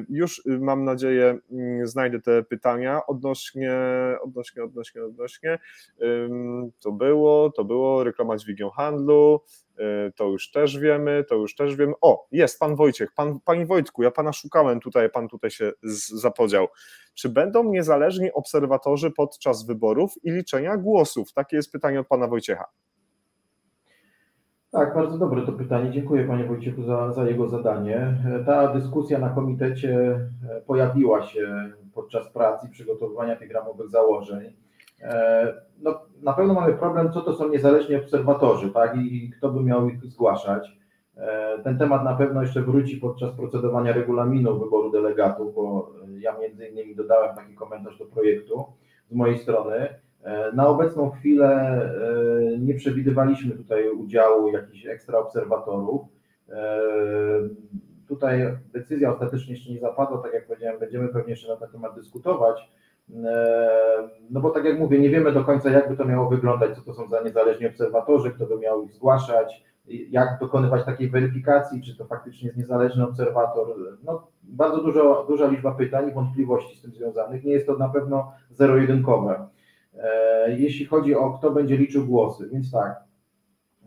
[0.09, 3.77] Już mam nadzieję mm, znajdę te pytania odnośnie,
[4.23, 5.59] odnośnie, odnośnie, odnośnie.
[6.79, 9.41] To było, to było reklama dźwignią handlu,
[10.15, 11.93] to już też wiemy, to już też wiemy.
[12.01, 15.71] O, jest pan Wojciech, pan, panie Wojtku, ja pana szukałem tutaj, pan tutaj się
[16.13, 16.67] zapodział.
[17.13, 21.33] Czy będą niezależni obserwatorzy podczas wyborów i liczenia głosów?
[21.33, 22.65] Takie jest pytanie od pana Wojciecha.
[24.71, 25.91] Tak, bardzo dobre to pytanie.
[25.91, 28.17] Dziękuję Panie Wojciechu za, za jego zadanie.
[28.45, 34.66] Ta dyskusja na komitecie e, pojawiła się podczas pracy i przygotowywania tych ramowych założeń.
[35.01, 39.63] E, no, na pewno mamy problem, co to są niezależni obserwatorzy, tak, i kto by
[39.63, 40.77] miał ich zgłaszać.
[41.17, 46.67] E, ten temat na pewno jeszcze wróci podczas procedowania regulaminu wyboru delegatów, bo ja między
[46.67, 48.65] innymi dodałem taki komentarz do projektu
[49.09, 49.89] z mojej strony.
[50.23, 51.49] E, na obecną chwilę
[52.53, 56.01] e, nie przewidywaliśmy tutaj udziału jakichś ekstra obserwatorów.
[56.49, 56.79] E,
[58.07, 61.95] tutaj decyzja ostatecznie jeszcze nie zapadła, tak jak powiedziałem, będziemy pewnie jeszcze na ten temat
[61.95, 62.71] dyskutować.
[64.29, 66.93] No bo tak jak mówię, nie wiemy do końca, jakby to miało wyglądać, co to
[66.93, 72.05] są za niezależni obserwatorzy, kto by miał ich zgłaszać, jak dokonywać takiej weryfikacji, czy to
[72.05, 73.67] faktycznie jest niezależny obserwator.
[74.03, 77.43] No, bardzo dużo, duża liczba pytań i wątpliwości z tym związanych.
[77.43, 79.47] Nie jest to na pewno zero-jedynkowe.
[79.97, 83.03] E, jeśli chodzi o kto będzie liczył głosy, więc tak,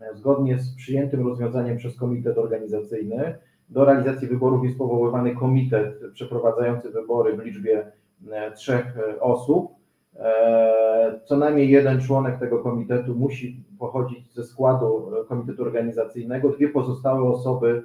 [0.01, 3.37] e, zgodnie z przyjętym rozwiązaniem przez komitet organizacyjny,
[3.69, 7.91] do realizacji wyborów jest powoływany komitet przeprowadzający wybory w liczbie e,
[8.55, 9.71] trzech osób.
[11.25, 16.49] Co najmniej jeden członek tego komitetu musi pochodzić ze składu komitetu organizacyjnego.
[16.49, 17.83] Dwie pozostałe osoby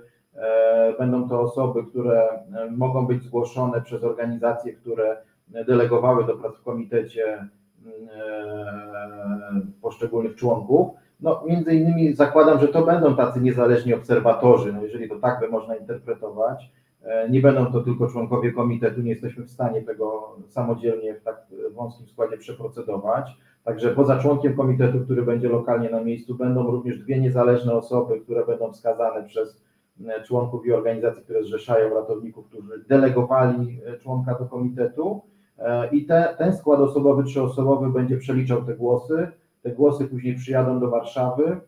[0.98, 2.28] będą to osoby, które
[2.70, 5.16] mogą być zgłoszone przez organizacje, które
[5.48, 7.48] delegowały do prac w komitecie
[7.86, 10.88] E, poszczególnych członków.
[11.20, 15.48] No, między innymi zakładam, że to będą tacy niezależni obserwatorzy, no jeżeli to tak by
[15.48, 16.70] można interpretować.
[17.06, 21.46] E, nie będą to tylko członkowie komitetu, nie jesteśmy w stanie tego samodzielnie w tak
[21.74, 23.36] wąskim składzie przeprocedować.
[23.64, 28.46] Także poza członkiem komitetu, który będzie lokalnie na miejscu, będą również dwie niezależne osoby, które
[28.46, 29.64] będą wskazane przez
[30.06, 35.22] e, członków i organizacji, które zrzeszają ratowników, którzy delegowali e, członka do komitetu.
[35.92, 39.28] I te, ten skład osobowy, trzyosobowy będzie przeliczał te głosy.
[39.62, 41.60] Te głosy później przyjadą do Warszawy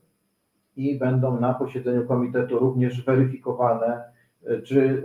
[0.77, 4.03] i będą na posiedzeniu komitetu również weryfikowane
[4.65, 5.05] czy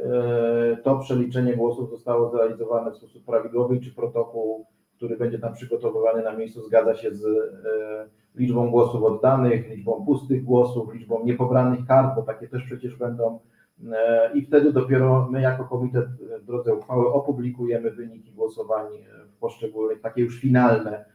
[0.73, 4.65] e, to przeliczenie głosów zostało zrealizowane w sposób prawidłowy, czy protokół,
[4.95, 7.29] który będzie tam przygotowywany na miejscu, zgadza się z e,
[8.35, 13.39] liczbą głosów oddanych, liczbą pustych głosów, liczbą niepobranych kart, bo takie też przecież będą.
[13.93, 16.05] E, I wtedy dopiero my, jako komitet
[16.41, 18.85] w drodze uchwały, opublikujemy wyniki głosowań
[19.27, 21.12] w poszczególnych, takie już finalne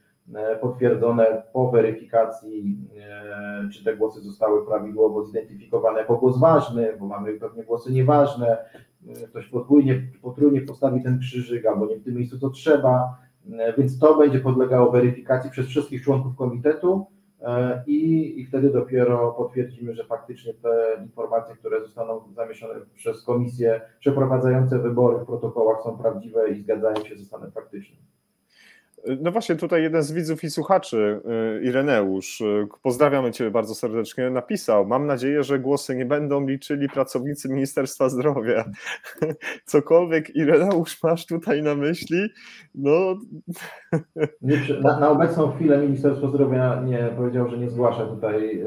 [0.60, 7.34] potwierdzone po weryfikacji, e, czy te głosy zostały prawidłowo zidentyfikowane jako głos ważny, bo mamy
[7.34, 8.58] pewnie głosy nieważne,
[9.08, 13.18] e, ktoś podwójnie, potrójnie postawi ten krzyżyk, albo nie w tym miejscu to trzeba,
[13.78, 17.06] więc to będzie podlegało weryfikacji przez wszystkich członków komitetu
[17.86, 24.78] i, i wtedy dopiero potwierdzimy, że faktycznie te informacje, które zostaną zamieszczone przez komisje przeprowadzające
[24.78, 28.00] wybory w protokołach są prawdziwe i zgadzają się ze stanem faktycznym.
[29.20, 31.20] No właśnie, tutaj jeden z widzów i słuchaczy,
[31.58, 36.88] y, Ireneusz, y, pozdrawiamy Cię bardzo serdecznie, napisał: Mam nadzieję, że głosy nie będą liczyli
[36.88, 38.64] pracownicy Ministerstwa Zdrowia.
[39.64, 42.28] Cokolwiek, Ireneusz, masz tutaj na myśli?
[42.74, 43.18] No.
[44.82, 48.64] Na, na, obecną chwilę Ministerstwo Zdrowia nie powiedział, że nie zgłasza tutaj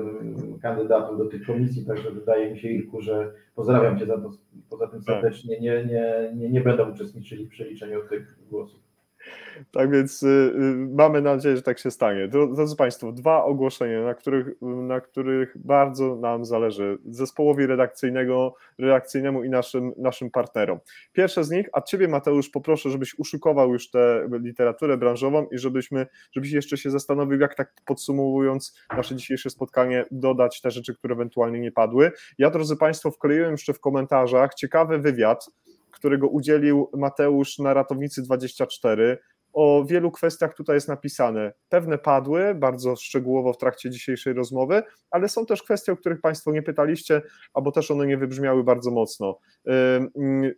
[0.61, 4.31] kandydatów do tych komisji, także wydaje mi się, Ilku, że pozdrawiam Cię za to.
[4.69, 5.15] Poza tym tak.
[5.15, 8.90] serdecznie nie, nie, nie, nie będą uczestniczyli w przeliczeniu tych głosów.
[9.71, 12.27] Tak więc y, y, mamy nadzieję, że tak się stanie.
[12.27, 19.49] Drodzy Państwo, dwa ogłoszenia, na których, na których bardzo nam zależy zespołowi redakcyjnego, redakcyjnemu i
[19.49, 20.79] naszym, naszym partnerom.
[21.13, 26.07] Pierwsze z nich, a Ciebie Mateusz poproszę, żebyś uszykował już tę literaturę branżową i żebyśmy,
[26.31, 31.59] żebyś jeszcze się zastanowił, jak tak podsumowując nasze dzisiejsze spotkanie, dodać te rzeczy, które ewentualnie
[31.59, 32.11] nie padły.
[32.37, 35.49] Ja, drodzy Państwo, wkleiłem jeszcze w komentarzach ciekawy wywiad,
[36.01, 39.17] którego udzielił Mateusz na Ratownicy 24.
[39.53, 41.53] O wielu kwestiach tutaj jest napisane.
[41.69, 46.51] Pewne padły bardzo szczegółowo w trakcie dzisiejszej rozmowy, ale są też kwestie, o których Państwo
[46.51, 47.21] nie pytaliście,
[47.53, 49.39] albo też one nie wybrzmiały bardzo mocno.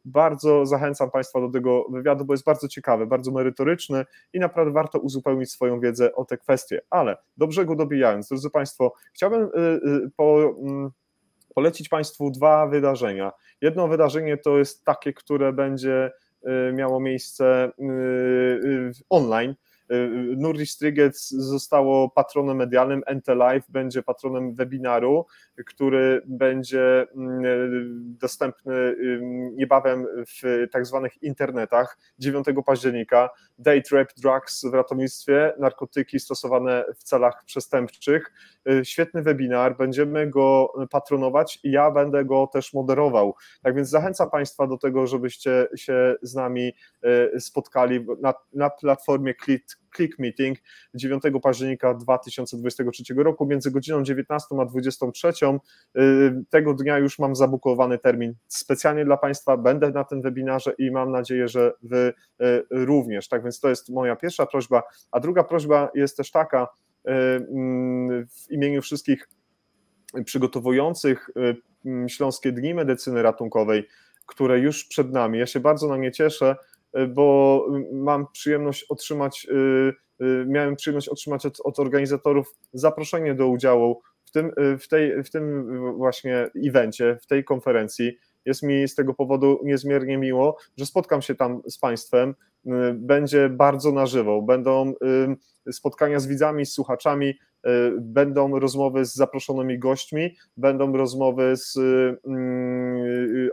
[0.06, 5.00] Bardzo zachęcam Państwa do tego wywiadu, bo jest bardzo ciekawy, bardzo merytoryczny i naprawdę warto
[5.00, 6.82] uzupełnić swoją wiedzę o te kwestie.
[6.90, 10.56] Ale do brzegu dobijając, drodzy Państwo, chciałbym y, y, po
[11.56, 13.32] polecić Państwu dwa wydarzenia.
[13.61, 16.11] Jedno wydarzenie to jest takie, które będzie
[16.48, 19.56] y, miało miejsce y, y, online.
[20.38, 25.26] Nurdi Strygec zostało patronem medialnym, NT Live będzie patronem webinaru,
[25.66, 27.08] który będzie
[28.22, 28.95] dostępny
[29.53, 33.30] niebawem w tak zwanych internetach 9 października.
[33.58, 38.32] Date Rap Drugs w ratownictwie, narkotyki stosowane w celach przestępczych.
[38.84, 43.36] Świetny webinar, będziemy go patronować i ja będę go też moderował.
[43.64, 46.74] Tak więc zachęcam Państwa do tego, żebyście się z nami
[47.40, 50.58] spotkali na, na platformie Click, Click Meeting
[50.96, 55.28] 9 października 2023 roku między godziną 19 a 23.
[55.98, 60.92] Y, tego dnia już mam zabukowany termin specjalnie dla Państwa, będę na tym webinarze i
[60.92, 62.14] mam nadzieję, że Wy
[62.70, 63.28] również.
[63.28, 64.84] Tak więc to jest moja pierwsza prośba.
[65.12, 66.68] A druga prośba jest też taka,
[67.06, 69.30] mm, w imieniu wszystkich
[70.26, 71.30] przygotowujących
[72.08, 73.88] Śląskie Dni Medycyny Ratunkowej,
[74.26, 75.40] które już przed nami.
[75.40, 76.56] Ja się bardzo na nie cieszę,
[77.10, 84.02] bo mam przyjemność otrzymać, y, y, miałem przyjemność otrzymać od, od organizatorów zaproszenie do udziału
[84.26, 88.18] w tym, w, tej, w tym właśnie evencie, w tej konferencji.
[88.46, 92.36] Jest mi z tego powodu niezmiernie miło, że spotkam się tam z Państwem.
[92.94, 94.42] Będzie bardzo na żywo.
[94.42, 94.94] Będą
[95.72, 97.34] spotkania z widzami, z słuchaczami,
[98.00, 101.78] będą rozmowy z zaproszonymi gośćmi, będą rozmowy z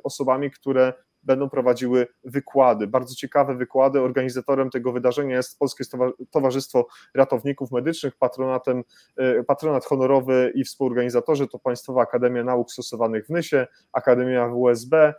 [0.05, 4.01] osobami, które będą prowadziły wykłady, bardzo ciekawe wykłady.
[4.01, 5.85] Organizatorem tego wydarzenia jest Polskie
[6.31, 8.85] Towarzystwo Ratowników Medycznych, patronatem,
[9.17, 15.15] e, patronat honorowy i współorganizatorzy to Państwowa Akademia Nauk Stosowanych w Nysie, Akademia WSB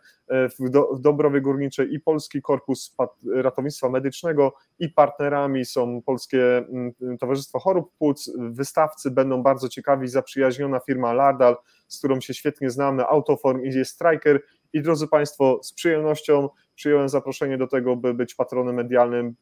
[0.60, 2.96] w, Do, w Dobrowie Górniczej i Polski Korpus
[3.36, 10.80] Ratownictwa Medycznego i partnerami są Polskie mm, Towarzystwo Chorób Płuc, wystawcy będą bardzo ciekawi, zaprzyjaźniona
[10.80, 11.56] firma Lardal,
[11.88, 14.42] z którą się świetnie znamy, Autoform i Striker.
[14.74, 19.36] I drodzy Państwo, z przyjemnością przyjąłem zaproszenie do tego, by być patronem medialnym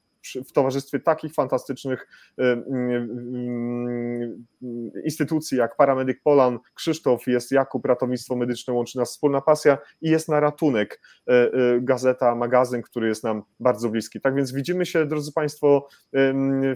[0.47, 2.07] w towarzystwie takich fantastycznych
[5.05, 10.29] instytucji jak Paramedyk Polan, Krzysztof, jest Jakub, Ratownictwo Medyczne, łączy nas wspólna pasja i jest
[10.29, 11.01] na ratunek
[11.81, 14.21] gazeta, magazyn, który jest nam bardzo bliski.
[14.21, 15.87] Tak więc widzimy się, drodzy Państwo,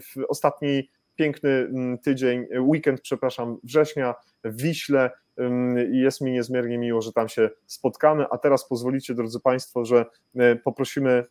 [0.01, 1.71] w ostatni piękny
[2.03, 5.11] tydzień, weekend, przepraszam, września w Wiśle
[5.91, 8.25] jest mi niezmiernie miło, że tam się spotkamy.
[8.29, 10.05] A teraz pozwolicie, drodzy Państwo, że
[10.63, 11.25] poprosimy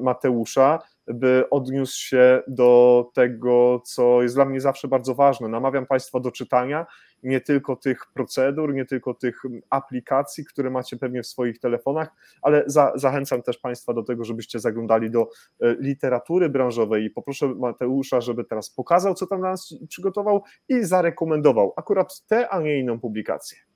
[0.00, 5.48] Mateusza, by odniósł się do tego, co jest dla mnie zawsze bardzo ważne.
[5.48, 6.86] Namawiam Państwa do czytania
[7.22, 12.08] nie tylko tych procedur, nie tylko tych aplikacji, które macie pewnie w swoich telefonach,
[12.42, 15.28] ale za, zachęcam też Państwa do tego, żebyście zaglądali do
[15.60, 20.84] e, literatury branżowej i poproszę Mateusza, żeby teraz pokazał, co tam dla nas przygotował i
[20.84, 23.69] zarekomendował akurat tę, a nie inną publikację.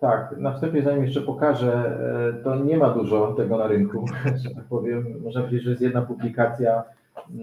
[0.00, 1.98] Tak, na wstępie zanim jeszcze pokażę,
[2.38, 4.06] e, to nie ma dużo tego na rynku,
[4.44, 5.20] że tak powiem.
[5.24, 6.84] Można powiedzieć, że jest jedna publikacja,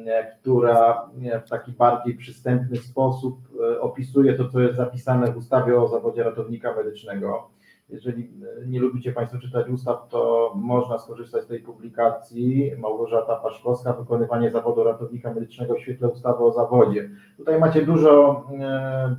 [0.07, 1.09] e, która
[1.45, 3.40] w taki bardziej przystępny sposób
[3.73, 7.49] e, opisuje to, co jest zapisane w ustawie o zawodzie ratownika medycznego.
[7.90, 8.32] Jeżeli
[8.67, 12.72] nie lubicie Państwo czytać ustaw, to można skorzystać z tej publikacji.
[12.77, 17.09] Małgorzata Paszkowska, wykonywanie zawodu ratownika medycznego w świetle ustawy o zawodzie.
[17.38, 18.43] Tutaj macie dużo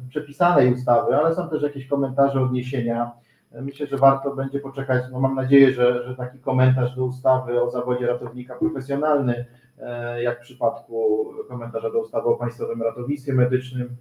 [0.09, 3.13] przepisanej ustawy, ale są też jakieś komentarze, odniesienia
[3.63, 5.03] Myślę, że warto będzie poczekać.
[5.13, 9.45] No mam nadzieję, że, że taki komentarz do ustawy o zawodzie ratownika profesjonalny,
[9.79, 13.97] e, jak w przypadku komentarza do ustawy o Państwowym Ratownictwie Medycznym,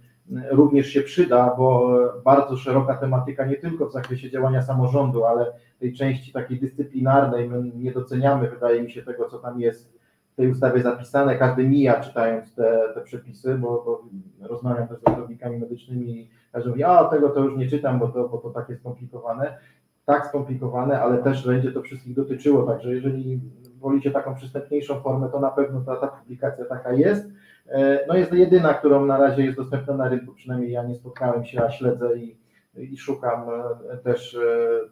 [0.50, 5.94] również się przyda, bo bardzo szeroka tematyka nie tylko w zakresie działania samorządu, ale tej
[5.94, 7.48] części takiej dyscyplinarnej.
[7.48, 9.98] My nie doceniamy, wydaje mi się, tego, co tam jest
[10.32, 11.36] w tej ustawie zapisane.
[11.36, 14.02] Każdy mija czytając te, te przepisy, bo, bo
[14.48, 18.28] rozmawiam też z ratownikami medycznymi Każdy mówi, a tego to już nie czytam, bo to,
[18.28, 19.58] bo to takie skomplikowane.
[20.04, 23.40] Tak skomplikowane, ale też będzie to wszystkich dotyczyło, także jeżeli
[23.80, 27.26] wolicie taką przystępniejszą formę, to na pewno ta, ta publikacja taka jest.
[27.68, 31.44] E, no jest jedyna, którą na razie jest dostępna na rynku, przynajmniej ja nie spotkałem
[31.44, 32.36] się, a śledzę i,
[32.76, 33.42] i szukam
[33.90, 34.38] e, też e,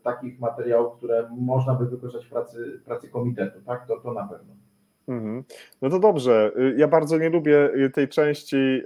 [0.03, 4.55] takich materiałów, które można by wykorzystać w pracy, pracy komitetu, tak, to, to na pewno.
[5.09, 5.45] Mhm.
[5.83, 6.53] No to dobrze.
[6.77, 8.83] Ja bardzo nie lubię tej części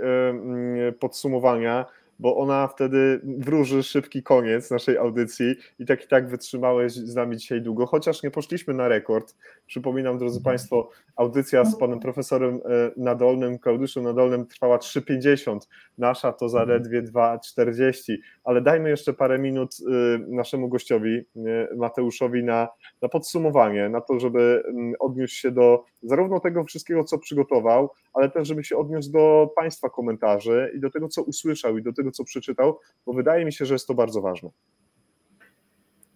[1.00, 1.86] podsumowania,
[2.18, 7.36] bo ona wtedy wróży szybki koniec naszej audycji i tak i tak wytrzymałeś z nami
[7.36, 9.34] dzisiaj długo, chociaż nie poszliśmy na rekord.
[9.66, 10.52] Przypominam, drodzy mhm.
[10.52, 12.60] Państwo, audycja z panem profesorem e,
[12.96, 15.58] Nadolnym, Klaudyszem Nadolnym trwała 3,50,
[15.98, 22.68] nasza to zaledwie 2,40, ale dajmy jeszcze parę minut e, naszemu gościowi, e, Mateuszowi, na,
[23.02, 24.62] na podsumowanie, na to, żeby
[24.98, 29.88] odniósł się do zarówno tego wszystkiego, co przygotował, ale też, żeby się odniósł do Państwa
[29.88, 33.64] komentarzy i do tego, co usłyszał i do tego, co przeczytał, bo wydaje mi się,
[33.64, 34.50] że jest to bardzo ważne.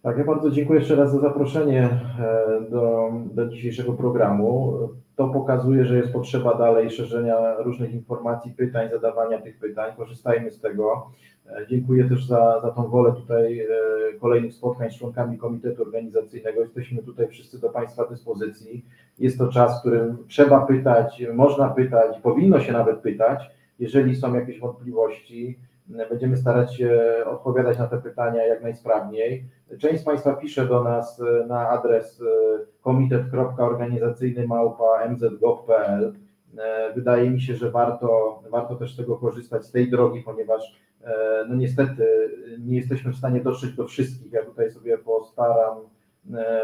[0.01, 1.89] Tak, ja bardzo dziękuję jeszcze raz za zaproszenie
[2.19, 4.79] e, do, do dzisiejszego programu.
[5.15, 9.91] To pokazuje, że jest potrzeba dalej szerzenia różnych informacji, pytań, zadawania tych pytań.
[9.97, 11.11] Korzystajmy z tego.
[11.47, 13.67] E, dziękuję też za, za tą wolę tutaj e,
[14.19, 16.61] kolejnych spotkań z członkami Komitetu Organizacyjnego.
[16.61, 18.85] Jesteśmy tutaj wszyscy do Państwa dyspozycji.
[19.19, 24.33] Jest to czas, w którym trzeba pytać, można pytać, powinno się nawet pytać, jeżeli są
[24.33, 25.59] jakieś wątpliwości.
[26.09, 29.45] Będziemy starać się odpowiadać na te pytania jak najsprawniej.
[29.79, 32.23] Część z Państwa pisze do nas e, na adres
[32.81, 34.47] komitet.organizacyjny
[35.09, 36.13] mzgov.pl.
[36.95, 41.45] Wydaje mi się, że warto, warto też z tego korzystać, z tej drogi, ponieważ E,
[41.49, 42.05] no niestety
[42.59, 44.31] nie jesteśmy w stanie dotrzeć do wszystkich.
[44.31, 45.81] Ja tutaj sobie postaram e,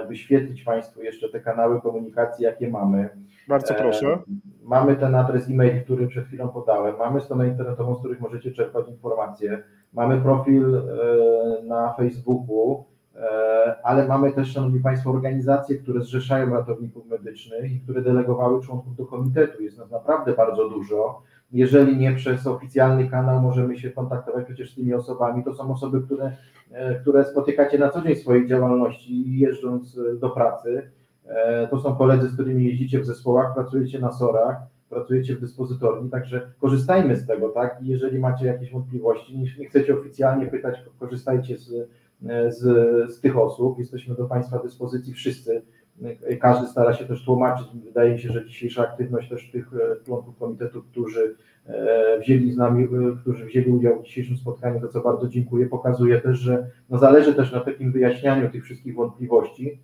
[0.07, 3.09] wyświetlić Państwu jeszcze te kanały komunikacji, jakie mamy.
[3.47, 4.19] Bardzo e, proszę.
[4.63, 6.97] Mamy ten adres e-mail, który przed chwilą podałem.
[6.97, 9.63] Mamy stronę internetową, z których możecie czerpać informacje.
[9.93, 10.81] Mamy profil
[11.63, 12.85] na Facebooku,
[13.83, 19.05] ale mamy też, Szanowni Państwo, organizacje, które zrzeszają ratowników medycznych i które delegowały członków do
[19.05, 19.63] komitetu.
[19.63, 21.21] Jest nas naprawdę bardzo dużo
[21.51, 26.01] jeżeli nie przez oficjalny kanał możemy się kontaktować przecież z tymi osobami, to są osoby,
[26.01, 26.31] które,
[26.71, 30.91] e, które spotykacie na co dzień w swojej działalności, jeżdżąc e, do pracy.
[31.25, 34.57] E, to są koledzy, z którymi jeździcie w zespołach, pracujecie na sorach,
[34.89, 37.77] pracujecie w dyspozytorni, także korzystajmy z tego, tak?
[37.81, 41.89] I jeżeli macie jakieś wątpliwości, nie, nie chcecie oficjalnie pytać, korzystajcie z,
[42.49, 42.61] z,
[43.11, 43.79] z tych osób.
[43.79, 45.61] Jesteśmy do Państwa dyspozycji wszyscy
[46.39, 47.67] każdy stara się też tłumaczyć.
[47.85, 51.35] Wydaje mi się, że dzisiejsza aktywność też tych e, członków komitetu, którzy
[51.65, 52.87] e, wzięli z nami, e,
[53.21, 57.33] którzy wzięli udział w dzisiejszym spotkaniu, to co bardzo dziękuję, pokazuje też, że no zależy
[57.33, 59.79] też na takim wyjaśnianiu tych wszystkich wątpliwości,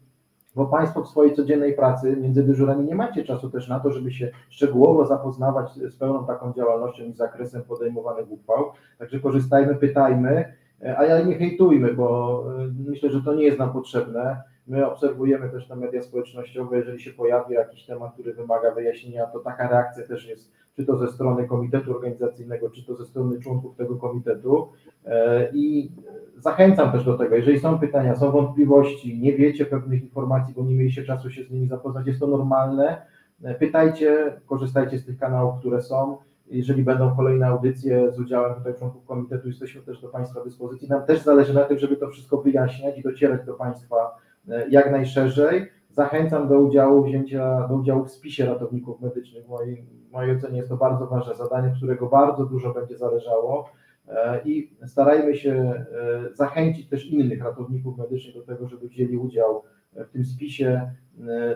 [0.55, 4.11] bo Państwo w swojej codziennej pracy między dyżurami nie macie czasu też na to, żeby
[4.11, 8.71] się szczegółowo zapoznawać z pełną taką działalnością i zakresem podejmowanych uchwał.
[8.99, 10.53] Także korzystajmy, pytajmy,
[10.97, 12.43] a ja nie hejtujmy, bo
[12.87, 17.11] myślę, że to nie jest nam potrzebne My obserwujemy też na media społecznościowe, jeżeli się
[17.11, 21.47] pojawi jakiś temat, który wymaga wyjaśnienia, to taka reakcja też jest, czy to ze strony
[21.47, 24.69] komitetu organizacyjnego, czy to ze strony członków tego komitetu.
[25.05, 25.91] E, I
[26.37, 30.75] zachęcam też do tego, jeżeli są pytania, są wątpliwości, nie wiecie pewnych informacji, bo nie
[30.75, 33.05] mieliście czasu się z nimi zapoznać, jest to normalne.
[33.43, 36.17] E, pytajcie, korzystajcie z tych kanałów, które są.
[36.47, 40.89] Jeżeli będą kolejne audycje z udziałem tutaj członków komitetu, jesteśmy też do Państwa dyspozycji.
[40.89, 44.22] Nam też zależy na tym, żeby to wszystko wyjaśniać i docierać do Państwa
[44.69, 45.69] jak najszerzej.
[45.89, 49.45] Zachęcam do udziału, wzięcia do udziału w spisie ratowników medycznych.
[49.45, 53.69] W mojej, w mojej ocenie jest to bardzo ważne zadanie, którego bardzo dużo będzie zależało
[54.07, 55.85] e, i starajmy się e,
[56.33, 59.63] zachęcić też innych ratowników medycznych do tego, żeby wzięli udział
[59.95, 60.91] w tym spisie,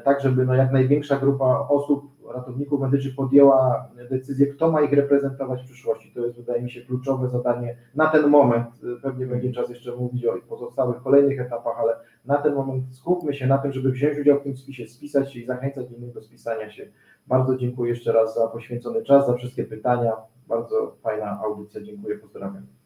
[0.03, 5.61] tak żeby no jak największa grupa osób ratowników medycznych podjęła decyzję, kto ma ich reprezentować
[5.61, 6.11] w przyszłości.
[6.15, 8.67] To jest, wydaje mi się, kluczowe zadanie na ten moment.
[9.01, 13.47] Pewnie będzie czas jeszcze mówić o pozostałych kolejnych etapach, ale na ten moment skupmy się
[13.47, 16.69] na tym, żeby wziąć udział w tym spisie, spisać się i zachęcać innych do spisania
[16.69, 16.87] się.
[17.27, 20.13] Bardzo dziękuję jeszcze raz za poświęcony czas, za wszystkie pytania.
[20.47, 21.81] Bardzo fajna audycja.
[21.81, 22.76] Dziękuję, pozdrawiam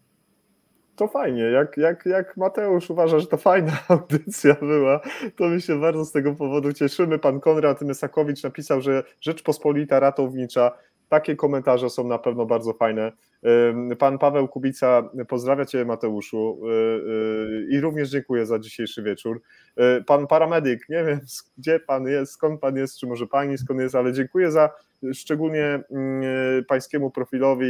[1.02, 1.44] to fajnie.
[1.44, 5.00] Jak, jak, jak Mateusz uważa, że to fajna audycja była,
[5.36, 7.20] to my się bardzo z tego powodu cieszymy.
[7.20, 10.72] Pan Konrad Mysakowicz napisał, że Rzeczpospolita ratownicza
[11.10, 13.12] takie komentarze są na pewno bardzo fajne.
[14.00, 19.42] Pan Paweł Kubica pozdrawia Cię Mateuszu y, y, i również dziękuję za dzisiejszy wieczór.
[20.00, 21.20] Y, pan paramedyk, nie wiem
[21.58, 24.70] gdzie Pan jest, skąd Pan jest, czy może Pani skąd jest, ale dziękuję za
[25.14, 27.68] szczególnie mm, pańskiemu profilowi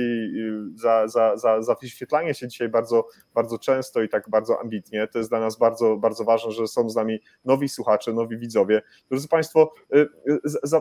[0.75, 5.07] za, za, za, za wyświetlanie się dzisiaj bardzo, bardzo często i tak bardzo ambitnie.
[5.07, 8.81] To jest dla nas bardzo, bardzo ważne, że są z nami nowi słuchacze, nowi widzowie.
[9.09, 9.73] Drodzy Państwo,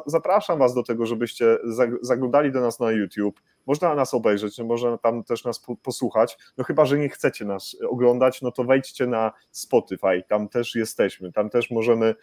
[0.07, 1.59] zapraszam Was do tego, żebyście
[2.03, 3.41] zaglądali do nas na YouTube.
[3.71, 6.39] Można nas obejrzeć, można tam też nas posłuchać.
[6.59, 11.33] No chyba, że nie chcecie nas oglądać, no to wejdźcie na Spotify, tam też jesteśmy,
[11.33, 12.15] tam też możemy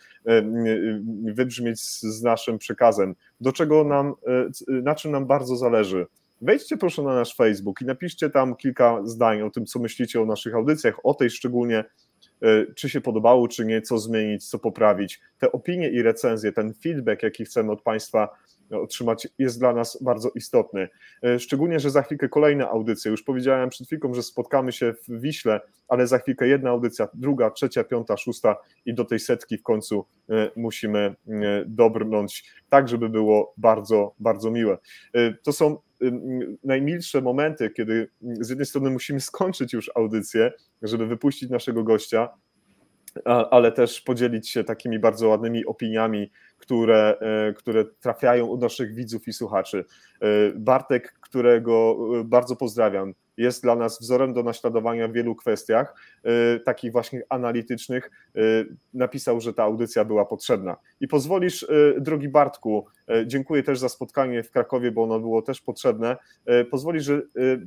[1.24, 3.16] wybrzmieć z naszym przekazem.
[3.42, 6.08] Do czego nam, e, na czym nam bardzo zależy.
[6.42, 10.26] Wejdźcie proszę na nasz Facebook i napiszcie tam kilka zdań o tym, co myślicie o
[10.26, 11.78] naszych audycjach, o tej szczególnie,
[12.42, 15.22] e, czy się podobało, czy nie, co zmienić, co poprawić.
[15.40, 18.30] Te opinie i recenzje, ten feedback, jaki chcemy od Państwa
[18.72, 20.90] otrzymać, jest dla nas bardzo istotny.
[21.24, 23.12] E, szczególnie, że za chwilkę kolejne audycje.
[23.12, 27.52] Już powiedziałem przed chwilką, że spotkamy się w Wiśle, ale za chwilkę jedna audycja, druga,
[27.52, 28.56] trzecia, piąta, szósta
[28.86, 31.16] i do tej setki w końcu e, musimy e,
[31.66, 34.78] dobrnąć, tak żeby było bardzo, bardzo miłe.
[35.44, 35.78] To są
[36.64, 42.30] najmilsze momenty, kiedy z jednej strony musimy skończyć już audycję, żeby wypuścić naszego gościa,
[43.26, 49.28] ale też podzielić się takimi bardzo ładnymi opiniami, które, e, które trafiają u naszych widzów
[49.28, 49.86] i słuchaczy.
[50.22, 55.96] E, Bartek, którego e, bardzo pozdrawiam, jest dla nas wzorem do naśladowania w wielu kwestiach,
[56.66, 58.12] takich właśnie analitycznych.
[58.94, 60.78] Napisał, że ta audycja była potrzebna.
[61.00, 61.68] I pozwolisz,
[62.00, 62.86] drogi Bartku,
[63.26, 66.18] dziękuję też za spotkanie w Krakowie, bo ono było też potrzebne.
[66.72, 67.22] Pozwolisz, że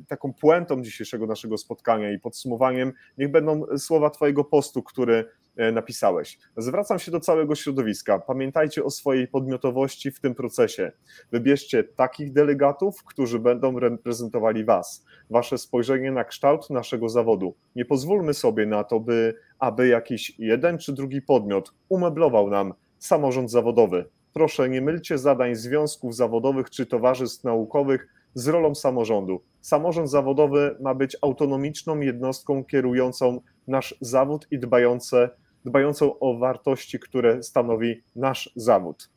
[0.09, 5.25] taką puentą dzisiejszego naszego spotkania i podsumowaniem niech będą słowa Twojego postu, który
[5.73, 6.39] napisałeś.
[6.57, 8.19] Zwracam się do całego środowiska.
[8.19, 10.93] Pamiętajcie o swojej podmiotowości w tym procesie.
[11.33, 17.55] Wybierzcie takich delegatów, którzy będą reprezentowali Was, Wasze spojrzenie na kształt naszego zawodu.
[17.77, 23.51] Nie pozwólmy sobie na to, by aby jakiś jeden czy drugi podmiot umeblował nam samorząd
[23.51, 24.05] zawodowy.
[24.33, 29.41] Proszę, nie mylcie zadań związków zawodowych czy towarzystw naukowych z rolą samorządu.
[29.61, 35.31] Samorząd zawodowy ma być autonomiczną jednostką kierującą nasz zawód i dbające,
[35.65, 39.11] dbającą o wartości, które stanowi nasz zawód.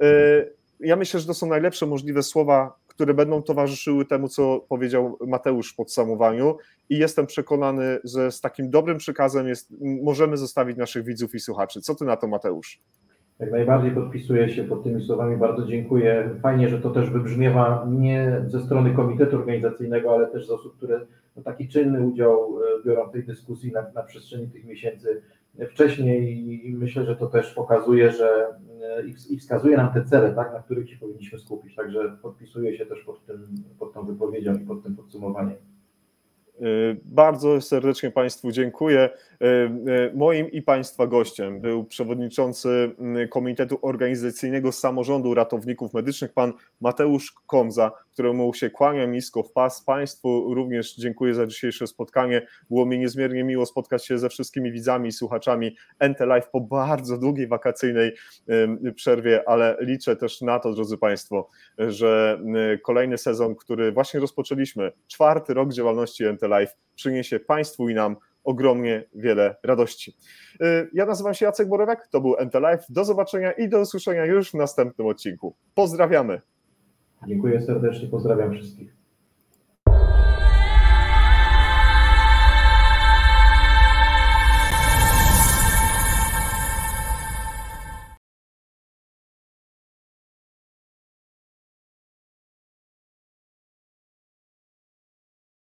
[0.00, 0.06] E,
[0.80, 5.72] ja myślę, że to są najlepsze możliwe słowa, które będą towarzyszyły temu, co powiedział Mateusz
[5.72, 6.56] w podsumowaniu,
[6.88, 11.80] i jestem przekonany, że z takim dobrym przekazem jest, możemy zostawić naszych widzów i słuchaczy.
[11.80, 12.80] Co ty na to, Mateusz?
[13.38, 16.30] Jak najbardziej podpisuję się pod tymi słowami, bardzo dziękuję.
[16.42, 21.00] Fajnie, że to też wybrzmiewa nie ze strony komitetu organizacyjnego, ale też z osób, które
[21.36, 25.22] no, taki czynny udział e, biorą w tej dyskusji na, na przestrzeni tych miesięcy
[25.70, 28.46] wcześniej i myślę, że to też pokazuje, że
[28.82, 31.74] e, i wskazuje nam te cele, tak, na których się powinniśmy skupić.
[31.74, 33.44] Także podpisuję się też pod, tym,
[33.78, 35.56] pod tą wypowiedzią i pod tym podsumowaniem.
[36.62, 39.10] Y, bardzo serdecznie Państwu dziękuję.
[39.42, 42.94] Y, y, moim i Państwa gościem był przewodniczący
[43.30, 49.84] Komitetu Organizacyjnego Samorządu Ratowników Medycznych, pan Mateusz Komza, któremu się kłaniam nisko w pas.
[49.84, 52.46] Państwu również dziękuję za dzisiejsze spotkanie.
[52.70, 55.76] Było mi niezmiernie miło spotkać się ze wszystkimi widzami i słuchaczami
[56.08, 58.12] NT Live po bardzo długiej wakacyjnej
[58.94, 62.40] przerwie, ale liczę też na to, drodzy Państwo, że
[62.82, 69.04] kolejny sezon, który właśnie rozpoczęliśmy, czwarty rok działalności NT Live, przyniesie Państwu i nam ogromnie
[69.14, 70.16] wiele radości.
[70.62, 72.84] Y, Ja nazywam się Jacek Borowek, to był NT Live.
[72.88, 75.54] Do zobaczenia i do usłyszenia już w następnym odcinku.
[75.74, 76.40] Pozdrawiamy.
[77.26, 79.03] Dziękuję serdecznie, pozdrawiam wszystkich.